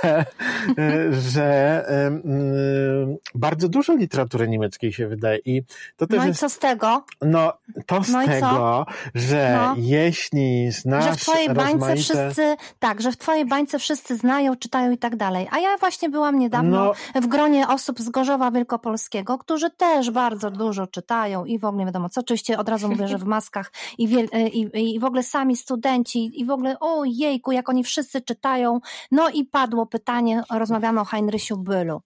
że 1.11 1.83
em, 1.87 2.21
mm, 2.25 3.17
bardzo 3.35 3.69
dużo 3.69 3.95
literatury 3.95 4.47
niemieckiej 4.47 4.93
się 4.93 5.07
wydaje 5.07 5.39
i 5.45 5.63
to 5.97 6.07
też 6.07 6.17
no 6.17 6.25
i 6.25 6.27
jest, 6.27 6.39
co 6.39 6.49
z 6.49 6.59
tego? 6.59 7.03
no 7.21 7.53
to 7.85 8.03
z 8.03 8.09
no 8.09 8.25
tego, 8.25 8.85
że 9.15 9.53
No. 9.55 9.75
jeśli 9.77 10.71
znasz 10.71 11.03
że 11.05 11.11
w 11.11 11.17
twojej 11.21 11.47
bańce 11.47 11.71
rozmaite... 11.71 11.95
wszyscy, 12.01 12.55
tak, 12.79 13.01
że 13.01 13.11
w 13.11 13.17
twojej 13.17 13.45
bańce 13.45 13.79
wszyscy 13.79 14.15
znają, 14.17 14.55
czytają 14.55 14.91
i 14.91 14.97
tak 14.97 15.15
dalej. 15.15 15.47
A 15.51 15.59
ja 15.59 15.77
właśnie 15.77 16.09
byłam 16.09 16.39
niedawno 16.39 16.93
No. 17.15 17.21
w 17.21 17.27
gronie 17.27 17.67
osób 17.67 17.99
z 17.99 18.09
Gorzowa 18.09 18.51
Wielkopolskiego, 18.51 19.37
którzy 19.37 19.69
też 19.69 20.11
bardzo 20.11 20.51
dużo 20.51 20.87
czytają 20.87 21.45
i 21.45 21.59
w 21.59 21.65
ogóle 21.65 21.79
nie 21.79 21.85
wiadomo 21.85 22.09
co. 22.09 22.21
Oczywiście 22.21 22.57
od 22.57 22.69
razu 22.69 22.89
mówię, 22.89 23.07
że 23.07 23.17
w 23.17 23.23
maskach 23.23 23.71
i, 23.97 24.07
wiel- 24.07 24.29
i, 24.53 24.93
i 24.95 24.99
w 24.99 25.03
ogóle 25.05 25.23
sami 25.23 25.57
studenci 25.57 26.41
i 26.41 26.45
w 26.45 26.49
ogóle 26.51 26.79
o 26.79 27.03
jejku, 27.05 27.48
jak 27.51 27.69
oni 27.69 27.83
wszyscy 27.83 28.21
czytają. 28.21 28.79
No 29.11 29.29
i 29.29 29.45
padło 29.45 29.85
pytanie, 29.85 30.43
rozmawiamy 30.51 31.01
o 31.01 31.05
Heinrysiu 31.05 31.57
Bylu. 31.57 32.01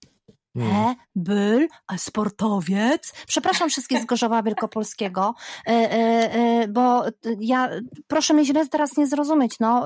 Hmm. 0.56 0.72
E, 0.76 0.94
Byl, 1.16 1.68
sportowiec. 1.96 3.12
Przepraszam 3.26 3.68
wszystkich 3.70 4.02
z 4.02 4.04
Gorzowa 4.04 4.42
Wielkopolskiego, 4.42 5.34
e, 5.66 5.70
e, 5.70 5.74
e, 6.34 6.68
bo 6.68 7.04
ja, 7.40 7.70
proszę 8.06 8.34
mnie 8.34 8.44
źle 8.44 8.68
teraz 8.68 8.96
nie 8.96 9.06
zrozumieć, 9.06 9.56
no, 9.60 9.84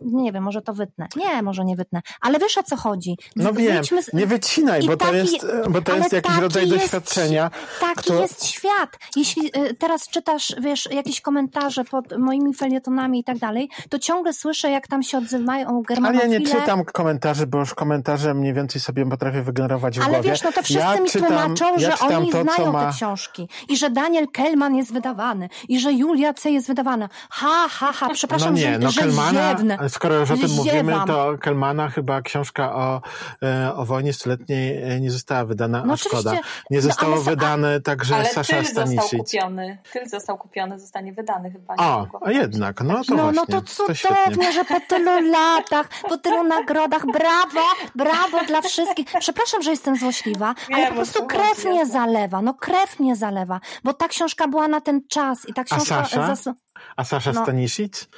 nie 0.00 0.32
wiem, 0.32 0.44
może 0.44 0.62
to 0.62 0.72
wytnę. 0.74 1.06
Nie, 1.16 1.42
może 1.42 1.64
nie 1.64 1.76
wytnę, 1.76 2.00
ale 2.20 2.38
wiesz 2.38 2.58
o 2.58 2.62
co 2.62 2.76
chodzi. 2.76 3.16
No 3.36 3.52
wiem, 3.52 3.84
z- 3.84 4.12
nie 4.12 4.26
wycinaj, 4.26 4.84
I 4.84 4.86
bo 4.86 4.96
to 4.96 5.04
taki- 5.04 5.16
jest, 5.16 5.46
bo 5.70 5.82
to 5.82 5.92
ale 5.92 6.00
jest 6.00 6.12
jakiś 6.12 6.36
rodzaj 6.38 6.68
jest- 6.68 6.84
doświadczenia. 6.84 7.50
Taki 7.80 7.94
kto- 8.02 8.20
jest 8.22 8.44
świat. 8.46 8.98
Jeśli 9.16 9.50
teraz 9.78 10.08
czytasz, 10.08 10.54
wiesz, 10.60 10.88
jakieś 10.92 11.20
komentarze 11.20 11.84
pod 11.84 12.18
moimi 12.18 12.54
felietonami 12.54 13.20
i 13.20 13.24
tak 13.24 13.38
dalej, 13.38 13.68
to 13.88 13.98
ciągle 13.98 14.32
słyszę, 14.32 14.70
jak 14.70 14.88
tam 14.88 15.02
się 15.02 15.18
odzywają 15.18 15.68
Ale 15.68 15.82
germanofile. 15.82 16.22
ja 16.22 16.38
nie 16.38 16.46
czytam 16.46 16.84
komentarzy, 16.84 17.46
bo 17.46 17.58
już 17.58 17.74
komentarze 17.74 18.34
mniej 18.34 18.54
więcej 18.54 18.80
sobie 18.80 19.06
potrafię 19.10 19.42
wygenerować 19.42 19.93
w 20.00 20.04
Ale 20.04 20.12
głowie. 20.14 20.30
wiesz, 20.30 20.42
no 20.42 20.52
to 20.52 20.62
wszyscy 20.62 20.82
ja 20.82 21.00
mi 21.00 21.10
czytam, 21.10 21.28
tłumaczą, 21.28 21.64
ja 21.78 21.96
że 21.96 21.98
oni 22.16 22.30
to, 22.32 22.42
znają 22.42 22.72
ma... 22.72 22.86
te 22.86 22.92
książki 22.96 23.48
i 23.68 23.76
że 23.76 23.90
Daniel 23.90 24.28
Kellman 24.32 24.74
jest 24.74 24.92
wydawany 24.92 25.48
i 25.68 25.80
że 25.80 25.92
Julia 25.92 26.34
C. 26.34 26.50
jest 26.50 26.66
wydawana. 26.66 27.08
Ha, 27.30 27.66
ha, 27.70 27.92
ha, 27.92 28.08
przepraszam, 28.12 28.54
no 28.54 28.58
nie, 28.60 28.72
że, 28.72 28.78
no 28.78 28.90
że 28.90 29.00
Kelmana, 29.00 29.50
ziewnę. 29.56 29.78
skoro 29.88 30.14
już 30.14 30.30
o 30.30 30.36
tym 30.36 30.50
mówimy, 30.50 30.92
Ziewam. 30.92 31.06
to 31.08 31.38
Kelmana 31.40 31.88
chyba 31.88 32.22
książka 32.22 32.74
o, 32.74 33.02
e, 33.42 33.74
o 33.74 33.84
wojnie 33.84 34.12
stuletniej 34.12 34.82
e, 34.82 35.00
nie 35.00 35.10
została 35.10 35.44
wydana, 35.44 35.82
No 35.86 35.92
a 35.92 35.96
szkoda. 35.96 36.30
oczywiście, 36.30 36.50
Nie 36.70 36.76
no 36.78 36.82
zostało 36.82 37.12
ale 37.14 37.22
sa- 37.24 37.30
wydane 37.30 37.80
także 37.80 38.14
Ale 38.16 38.24
Sasza 38.24 38.56
tyl 38.56 38.64
został 38.64 38.86
Stanisic. 38.86 39.18
kupiony. 39.18 39.78
Tyl 39.92 40.08
został 40.08 40.38
kupiony, 40.38 40.78
zostanie 40.78 41.12
wydany 41.12 41.50
chyba. 41.50 41.74
O, 41.78 42.06
a 42.26 42.30
jednak, 42.30 42.80
no 42.80 43.04
to 43.04 43.14
No, 43.14 43.22
właśnie. 43.22 43.42
no 43.48 43.60
to 43.60 43.62
cudownie, 43.94 44.52
że 44.52 44.64
po 44.64 44.80
tylu 44.88 45.30
latach, 45.30 45.88
po 46.08 46.18
tylu 46.18 46.44
nagrodach, 46.44 47.06
brawo, 47.06 47.60
brawo 47.94 48.44
dla 48.46 48.60
wszystkich. 48.62 49.06
Przepraszam, 49.20 49.62
że 49.62 49.70
jestem 49.84 49.96
złośliwa, 49.96 50.54
ale 50.68 50.76
Wiem, 50.76 50.86
po 50.86 50.92
o 50.92 50.96
prostu 50.96 51.26
krew 51.26 51.64
mnie 51.64 51.78
jasne. 51.78 51.92
zalewa, 51.92 52.42
no 52.42 52.54
krew 52.54 53.00
mnie 53.00 53.16
zalewa, 53.16 53.60
bo 53.84 53.92
ta 53.92 54.08
książka 54.08 54.48
była 54.48 54.68
na 54.68 54.80
ten 54.80 55.00
czas 55.08 55.48
i 55.48 55.54
ta 55.54 55.64
książka... 55.64 55.84
Sasza? 56.04 56.26
zas- 56.34 56.54
A 56.96 57.04
Sasza 57.04 57.32
No. 57.32 57.42
Stanisic? 57.42 58.08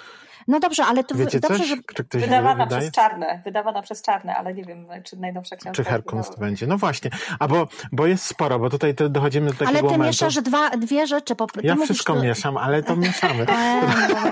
No 0.49 0.61
dobrze, 0.61 0.85
ale 0.85 1.05
to 1.05 1.15
Wiecie 1.15 1.41
dobrze, 1.41 1.59
coś? 1.59 1.67
że 1.69 1.77
Czy 1.95 2.05
ktoś 2.05 2.21
Wydawana 2.23 2.67
przez 2.67 2.91
czarne, 2.91 3.43
wydawana 3.45 3.83
przez 3.83 4.03
czarne, 4.03 4.37
ale 4.37 4.55
nie 4.55 4.65
wiem, 4.65 4.87
czy 5.05 5.17
najnowsza 5.17 5.57
książka. 5.57 5.73
Czy 5.73 5.85
Herkunst 5.85 6.39
będzie? 6.39 6.67
No 6.67 6.79
właśnie. 6.79 7.11
A 7.39 7.49
bo, 7.49 7.69
bo 7.93 8.07
jest 8.07 8.25
sporo, 8.27 8.59
bo 8.59 8.71
tutaj 8.71 8.95
dochodzimy 8.95 9.47
do 9.47 9.53
takiego 9.53 9.69
Ale 9.71 9.79
ty 9.79 9.85
momentu. 9.85 10.05
mieszasz 10.07 10.35
dwa, 10.35 10.71
dwie 10.71 11.07
rzeczy. 11.07 11.37
Po, 11.37 11.47
ty 11.47 11.61
Ja 11.63 11.75
mówisz, 11.75 11.87
wszystko 11.91 12.15
tu- 12.15 12.23
mieszam, 12.23 12.57
ale 12.57 12.83
to 12.83 12.97
mieszamy. 12.97 13.47
E, 13.53 13.81
no. 14.15 14.31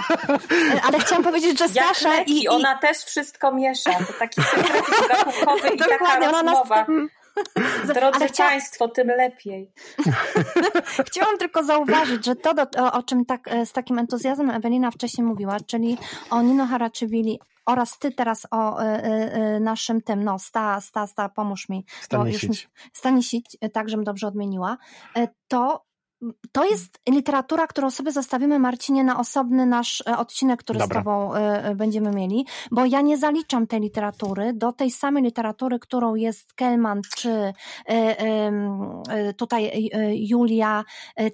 Ale 0.89 0.99
chciałam 0.99 1.25
powiedzieć, 1.25 1.59
że 1.59 1.65
Jak 1.75 1.87
Sasza 1.97 2.09
leki, 2.09 2.33
i, 2.33 2.43
i 2.43 2.49
ona 2.49 2.79
też 2.79 2.97
wszystko 2.99 3.53
miesza. 3.53 3.91
To 3.95 4.13
taki 4.19 4.43
sekret 4.43 4.85
gatunkowy 5.09 5.69
i 5.75 5.79
taka 5.79 5.93
Dokładnie, 5.99 6.29
ona 6.29 6.43
nas- 6.43 6.55
rozmowa. 6.59 6.87
Drodzy 7.95 8.17
Ale 8.17 8.27
chcia- 8.27 8.49
Państwo, 8.49 8.89
tym 8.89 9.09
lepiej. 9.09 9.73
chciałam 11.09 11.39
tylko 11.39 11.65
zauważyć, 11.65 12.25
że 12.25 12.37
to, 12.37 12.55
do, 12.55 12.63
o, 12.93 13.03
czym 13.03 13.25
tak, 13.25 13.49
e, 13.49 13.67
z 13.67 13.73
takim 13.73 13.99
entuzjazmem 13.99 14.51
Ewelina 14.51 14.91
wcześniej 14.91 15.27
mówiła, 15.27 15.57
czyli 15.67 15.99
o 16.31 16.43
Nino 16.43 16.67
Haraczywili 16.67 17.41
oraz 17.67 17.99
ty 17.99 18.13
teraz 18.13 18.47
o 18.51 18.83
e, 18.83 19.03
e, 19.03 19.61
naszym 19.61 20.01
tym, 20.03 20.25
no 20.25 20.39
sta, 20.39 20.81
sta, 20.81 21.07
sta, 21.07 21.29
pomóż 21.29 21.69
mi. 21.69 21.85
bo 22.11 22.27
już 22.27 22.33
mi- 22.33 22.39
Stanisic. 22.39 22.69
Stanisic, 22.93 23.47
e, 23.61 23.69
tak, 23.71 23.89
żebym 23.89 24.05
dobrze 24.05 24.27
odmieniła. 24.27 24.77
To 25.49 25.85
to 26.53 26.65
jest 26.65 27.01
literatura, 27.09 27.67
którą 27.67 27.91
sobie 27.91 28.13
zostawimy, 28.13 28.59
Marcinie, 28.59 29.05
na 29.05 29.19
osobny 29.19 29.67
nasz 29.67 30.03
e, 30.09 30.19
odcinek, 30.19 30.61
który 30.61 30.79
Dobra. 30.79 31.01
z 31.01 31.05
Tobą 31.05 31.35
e, 31.35 31.65
e, 31.65 31.75
będziemy 31.75 32.11
mieli, 32.11 32.47
bo 32.71 32.85
ja 32.85 33.01
nie 33.01 33.19
zaliczam 33.19 33.67
tej 33.67 33.81
literatury 33.81 34.53
do 34.53 34.73
tej 34.73 34.91
samej 34.91 35.23
literatury, 35.23 35.79
którą 35.79 36.15
jest 36.15 36.53
Kelman 36.55 37.01
czy 37.17 37.53
tutaj 39.37 39.91
Julia 40.13 40.85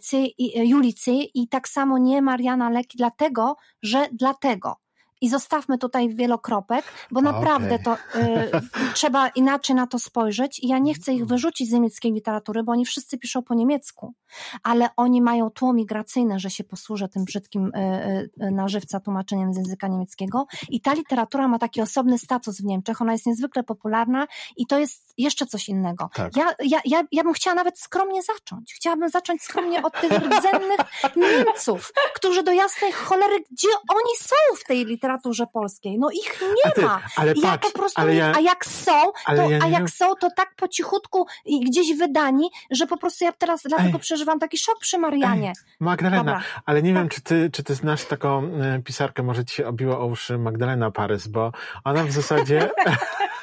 Cy, 0.01 0.17
i- 0.39 0.69
Julicy 0.69 1.11
i 1.35 1.49
tak 1.49 1.69
samo 1.69 1.99
nie 1.99 2.23
Mariana 2.23 2.71
Leki, 2.71 2.99
dlatego, 2.99 3.57
że 3.83 4.09
dlatego. 4.13 4.77
I 5.21 5.29
zostawmy 5.29 5.79
tutaj 5.79 6.15
wielokropek, 6.15 6.85
bo 7.11 7.21
naprawdę 7.21 7.79
to 7.79 7.95
y, 7.95 8.51
trzeba 8.95 9.29
inaczej 9.29 9.77
na 9.77 9.87
to 9.87 9.99
spojrzeć. 9.99 10.59
I 10.59 10.69
ja 10.69 10.79
nie 10.79 10.95
chcę 10.95 11.13
ich 11.13 11.27
wyrzucić 11.27 11.69
z 11.69 11.73
niemieckiej 11.73 12.13
literatury, 12.13 12.63
bo 12.63 12.73
oni 12.73 12.85
wszyscy 12.85 13.19
piszą 13.19 13.43
po 13.43 13.55
niemiecku, 13.55 14.15
ale 14.63 14.89
oni 14.97 15.23
mają 15.23 15.51
tło 15.51 15.73
migracyjne, 15.73 16.39
że 16.39 16.51
się 16.51 16.65
posłużę 16.65 17.09
tym 17.09 17.25
brzydkim 17.25 17.67
y, 17.75 18.31
y, 18.43 18.51
na 18.51 18.69
żywca 18.69 19.01
tłumaczeniem 19.01 19.55
z 19.55 19.57
języka 19.57 19.89
niemieckiego. 19.89 20.47
I 20.69 20.81
ta 20.81 20.95
literatura 20.95 21.49
ma 21.49 21.59
taki 21.59 21.83
osobny 21.83 22.19
status 22.19 22.61
w 22.61 22.65
Niemczech. 22.65 23.03
Ona 23.03 23.13
jest 23.13 23.27
niezwykle 23.27 23.63
popularna 23.63 24.27
i 24.57 24.67
to 24.67 24.79
jest 24.79 25.15
jeszcze 25.19 25.47
coś 25.47 25.69
innego. 25.69 26.11
Tak. 26.15 26.37
Ja, 26.37 26.55
ja, 26.65 26.81
ja, 26.85 27.03
ja 27.13 27.25
bym 27.25 27.33
chciała 27.33 27.55
nawet 27.55 27.79
skromnie 27.79 28.23
zacząć. 28.23 28.75
Chciałabym 28.75 29.09
zacząć 29.09 29.43
skromnie 29.43 29.83
od 29.83 30.01
tych 30.01 30.13
rdzennych 30.13 30.81
Niemców, 31.17 31.93
którzy 32.15 32.43
do 32.43 32.53
jasnej 32.53 32.93
cholery, 32.93 33.45
gdzie 33.51 33.69
oni 33.89 34.17
są 34.19 34.35
w 34.57 34.65
tej 34.65 34.87
literaturze 34.87 35.10
polskiej? 35.53 35.99
No 35.99 36.11
ich 36.11 36.41
nie 36.65 36.73
ty, 36.73 36.83
ma. 36.83 37.01
ale 37.17 37.33
I 37.33 37.41
ja 37.41 37.51
patrz, 37.51 37.73
po 37.73 37.79
prostu, 37.79 38.01
ale 38.01 38.15
ja, 38.15 38.33
a 38.37 38.41
jak 38.41 38.67
są, 38.67 38.93
to, 39.27 39.51
ja 39.51 39.59
a 39.63 39.67
jak 39.69 39.91
są, 39.91 40.15
to 40.15 40.29
tak 40.37 40.55
po 40.57 40.69
cichutku 40.69 41.27
i 41.45 41.61
gdzieś 41.61 41.99
wydani, 41.99 42.51
że 42.71 42.87
po 42.87 42.97
prostu 42.97 43.25
ja 43.25 43.33
teraz 43.33 43.63
dlatego 43.65 43.95
Ej. 43.95 44.01
przeżywam 44.01 44.39
taki 44.39 44.59
szok 44.59 44.79
przy 44.81 44.99
Marianie. 44.99 45.53
Magdalena, 45.81 46.25
Dobra. 46.25 46.43
ale 46.67 46.83
nie 46.83 46.95
wiem, 46.95 47.09
czy 47.09 47.21
ty, 47.21 47.51
czy 47.53 47.63
ty 47.65 47.75
znasz 47.75 48.05
taką 48.05 48.45
e, 48.45 48.83
pisarkę, 48.85 49.23
może 49.23 49.45
ci 49.45 49.55
się 49.55 49.67
obiło 49.67 49.99
o 49.99 50.07
uszy 50.07 50.39
Magdalena 50.39 50.91
Parys, 50.91 51.29
bo 51.29 51.53
ona 51.85 52.05
w 52.05 52.13
zasadzie, 52.13 52.71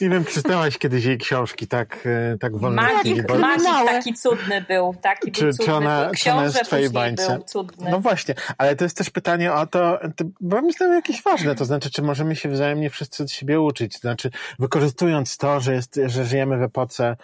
nie 0.00 0.10
wiem, 0.10 0.24
czy 0.24 0.32
czytałaś 0.34 0.78
kiedyś 0.78 1.04
jej 1.04 1.18
książki 1.18 1.66
tak, 1.66 1.98
e, 2.06 2.38
tak 2.38 2.56
wolno. 2.56 2.82
Magik, 2.82 3.26
bo. 3.26 3.38
Magik 3.38 3.66
taki 3.86 4.14
cudny 4.14 4.64
był, 4.68 4.94
taki 5.02 5.32
Czy- 5.32 5.42
był 5.42 5.52
czy 5.52 5.58
cudny. 5.58 5.74
ona- 5.74 6.04
był. 6.04 6.14
czy 6.14 6.32
ona 6.32 6.42
jest 6.42 6.54
Książę 6.54 6.64
w 6.64 6.66
twojej 6.68 6.90
bańce? 6.90 7.34
był 7.34 7.42
cudny. 7.44 7.90
No 7.90 8.00
właśnie, 8.00 8.34
ale 8.58 8.76
to 8.76 8.84
jest 8.84 8.96
też 8.96 9.10
pytanie 9.10 9.52
o 9.52 9.66
to, 9.66 9.98
to 10.16 10.24
bo 10.40 10.62
myślę, 10.62 10.86
jakieś 10.88 11.22
ważne, 11.22 11.54
to 11.54 11.64
znaczy, 11.64 11.90
czy 11.90 12.02
możemy 12.02 12.36
się 12.36 12.48
wzajemnie 12.48 12.90
wszyscy 12.90 13.22
od 13.22 13.30
siebie 13.30 13.60
uczyć, 13.60 13.92
to 13.92 13.98
znaczy, 13.98 14.30
wykorzystując 14.58 15.36
to, 15.36 15.60
że, 15.60 15.74
jest, 15.74 16.00
że 16.06 16.24
żyjemy 16.24 16.58
w 16.58 16.62
epoce, 16.62 17.16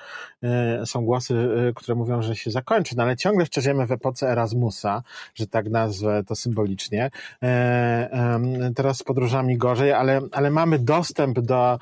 są 0.85 1.05
głosy, 1.05 1.35
e, 1.68 1.73
które 1.73 1.94
mówią, 1.94 2.23
że 2.23 2.36
się 2.36 2.51
zakończy, 2.51 2.97
no 2.97 3.02
ale 3.02 3.16
ciągle 3.16 3.43
jeszcze 3.43 3.60
żyjemy 3.60 3.86
w 3.86 3.93
epoce 3.93 4.31
Erasmusa, 4.31 5.02
że 5.35 5.47
tak 5.47 5.70
nazwę 5.70 6.23
to 6.27 6.35
symbolicznie. 6.35 7.10
E, 7.43 8.40
teraz 8.77 8.98
z 8.98 9.02
podróżami 9.02 9.56
gorzej, 9.56 9.93
ale, 9.93 10.20
ale 10.32 10.51
mamy 10.51 10.78
dostęp 10.78 11.40
do, 11.40 11.78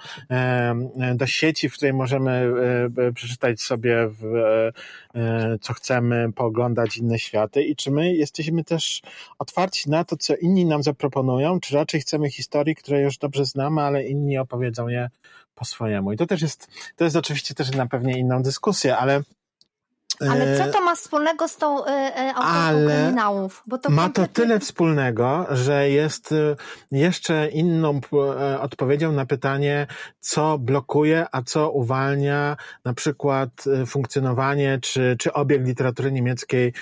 do 1.14 1.26
sieci, 1.26 1.68
w 1.68 1.74
której 1.74 1.92
możemy 1.92 2.30
e, 2.30 3.06
e, 3.06 3.12
przeczytać 3.12 3.60
sobie 3.60 4.08
w, 4.08 4.24
e, 4.24 4.68
e, 4.68 4.72
co 5.60 5.72
chcemy, 5.74 6.32
pooglądać 6.32 6.96
inne 6.96 7.18
światy 7.18 7.62
i 7.62 7.76
czy 7.76 7.90
my 7.90 8.14
jesteśmy 8.14 8.64
też 8.64 9.02
otwarci 9.38 9.90
na 9.90 10.04
to, 10.04 10.16
co 10.16 10.36
inni 10.36 10.66
nam 10.66 10.82
zaproponują, 10.82 11.60
czy 11.60 11.74
raczej 11.74 12.00
chcemy 12.00 12.30
historii, 12.30 12.74
które 12.74 13.00
już 13.00 13.18
dobrze 13.18 13.44
znamy, 13.44 13.82
ale 13.82 14.04
inni 14.04 14.38
opowiedzą 14.38 14.88
je 14.88 15.10
po 15.54 15.64
swojemu. 15.64 16.12
I 16.12 16.16
to 16.16 16.26
też 16.26 16.42
jest, 16.42 16.68
to 16.96 17.04
jest 17.04 17.16
oczywiście 17.16 17.54
też 17.54 17.70
na 17.70 17.86
pewnie 17.86 18.18
inną 18.18 18.42
dyskusję, 18.42 18.96
ale 18.96 19.22
Ale 20.30 20.58
co 20.58 20.72
to 20.72 20.80
ma 20.80 20.94
wspólnego 20.94 21.48
z 21.48 21.56
tą 21.56 21.86
e, 21.86 22.34
autorką 22.34 22.86
kryminałów? 22.86 23.62
Bo 23.66 23.78
to 23.78 23.90
ma 23.90 24.08
to 24.08 24.26
tyle 24.26 24.60
wspólnego, 24.60 25.46
że 25.50 25.90
jest 25.90 26.34
jeszcze 26.92 27.48
inną 27.48 28.00
odpowiedzią 28.60 29.12
na 29.12 29.26
pytanie, 29.26 29.86
co 30.20 30.58
blokuje, 30.58 31.26
a 31.32 31.42
co 31.42 31.70
uwalnia 31.70 32.56
na 32.84 32.94
przykład 32.94 33.50
funkcjonowanie 33.86 34.78
czy, 34.82 35.16
czy 35.18 35.32
obieg 35.32 35.66
literatury 35.66 36.12
niemieckiej 36.12 36.72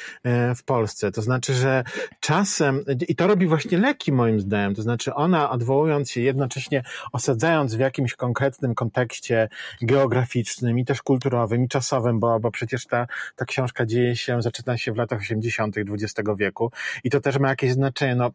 w 0.56 0.64
Polsce. 0.64 1.12
To 1.12 1.22
znaczy, 1.22 1.54
że 1.54 1.84
czasem, 2.20 2.84
i 3.09 3.16
to 3.16 3.26
robi 3.26 3.46
właśnie 3.46 3.78
Leki 3.78 4.12
moim 4.12 4.40
zdaniem, 4.40 4.74
to 4.74 4.82
znaczy 4.82 5.14
ona 5.14 5.50
odwołując 5.50 6.10
się 6.10 6.20
jednocześnie, 6.20 6.82
osadzając 7.12 7.74
w 7.74 7.78
jakimś 7.78 8.14
konkretnym 8.14 8.74
kontekście 8.74 9.48
geograficznym 9.82 10.78
i 10.78 10.84
też 10.84 11.02
kulturowym 11.02 11.64
i 11.64 11.68
czasowym, 11.68 12.20
bo, 12.20 12.40
bo 12.40 12.50
przecież 12.50 12.86
ta, 12.86 13.06
ta 13.36 13.44
książka 13.44 13.86
dzieje 13.86 14.16
się, 14.16 14.43
zaczyna 14.43 14.78
się 14.78 14.93
w 14.93 14.97
latach 14.97 15.20
80. 15.20 15.77
XX 15.78 16.31
wieku 16.39 16.73
i 17.05 17.11
to 17.11 17.20
też 17.20 17.39
ma 17.39 17.49
jakieś 17.49 17.73
znaczenie. 17.73 18.15
No, 18.15 18.31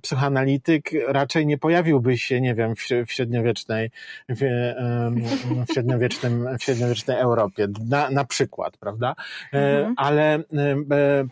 psychoanalityk 0.00 0.90
raczej 1.08 1.46
nie 1.46 1.58
pojawiłby 1.58 2.18
się, 2.18 2.40
nie 2.40 2.54
wiem, 2.54 2.76
w, 2.76 2.80
w 3.06 3.12
średniowiecznej, 3.12 3.90
w, 4.28 4.40
w, 5.66 5.72
średniowiecznym, 5.72 6.48
w 6.58 6.62
średniowiecznej 6.62 7.18
Europie, 7.18 7.68
na, 7.88 8.10
na 8.10 8.24
przykład, 8.24 8.76
prawda? 8.76 9.14
E, 9.52 9.78
mhm. 9.78 9.94
Ale 9.96 10.34
e, 10.34 10.42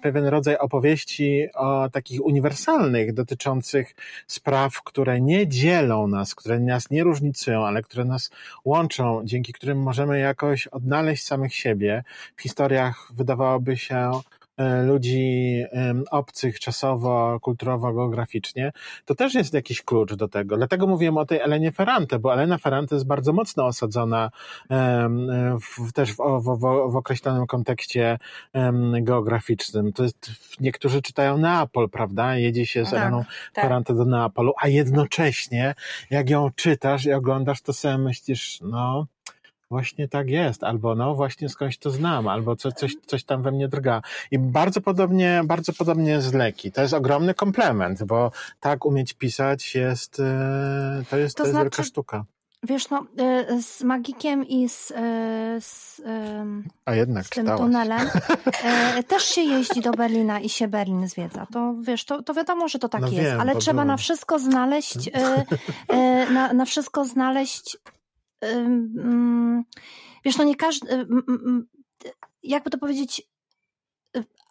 pewien 0.03 0.25
rodzaj 0.25 0.57
opowieści 0.57 1.49
o 1.55 1.89
takich 1.93 2.25
uniwersalnych, 2.25 3.13
dotyczących 3.13 3.95
spraw, 4.27 4.83
które 4.83 5.21
nie 5.21 5.49
dzielą 5.49 6.07
nas, 6.07 6.35
które 6.35 6.61
nas 6.61 6.91
nie 6.91 7.05
różnicują, 7.05 7.67
ale 7.67 7.83
które 7.83 8.05
nas 8.05 8.31
łączą, 8.65 9.23
dzięki 9.25 9.53
którym 9.53 9.79
możemy 9.79 10.19
jakoś 10.19 10.67
odnaleźć 10.67 11.27
samych 11.27 11.55
siebie 11.55 12.05
w 12.37 12.43
historiach, 12.43 13.09
wydawałoby 13.15 13.77
się, 13.77 14.11
E, 14.57 14.83
ludzi 14.83 15.65
obcych 16.11 16.61
czasowo, 16.61 17.41
kulturowo, 17.41 17.93
geograficznie, 17.93 18.73
to 19.05 19.15
też 19.15 19.35
jest 19.35 19.55
jakiś 19.55 19.83
klucz 19.83 20.15
do 20.15 20.29
tego. 20.29 20.57
Dlatego 20.57 20.87
mówiłem 20.87 21.17
o 21.17 21.27
tej 21.27 21.39
Elenie 21.41 21.73
Ferrante, 21.73 22.19
bo 22.19 22.33
Elena 22.33 22.59
Ferrante 22.59 22.95
jest 22.95 23.07
bardzo 23.07 23.33
mocno 23.33 23.67
osadzona 23.67 24.31
w, 25.61 25.93
też 25.93 26.13
w, 26.13 26.17
w, 26.17 26.59
w 26.93 26.97
określonym 26.97 27.47
kontekście 27.47 28.19
geograficznym. 29.03 29.93
To 29.93 30.03
jest, 30.03 30.31
niektórzy 30.61 31.03
czytają 31.03 31.39
Neapol, 31.39 31.91
prawda? 31.91 32.37
Jedzie 32.37 32.67
się 32.67 32.85
z 32.85 32.91
tak, 32.91 33.01
Eleną 33.01 33.25
tak. 33.53 33.65
Ferrante 33.65 33.95
do 33.95 34.05
Neapolu, 34.05 34.53
a 34.61 34.69
jednocześnie 34.69 35.75
jak 36.11 36.31
ją 36.31 36.51
czytasz 36.57 37.05
i 37.07 37.13
oglądasz, 37.13 37.63
to 37.63 37.73
sobie 37.73 37.99
myślisz, 37.99 38.61
no 38.61 39.07
właśnie 39.75 40.09
tak 40.09 40.29
jest, 40.29 40.65
albo 40.65 40.95
no 40.95 41.15
właśnie 41.15 41.49
skądś 41.49 41.79
to 41.79 41.91
znam, 41.91 42.29
albo 42.29 42.57
co, 42.57 42.73
coś, 42.73 42.97
coś 43.07 43.25
tam 43.25 43.43
we 43.43 43.51
mnie 43.53 43.69
drga. 43.69 44.03
I 44.31 44.39
bardzo 44.39 44.81
podobnie, 44.81 45.43
bardzo 45.45 45.73
podobnie 45.73 46.21
z 46.21 46.35
leki. 46.35 46.73
To 46.73 46.83
jest 46.83 46.95
ogromny 46.95 47.35
komplement, 47.35 48.05
bo 48.05 48.31
tak 48.61 48.87
umieć 48.87 49.15
pisać 49.15 49.75
jest, 49.75 50.21
e, 50.21 51.03
to 51.11 51.17
jest, 51.17 51.37
to, 51.37 51.43
to 51.43 51.47
jest 51.47 51.55
znaczy, 51.55 51.65
wielka 51.65 51.83
sztuka. 51.83 52.25
Wiesz, 52.63 52.91
no, 52.91 53.07
e, 53.19 53.63
z 53.63 53.83
Magikiem 53.83 54.49
i 54.49 54.69
z, 54.69 54.91
e, 54.91 55.61
z, 55.61 56.03
A 56.85 56.95
jednak 56.95 57.27
z 57.27 57.31
tym 57.31 57.45
czytałaś. 57.45 57.61
tunelem 57.61 58.09
też 59.11 59.25
się 59.25 59.41
jeździ 59.41 59.81
do 59.81 59.91
Berlina 59.91 60.41
i 60.41 60.49
się 60.49 60.69
Berlin 60.69 61.09
zwiedza. 61.09 61.47
To 61.53 61.75
wiesz, 61.81 62.05
to, 62.05 62.23
to 62.23 62.35
wiadomo, 62.35 62.69
że 62.69 62.79
to 62.79 62.89
tak 62.89 63.01
no 63.01 63.09
jest, 63.09 63.21
wiem, 63.21 63.41
ale 63.41 63.57
trzeba 63.57 63.75
byłem. 63.75 63.89
na 63.89 63.97
wszystko 63.97 64.39
znaleźć, 64.39 65.11
na, 66.31 66.53
na 66.53 66.65
wszystko 66.65 67.05
znaleźć 67.05 67.79
wiesz, 70.25 70.39
no 70.39 70.45
nie 70.45 70.57
każdy, 70.57 71.07
jakby 72.43 72.71
to 72.71 72.79
powiedzieć, 72.79 73.23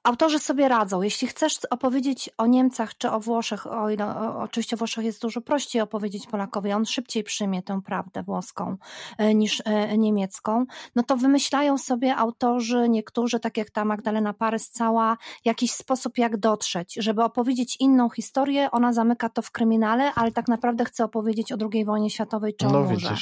autorzy 0.04 0.40
sobie 0.40 0.68
radzą. 0.68 1.02
Jeśli 1.02 1.28
chcesz 1.28 1.60
opowiedzieć 1.70 2.30
o 2.38 2.46
Niemcach 2.46 2.98
czy 2.98 3.12
o 3.12 3.20
Włoszech, 3.20 3.68
o 3.68 3.90
ile 3.90 4.06
o, 4.06 4.40
oczywiście 4.42 4.76
o 4.76 4.78
Włoszech 4.78 5.06
jest 5.06 5.22
dużo 5.22 5.42
prościej 5.42 5.82
opowiedzieć 5.82 6.28
Polakowi, 6.28 6.72
on 6.72 6.86
szybciej 6.86 7.24
przyjmie 7.24 7.64
tę 7.64 7.82
prawdę 7.86 8.24
włoską 8.24 8.78
e, 9.18 9.36
niż 9.36 9.62
e, 9.66 9.98
niemiecką, 9.98 10.66
no 10.96 11.04
to 11.04 11.18
wymyślają 11.18 11.78
sobie 11.78 12.16
autorzy, 12.16 12.90
niektórzy, 12.90 13.40
tak 13.40 13.58
jak 13.58 13.72
ta 13.72 13.86
Magdalena 13.86 14.34
Parys, 14.34 14.70
cała 14.70 15.18
jakiś 15.46 15.72
sposób, 15.72 16.18
jak 16.18 16.38
dotrzeć, 16.38 16.96
żeby 17.00 17.24
opowiedzieć 17.24 17.78
inną 17.80 18.10
historię. 18.10 18.72
Ona 18.72 18.94
zamyka 18.94 19.30
to 19.30 19.42
w 19.42 19.52
kryminale, 19.52 20.14
ale 20.16 20.32
tak 20.32 20.48
naprawdę 20.48 20.86
chce 20.86 21.04
opowiedzieć 21.04 21.52
o 21.52 21.58
II 21.74 21.86
wojnie 21.86 22.10
światowej 22.10 22.56
czy 22.56 22.68
o 22.68 22.70
no, 22.70 22.82
murze. 22.82 23.16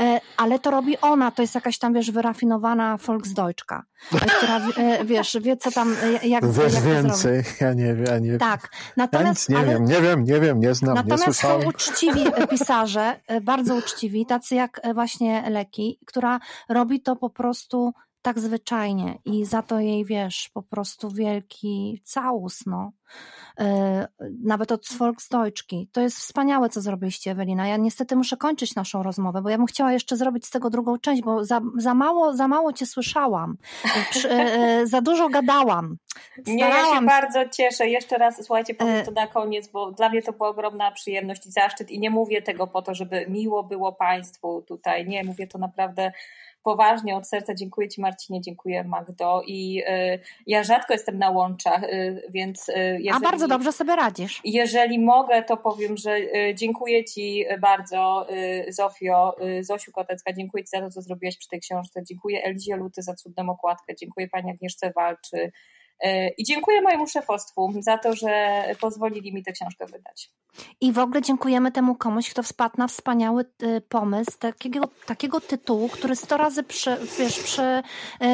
E, 0.00 0.20
ale 0.36 0.58
to 0.58 0.70
robi 0.70 1.00
ona, 1.00 1.30
to 1.30 1.42
jest 1.42 1.54
jakaś 1.54 1.78
tam, 1.78 1.94
wiesz, 1.94 2.10
wyrafinowana 2.10 2.96
Volksdeutschka, 2.96 3.84
która, 4.38 4.60
wiesz, 5.04 5.36
wie 5.40 5.56
co 5.56 5.70
tam 5.70 5.96
jak, 6.12 6.52
Wiesz 6.52 6.74
jak 6.74 6.82
więcej, 6.82 7.42
ja 7.60 7.74
nie 7.74 7.94
wiem. 7.94 8.04
Ja 8.06 8.18
nie, 8.18 8.38
tak, 8.38 8.70
natomiast... 8.96 9.50
Ja 9.50 9.54
nie 9.54 9.64
ale, 9.64 9.72
wiem, 9.72 9.84
nie 9.84 10.00
wiem, 10.00 10.24
nie 10.24 10.40
wiem, 10.40 10.60
nie 10.60 10.74
znam, 10.74 10.94
Natomiast 10.94 11.26
nie 11.26 11.32
są 11.34 11.64
uczciwi 11.68 12.24
pisarze, 12.50 13.20
e, 13.26 13.40
bardzo 13.40 13.74
uczciwi, 13.74 14.26
tacy 14.26 14.54
jak 14.54 14.80
e, 14.82 14.94
właśnie 14.94 15.50
Leki, 15.50 15.98
która 16.06 16.40
robi 16.68 17.02
to 17.02 17.16
po 17.16 17.30
prostu 17.30 17.92
tak 18.22 18.38
zwyczajnie 18.38 19.18
i 19.24 19.44
za 19.44 19.62
to 19.62 19.80
jej, 19.80 20.04
wiesz, 20.04 20.50
po 20.54 20.62
prostu 20.62 21.10
wielki 21.10 22.02
całus, 22.04 22.66
no. 22.66 22.92
E, 23.60 24.08
nawet 24.44 24.72
od 24.72 24.88
Volksdeutschki. 24.98 25.88
To 25.92 26.00
jest 26.00 26.18
wspaniałe, 26.18 26.68
co 26.68 26.80
zrobiliście, 26.80 27.30
Ewelina. 27.30 27.68
Ja 27.68 27.76
niestety 27.76 28.16
muszę 28.16 28.36
kończyć 28.36 28.74
naszą 28.74 29.02
rozmowę, 29.02 29.42
bo 29.42 29.48
ja 29.48 29.56
bym 29.56 29.66
chciała 29.66 29.92
jeszcze 29.92 30.16
zrobić 30.16 30.46
z 30.46 30.50
tego 30.50 30.70
drugą 30.70 30.98
część, 30.98 31.22
bo 31.22 31.44
za, 31.44 31.60
za, 31.76 31.94
mało, 31.94 32.34
za 32.34 32.48
mało 32.48 32.72
cię 32.72 32.86
słyszałam. 32.86 33.56
Przy, 34.10 34.30
e, 34.30 34.86
za 34.86 35.00
dużo 35.00 35.28
gadałam. 35.28 35.96
Starałam... 36.42 36.56
Nie, 36.56 36.64
ja 36.64 36.94
się 36.94 37.06
bardzo 37.06 37.48
cieszę. 37.48 37.88
Jeszcze 37.88 38.18
raz, 38.18 38.44
słuchajcie, 38.44 38.74
powiem 38.74 39.04
to 39.04 39.10
na 39.10 39.26
koniec, 39.26 39.68
bo 39.68 39.92
dla 39.92 40.08
mnie 40.08 40.22
to 40.22 40.32
była 40.32 40.48
ogromna 40.48 40.90
przyjemność 40.90 41.46
i 41.46 41.50
zaszczyt 41.50 41.90
i 41.90 41.98
nie 41.98 42.10
mówię 42.10 42.42
tego 42.42 42.66
po 42.66 42.82
to, 42.82 42.94
żeby 42.94 43.26
miło 43.28 43.62
było 43.62 43.92
Państwu 43.92 44.62
tutaj. 44.62 45.08
Nie, 45.08 45.24
mówię 45.24 45.46
to 45.46 45.58
naprawdę 45.58 46.12
poważnie 46.62 47.16
od 47.16 47.28
serca 47.28 47.54
dziękuję 47.54 47.88
Ci 47.88 48.00
Marcinie, 48.00 48.40
dziękuję 48.40 48.84
Magdo. 48.84 49.42
I 49.46 49.82
y, 49.88 50.20
ja 50.46 50.64
rzadko 50.64 50.92
jestem 50.92 51.18
na 51.18 51.30
łączach, 51.30 51.82
y, 51.84 52.22
więc 52.30 52.68
y, 52.68 52.72
jeżeli, 52.76 53.10
A 53.10 53.20
bardzo 53.20 53.48
dobrze 53.48 53.72
sobie 53.72 53.96
radzisz. 53.96 54.40
Jeżeli 54.44 54.98
mogę, 54.98 55.42
to 55.42 55.56
powiem, 55.56 55.96
że 55.96 56.16
y, 56.16 56.54
dziękuję 56.54 57.04
Ci 57.04 57.44
bardzo 57.60 58.26
y, 58.30 58.72
Zofio, 58.72 59.36
y, 59.44 59.64
Zosiu 59.64 59.92
Kotecka, 59.92 60.32
dziękuję 60.32 60.64
Ci 60.64 60.70
za 60.70 60.80
to, 60.80 60.90
co 60.90 61.02
zrobiłaś 61.02 61.36
przy 61.36 61.48
tej 61.48 61.60
książce, 61.60 62.02
dziękuję 62.02 62.42
Elizie 62.42 62.76
Luty 62.76 63.02
za 63.02 63.14
cudną 63.14 63.50
okładkę, 63.50 63.94
dziękuję 63.94 64.28
Pani 64.28 64.50
Agnieszce 64.50 64.92
Walczy, 64.96 65.52
i 66.38 66.44
dziękuję 66.44 66.82
mojemu 66.82 67.06
szefostwu 67.06 67.72
za 67.80 67.98
to, 67.98 68.16
że 68.16 68.62
pozwolili 68.80 69.32
mi 69.32 69.42
tę 69.42 69.52
książkę 69.52 69.86
wydać. 69.86 70.30
I 70.80 70.92
w 70.92 70.98
ogóle 70.98 71.22
dziękujemy 71.22 71.72
temu 71.72 71.94
komuś, 71.94 72.30
kto 72.30 72.42
wpadł 72.42 72.74
na 72.78 72.88
wspaniały 72.88 73.44
y, 73.62 73.80
pomysł 73.80 74.38
takiego, 74.38 74.88
takiego 75.06 75.40
tytułu, 75.40 75.88
który 75.88 76.16
sto 76.16 76.36
razy 76.36 76.62
prze, 76.62 76.98
wiesz, 77.18 77.40
prze, 77.40 77.82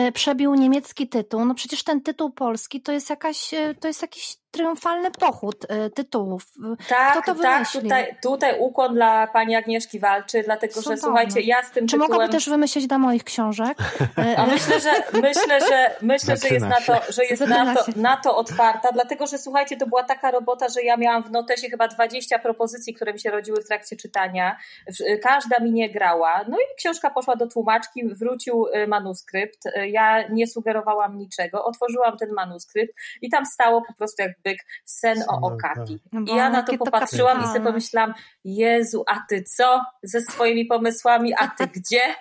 y, 0.08 0.12
przebił 0.12 0.54
niemiecki 0.54 1.08
tytuł. 1.08 1.44
No 1.44 1.54
przecież 1.54 1.82
ten 1.82 2.00
tytuł 2.00 2.30
polski 2.30 2.80
to 2.80 2.92
jest 2.92 3.10
jakaś, 3.10 3.50
to 3.80 3.88
jest 3.88 4.02
jakiś 4.02 4.36
triumfalny 4.56 5.10
pochód 5.10 5.66
tytułów. 5.94 6.42
Tak, 6.88 7.22
Kto 7.22 7.34
to 7.34 7.42
tak, 7.42 7.70
tutaj, 7.70 8.16
tutaj 8.22 8.60
ukłon 8.60 8.94
dla 8.94 9.26
pani 9.26 9.56
Agnieszki 9.56 10.00
Walczy, 10.00 10.42
dlatego 10.42 10.74
Cudowne. 10.74 10.96
że 10.96 11.02
słuchajcie, 11.02 11.40
ja 11.40 11.62
z 11.62 11.70
tym 11.70 11.86
Czy 11.86 11.92
tytułem... 11.92 12.10
mogłaby 12.10 12.32
też 12.32 12.48
wymyślić 12.48 12.86
dla 12.86 12.98
moich 12.98 13.24
książek? 13.24 13.78
A 14.36 14.46
myślę, 14.46 14.80
że 14.80 14.90
myślę, 15.12 15.60
że 15.68 15.90
myślę, 16.02 16.36
że 16.36 16.48
jest 16.48 16.66
na 16.66 16.80
to, 16.80 17.12
że 17.12 17.24
jest 17.24 17.46
na 17.46 17.74
to, 17.74 17.84
na 17.96 18.16
to 18.16 18.36
otwarta, 18.36 18.88
dlatego 18.92 19.26
że 19.26 19.38
słuchajcie, 19.38 19.76
to 19.76 19.86
była 19.86 20.02
taka 20.02 20.30
robota, 20.30 20.68
że 20.68 20.82
ja 20.82 20.96
miałam 20.96 21.22
w 21.22 21.30
notesie 21.30 21.70
chyba 21.70 21.88
20 21.88 22.38
propozycji, 22.38 22.94
które 22.94 23.12
mi 23.12 23.20
się 23.20 23.30
rodziły 23.30 23.62
w 23.62 23.66
trakcie 23.66 23.96
czytania. 23.96 24.56
Każda 25.22 25.58
mi 25.64 25.72
nie 25.72 25.90
grała. 25.90 26.44
No 26.48 26.56
i 26.56 26.76
książka 26.78 27.10
poszła 27.10 27.36
do 27.36 27.46
tłumaczki, 27.46 28.08
wrócił 28.14 28.66
y, 28.66 28.86
manuskrypt. 28.86 29.66
Y, 29.66 29.88
ja 29.88 30.28
nie 30.28 30.46
sugerowałam 30.46 31.18
niczego, 31.18 31.64
otworzyłam 31.64 32.16
ten 32.16 32.32
manuskrypt 32.32 32.94
i 33.22 33.30
tam 33.30 33.46
stało 33.46 33.82
po 33.88 33.94
prostu 33.94 34.22
jak 34.22 34.32
byk 34.46 34.58
sen 34.84 35.18
o 35.28 35.34
Okaki. 35.48 35.98
No 36.12 36.20
I 36.20 36.36
ja 36.36 36.50
na 36.50 36.62
to 36.62 36.78
popatrzyłam 36.78 37.42
i 37.44 37.46
sobie 37.46 37.64
pomyślałam, 37.64 38.14
Jezu, 38.44 39.04
a 39.06 39.14
ty 39.28 39.42
co 39.42 39.80
ze 40.02 40.20
swoimi 40.20 40.64
pomysłami, 40.64 41.34
a 41.34 41.48
ty 41.48 41.66
gdzie? 41.66 42.14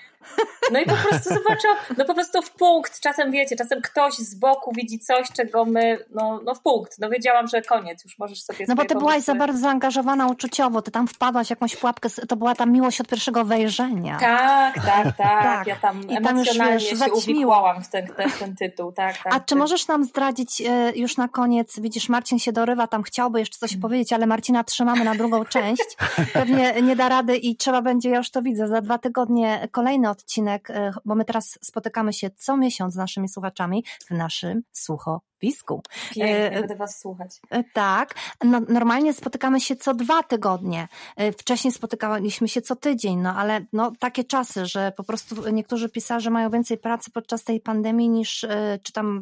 No 0.71 0.79
i 0.79 0.85
po 0.85 0.95
prostu 0.95 1.29
zobaczyłam, 1.29 1.77
no 1.97 2.05
po 2.05 2.13
prostu 2.13 2.41
w 2.41 2.51
punkt, 2.51 2.99
czasem 2.99 3.31
wiecie, 3.31 3.55
czasem 3.55 3.81
ktoś 3.81 4.13
z 4.13 4.35
boku 4.35 4.71
widzi 4.75 4.99
coś, 4.99 5.27
czego 5.31 5.65
my, 5.65 6.05
no, 6.15 6.39
no 6.43 6.55
w 6.55 6.61
punkt, 6.61 6.99
no 6.99 7.09
wiedziałam, 7.09 7.47
że 7.47 7.61
koniec, 7.61 8.03
już 8.03 8.19
możesz 8.19 8.43
sobie 8.43 8.65
No 8.67 8.75
bo 8.75 8.81
ty 8.81 8.87
pomysły... 8.87 8.99
byłaś 8.99 9.23
za 9.23 9.35
bardzo 9.35 9.59
zaangażowana 9.59 10.27
uczuciowo, 10.27 10.81
ty 10.81 10.91
tam 10.91 11.07
wpadłaś 11.07 11.47
w 11.47 11.49
jakąś 11.49 11.75
pułapkę, 11.75 12.09
to 12.09 12.35
była 12.35 12.55
ta 12.55 12.65
miłość 12.65 13.01
od 13.01 13.07
pierwszego 13.07 13.45
wejrzenia. 13.45 14.17
Tak, 14.19 14.75
tak, 14.75 14.85
tak, 15.17 15.17
tak. 15.17 15.67
ja 15.67 15.75
tam 15.75 16.09
I 16.09 16.17
emocjonalnie 16.17 16.73
już, 16.73 16.83
wiesz, 16.83 16.99
się 16.99 17.13
uwikłałam 17.13 17.83
w 17.83 17.89
ten, 17.89 18.07
ten, 18.07 18.31
ten 18.31 18.55
tytuł, 18.55 18.91
tak, 18.91 19.17
tak. 19.23 19.35
A 19.35 19.39
czy 19.39 19.55
możesz 19.55 19.87
nam 19.87 20.03
zdradzić 20.03 20.61
e, 20.61 20.91
już 20.95 21.17
na 21.17 21.27
koniec, 21.27 21.79
widzisz, 21.79 22.09
Marcin 22.09 22.39
się 22.39 22.51
dorywa, 22.51 22.87
tam 22.87 23.03
chciałby 23.03 23.39
jeszcze 23.39 23.57
coś 23.57 23.77
powiedzieć, 23.77 24.13
ale 24.13 24.27
Marcina 24.27 24.63
trzymamy 24.63 25.03
na 25.03 25.15
drugą 25.15 25.45
część, 25.55 25.97
pewnie 26.33 26.81
nie 26.81 26.95
da 26.95 27.09
rady 27.09 27.37
i 27.37 27.55
trzeba 27.55 27.81
będzie, 27.81 28.09
ja 28.09 28.17
już 28.17 28.29
to 28.29 28.41
widzę, 28.41 28.67
za 28.67 28.81
dwa 28.81 28.97
tygodnie 28.97 29.67
kolejny 29.71 30.09
odcinek, 30.15 30.69
e, 30.69 30.91
bo 31.05 31.15
my 31.15 31.25
teraz 31.25 31.59
spotykamy 31.61 32.13
się 32.13 32.29
co 32.37 32.57
miesiąc 32.57 32.93
z 32.93 32.97
naszymi 32.97 33.29
słuchaczami 33.29 33.83
w 34.07 34.11
naszym 34.11 34.63
słuchowisku. 35.51 35.81
Pięknie, 36.13 36.59
będę 36.59 36.75
Was 36.75 36.99
słuchać. 36.99 37.29
Tak, 37.73 38.15
no, 38.43 38.61
normalnie 38.69 39.13
spotykamy 39.13 39.61
się 39.61 39.75
co 39.75 39.93
dwa 39.93 40.23
tygodnie. 40.23 40.87
Wcześniej 41.37 41.71
spotykaliśmy 41.71 42.47
się 42.47 42.61
co 42.61 42.75
tydzień, 42.75 43.19
no 43.19 43.35
ale 43.35 43.65
no, 43.73 43.91
takie 43.99 44.23
czasy, 44.23 44.65
że 44.65 44.91
po 44.97 45.03
prostu 45.03 45.49
niektórzy 45.51 45.89
pisarze 45.89 46.29
mają 46.29 46.49
więcej 46.49 46.77
pracy 46.77 47.11
podczas 47.11 47.43
tej 47.43 47.59
pandemii 47.59 48.09
niż, 48.09 48.45
czy 48.83 48.93
tam, 48.93 49.21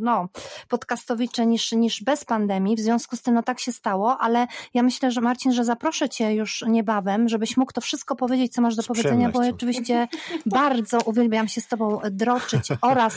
no, 0.00 0.28
podcastowicze 0.68 1.46
niż, 1.46 1.72
niż 1.72 2.02
bez 2.02 2.24
pandemii. 2.24 2.76
W 2.76 2.80
związku 2.80 3.16
z 3.16 3.22
tym, 3.22 3.34
no 3.34 3.42
tak 3.42 3.60
się 3.60 3.72
stało, 3.72 4.18
ale 4.18 4.46
ja 4.74 4.82
myślę, 4.82 5.10
że 5.10 5.20
Marcin, 5.20 5.52
że 5.52 5.64
zaproszę 5.64 6.08
Cię 6.08 6.34
już 6.34 6.64
niebawem, 6.68 7.28
żebyś 7.28 7.56
mógł 7.56 7.72
to 7.72 7.80
wszystko 7.80 8.16
powiedzieć, 8.16 8.52
co 8.52 8.62
masz 8.62 8.76
do 8.76 8.82
powiedzenia, 8.82 9.30
bo 9.30 9.40
oczywiście 9.40 10.08
bardzo 10.46 10.98
uwielbiam 10.98 11.48
się 11.48 11.60
z 11.60 11.68
Tobą 11.68 12.00
droczyć 12.10 12.68
oraz 12.80 13.14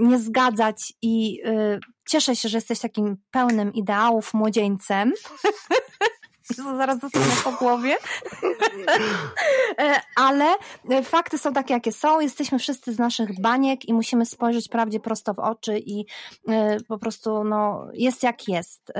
nie 0.00 0.18
zgadzać 0.18 0.92
i 1.02 1.42
cieszę 2.08 2.36
się, 2.36 2.48
że 2.48 2.56
jesteś 2.58 2.80
takim 2.80 3.16
pełnym 3.30 3.72
ideałów 3.74 4.34
młodzieńcem. 4.34 5.12
zaraz 6.78 6.98
dostanę 6.98 7.26
po 7.44 7.52
głowie. 7.52 7.96
E, 9.78 10.00
ale 10.16 10.54
fakty 11.02 11.38
są 11.38 11.52
takie, 11.52 11.74
jakie 11.74 11.92
są. 11.92 12.20
Jesteśmy 12.20 12.58
wszyscy 12.58 12.92
z 12.92 12.98
naszych 12.98 13.40
baniek 13.40 13.88
i 13.88 13.94
musimy 13.94 14.26
spojrzeć 14.26 14.68
prawdzie 14.68 15.00
prosto 15.00 15.34
w 15.34 15.38
oczy 15.38 15.78
i 15.78 16.00
y, 16.00 16.84
po 16.88 16.98
prostu 16.98 17.44
no, 17.44 17.86
jest 17.92 18.22
jak 18.22 18.48
jest 18.48 18.92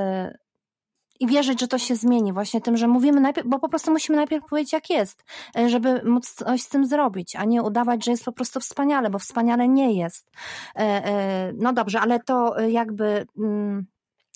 i 1.20 1.26
wierzyć, 1.26 1.60
że 1.60 1.68
to 1.68 1.78
się 1.78 1.96
zmieni 1.96 2.32
właśnie 2.32 2.60
tym, 2.60 2.76
że 2.76 2.88
mówimy 2.88 3.20
najpierw, 3.20 3.48
bo 3.48 3.58
po 3.58 3.68
prostu 3.68 3.90
musimy 3.90 4.16
najpierw 4.16 4.44
powiedzieć 4.44 4.72
jak 4.72 4.90
jest, 4.90 5.24
e, 5.58 5.68
żeby 5.68 6.02
móc 6.04 6.34
coś 6.34 6.62
z 6.62 6.68
tym 6.68 6.86
zrobić, 6.86 7.36
a 7.36 7.44
nie 7.44 7.62
udawać, 7.62 8.04
że 8.04 8.10
jest 8.10 8.24
po 8.24 8.32
prostu 8.32 8.60
wspaniale, 8.60 9.10
bo 9.10 9.18
wspaniale 9.18 9.68
nie 9.68 9.92
jest. 9.92 10.30
E, 10.76 10.80
e, 10.80 11.52
no 11.52 11.72
dobrze, 11.72 12.00
ale 12.00 12.20
to 12.20 12.60
jakby 12.60 13.26
mm, 13.38 13.86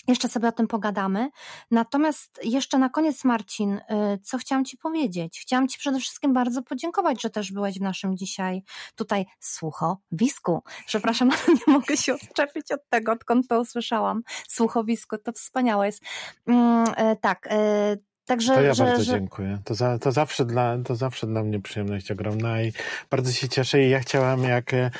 jeszcze 0.07 0.29
sobie 0.29 0.47
o 0.47 0.51
tym 0.51 0.67
pogadamy. 0.67 1.29
Natomiast 1.71 2.39
jeszcze 2.43 2.77
na 2.77 2.89
koniec, 2.89 3.23
Marcin, 3.23 3.73
y, 3.73 3.81
co 4.23 4.37
chciałam 4.37 4.65
Ci 4.65 4.77
powiedzieć? 4.77 5.39
Chciałam 5.39 5.67
Ci 5.67 5.79
przede 5.79 5.99
wszystkim 5.99 6.33
bardzo 6.33 6.61
podziękować, 6.61 7.21
że 7.21 7.29
też 7.29 7.51
byłeś 7.51 7.79
w 7.79 7.81
naszym 7.81 8.17
dzisiaj 8.17 8.63
tutaj 8.95 9.25
słuchowisku. 9.39 10.63
Przepraszam, 10.85 11.31
ale 11.31 11.57
nie 11.67 11.73
mogę 11.73 11.97
się 11.97 12.13
odczepić 12.13 12.71
od 12.71 12.89
tego, 12.89 13.11
odkąd 13.11 13.47
to 13.47 13.59
usłyszałam. 13.59 14.21
Słuchowisko, 14.47 15.17
to 15.17 15.31
wspaniałe 15.31 15.85
jest. 15.85 16.03
Mm, 16.47 16.87
y, 16.87 17.17
tak, 17.21 17.47
y, 17.47 18.12
Także, 18.25 18.53
to 18.53 18.61
ja 18.61 18.73
że, 18.73 18.83
bardzo 18.83 19.03
że... 19.03 19.11
dziękuję. 19.11 19.57
To, 19.63 19.75
za, 19.75 19.99
to, 19.99 20.11
zawsze 20.11 20.45
dla, 20.45 20.77
to 20.85 20.95
zawsze 20.95 21.27
dla 21.27 21.43
mnie 21.43 21.61
przyjemność 21.61 22.11
ogromna 22.11 22.61
i 22.61 22.73
bardzo 23.11 23.31
się 23.31 23.49
cieszę 23.49 23.83
i 23.83 23.89
ja 23.89 23.99
chciałam, 23.99 24.43
jak 24.43 24.73
e, 24.73 24.91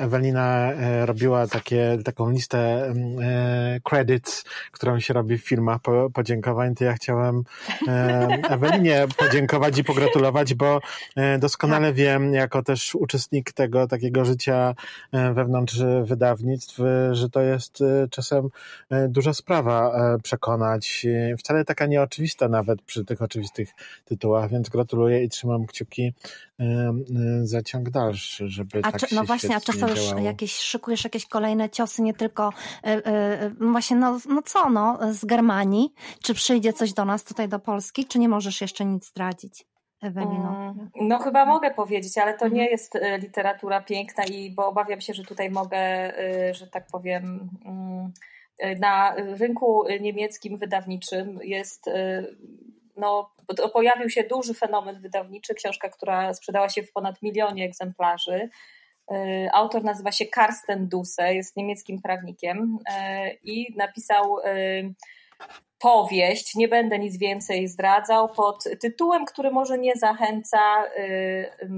Ewelina 0.00 0.72
e, 0.72 1.06
robiła 1.06 1.46
takie, 1.46 1.98
taką 2.04 2.30
listę 2.30 2.58
e, 2.58 3.80
credits, 3.84 4.44
którą 4.72 5.00
się 5.00 5.14
robi 5.14 5.38
w 5.38 5.44
filmach 5.44 5.80
po, 5.80 6.10
podziękowań, 6.10 6.74
to 6.74 6.84
ja 6.84 6.92
chciałem 6.92 7.42
e, 7.88 8.28
Ewelinie 8.54 9.06
podziękować 9.16 9.78
i 9.78 9.84
pogratulować, 9.84 10.54
bo 10.54 10.80
e, 11.16 11.38
doskonale 11.38 11.86
tak. 11.86 11.96
wiem, 11.96 12.34
jako 12.34 12.62
też 12.62 12.94
uczestnik 12.94 13.52
tego 13.52 13.86
takiego 13.86 14.24
życia 14.24 14.74
e, 15.12 15.32
wewnątrz 15.32 15.78
wydawnictw, 16.04 16.78
że 17.12 17.30
to 17.30 17.40
jest 17.40 17.78
czasem 18.10 18.48
duża 19.08 19.34
sprawa 19.34 19.92
przekonać. 20.22 21.06
Wcale 21.38 21.64
taka 21.64 21.86
nieoczywista 21.86 22.31
nawet 22.40 22.82
przy 22.82 23.04
tych 23.04 23.22
oczywistych 23.22 23.70
tytułach, 24.04 24.50
więc 24.50 24.68
gratuluję 24.68 25.24
i 25.24 25.28
trzymam 25.28 25.66
kciuki 25.66 26.12
za 27.42 27.62
ciąg 27.62 27.90
dalszy, 27.90 28.48
żeby 28.48 28.80
a 28.82 28.92
tak 28.92 29.00
czy, 29.00 29.14
No 29.14 29.24
właśnie, 29.24 29.56
a 29.56 29.60
czasem 29.60 29.88
już 29.88 30.00
jakieś, 30.22 30.52
szykujesz 30.52 31.04
jakieś 31.04 31.26
kolejne 31.26 31.70
ciosy, 31.70 32.02
nie 32.02 32.14
tylko 32.14 32.52
e, 32.84 33.06
e, 33.06 33.50
no 33.60 33.72
właśnie, 33.72 33.96
no, 33.96 34.18
no 34.28 34.42
co, 34.42 34.70
no, 34.70 34.98
z 35.12 35.24
Germanii? 35.24 35.92
Czy 36.22 36.34
przyjdzie 36.34 36.72
coś 36.72 36.92
do 36.92 37.04
nas 37.04 37.24
tutaj 37.24 37.48
do 37.48 37.58
Polski, 37.58 38.06
czy 38.06 38.18
nie 38.18 38.28
możesz 38.28 38.60
jeszcze 38.60 38.84
nic 38.84 39.08
zdradzić? 39.08 39.66
Ewelino? 40.02 40.74
Mm, 40.76 40.90
no 41.00 41.18
chyba 41.18 41.46
mogę 41.46 41.70
powiedzieć, 41.70 42.18
ale 42.18 42.38
to 42.38 42.48
nie 42.48 42.70
jest 42.70 42.96
e, 42.96 43.18
literatura 43.18 43.80
piękna 43.80 44.24
i 44.24 44.50
bo 44.50 44.66
obawiam 44.66 45.00
się, 45.00 45.14
że 45.14 45.24
tutaj 45.24 45.50
mogę, 45.50 46.12
że 46.52 46.66
tak 46.66 46.86
powiem 46.86 47.48
mm, 47.64 48.12
na 48.80 49.14
rynku 49.16 49.84
niemieckim 50.00 50.58
wydawniczym 50.58 51.38
jest 51.42 51.90
no, 52.96 53.34
pojawił 53.72 54.10
się 54.10 54.24
duży 54.24 54.54
fenomen 54.54 55.00
wydawniczy, 55.00 55.54
książka, 55.54 55.88
która 55.88 56.34
sprzedała 56.34 56.68
się 56.68 56.82
w 56.82 56.92
ponad 56.92 57.22
milionie 57.22 57.64
egzemplarzy. 57.64 58.48
Autor 59.52 59.84
nazywa 59.84 60.12
się 60.12 60.26
Karsten 60.26 60.88
Dusse, 60.88 61.34
jest 61.34 61.56
niemieckim 61.56 62.02
prawnikiem 62.02 62.78
i 63.42 63.74
napisał 63.76 64.36
powieść, 65.82 66.54
nie 66.54 66.68
będę 66.68 66.98
nic 66.98 67.18
więcej 67.18 67.68
zdradzał, 67.68 68.28
pod 68.28 68.64
tytułem, 68.80 69.24
który 69.24 69.50
może 69.50 69.78
nie 69.78 69.96
zachęca, 69.96 70.84
y, 70.98 71.68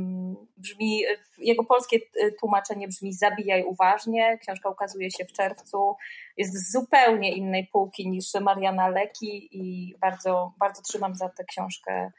brzmi, 0.57 1.03
jego 1.39 1.65
polskie 1.65 1.99
tłumaczenie 2.41 2.89
brzmi 2.89 3.13
Zabijaj 3.13 3.65
uważnie. 3.65 4.39
Książka 4.39 4.69
ukazuje 4.69 5.11
się 5.11 5.25
w 5.25 5.33
czerwcu, 5.33 5.97
jest 6.37 6.55
z 6.55 6.73
zupełnie 6.73 7.33
innej 7.33 7.69
półki 7.73 8.11
niż 8.11 8.35
Mariana 8.41 8.89
Leki 8.89 9.49
i 9.53 9.95
bardzo, 10.01 10.53
bardzo 10.59 10.83
trzymam 10.83 11.15
za 11.15 11.29
tę 11.29 11.45
książkę 11.45 12.13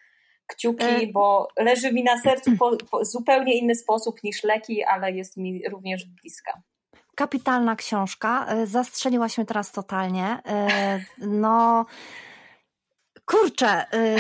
kciuki, 0.48 1.04
e, 1.04 1.08
bo 1.08 1.48
leży 1.58 1.94
mi 1.94 2.04
na 2.04 2.22
sercu 2.22 2.52
po 2.58 2.78
zupełnie 3.06 3.58
inny 3.58 3.76
sposób 3.76 4.24
niż 4.24 4.44
Leki, 4.44 4.84
ale 4.84 5.12
jest 5.12 5.38
mi 5.38 5.70
również 5.70 6.06
bliska. 6.06 6.62
Kapitalna 7.16 7.76
książka. 7.76 8.46
E, 8.48 8.68
zastrzeliłaś 8.68 9.38
mnie 9.38 9.46
teraz 9.46 9.72
totalnie. 9.72 10.40
E, 10.46 11.00
no, 11.18 11.86
kurczę, 13.26 13.86
e, 13.94 14.16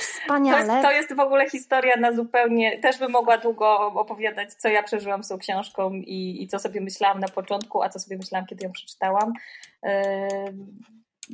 wspaniale. 0.00 0.66
To 0.66 0.72
jest, 0.72 0.82
to 0.82 0.92
jest 0.92 1.14
w 1.14 1.20
ogóle 1.20 1.50
historia 1.50 1.96
na 1.96 2.12
zupełnie, 2.12 2.78
też 2.78 2.98
bym 2.98 3.10
mogła 3.10 3.38
długo 3.38 3.78
opowiadać, 3.86 4.54
co 4.54 4.68
ja 4.68 4.82
przeżyłam 4.82 5.24
z 5.24 5.28
tą 5.28 5.38
książką 5.38 5.92
i, 5.92 6.42
i 6.42 6.48
co 6.48 6.58
sobie 6.58 6.80
myślałam 6.80 7.20
na 7.20 7.28
początku, 7.28 7.82
a 7.82 7.88
co 7.88 7.98
sobie 7.98 8.16
myślałam, 8.16 8.46
kiedy 8.46 8.64
ją 8.64 8.72
przeczytałam. 8.72 9.32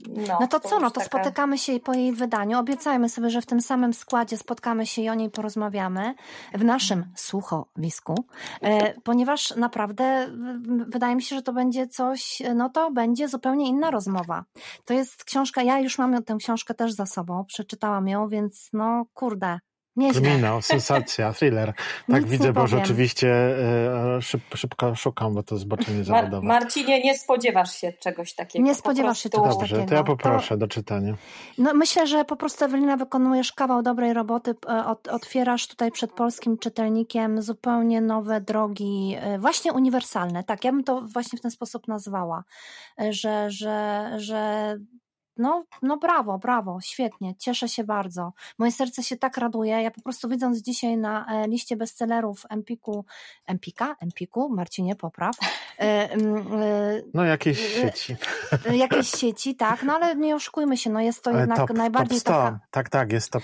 No, 0.07 0.39
no 0.41 0.49
to, 0.49 0.61
to 0.61 0.69
co, 0.69 0.81
no 0.81 0.91
to 0.91 1.01
taka... 1.01 1.07
spotykamy 1.07 1.59
się 1.59 1.81
po 1.81 1.95
jej 1.95 2.13
wydaniu. 2.13 2.59
Obiecajmy 2.59 3.09
sobie, 3.09 3.31
że 3.31 3.43
w 3.43 3.47
tym 3.47 3.61
samym 3.61 3.93
składzie 3.93 4.37
spotkamy 4.37 4.87
się 4.87 5.03
i 5.03 5.09
o 5.09 5.15
niej 5.15 5.31
porozmawiamy 5.31 6.15
w 6.55 6.65
naszym 6.65 7.05
słuchowisku, 7.17 8.15
e, 8.63 9.01
ponieważ 9.01 9.57
naprawdę 9.57 10.29
wydaje 10.89 11.17
mi 11.17 11.23
się, 11.23 11.37
że 11.37 11.43
to 11.43 11.53
będzie 11.53 11.87
coś, 11.87 12.43
no 12.55 12.71
to 12.71 12.91
będzie 12.91 13.29
zupełnie 13.29 13.69
inna 13.69 13.91
rozmowa. 13.91 14.45
To 14.85 14.95
jest 14.95 15.25
książka, 15.25 15.63
ja 15.63 15.81
już 15.81 15.99
mam 15.99 16.23
tę 16.23 16.37
książkę 16.39 16.75
też 16.75 16.93
za 16.93 17.07
sobą, 17.07 17.45
przeczytałam 17.45 18.09
ją, 18.09 18.29
więc 18.29 18.71
no 18.73 19.07
kurde, 19.15 19.59
Nieźle. 19.99 20.21
Kryminał, 20.21 20.63
sensacja, 20.63 21.33
thriller. 21.39 21.73
Tak 22.13 22.23
Nic 22.23 22.31
widzę, 22.31 22.53
bo 22.53 22.67
rzeczywiście 22.67 23.29
e, 24.17 24.23
szyb, 24.23 24.43
szybko 24.55 24.95
szukam, 24.95 25.35
bo 25.35 25.43
to 25.43 25.57
zboczenie 25.57 26.05
zawodowe. 26.05 26.47
Mar 26.47 26.63
Marcinie, 26.63 27.03
nie 27.03 27.19
spodziewasz 27.19 27.75
się 27.75 27.93
czegoś 27.93 28.35
takiego. 28.35 28.65
Nie 28.65 28.75
spodziewasz 28.75 29.23
się 29.23 29.31
czegoś 29.31 29.55
Dobrze, 29.55 29.77
takiego. 29.77 29.89
to 29.89 29.95
ja 29.95 30.05
poproszę 30.05 30.49
to... 30.49 30.57
do 30.57 30.69
czytania. 30.69 31.15
No 31.59 31.75
myślę, 31.75 32.07
że 32.07 32.25
po 32.25 32.37
prostu 32.37 32.65
Ewelina 32.65 32.97
wykonujesz 32.97 33.53
kawał 33.53 33.83
dobrej 33.83 34.13
roboty. 34.13 34.55
E, 34.69 34.87
Ot, 34.87 35.09
otwierasz 35.09 35.67
tutaj 35.67 35.93
przed 35.93 36.13
polskim 36.13 36.59
czytelnikiem 36.59 37.43
zupełnie 37.43 38.01
nowe 38.01 38.41
drogi, 38.41 39.17
e, 39.21 39.39
właśnie 39.39 39.73
uniwersalne. 39.73 40.45
Tak, 40.45 40.65
ja 40.65 40.73
bym 40.73 40.85
to 40.85 41.03
właśnie 41.03 41.39
w 41.39 41.43
ten 41.43 41.51
sposób 41.51 41.89
nazwała, 41.89 42.45
że, 43.11 43.51
że, 43.51 44.11
że 44.17 44.77
no, 45.39 45.65
no 45.83 45.97
brawo, 45.97 46.39
brawo, 46.39 46.79
świetnie, 46.81 47.35
cieszę 47.39 47.69
się 47.69 47.85
bardzo. 47.85 48.33
Moje 48.59 48.73
serce 48.73 49.03
się 49.03 49.17
tak 49.17 49.37
raduje. 49.37 49.83
Ja 49.83 49.91
po 49.91 50.03
prostu 50.03 50.29
widząc 50.29 50.59
dzisiaj 50.59 50.97
na 50.97 51.27
e, 51.27 51.49
liście 51.49 51.77
bestsellerów 51.77 52.43
Empiku, 52.51 53.05
Empika, 53.47 53.97
Empiku, 54.01 54.49
Marcinie, 54.49 54.97
popraw. 54.97 55.37
E, 55.79 55.83
e, 55.85 56.09
no 57.15 57.25
jakieś 57.25 57.75
sieci. 57.75 58.17
Jakieś 58.73 59.11
sieci, 59.11 59.57
tak, 59.57 59.83
no 59.83 59.95
ale 59.95 60.17
nie 60.17 60.37
oszukujmy 60.37 60.77
się, 60.77 60.91
no 60.91 61.01
jest 61.01 61.23
to 61.23 61.31
jednak 61.31 61.59
top, 61.59 61.71
najbardziej 61.71 62.19
top 62.19 62.21
100. 62.21 62.33
Taka... 62.33 62.61
Tak, 62.71 62.89
tak, 62.89 63.13
jest 63.13 63.31
top, 63.31 63.43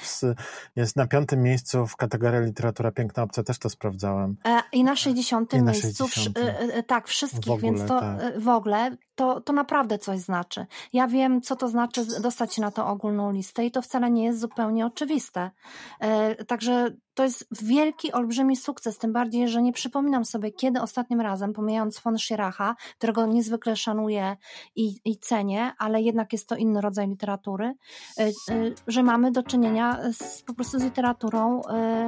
jest 0.76 0.96
na 0.96 1.06
piątym 1.06 1.42
miejscu 1.42 1.86
w 1.86 1.96
kategorii 1.96 2.46
literatura 2.46 2.90
piękna 2.90 3.22
obca, 3.22 3.42
też 3.42 3.58
to 3.58 3.70
sprawdzałem. 3.70 4.36
I 4.72 4.84
na 4.84 4.96
60. 4.96 5.54
I 5.54 5.62
na 5.62 5.72
miejscu, 5.72 6.08
60. 6.08 6.38
tak, 6.86 7.08
wszystkich, 7.08 7.52
ogóle, 7.52 7.72
więc 7.72 7.88
to 7.88 8.00
tak. 8.00 8.38
w 8.38 8.48
ogóle 8.48 8.96
to, 9.14 9.40
to 9.40 9.52
naprawdę 9.52 9.98
coś 9.98 10.18
znaczy. 10.18 10.66
Ja 10.92 11.08
wiem, 11.08 11.42
co 11.42 11.56
to 11.56 11.68
znaczy 11.68 11.83
dostać 12.20 12.54
się 12.54 12.62
na 12.62 12.70
tą 12.70 12.86
ogólną 12.86 13.32
listę 13.32 13.64
i 13.64 13.70
to 13.70 13.82
wcale 13.82 14.10
nie 14.10 14.24
jest 14.24 14.40
zupełnie 14.40 14.86
oczywiste. 14.86 15.50
E, 16.00 16.44
także 16.44 16.90
to 17.14 17.24
jest 17.24 17.64
wielki, 17.64 18.12
olbrzymi 18.12 18.56
sukces, 18.56 18.98
tym 18.98 19.12
bardziej, 19.12 19.48
że 19.48 19.62
nie 19.62 19.72
przypominam 19.72 20.24
sobie, 20.24 20.52
kiedy 20.52 20.80
ostatnim 20.80 21.20
razem, 21.20 21.52
pomijając 21.52 22.00
von 22.00 22.18
Schiracha, 22.18 22.76
którego 22.98 23.26
niezwykle 23.26 23.76
szanuję 23.76 24.36
i, 24.76 25.00
i 25.04 25.18
cenię, 25.18 25.72
ale 25.78 26.02
jednak 26.02 26.32
jest 26.32 26.48
to 26.48 26.56
inny 26.56 26.80
rodzaj 26.80 27.08
literatury, 27.08 27.74
y, 28.20 28.32
y, 28.50 28.74
że 28.86 29.02
mamy 29.02 29.30
do 29.30 29.42
czynienia 29.42 30.00
z, 30.12 30.42
po 30.42 30.54
prostu 30.54 30.78
z 30.78 30.82
literaturą 30.82 31.60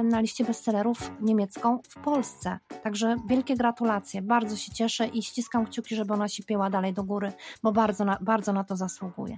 na 0.03 0.19
liście 0.19 0.43
bestsellerów 0.43 1.11
niemiecką 1.21 1.79
w 1.89 2.03
Polsce. 2.03 2.59
Także 2.83 3.15
wielkie 3.27 3.55
gratulacje, 3.55 4.21
bardzo 4.21 4.55
się 4.55 4.71
cieszę 4.71 5.07
i 5.07 5.23
ściskam 5.23 5.65
kciuki, 5.65 5.95
żeby 5.95 6.13
ona 6.13 6.27
się 6.27 6.43
pięła 6.43 6.69
dalej 6.69 6.93
do 6.93 7.03
góry, 7.03 7.33
bo 7.63 7.71
bardzo 7.71 8.05
na, 8.05 8.17
bardzo 8.21 8.53
na 8.53 8.63
to 8.63 8.75
zasługuje. 8.75 9.37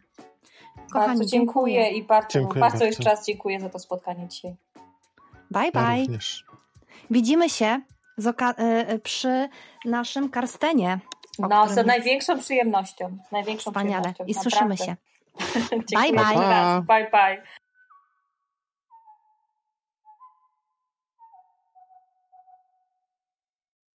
Kochani, 0.94 1.08
bardzo 1.08 1.26
dziękuję, 1.26 1.74
dziękuję 1.74 2.00
i 2.00 2.04
bardzo, 2.04 2.30
dziękuję 2.30 2.60
bardzo, 2.60 2.74
bardzo 2.74 2.86
jeszcze 2.86 3.04
raz 3.04 3.26
dziękuję 3.26 3.60
za 3.60 3.70
to 3.70 3.80
spotkanie 3.80 4.28
dzisiaj. 4.28 4.56
Bye, 5.52 5.72
bye. 5.72 6.14
Ja 6.14 6.20
Widzimy 7.10 7.50
się 7.50 7.82
y, 8.20 9.00
przy 9.00 9.50
naszym 9.86 10.30
Karstenie. 10.30 11.00
No, 11.40 11.70
z 11.70 11.86
największą 11.86 12.40
przyjemnością. 12.40 13.18
Z 13.30 13.32
największą 13.32 13.72
Wspaniale. 13.72 14.14
Przyjemnością, 14.14 14.26
I 14.26 14.34
słyszymy 14.34 14.78
się. 14.78 14.96
bye, 15.96 16.12
bye. 16.12 16.82
Bye, 16.88 17.10
bye. 17.12 17.44